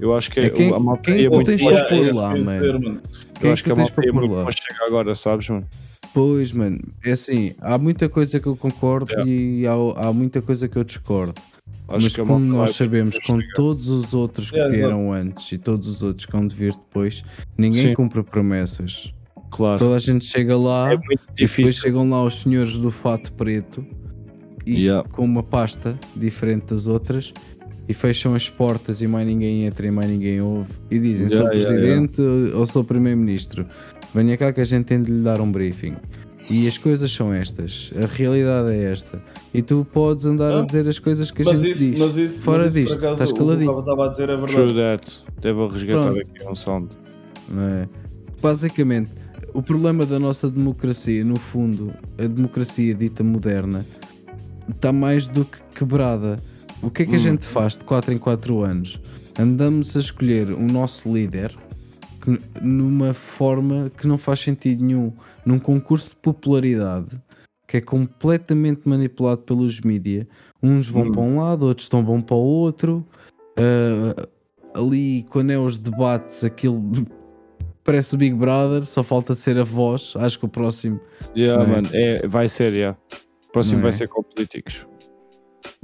Eu 0.01 0.17
acho 0.17 0.31
que 0.31 0.41
é, 0.41 0.51
quem, 0.51 0.73
a 0.73 0.79
malta 0.79 1.03
quem 1.03 1.25
é 1.25 1.29
muito 1.29 1.47
tens 1.47 1.63
para 1.63 1.89
pôr 1.89 2.15
lá, 2.15 2.29
mano. 2.37 3.01
Eu 3.41 3.53
acho 3.53 3.63
que, 3.65 3.71
que 3.71 3.73
a 3.73 3.77
malta 3.77 4.01
é 4.07 4.13
muito 4.13 4.35
para 4.35 4.53
chegar 4.53 4.87
agora, 4.87 5.15
sabes, 5.15 5.49
mano? 5.49 5.67
Pois, 6.15 6.53
mano, 6.53 6.81
é 7.05 7.13
assim, 7.13 7.55
há 7.61 7.77
muita 7.77 8.09
coisa 8.09 8.41
que 8.41 8.47
eu 8.47 8.57
concordo 8.57 9.13
yeah. 9.13 9.31
e 9.31 9.67
há, 9.67 10.09
há 10.09 10.13
muita 10.13 10.41
coisa 10.41 10.69
que 10.69 10.77
eu 10.77 10.85
discordo. 10.85 11.41
Acho 11.89 12.03
Mas 12.03 12.17
como 12.17 12.39
nós 12.39 12.77
sabemos, 12.77 13.19
com 13.27 13.41
chegar. 13.41 13.55
todos 13.55 13.89
os 13.89 14.15
outros 14.15 14.51
que 14.51 14.57
yeah, 14.57 14.75
vieram 14.75 15.13
antes 15.13 15.53
e 15.53 15.59
todos 15.59 15.89
os 15.89 16.03
outros 16.03 16.27
que 16.27 16.33
vão 16.33 16.47
de 16.47 16.55
vir 16.55 16.73
depois, 16.73 17.23
ninguém 17.57 17.89
Sim. 17.89 17.95
cumpre 17.95 18.23
promessas. 18.23 19.13
Claro. 19.51 19.79
Toda 19.79 19.97
a 19.97 19.99
gente 19.99 20.25
chega 20.25 20.57
lá 20.57 20.93
é 20.93 20.99
e 21.39 21.47
depois 21.47 21.77
chegam 21.77 22.09
lá 22.09 22.23
os 22.23 22.43
senhores 22.43 22.79
do 22.79 22.91
fato 22.91 23.33
preto 23.33 23.85
e 24.73 24.85
yeah. 24.85 25.09
com 25.11 25.25
uma 25.25 25.43
pasta 25.43 25.99
diferente 26.15 26.67
das 26.67 26.87
outras. 26.87 27.33
E 27.89 27.95
fecham 27.95 28.35
as 28.35 28.51
portas 28.51 29.01
e 29.01 29.07
mais 29.07 29.27
ninguém 29.27 29.65
entra 29.65 29.87
e 29.87 29.91
mais 29.91 30.11
ninguém 30.11 30.43
ouve. 30.43 30.71
E 30.91 30.99
dizem 30.99 31.27
yeah, 31.27 31.41
sou 31.41 31.49
presidente 31.49 32.21
yeah, 32.21 32.57
ou 32.59 32.67
sou 32.67 32.85
primeiro-ministro? 32.85 33.67
Venha 34.15 34.37
cá 34.37 34.53
que 34.53 34.61
a 34.61 34.65
gente 34.65 34.85
tem 34.85 35.03
de 35.03 35.11
lhe 35.11 35.23
dar 35.23 35.41
um 35.41 35.51
briefing. 35.51 35.97
E 36.51 36.69
as 36.69 36.77
coisas 36.77 37.11
são 37.11 37.33
estas. 37.33 37.91
A 37.97 38.07
realidade 38.07 38.75
é 38.75 38.93
esta. 38.93 39.23
E 39.55 39.63
tu 39.63 39.87
podes 39.91 40.27
andar 40.27 40.53
ah, 40.53 40.61
a 40.61 40.65
dizer 40.67 40.87
as 40.87 40.99
coisas 40.99 41.31
que 41.31 41.43
a 41.43 41.45
gente 41.55 41.71
isso, 41.71 41.97
diz. 41.97 42.17
isso, 42.17 42.43
fora 42.43 42.71
disto, 42.71 42.93
acaso, 42.95 43.13
estás 43.15 43.33
caladinho. 43.33 43.79
estava 43.79 44.07
a 44.07 44.09
dizer 44.09 44.29
é 44.29 44.37
verdade. 44.37 44.53
True 44.53 44.75
that, 44.75 45.25
devo 45.41 45.67
resgatar 45.67 46.13
Pronto. 46.13 46.21
aqui 46.21 46.51
um 46.51 46.55
sound. 46.55 46.89
É? 47.51 47.89
basicamente 48.41 49.11
o 49.55 49.63
problema 49.63 50.05
da 50.07 50.19
nossa 50.19 50.49
democracia 50.49 51.25
no 51.25 51.37
fundo 51.37 51.93
a 52.17 52.27
democracia 52.27 52.95
dita 52.95 53.25
moderna 53.25 53.85
está 54.71 54.93
mais 54.93 55.27
do 55.27 55.45
que 55.45 55.59
quebrada 55.77 56.37
o 56.83 56.91
que 56.91 57.03
é 57.03 57.07
que 57.07 57.13
a 57.13 57.17
hum. 57.17 57.19
gente 57.19 57.45
faz 57.45 57.77
de 57.77 57.85
4 57.85 58.13
em 58.13 58.19
4 58.19 58.63
anos? 58.63 59.01
Andamos 59.39 59.97
a 59.97 60.01
escolher 60.01 60.51
o 60.51 60.63
nosso 60.63 61.13
líder 61.13 61.57
que, 62.23 62.39
numa 62.63 63.13
forma 63.13 63.91
que 63.97 64.07
não 64.07 64.17
faz 64.17 64.41
sentido 64.41 64.85
nenhum, 64.85 65.13
num 65.45 65.59
concurso 65.59 66.11
de 66.11 66.17
popularidade 66.17 67.21
que 67.67 67.77
é 67.77 67.81
completamente 67.81 68.89
manipulado 68.89 69.43
pelos 69.43 69.81
mídias. 69.83 70.27
Uns 70.63 70.89
vão 70.89 71.03
hum. 71.03 71.13
para 71.13 71.21
um 71.21 71.41
lado, 71.41 71.67
outros 71.67 71.85
estão 71.85 72.03
vão 72.03 72.21
para 72.21 72.37
o 72.37 72.39
outro. 72.39 73.07
Uh, 73.59 74.27
ali, 74.73 75.27
quando 75.31 75.51
é 75.51 75.59
os 75.59 75.77
debates, 75.77 76.43
aquilo 76.43 76.91
parece 77.85 78.15
o 78.15 78.19
Big 78.19 78.35
Brother, 78.35 78.87
só 78.87 79.03
falta 79.03 79.35
ser 79.35 79.59
a 79.59 79.65
voz. 79.65 80.15
Acho 80.17 80.39
que 80.39 80.47
o 80.47 80.49
próximo. 80.49 80.99
Yeah, 81.37 81.63
é? 81.63 81.67
Man, 81.67 81.83
é, 81.93 82.27
vai 82.27 82.49
ser, 82.49 82.73
yeah. 82.73 82.97
O 83.59 83.61
próximo 83.61 83.81
vai 83.81 83.91
é? 83.91 83.93
ser 83.93 84.09
com 84.09 84.23
políticos 84.23 84.87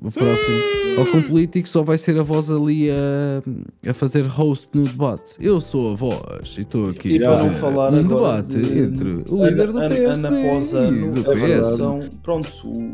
o 0.03 0.11
próximo. 0.11 0.57
Ou 0.99 1.07
com 1.07 1.23
político 1.23 1.69
só 1.69 1.83
vai 1.83 1.99
ser 1.99 2.19
a 2.19 2.23
voz 2.23 2.51
ali 2.51 2.91
a, 2.91 3.91
a 3.91 3.95
fazer 3.95 4.23
host 4.27 4.69
no 4.73 4.85
debate. 4.85 5.35
Eu 5.41 5.61
sou 5.61 5.93
a 5.93 5.97
voz 5.97 6.55
e 6.57 6.61
estou 6.61 6.91
aqui 6.91 7.17
e 7.17 7.25
a 7.25 7.37
fazer 7.37 7.51
falar 7.55 7.93
um 7.93 8.07
debate 8.07 8.61
de, 8.61 8.79
entre 8.79 9.25
o 9.29 9.45
líder 9.45 9.73
do 9.73 9.79
PSD 9.81 10.05
Ana 10.07 10.29
Posa, 10.29 10.85
e 10.87 11.11
do 11.11 11.25
PS. 11.25 12.19
pronto, 12.23 12.49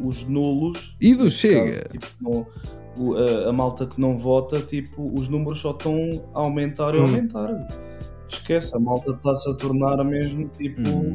os 0.07 0.25
nulos 0.29 0.97
e 1.01 1.15
do 1.15 1.31
Chega. 1.31 1.73
Caso, 1.73 1.85
tipo, 1.91 2.07
no, 2.97 3.17
a, 3.17 3.49
a, 3.49 3.53
malta 3.53 3.87
que 3.87 4.01
não 4.01 4.19
vota, 4.19 4.61
tipo, 4.61 5.13
os 5.15 5.29
números 5.29 5.61
só 5.61 5.73
estão 5.73 6.11
a 6.35 6.41
aumentar 6.41 6.95
e 6.95 6.99
hum. 6.99 7.03
aumentar. 7.03 7.69
Esquece, 8.29 8.77
a 8.77 8.81
malta 8.81 9.11
está-se 9.11 9.51
a 9.51 9.55
tornar 9.55 10.03
mesmo 10.05 10.49
tipo. 10.57 10.89
Hum 10.89 11.15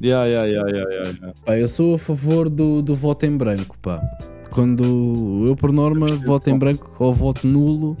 Yeah, 0.00 0.26
yeah, 0.26 0.46
yeah, 0.46 0.70
yeah, 0.70 1.10
yeah. 1.10 1.32
Pá, 1.44 1.58
eu 1.58 1.68
sou 1.68 1.94
a 1.94 1.98
favor 1.98 2.48
do, 2.48 2.82
do 2.82 2.94
voto 2.94 3.24
em 3.26 3.36
branco, 3.36 3.76
pá. 3.80 4.00
Quando 4.50 5.44
eu, 5.46 5.54
por 5.54 5.72
norma, 5.72 6.06
voto 6.06 6.50
em 6.50 6.58
branco 6.58 6.90
ou 6.98 7.14
voto 7.14 7.46
nulo, 7.46 7.96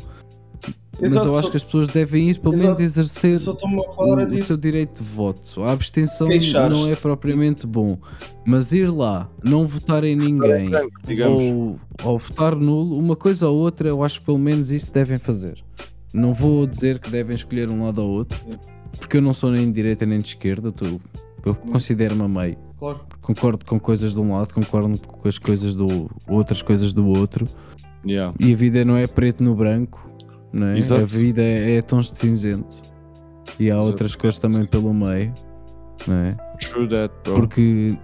mas 1.00 1.12
Exato, 1.12 1.28
eu 1.28 1.38
acho 1.38 1.50
que 1.50 1.56
as 1.56 1.64
pessoas 1.64 1.88
devem 1.88 2.28
ir 2.28 2.38
pelo 2.40 2.56
menos 2.56 2.78
exercer 2.78 3.38
o, 3.48 3.52
o 3.52 4.38
seu 4.44 4.56
direito 4.56 5.02
de 5.02 5.08
voto. 5.08 5.62
A 5.62 5.72
abstenção 5.72 6.28
não 6.68 6.86
é 6.90 6.94
propriamente 6.94 7.66
bom, 7.66 7.96
mas 8.44 8.70
ir 8.70 8.90
lá, 8.90 9.30
não 9.42 9.66
votar 9.66 10.04
em 10.04 10.14
ninguém 10.14 10.70
ou, 11.26 11.80
ou 12.04 12.18
votar 12.18 12.54
nulo, 12.54 12.98
uma 12.98 13.16
coisa 13.16 13.48
ou 13.48 13.56
outra, 13.56 13.88
eu 13.88 14.04
acho 14.04 14.20
que 14.20 14.26
pelo 14.26 14.38
menos 14.38 14.70
isso 14.70 14.92
devem 14.92 15.18
fazer. 15.18 15.62
Não 16.12 16.34
vou 16.34 16.66
dizer 16.66 16.98
que 16.98 17.08
devem 17.08 17.34
escolher 17.34 17.70
um 17.70 17.84
lado 17.84 18.02
ou 18.02 18.10
outro, 18.10 18.38
porque 18.98 19.16
eu 19.16 19.22
não 19.22 19.32
sou 19.32 19.50
nem 19.50 19.66
de 19.66 19.72
direita 19.72 20.04
nem 20.04 20.18
de 20.18 20.28
esquerda, 20.28 20.68
estou 20.68 21.00
eu 21.48 21.54
considero-me 21.54 22.22
a 22.22 22.28
meio. 22.28 22.56
Claro. 22.78 23.00
Concordo 23.20 23.64
com 23.64 23.78
coisas 23.78 24.14
de 24.14 24.20
um 24.20 24.36
lado, 24.36 24.54
concordo 24.54 24.98
com 24.98 25.28
as 25.28 25.38
coisas 25.38 25.74
do 25.74 26.10
outras 26.28 26.62
coisas 26.62 26.92
do 26.92 27.06
outro. 27.06 27.46
Yeah. 28.06 28.34
E 28.40 28.52
a 28.52 28.56
vida 28.56 28.84
não 28.84 28.96
é 28.96 29.06
preto 29.06 29.44
no 29.44 29.54
branco, 29.54 30.10
não 30.52 30.68
é? 30.68 30.78
A 30.78 31.04
vida 31.04 31.42
é, 31.42 31.76
é 31.76 31.82
tons 31.82 32.12
de 32.12 32.18
cinzento. 32.18 32.80
E 33.58 33.70
há 33.70 33.74
Exato. 33.74 33.86
outras 33.86 34.16
cores 34.16 34.38
também 34.38 34.66
pelo 34.66 34.94
meio, 34.94 35.32
não 36.06 36.14
é? 36.16 36.36
True 36.58 36.88
that, 36.88 37.14
bro. 37.24 37.34
Porque 37.34 37.98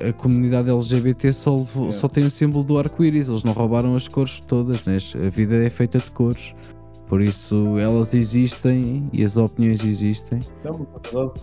é, 0.00 0.10
a 0.10 0.12
comunidade 0.12 0.70
LGBT 0.70 1.32
só, 1.32 1.56
yeah. 1.56 1.92
só 1.92 2.08
tem 2.08 2.24
o 2.24 2.30
símbolo 2.30 2.62
do 2.62 2.78
arco-íris, 2.78 3.28
eles 3.28 3.42
não 3.42 3.52
roubaram 3.52 3.96
as 3.96 4.06
cores 4.06 4.38
todas, 4.40 4.84
né? 4.84 4.98
a 5.14 5.28
vida 5.28 5.56
é 5.56 5.70
feita 5.70 5.98
de 5.98 6.10
cores. 6.10 6.54
Por 7.08 7.20
isso 7.20 7.78
elas 7.78 8.12
existem 8.14 9.08
e 9.12 9.22
as 9.22 9.36
opiniões 9.36 9.84
existem 9.84 10.40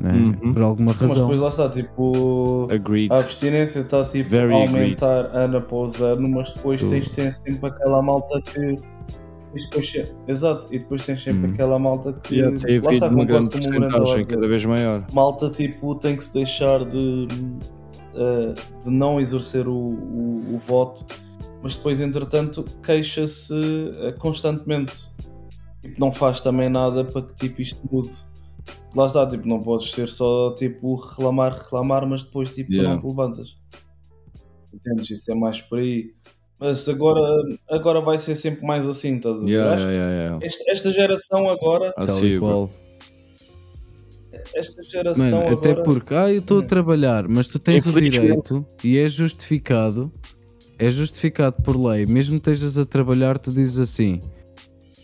né? 0.02 0.12
uhum. 0.12 0.54
por 0.54 0.62
alguma 0.62 0.92
razão. 0.92 1.08
Mas 1.08 1.18
depois 1.18 1.40
lá 1.40 1.50
está, 1.50 1.70
tipo, 1.70 2.68
Agreed. 2.70 3.12
a 3.12 3.20
abstinência 3.20 3.80
está 3.80 4.04
tipo, 4.04 4.30
Very 4.30 4.54
a 4.54 4.58
aumentar 4.58 5.26
agreed. 5.26 5.38
ano 5.38 5.58
após 5.58 6.02
ano, 6.02 6.28
mas 6.30 6.54
depois 6.54 6.84
tens, 6.84 7.10
tens 7.10 7.38
sempre 7.38 7.70
aquela 7.70 8.02
malta 8.02 8.42
que. 8.42 8.78
Depois, 9.54 9.94
exato, 10.28 10.68
e 10.74 10.80
depois 10.80 11.06
tens 11.06 11.24
sempre 11.24 11.48
uhum. 11.48 11.54
aquela 11.54 11.80
malta 11.80 12.12
que. 12.12 12.40
Yeah, 12.40 12.60
tem 12.60 12.82
lá 12.82 12.92
está, 12.92 13.08
uma 13.08 13.24
grande 13.24 13.52
porcentagem 13.52 14.26
cada 14.26 14.48
vez 14.48 14.66
maior. 14.66 15.06
Malta 15.14 15.50
tipo 15.50 15.96
tem 15.96 16.18
que 16.18 16.26
se 16.26 16.34
deixar 16.34 16.84
de, 16.84 17.28
uh, 18.16 18.82
de 18.84 18.90
não 18.90 19.22
exercer 19.22 19.66
o, 19.68 19.74
o, 19.74 20.56
o 20.56 20.58
voto, 20.68 21.06
mas 21.62 21.76
depois 21.76 22.02
entretanto 22.02 22.66
queixa-se 22.82 23.54
uh, 23.54 24.18
constantemente 24.18 25.14
tipo, 25.84 26.00
não 26.00 26.12
faz 26.12 26.42
também 26.42 26.70
nada 26.70 27.04
para 27.04 27.22
que 27.22 27.36
tipo, 27.36 27.62
isto 27.62 27.80
mude. 27.92 28.10
Lá 28.96 29.08
está, 29.08 29.28
tipo, 29.28 29.48
não 29.48 29.62
podes 29.62 29.92
ser 29.92 30.08
só 30.08 30.56
tipo 30.56 30.96
reclamar, 30.96 31.54
reclamar, 31.54 32.08
mas 32.08 32.24
depois 32.24 32.54
tipo, 32.54 32.72
yeah. 32.72 32.90
tu 32.90 32.94
não 32.94 33.02
te 33.02 33.08
levantas. 33.08 33.58
Entendes? 34.74 35.12
Isso 35.12 35.32
é 35.32 35.36
mais 35.36 35.62
por 35.62 35.80
aí. 35.80 36.14
Mas 36.60 36.88
agora, 36.88 37.44
agora 37.70 38.00
vai 38.00 38.18
ser 38.18 38.36
sempre 38.38 38.66
mais 38.66 38.88
assim, 38.88 39.18
estás 39.18 39.42
a 39.42 39.44
ver? 39.44 39.50
Yeah, 39.52 39.82
yeah, 39.82 40.12
yeah, 40.12 40.40
esta, 40.42 40.72
esta, 40.72 40.92
geração 40.92 41.50
agora. 41.50 41.94
Assim, 41.98 42.28
igual. 42.28 42.70
Esta 44.56 44.82
geração 44.84 45.24
Mano, 45.26 45.38
agora... 45.38 45.54
até 45.54 45.76
porque, 45.84 46.16
ah, 46.16 46.32
eu 46.32 46.40
estou 46.40 46.60
a 46.60 46.62
hum. 46.62 46.68
trabalhar, 46.68 47.28
mas 47.28 47.48
tu 47.48 47.60
tens 47.60 47.86
o 47.86 47.92
direito 47.92 48.66
e 48.84 48.98
é 48.98 49.08
justificado 49.08 50.12
é 50.78 50.90
justificado 50.90 51.62
por 51.62 51.78
lei, 51.78 52.06
mesmo 52.06 52.40
que 52.40 52.50
estejas 52.50 52.78
a 52.78 52.86
trabalhar, 52.86 53.38
tu 53.38 53.52
dizes 53.52 53.78
assim: 53.78 54.20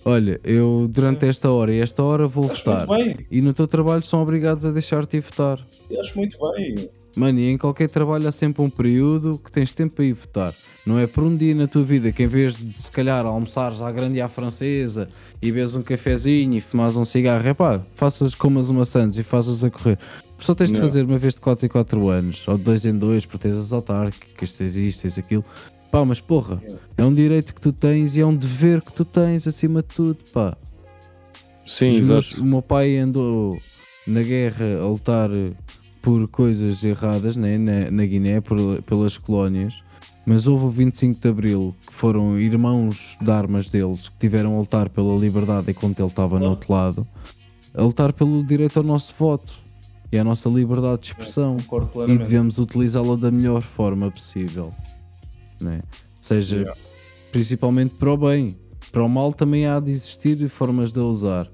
Olha, 0.10 0.40
eu 0.44 0.88
durante 0.90 1.26
esta 1.28 1.52
hora 1.52 1.72
e 1.74 1.80
esta 1.80 2.02
hora 2.02 2.28
vou 2.28 2.50
Acho 2.50 2.66
votar. 2.66 2.88
muito 2.88 3.04
bem. 3.06 3.26
E 3.30 3.42
no 3.42 3.54
teu 3.54 3.68
trabalho 3.68 4.04
são 4.04 4.22
obrigados 4.22 4.66
a 4.66 4.72
deixar-te 4.72 5.18
ir 5.18 5.20
votar. 5.22 5.60
Eu 5.90 6.02
Acho 6.02 6.18
muito 6.18 6.38
bem. 6.52 6.90
Mano, 7.16 7.40
e 7.40 7.50
em 7.52 7.58
qualquer 7.58 7.90
trabalho 7.90 8.28
há 8.28 8.32
sempre 8.32 8.64
um 8.64 8.70
período 8.70 9.38
que 9.38 9.52
tens 9.52 9.74
tempo 9.74 9.96
para 9.96 10.06
ir 10.06 10.14
votar. 10.14 10.54
Não 10.86 10.98
é 10.98 11.06
por 11.06 11.24
um 11.24 11.36
dia 11.36 11.54
na 11.54 11.68
tua 11.68 11.84
vida 11.84 12.12
que 12.12 12.24
em 12.24 12.28
vez 12.28 12.56
de 12.58 12.72
se 12.72 12.90
calhar 12.90 13.24
almoçares 13.26 13.82
à 13.82 13.92
grande 13.92 14.18
e 14.18 14.22
à 14.22 14.28
francesa 14.30 15.10
e 15.42 15.52
bebes 15.52 15.76
um 15.76 15.82
cafezinho 15.84 16.56
e 16.56 16.62
fumas 16.62 16.96
um 16.96 17.06
cigarro, 17.06 17.48
é 17.48 17.54
pá, 17.54 17.80
faças 17.96 18.34
comas 18.34 18.70
uma 18.70 18.86
Santos 18.86 19.18
e 19.18 19.24
faças 19.24 19.64
a 19.64 19.70
correr. 19.70 20.00
Só 20.40 20.56
tens 20.56 20.68
de 20.70 20.74
Não. 20.76 20.82
fazer 20.82 21.04
uma 21.06 21.18
vez 21.18 21.36
de 21.36 21.42
4 21.42 21.66
em 21.66 21.70
4 21.70 22.08
anos, 22.10 22.48
ou 22.48 22.58
de 22.58 22.64
2 22.64 22.86
em 22.86 22.98
2, 22.98 23.26
porque 23.26 23.40
tens 23.50 23.58
as 23.58 23.72
autárquicas, 23.74 24.54
tens 24.54 24.76
isto, 24.76 25.02
tens 25.02 25.20
aquilo. 25.20 25.44
Pá, 25.92 26.06
mas 26.06 26.22
porra, 26.22 26.62
é 26.98 27.04
um 27.04 27.14
direito 27.14 27.54
que 27.56 27.62
tu 27.62 27.74
tens 27.74 28.16
e 28.16 28.22
é 28.22 28.26
um 28.26 28.36
dever 28.36 28.82
que 28.82 28.94
tu 28.94 29.04
tens 29.04 29.48
acima 29.48 29.82
de 29.82 29.88
tudo, 29.88 30.18
pá. 30.32 30.56
Sim, 31.66 32.00
Os 32.00 32.08
meus- 32.08 32.28
exato. 32.30 32.44
o 32.44 32.48
meu 32.48 32.62
pai 32.62 32.98
andou 32.98 33.58
na 34.06 34.22
guerra 34.22 34.66
a 34.82 34.88
lutar 34.88 35.30
por 36.02 36.28
coisas 36.28 36.84
erradas 36.84 37.36
né, 37.36 37.58
na, 37.58 37.92
na 37.92 38.06
Guiné, 38.06 38.40
por- 38.42 38.82
pelas 38.84 39.18
colónias, 39.18 39.74
mas 40.26 40.46
houve 40.48 40.66
o 40.66 40.70
25 40.70 41.20
de 41.20 41.28
Abril 41.28 41.76
que 41.88 41.94
foram 41.94 42.40
irmãos 42.40 43.18
de 43.22 43.32
armas 43.32 43.70
deles 43.72 44.10
que 44.10 44.18
tiveram 44.20 44.56
a 44.56 44.60
lutar 44.60 44.90
pela 44.90 45.16
liberdade 45.16 45.72
enquanto 45.72 46.00
ele 46.00 46.08
estava 46.08 46.40
no 46.40 46.50
outro 46.52 46.72
lado, 46.72 47.08
a 47.74 47.82
lutar 47.84 48.14
pelo 48.14 48.44
direito 48.44 48.78
ao 48.78 48.84
nosso 48.84 49.14
voto 49.18 49.54
e 50.12 50.18
à 50.18 50.24
nossa 50.24 50.50
liberdade 50.50 51.02
de 51.02 51.08
expressão 51.10 51.58
Concordo 51.68 52.12
e 52.12 52.18
devemos 52.18 52.58
utilizá-la 52.58 53.16
da 53.16 53.30
melhor 53.30 53.62
forma 53.62 54.10
possível, 54.10 54.74
né? 55.62 55.82
seja 56.20 56.58
Yeah. 56.58 56.80
principalmente 57.32 57.96
para 57.96 58.12
o 58.12 58.18
bem. 58.18 58.58
Para 58.92 59.04
o 59.04 59.10
mal 59.10 59.32
também 59.34 59.68
há 59.68 59.80
de 59.80 59.92
existir 59.92 60.48
formas 60.50 60.92
de 60.92 61.00
a 61.00 61.04
usar. 61.04 61.48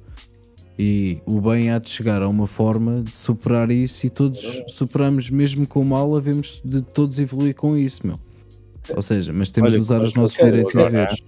E 0.78 1.20
o 1.26 1.40
bem 1.40 1.72
há 1.72 1.80
de 1.80 1.90
chegar 1.90 2.22
a 2.22 2.28
uma 2.28 2.48
forma 2.48 3.02
de 3.02 3.16
superar 3.16 3.72
isso 3.72 4.06
e 4.06 4.10
todos 4.10 4.42
superamos, 4.68 5.30
mesmo 5.30 5.66
com 5.66 5.80
o 5.82 5.86
mal, 5.86 6.16
havemos 6.16 6.62
de 6.66 6.82
todos 6.82 7.18
evoluir 7.20 7.56
com 7.56 7.78
isso, 7.78 8.06
meu. 8.06 8.20
Ou 8.94 9.02
seja, 9.02 9.32
mas 9.34 9.52
temos 9.52 9.70
Olha, 9.70 9.78
de 9.78 9.82
usar 9.84 10.02
os 10.02 10.14
nossos 10.14 10.36
qualquer 10.36 10.52
direitos 10.52 10.74
e 10.74 10.78
deveres. 10.78 11.20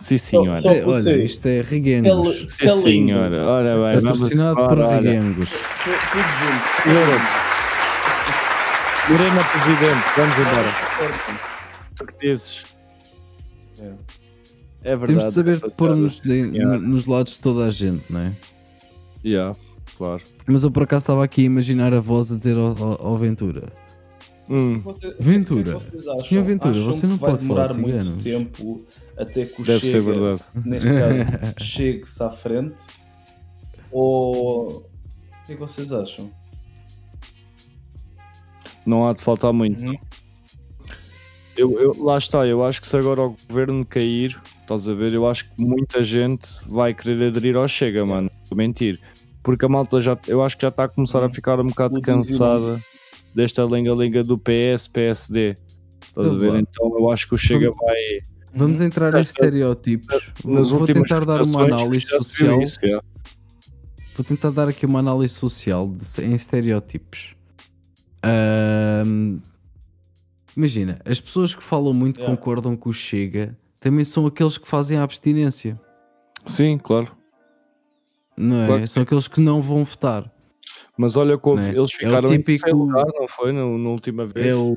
Sim, 0.00 0.18
senhora. 0.18 0.54
Só- 0.56 0.72
É, 0.72 0.84
olha, 0.84 1.22
isto 1.24 1.46
é 1.46 1.60
Riguengos. 1.62 2.54
Cal- 2.56 2.74
Sim, 2.76 2.82
senhora. 2.82 3.46
Ora 3.46 3.76
bem, 3.92 4.02
Patrocinado 4.02 4.66
por 4.66 4.78
olha. 4.78 4.96
Riguengos. 4.98 5.50
Tu- 5.50 5.56
Tudo 6.12 6.22
junto. 6.40 7.44
Morena 9.10 9.44
Presidente, 9.44 10.04
vamos 10.16 10.38
embora. 10.38 11.53
Tu 11.96 12.06
que 12.06 12.18
dizes? 12.18 12.62
É. 13.78 13.92
É 14.82 14.96
verdade. 14.96 15.18
Temos 15.18 15.24
de 15.24 15.30
saber 15.32 15.60
pôr-nos 15.76 16.22
nos 16.82 17.06
lados 17.06 17.34
de 17.34 17.40
toda 17.40 17.66
a 17.66 17.70
gente, 17.70 18.04
não 18.10 18.20
é? 18.20 18.36
Yeah, 19.24 19.56
claro. 19.96 20.22
Mas 20.46 20.62
eu 20.62 20.70
por 20.70 20.82
acaso 20.82 21.04
estava 21.04 21.24
aqui 21.24 21.42
a 21.42 21.44
imaginar 21.44 21.94
a 21.94 22.00
voz 22.00 22.30
a 22.30 22.36
dizer 22.36 22.58
ao, 22.58 22.76
ao- 22.76 23.06
ao 23.06 23.16
Ventura. 23.16 23.72
Hum, 24.46 24.80
Você- 24.80 25.16
Ventura. 25.18 25.70
é 25.70 25.74
vocês 25.74 26.06
acham? 26.06 26.20
Senhor 26.28 26.44
Ventura, 26.44 26.74
Acham 26.74 26.92
você 26.92 27.06
não 27.06 27.16
pode 27.16 27.46
falar 27.46 27.66
demorar 27.68 27.72
de 27.72 27.78
muito 27.80 27.96
ciganos? 28.02 28.22
tempo 28.24 28.84
até 29.16 29.46
que 29.46 29.62
o 29.62 29.64
deve 29.64 29.90
ser 29.90 30.00
verdade. 30.02 30.42
neste 30.62 30.88
caso, 30.90 31.54
chegue-se 31.64 32.22
à 32.22 32.30
frente? 32.30 32.76
Ou 33.90 34.70
o 34.70 34.80
que 35.46 35.52
é 35.52 35.54
que 35.54 35.60
vocês 35.60 35.90
acham? 35.92 36.30
Não 38.84 39.06
há 39.06 39.14
de 39.14 39.22
faltar 39.22 39.50
muito. 39.52 39.82
Uhum. 39.82 39.96
Eu, 41.56 41.78
eu- 41.80 42.02
lá 42.02 42.18
está, 42.18 42.46
eu 42.46 42.64
acho 42.64 42.80
que 42.80 42.88
se 42.88 42.96
agora 42.96 43.22
o 43.22 43.36
governo 43.48 43.84
cair, 43.84 44.40
estás 44.60 44.88
a 44.88 44.94
ver, 44.94 45.12
eu 45.12 45.26
acho 45.26 45.44
que 45.50 45.62
muita 45.62 46.02
gente 46.02 46.48
vai 46.66 46.92
querer 46.92 47.28
aderir 47.28 47.56
ao 47.56 47.68
Chega, 47.68 48.04
mano. 48.04 48.30
Vou 48.50 48.56
mentir. 48.56 49.00
Porque 49.42 49.64
a 49.64 49.68
malta 49.68 50.00
já, 50.00 50.18
eu 50.26 50.42
acho 50.42 50.56
que 50.56 50.62
já 50.62 50.68
está 50.68 50.84
a 50.84 50.88
começar 50.88 51.22
a 51.22 51.30
ficar 51.30 51.60
um 51.60 51.66
bocado 51.66 52.00
cansada 52.00 52.82
desta 53.34 53.64
lenga-lenga 53.64 54.24
do 54.24 54.36
PS, 54.38 54.88
PSD. 54.92 55.56
Estás 56.02 56.26
a 56.28 56.34
ver? 56.34 56.54
Então 56.56 56.90
eu 56.98 57.10
acho 57.10 57.28
que 57.28 57.34
o 57.34 57.38
Chega 57.38 57.70
vai. 57.70 58.20
Vamos 58.54 58.80
entrar 58.80 59.14
em 59.14 59.20
estereótipos. 59.20 60.30
Vou, 60.42 60.54
nas 60.54 60.70
vou 60.70 60.80
últimas 60.80 61.08
tentar 61.08 61.24
dar 61.24 61.42
uma 61.42 61.62
análise 61.64 62.06
social. 62.06 62.62
isso, 62.62 62.78
yeah. 62.84 63.04
Vou 64.16 64.24
tentar 64.24 64.50
dar 64.50 64.68
aqui 64.68 64.86
uma 64.86 65.00
análise 65.00 65.34
social 65.34 65.88
de- 65.88 66.24
em 66.24 66.34
estereótipos. 66.34 67.34
Ahm, 68.22 69.38
imagina, 70.56 70.98
as 71.04 71.20
pessoas 71.20 71.54
que 71.54 71.62
falam 71.62 71.92
muito 71.92 72.18
Yeah. 72.20 72.36
concordam 72.36 72.76
com 72.76 72.90
o 72.90 72.92
Chega 72.92 73.56
também 73.80 74.04
são 74.04 74.26
aqueles 74.26 74.56
que 74.58 74.66
fazem 74.68 74.96
a 74.96 75.02
abstinência, 75.02 75.78
Sim, 76.46 76.78
claro. 76.78 77.12
não 78.36 78.62
é? 78.62 78.66
Claro 78.66 78.80
que 78.82 78.86
são 78.88 79.02
aqueles 79.02 79.28
que 79.28 79.40
não 79.40 79.62
vão 79.62 79.84
votar. 79.84 80.30
Mas 80.96 81.16
olha 81.16 81.38
houve- 81.42 81.62
Né? 81.62 81.70
eles 81.76 81.90
É 81.94 81.96
ficaram 82.04 82.28
em 82.28 82.38
típico- 82.38 82.46
terceiro 82.46 82.78
lugar, 82.78 83.06
não 83.18 83.26
foi? 83.28 83.52
No- 83.52 83.76
Na 83.78 83.90
última 83.90 84.26
vez. 84.26 84.46
É 84.46 84.54
o, 84.54 84.76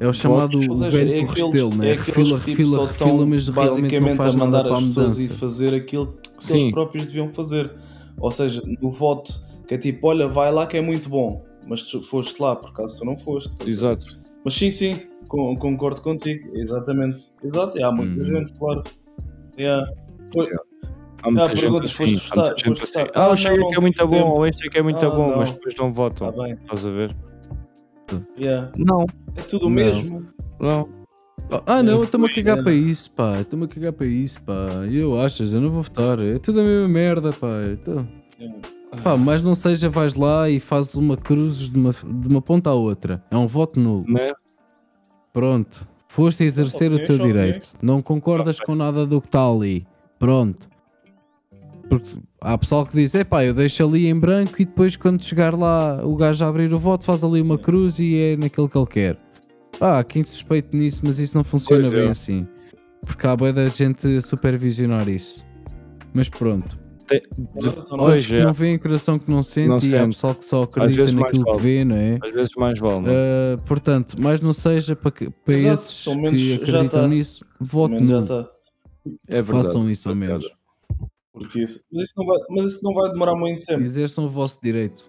é 0.00 0.08
o 0.08 0.12
chamado 0.12 0.58
Votos. 0.58 0.66
o 0.66 0.70
Ou 0.70 0.76
seja, 0.76 0.90
velho 0.90 1.10
é 1.10 1.12
aqueles- 1.20 1.30
restelo, 1.42 1.74
né? 1.76 1.88
é 1.88 1.92
aqueles 1.92 2.06
refila, 2.16 2.38
refila, 2.38 2.86
refila, 2.86 3.26
mas 3.26 3.48
realmente 3.48 4.00
não 4.00 4.16
faz 4.16 4.34
a 4.34 4.38
mandar 4.38 4.58
nada 4.64 4.68
para 4.68 4.76
a 4.76 4.80
as 4.80 4.84
pessoas 4.86 5.06
mudança. 5.06 5.22
ir 5.22 5.28
fazer 5.38 5.74
aquilo 5.74 6.18
que 6.38 6.44
Sim. 6.46 6.58
eles 6.58 6.70
próprios 6.72 7.06
deviam 7.06 7.28
fazer. 7.30 7.72
Ou 8.18 8.30
seja, 8.30 8.62
no 8.80 8.90
voto, 8.90 9.32
que 9.68 9.74
é 9.74 9.78
tipo, 9.78 10.08
olha, 10.08 10.26
vai 10.26 10.50
lá 10.52 10.66
que 10.66 10.76
é 10.76 10.80
muito 10.80 11.08
bom, 11.08 11.44
mas 11.66 11.82
tu 11.82 12.02
foste 12.02 12.40
lá, 12.42 12.56
por 12.56 12.70
acaso 12.70 12.98
tu 12.98 13.04
não 13.04 13.16
foste. 13.16 13.52
Exato. 13.66 14.18
Mas 14.46 14.54
sim, 14.54 14.70
sim, 14.70 14.96
con- 15.28 15.56
concordo 15.56 16.00
contigo, 16.00 16.56
exatamente. 16.56 17.32
Exato, 17.42 17.76
e 17.76 17.82
há 17.82 17.90
muita 17.90 18.22
Hum. 18.22 18.26
gente, 18.26 18.52
claro. 18.56 18.84
Yeah. 19.58 19.84
Foi- 20.32 20.48
Há 21.24 21.30
muita 21.32 21.50
Ah, 21.50 21.54
gente 21.56 21.76
assim. 21.84 22.20
Há 22.30 22.36
muita 22.36 22.54
gente 22.56 22.82
assim. 22.84 23.00
Ah, 23.00 23.24
Ah, 23.24 23.30
o 23.32 23.36
Chega 23.36 23.56
não, 23.56 23.68
que 23.70 23.76
é 23.76 23.80
muito 23.80 24.06
bom, 24.06 24.30
ou 24.30 24.46
este 24.46 24.68
é 24.68 24.70
que 24.70 24.78
é 24.78 24.82
muito 24.82 25.04
Ah, 25.04 25.10
bom, 25.10 25.30
não. 25.30 25.38
mas 25.38 25.50
depois 25.50 25.74
não 25.74 25.92
votam. 25.92 26.30
Tá. 26.32 26.48
Estás 26.48 26.86
a 26.86 26.90
ver? 26.92 27.16
Yeah. 28.38 28.70
Não, 28.78 29.04
É 29.34 29.40
tudo 29.42 29.66
o 29.66 29.70
mesmo. 29.70 30.28
não. 30.60 30.88
Ah 31.66 31.82
não, 31.82 31.98
eu 31.98 32.04
estou-me 32.04 32.26
a 32.30 32.34
cagar 32.34 32.58
É. 32.58 32.62
para 32.62 32.72
isso, 32.72 33.10
pá. 33.10 33.40
Estou-me 33.40 33.64
a 33.64 33.68
cagar 33.68 33.92
para 33.94 34.06
isso, 34.06 34.40
pá. 34.44 34.86
E 34.88 34.96
eu 34.98 35.20
achas, 35.20 35.54
eu 35.54 35.60
não 35.60 35.70
vou 35.70 35.82
votar. 35.82 36.20
É 36.20 36.38
tudo 36.38 36.60
a 36.60 36.62
mesma 36.62 36.88
merda, 36.88 37.32
pá. 37.32 37.48
Então, 37.72 38.06
Yeah. 38.38 38.58
Pá, 39.02 39.16
mas 39.16 39.42
não 39.42 39.54
seja, 39.54 39.88
vais 39.88 40.14
lá 40.14 40.48
e 40.48 40.58
fazes 40.60 40.94
uma 40.94 41.16
cruz 41.16 41.70
de 41.70 41.78
uma, 41.78 41.92
de 41.92 42.28
uma 42.28 42.40
ponta 42.42 42.70
à 42.70 42.74
outra. 42.74 43.22
É 43.30 43.36
um 43.36 43.46
voto 43.46 43.78
nulo. 43.80 44.04
Né? 44.10 44.32
Pronto. 45.32 45.86
Foste 46.08 46.44
exercer 46.44 46.90
Ok, 46.92 47.02
o 47.02 47.06
teu 47.06 47.16
ok. 47.16 47.26
direito. 47.26 47.68
Não 47.82 48.00
concordas 48.00 48.58
com 48.58 48.74
nada 48.74 49.04
do 49.04 49.20
que 49.20 49.28
está 49.28 49.46
ali. 49.46 49.86
Pronto. 50.18 50.66
Porque 51.88 52.08
há 52.40 52.56
pessoal 52.56 52.86
que 52.86 52.96
diz, 52.96 53.14
epá, 53.14 53.44
eu 53.44 53.52
deixo 53.54 53.84
ali 53.84 54.08
em 54.08 54.18
branco 54.18 54.54
e 54.60 54.64
depois 54.64 54.96
quando 54.96 55.22
chegar 55.22 55.54
lá 55.54 56.00
o 56.04 56.16
gajo 56.16 56.44
a 56.44 56.48
abrir 56.48 56.72
o 56.72 56.78
voto 56.78 57.04
faz 57.04 57.22
ali 57.22 57.40
uma 57.40 57.58
cruz 57.58 57.98
e 57.98 58.16
é 58.16 58.36
naquilo 58.36 58.68
que 58.68 58.76
ele 58.78 58.86
quer. 58.86 59.18
Ah, 59.80 60.02
quem 60.02 60.24
suspeite 60.24 60.74
nisso, 60.76 61.02
mas 61.04 61.18
isso 61.18 61.36
não 61.36 61.44
funciona 61.44 61.82
Pois 61.82 61.92
é. 61.92 61.96
bem 61.98 62.08
assim. 62.08 62.48
Porque 63.04 63.26
há 63.26 63.36
boa 63.36 63.52
da 63.52 63.68
gente 63.68 64.16
a 64.16 64.20
supervisionar 64.20 65.08
isso. 65.08 65.44
Mas 66.14 66.28
pronto. 66.30 66.78
Te- 67.06 67.22
Olhos 67.92 68.26
que 68.26 68.34
é. 68.34 68.42
não 68.44 68.52
veem, 68.52 68.78
coração 68.78 69.18
que 69.18 69.30
não 69.30 69.42
sente 69.42 69.68
Não 69.68 69.76
e 69.76 69.78
há 69.78 69.80
sente. 70.00 70.14
pessoal 70.16 70.34
que 70.34 70.44
só 70.44 70.62
acredita 70.64 71.12
naquilo 71.12 71.44
que 71.44 71.50
vale. 71.52 71.62
vê, 71.62 71.84
não 71.84 71.96
é? 71.96 72.18
Às 72.22 72.32
vezes 72.32 72.50
mais 72.56 72.78
vale, 72.80 73.00
não? 73.00 73.12
Uh, 73.12 73.58
portanto, 73.64 74.20
mais 74.20 74.40
não 74.40 74.52
seja 74.52 74.96
para, 74.96 75.10
que- 75.12 75.30
para 75.30 75.54
Exato, 75.54 75.74
esses 75.74 76.02
que 76.04 76.10
já 76.48 76.56
acreditam 76.56 76.88
tá. 77.02 77.08
nisso, 77.08 77.44
já 77.60 77.66
nulo. 77.88 78.22
está. 78.22 78.50
é 79.28 79.42
verdade. 79.42 79.66
Façam 79.66 79.90
isso 79.90 80.08
ao 80.08 80.14
menos. 80.16 80.48
Porque 81.32 81.62
isso, 81.62 81.84
mas, 81.92 82.04
isso 82.04 82.14
não 82.16 82.26
vai, 82.26 82.38
mas 82.50 82.64
isso 82.72 82.80
não 82.82 82.94
vai 82.94 83.10
demorar 83.12 83.34
muito 83.36 83.64
tempo. 83.64 83.82
Exerçam 83.82 84.24
o 84.24 84.28
vosso 84.28 84.58
direito. 84.62 85.08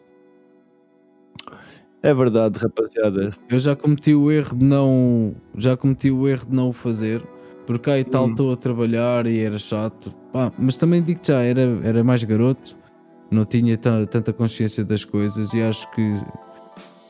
É 2.04 2.14
verdade, 2.14 2.60
rapaziada. 2.60 3.34
Eu 3.50 3.60
já 3.60 3.76
cometi 3.76 4.14
o 4.14 4.32
erro 4.32 4.56
de 4.56 4.64
não. 4.64 5.36
Já 5.58 5.76
cometi 5.76 6.12
o 6.12 6.28
erro 6.28 6.46
de 6.46 6.54
não 6.56 6.70
o 6.70 6.74
fazer. 6.74 7.24
Porque 7.68 7.92
aí 7.92 8.04
tal 8.04 8.26
Hum. 8.26 8.32
estou 8.32 8.54
a 8.54 8.58
trabalhar 8.58 9.28
e 9.28 9.40
era 9.40 9.60
chato. 9.60 10.12
Pá, 10.34 10.52
mas 10.58 10.78
também 10.78 11.04
digo 11.04 11.20
já, 11.22 11.42
era, 11.44 11.62
era 11.84 12.04
mais 12.04 12.24
garoto, 12.24 12.76
não 13.30 13.46
tinha 13.46 13.78
ta- 13.78 14.06
tanta 14.08 14.32
consciência 14.34 14.84
das 14.86 15.04
coisas 15.06 15.54
e 15.54 15.62
acho 15.62 15.86
que 15.92 16.14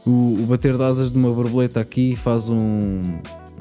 o, 0.06 0.40
o 0.42 0.46
bater 0.50 0.76
de 0.76 0.84
asas 0.84 1.12
de 1.12 1.18
uma 1.18 1.32
borboleta 1.32 1.80
aqui 1.80 2.16
faz 2.16 2.50
um, 2.50 3.02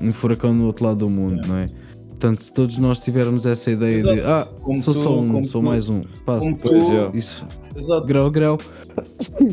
um 0.01 0.12
furacão 0.12 0.55
no 0.55 0.66
outro 0.66 0.86
lado 0.86 0.98
do 1.01 1.10
mundo, 1.10 1.47
não 1.47 1.56
é? 1.59 1.68
Portanto, 2.09 2.43
se 2.43 2.51
todos 2.52 2.78
nós 2.78 3.01
tivermos 3.01 3.44
essa 3.44 3.70
ideia 3.70 4.01
de 4.02 4.09
Exato. 4.09 4.28
ah, 4.56 4.60
Como 4.62 4.82
sou 4.82 4.94
tu- 4.94 5.01
só 5.02 5.18
um, 5.20 5.44
sou 5.44 5.60
tu- 5.60 5.66
mais 5.66 5.89
um, 5.90 6.02
pá, 6.24 6.39
Como 6.39 6.56
tu, 6.56 6.74
é. 6.74 7.10
isso, 7.16 7.44
exato, 7.76 8.06
grau, 8.06 8.30
grau, 8.30 8.58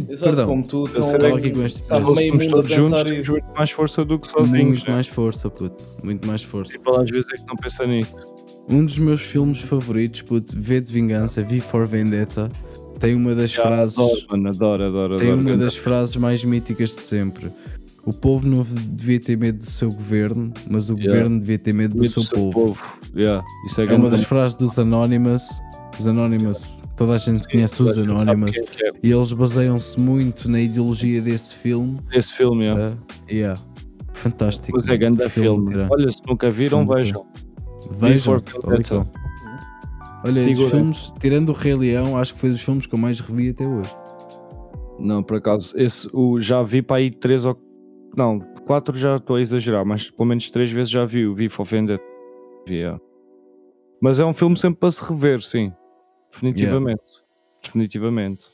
exato, 0.10 0.24
perdão. 0.24 0.48
como 0.48 0.68
tu, 0.68 0.90
Eu 0.94 1.04
sei 1.04 1.14
estava 1.14 1.38
aqui 1.38 1.52
com 1.52 1.64
este 1.64 1.82
Estava 1.82 2.16
meio 2.16 2.34
mundo 2.34 2.46
a 2.46 2.50
todos 2.50 2.72
juntos, 2.72 3.12
isso. 3.12 3.32
muito 3.32 3.46
mais 3.56 3.72
força 3.72 4.06
do 4.06 4.20
que 4.20 4.28
sozinhos. 4.30 4.68
muito 4.68 4.88
né? 4.88 4.94
mais 4.96 5.08
força, 5.08 5.50
puto, 5.50 5.84
muito 6.04 6.28
mais 6.28 6.44
força. 6.44 6.72
Tipo, 6.72 6.96
às 6.96 7.10
vezes 7.10 7.28
é 7.34 7.38
que 7.38 7.48
não 7.48 7.56
pensa 7.56 7.86
nisso. 7.86 8.34
Um 8.70 8.86
dos 8.86 8.98
meus 8.98 9.22
filmes 9.22 9.60
favoritos, 9.60 10.22
puto, 10.22 10.54
V 10.56 10.82
de 10.82 10.92
Vingança, 10.92 11.44
V 11.44 11.60
for 11.60 11.86
Vendetta, 11.86 12.50
tem 13.00 13.16
uma 13.16 13.36
das 13.36 13.54
frases, 13.54 13.98
Adoro, 13.98 14.22
mano, 14.30 14.50
adoro, 14.50 14.84
adoro. 14.86 15.18
tem 15.18 15.32
adoro. 15.32 15.42
uma 15.42 15.58
das 15.58 15.76
frases 15.76 16.16
mais 16.16 16.44
míticas 16.46 16.96
de 16.96 17.02
sempre. 17.02 17.52
O 18.06 18.14
povo 18.14 18.48
não 18.48 18.64
devia 18.64 19.20
ter 19.20 19.38
medo 19.38 19.60
do 19.60 19.70
seu 19.70 19.90
governo, 19.90 20.54
mas 20.70 20.90
o 20.90 20.94
yeah. 20.94 21.12
governo 21.12 21.40
devia 21.40 21.60
ter 21.60 21.74
medo 21.74 21.96
do, 21.96 22.10
seu, 22.10 22.24
povo. 22.24 22.52
povo. 22.52 22.84
Yeah. 23.16 23.44
Isso 23.66 23.80
é, 23.82 23.86
é 23.86 23.94
uma 23.94 24.10
das 24.10 24.24
frases 24.24 24.56
dos 24.56 24.78
Anonymous. 24.78 25.44
Os 25.98 26.08
Anonymous, 26.08 26.66
toda 26.96 27.14
a 27.14 27.18
gente 27.18 27.44
Sim, 27.44 27.50
conhece 27.52 27.82
os 27.82 27.98
Anonymous. 27.98 28.58
É. 28.58 28.92
E 29.02 29.12
eles 29.12 29.34
baseiam-se 29.34 30.00
muito 30.00 30.50
na 30.50 30.60
ideologia 30.60 31.22
desse 31.22 31.54
filme. 31.56 31.98
Desse 32.10 32.34
filme, 32.34 32.66
yeah. 32.66 32.94
Uh, 32.94 33.32
yeah. 33.32 33.62
Fantástico. 34.14 34.72
Mas 34.74 34.88
é 34.88 34.98
grande 34.98 35.28
filme. 35.30 35.72
filme 35.72 35.88
Olha, 35.90 36.12
se 36.12 36.22
nunca 36.28 36.50
viram, 36.52 36.88
vejam. 36.88 37.26
Vejam. 37.92 38.38
Olha, 40.26 40.54
os 40.54 40.72
filmes, 40.72 41.14
tirando 41.20 41.50
o 41.50 41.54
Rei 41.54 41.76
Leão, 41.76 42.18
acho 42.18 42.34
que 42.34 42.40
foi 42.40 42.50
dos 42.50 42.62
filmes 42.62 42.86
que 42.86 42.96
eu 42.96 43.00
mais 43.00 43.20
revi 43.20 43.50
até 43.50 43.68
hoje. 43.68 43.94
Não, 44.98 45.22
por 45.22 45.38
acaso, 45.38 45.74
esse 45.76 46.08
o, 46.14 46.40
já 46.40 46.64
vi 46.64 46.82
para 46.82 46.98
aí 46.98 47.12
três 47.12 47.44
ou. 47.44 47.58
Não, 48.16 48.40
quatro 48.66 48.96
já 48.96 49.18
estou 49.18 49.36
a 49.36 49.42
exagerar, 49.42 49.86
mas 49.86 50.10
pelo 50.10 50.28
menos 50.28 50.50
três 50.50 50.72
vezes 50.72 50.90
já 50.90 51.04
vi 51.04 51.26
o 51.26 51.34
Vivo 51.34 51.64
Vendetta. 51.64 52.04
Yeah. 52.70 53.00
Mas 54.02 54.20
é 54.20 54.26
um 54.26 54.34
filme 54.34 54.58
sempre 54.58 54.80
para 54.80 54.92
se 54.92 55.04
rever, 55.04 55.42
sim. 55.42 55.74
Definitivamente. 56.34 57.02
Yeah. 57.02 57.24
Definitivamente. 57.64 58.46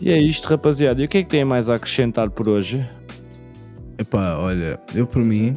E 0.00 0.10
é 0.10 0.20
isto, 0.20 0.46
rapaziada. 0.46 1.02
E 1.02 1.04
o 1.06 1.08
que 1.08 1.18
é 1.18 1.22
que 1.22 1.28
tem 1.28 1.44
mais 1.44 1.68
a 1.68 1.74
acrescentar 1.74 2.30
por 2.30 2.48
hoje? 2.48 2.86
Epá, 3.98 4.36
olha, 4.36 4.78
eu 4.94 5.06
por 5.06 5.24
mim 5.24 5.54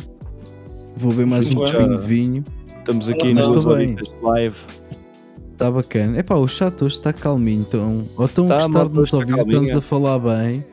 vou 0.95 1.11
ver 1.11 1.27
mais 1.27 1.45
um 1.47 1.53
copinho 1.53 1.99
de 1.99 2.05
vinho. 2.05 2.43
Estamos 2.79 3.07
aqui 3.07 3.33
nas 3.33 3.47
duas 3.47 3.65
horitas 3.65 4.07
de 4.07 4.15
live. 4.23 4.57
Está 5.51 5.69
bacana. 5.69 6.17
Epá, 6.17 6.35
o 6.35 6.47
chat 6.47 6.83
hoje 6.83 6.95
está 6.95 7.13
calminho. 7.13 7.61
Então, 7.61 8.09
ou 8.17 8.25
estão 8.25 8.47
tá, 8.47 8.55
a 8.55 8.67
gostar 8.67 8.87
de 8.87 8.95
nos 8.95 9.13
ouvir, 9.13 9.37
estamos 9.37 9.71
a 9.71 9.81
falar 9.81 10.17
bem. 10.17 10.65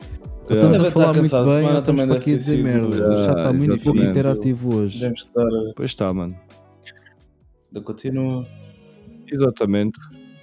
Ou 0.49 0.55
estamos 0.55 0.79
a 0.79 0.91
falar 0.91 1.13
muito 1.13 1.45
bem, 1.45 1.65
ou 1.67 1.79
estamos 1.79 2.09
aqui 2.09 2.33
a 2.33 2.37
dizer 2.37 2.63
merda. 2.63 3.11
O 3.11 3.15
chat 3.15 3.37
está 3.37 3.53
muito 3.53 3.83
pouco 3.83 3.99
interativo 4.01 4.75
hoje. 4.75 5.05
Estar... 5.05 5.45
Pois 5.75 5.91
está, 5.91 6.11
mano. 6.11 6.35
Ainda 7.67 7.85
continua. 7.85 8.43
Exatamente. 9.31 9.99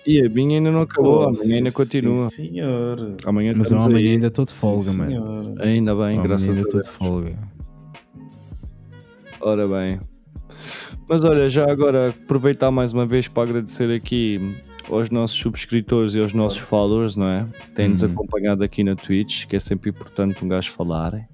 E 0.06 0.24
a 0.24 0.28
minha 0.28 0.58
ainda 0.58 0.70
não 0.70 0.82
acabou, 0.82 1.24
oh, 1.24 1.28
amanhã 1.28 1.56
ainda 1.56 1.72
continua. 1.72 2.30
Sim, 2.30 2.50
senhor. 2.50 3.16
Amanhã 3.24 3.52
Mas 3.56 3.72
eu 3.72 3.80
amanhã 3.80 4.12
ainda 4.12 4.28
estou 4.28 4.44
de 4.44 4.52
folga, 4.52 4.90
sim, 4.90 4.96
mano. 4.96 5.54
Ainda 5.58 5.96
bem, 5.96 6.22
graças 6.22 6.48
a 6.48 6.52
Deus. 6.52 6.66
Ainda 6.66 6.78
estou 6.78 6.80
de 6.80 6.88
folga. 6.88 7.38
Ora 9.40 9.66
bem. 9.66 10.00
Mas 11.08 11.24
olha, 11.24 11.50
já 11.50 11.70
agora 11.70 12.10
aproveitar 12.10 12.70
mais 12.70 12.92
uma 12.92 13.04
vez 13.04 13.26
para 13.26 13.42
agradecer 13.48 13.92
aqui 13.92 14.40
aos 14.88 15.10
nossos 15.10 15.36
subscritores 15.36 16.14
e 16.14 16.20
aos 16.20 16.32
nossos 16.32 16.58
followers, 16.58 17.16
não 17.16 17.28
é? 17.28 17.46
Têm-nos 17.74 18.02
uhum. 18.02 18.10
acompanhado 18.12 18.62
aqui 18.62 18.84
na 18.84 18.94
Twitch, 18.94 19.46
que 19.46 19.56
é 19.56 19.60
sempre 19.60 19.90
importante 19.90 20.44
um 20.44 20.48
gajo 20.48 20.70
falar. 20.70 21.28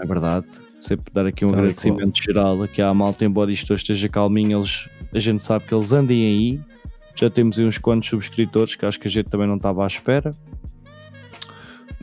É 0.00 0.06
verdade. 0.06 0.46
Sempre 0.86 1.12
dar 1.12 1.24
aqui 1.24 1.44
um 1.44 1.50
tá 1.50 1.58
agradecimento 1.58 2.22
geral 2.22 2.62
aqui 2.62 2.82
à 2.82 2.92
malta, 2.92 3.24
embora 3.24 3.50
isto 3.50 3.72
hoje 3.72 3.82
esteja 3.82 4.08
calminho, 4.08 4.58
eles, 4.58 4.88
a 5.12 5.18
gente 5.18 5.42
sabe 5.42 5.64
que 5.64 5.74
eles 5.74 5.92
andem 5.92 6.24
aí. 6.26 6.60
Já 7.14 7.30
temos 7.30 7.58
aí 7.58 7.64
uns 7.64 7.78
quantos 7.78 8.08
subscritores 8.10 8.74
que 8.74 8.84
acho 8.84 9.00
que 9.00 9.08
a 9.08 9.10
gente 9.10 9.30
também 9.30 9.46
não 9.46 9.56
estava 9.56 9.82
à 9.82 9.86
espera. 9.86 10.32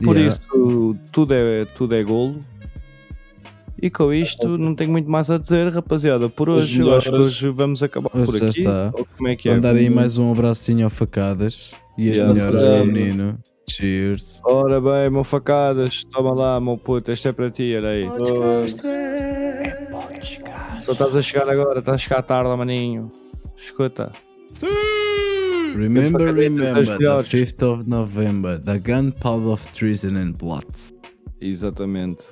Por 0.02 0.16
yeah. 0.16 0.34
isso, 0.34 0.96
tudo 1.12 1.32
é, 1.32 1.64
tudo 1.64 1.94
é 1.94 2.02
golo. 2.02 2.40
E 3.80 3.90
com 3.90 4.12
isto 4.12 4.58
não 4.58 4.74
tenho 4.74 4.90
muito 4.90 5.10
mais 5.10 5.30
a 5.30 5.38
dizer, 5.38 5.72
rapaziada. 5.72 6.28
Por 6.28 6.48
hoje, 6.48 6.80
eu 6.80 6.94
acho 6.94 7.10
que 7.10 7.16
hoje 7.16 7.48
vamos 7.50 7.82
acabar 7.82 8.10
hoje 8.14 8.26
por 8.26 8.36
aqui. 8.36 8.60
Está. 8.60 8.92
como 9.16 9.28
é 9.28 9.36
que 9.36 9.48
é? 9.48 9.54
Mandar 9.54 9.76
aí 9.76 9.90
mais 9.90 10.18
um 10.18 10.32
abracinho 10.32 10.84
ao 10.84 10.90
Facadas 10.90 11.72
e 11.96 12.10
as 12.10 12.16
yeah, 12.16 12.32
melhoras, 12.32 12.64
meu 12.64 12.86
menino. 12.86 13.38
Cheers. 13.68 14.40
Ora 14.44 14.80
bem, 14.80 15.10
meu 15.10 15.24
Facadas, 15.24 16.04
toma 16.04 16.34
lá, 16.34 16.60
meu 16.60 16.76
puto, 16.76 17.10
este 17.10 17.28
é 17.28 17.32
para 17.32 17.50
ti, 17.50 17.74
olha 17.76 17.88
aí. 17.88 18.04
Só 20.80 20.92
estás 20.92 21.16
a 21.16 21.22
chegar 21.22 21.48
agora, 21.48 21.78
estás 21.78 21.94
a 21.94 21.98
chegar 21.98 22.22
tarde, 22.22 22.56
maninho. 22.56 23.10
Escuta. 23.56 24.10
Remember, 25.74 26.34
remember, 26.34 26.84
the 26.84 27.22
5th 27.22 27.62
of 27.62 27.88
November, 27.88 28.58
the 28.58 28.78
gunpowder 28.78 29.52
of 29.52 29.66
treason 29.74 30.16
and 30.16 30.36
blood. 30.36 30.66
Exatamente. 31.40 32.24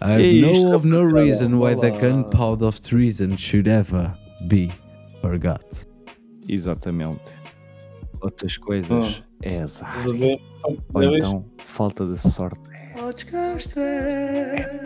I 0.00 0.12
have 0.12 0.40
know 0.40 0.74
of 0.74 0.84
no 0.84 1.02
reason 1.02 1.58
why 1.58 1.74
the 1.74 1.90
gunpowder 1.90 2.66
of 2.66 2.80
treason 2.80 3.36
should 3.36 3.68
ever 3.68 4.12
be 4.46 4.72
forgot. 5.20 5.64
Exatamente. 6.48 7.20
Outras 8.22 8.56
coisas 8.56 8.90
hum. 8.90 9.27
É 9.42 9.60
azar. 9.60 10.04
Ou 10.94 11.02
então 11.02 11.44
falta 11.58 12.06
de 12.06 12.18
sorte. 12.18 12.60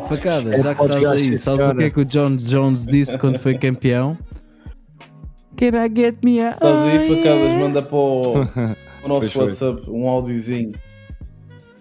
Facada, 0.09 0.63
já 0.63 0.75
que 0.75 0.83
estás 0.83 1.07
aí, 1.07 1.37
sabes 1.37 1.69
o 1.69 1.75
que 1.75 1.85
é 1.85 1.91
que 1.91 2.01
o 2.01 2.05
John 2.05 2.37
Jones 2.37 2.85
disse 2.85 3.17
quando 3.17 3.39
foi 3.39 3.57
campeão? 3.57 4.19
Can 5.57 5.83
I 5.83 5.91
get 5.95 6.17
me 6.23 6.41
a. 6.41 6.51
Estás 6.51 6.83
aí, 6.83 7.09
facadas, 7.09 7.53
manda 7.53 7.81
para 7.83 7.97
o, 7.97 8.43
o 9.05 9.09
nosso 9.09 9.39
WhatsApp 9.39 9.89
um 9.89 10.07
áudiozinho. 10.09 10.73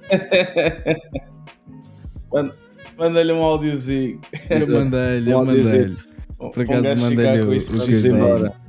Manda-lhe 2.98 3.34
um 3.34 3.41
áudiozinho. 3.41 4.22
Eu 4.49 4.72
mandei-lhe, 4.72 5.31
eu 5.31 5.45
mandei-lhe. 5.45 5.95
Por 6.38 6.64
acaso 6.64 6.95
mandei-lhe 6.98 7.41
o, 7.41 7.57
o 7.57 7.85
que 7.85 8.60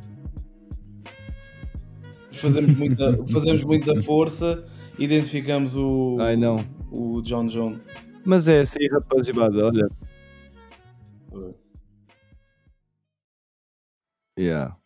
fazemos 2.42 2.76
muita, 2.76 3.16
fazemos 3.32 3.64
muita 3.64 4.02
força, 4.02 4.64
identificamos 4.98 5.76
o, 5.76 6.18
Ai, 6.20 6.36
não. 6.36 6.56
o 6.90 7.22
John 7.22 7.46
John. 7.46 7.78
Mas 8.24 8.48
é 8.48 8.60
assim, 8.60 8.86
rapaziada, 8.88 9.66
olha. 9.66 9.88
Yeah. 14.38 14.76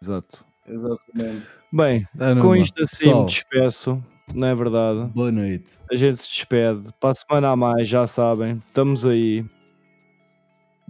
Exato. 0.00 0.44
Exatamente. 0.66 1.50
Bem, 1.72 2.06
ah, 2.18 2.34
com 2.40 2.54
isto 2.54 2.82
assim 2.82 3.04
Pessoal. 3.04 3.20
me 3.20 3.26
despeço 3.26 4.02
não 4.34 4.48
é 4.48 4.54
verdade? 4.54 5.10
Boa 5.14 5.30
noite. 5.30 5.72
A 5.90 5.96
gente 5.96 6.18
se 6.18 6.28
despede. 6.28 6.88
Para 6.98 7.10
a 7.10 7.14
semana 7.14 7.50
a 7.50 7.56
mais, 7.56 7.88
já 7.88 8.06
sabem, 8.06 8.52
estamos 8.52 9.04
aí. 9.04 9.44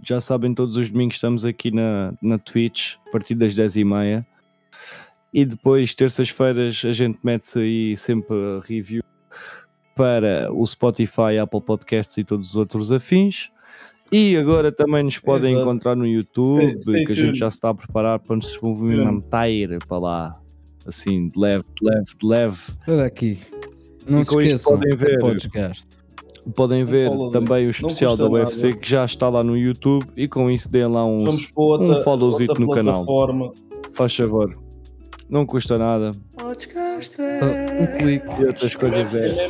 Já 0.01 0.19
sabem, 0.21 0.53
todos 0.53 0.77
os 0.77 0.89
domingos 0.89 1.15
estamos 1.15 1.45
aqui 1.45 1.71
na, 1.71 2.13
na 2.21 2.37
Twitch, 2.37 2.95
a 3.07 3.11
partir 3.11 3.35
das 3.35 3.53
10h30. 3.53 4.25
E 5.33 5.45
depois, 5.45 5.95
terças-feiras, 5.95 6.83
a 6.85 6.93
gente 6.93 7.17
mete 7.23 7.57
aí 7.57 7.97
sempre 7.97 8.35
review 8.67 9.01
para 9.95 10.51
o 10.51 10.65
Spotify, 10.65 11.39
Apple 11.41 11.61
Podcasts 11.61 12.17
e 12.17 12.23
todos 12.23 12.49
os 12.49 12.55
outros 12.55 12.91
afins. 12.91 13.49
E 14.11 14.37
agora 14.37 14.71
também 14.71 15.03
nos 15.03 15.17
podem 15.17 15.53
Exato. 15.53 15.61
encontrar 15.63 15.95
no 15.95 16.05
YouTube, 16.05 16.77
stay, 16.77 16.79
stay 16.79 17.05
que 17.05 17.11
a 17.13 17.15
gente 17.15 17.39
já 17.39 17.49
se 17.49 17.57
está 17.57 17.69
a 17.69 17.73
preparar 17.73 18.19
para 18.19 18.35
nos 18.35 18.59
movimentar 18.61 19.47
para 19.87 19.97
lá 19.97 20.39
assim, 20.85 21.29
de 21.29 21.39
leve, 21.39 21.63
de 21.63 21.89
leve, 21.89 22.05
de 22.19 22.27
leve. 22.27 22.57
Olha 22.87 23.05
aqui. 23.05 23.39
Não 24.07 24.21
e 24.21 24.25
se 24.25 24.35
esqueçam, 24.35 24.73
podem 24.73 24.95
ver, 24.95 25.19
podem 26.53 26.83
ver 26.83 27.09
também 27.31 27.65
o 27.65 27.69
especial 27.69 28.15
da 28.15 28.29
UFC 28.29 28.67
nada. 28.67 28.77
que 28.77 28.89
já 28.89 29.05
está 29.05 29.29
lá 29.29 29.43
no 29.43 29.57
YouTube 29.57 30.05
e 30.15 30.27
com 30.27 30.51
isso 30.51 30.69
deem 30.69 30.87
lá 30.87 31.03
um, 31.05 31.25
outra, 31.55 31.93
um 31.93 32.03
followzito 32.03 32.59
no 32.59 32.69
canal. 32.69 33.05
Faz 33.93 34.15
favor. 34.15 34.55
Não 35.33 35.47
custa 35.47 35.79
nada. 35.79 36.11
um 36.37 37.97
clique. 37.97 38.27
E 38.39 38.45
outras 38.45 38.75
coisas 38.75 39.15
é. 39.15 39.49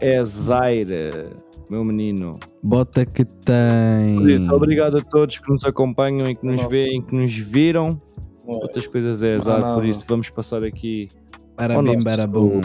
É 0.00 0.24
Zaire, 0.24 1.30
meu 1.70 1.84
menino. 1.84 2.40
Bota 2.60 3.06
que 3.06 3.24
tem. 3.24 4.16
Por 4.16 4.28
isso, 4.28 4.52
obrigado 4.52 4.96
a 4.96 5.00
todos 5.00 5.38
que 5.38 5.48
nos 5.48 5.64
acompanham 5.64 6.28
e 6.28 6.34
que 6.34 6.44
nos 6.44 6.60
veem, 6.64 7.00
que 7.00 7.14
nos 7.14 7.32
viram. 7.32 8.00
Outras 8.44 8.88
coisas 8.88 9.22
é 9.22 9.36
azar, 9.36 9.74
por 9.74 9.84
isso 9.84 10.04
vamos 10.08 10.30
passar 10.30 10.64
aqui 10.64 11.08
Parabim, 11.54 12.00
barabum. 12.02 12.60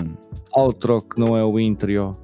outro 0.51 1.03
que 1.03 1.19
não 1.19 1.37
é 1.37 1.43
o 1.43 1.59
intro. 1.59 2.17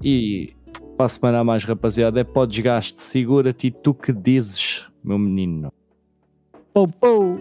E 0.00 0.54
para 0.96 1.06
a 1.06 1.08
semana 1.08 1.40
a 1.40 1.44
mais, 1.44 1.64
rapaziada, 1.64 2.20
é 2.20 2.24
pó 2.24 2.46
desgaste. 2.46 3.00
Segura-te 3.00 3.68
e 3.68 3.70
tu 3.72 3.92
que 3.92 4.12
dizes, 4.12 4.86
meu 5.02 5.18
menino. 5.18 5.72
Pou, 6.72 6.86
pou. 6.86 7.40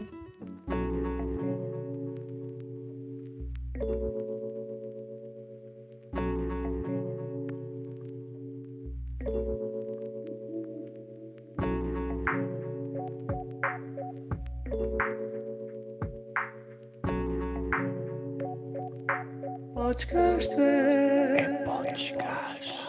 Podcast. 21.66 22.85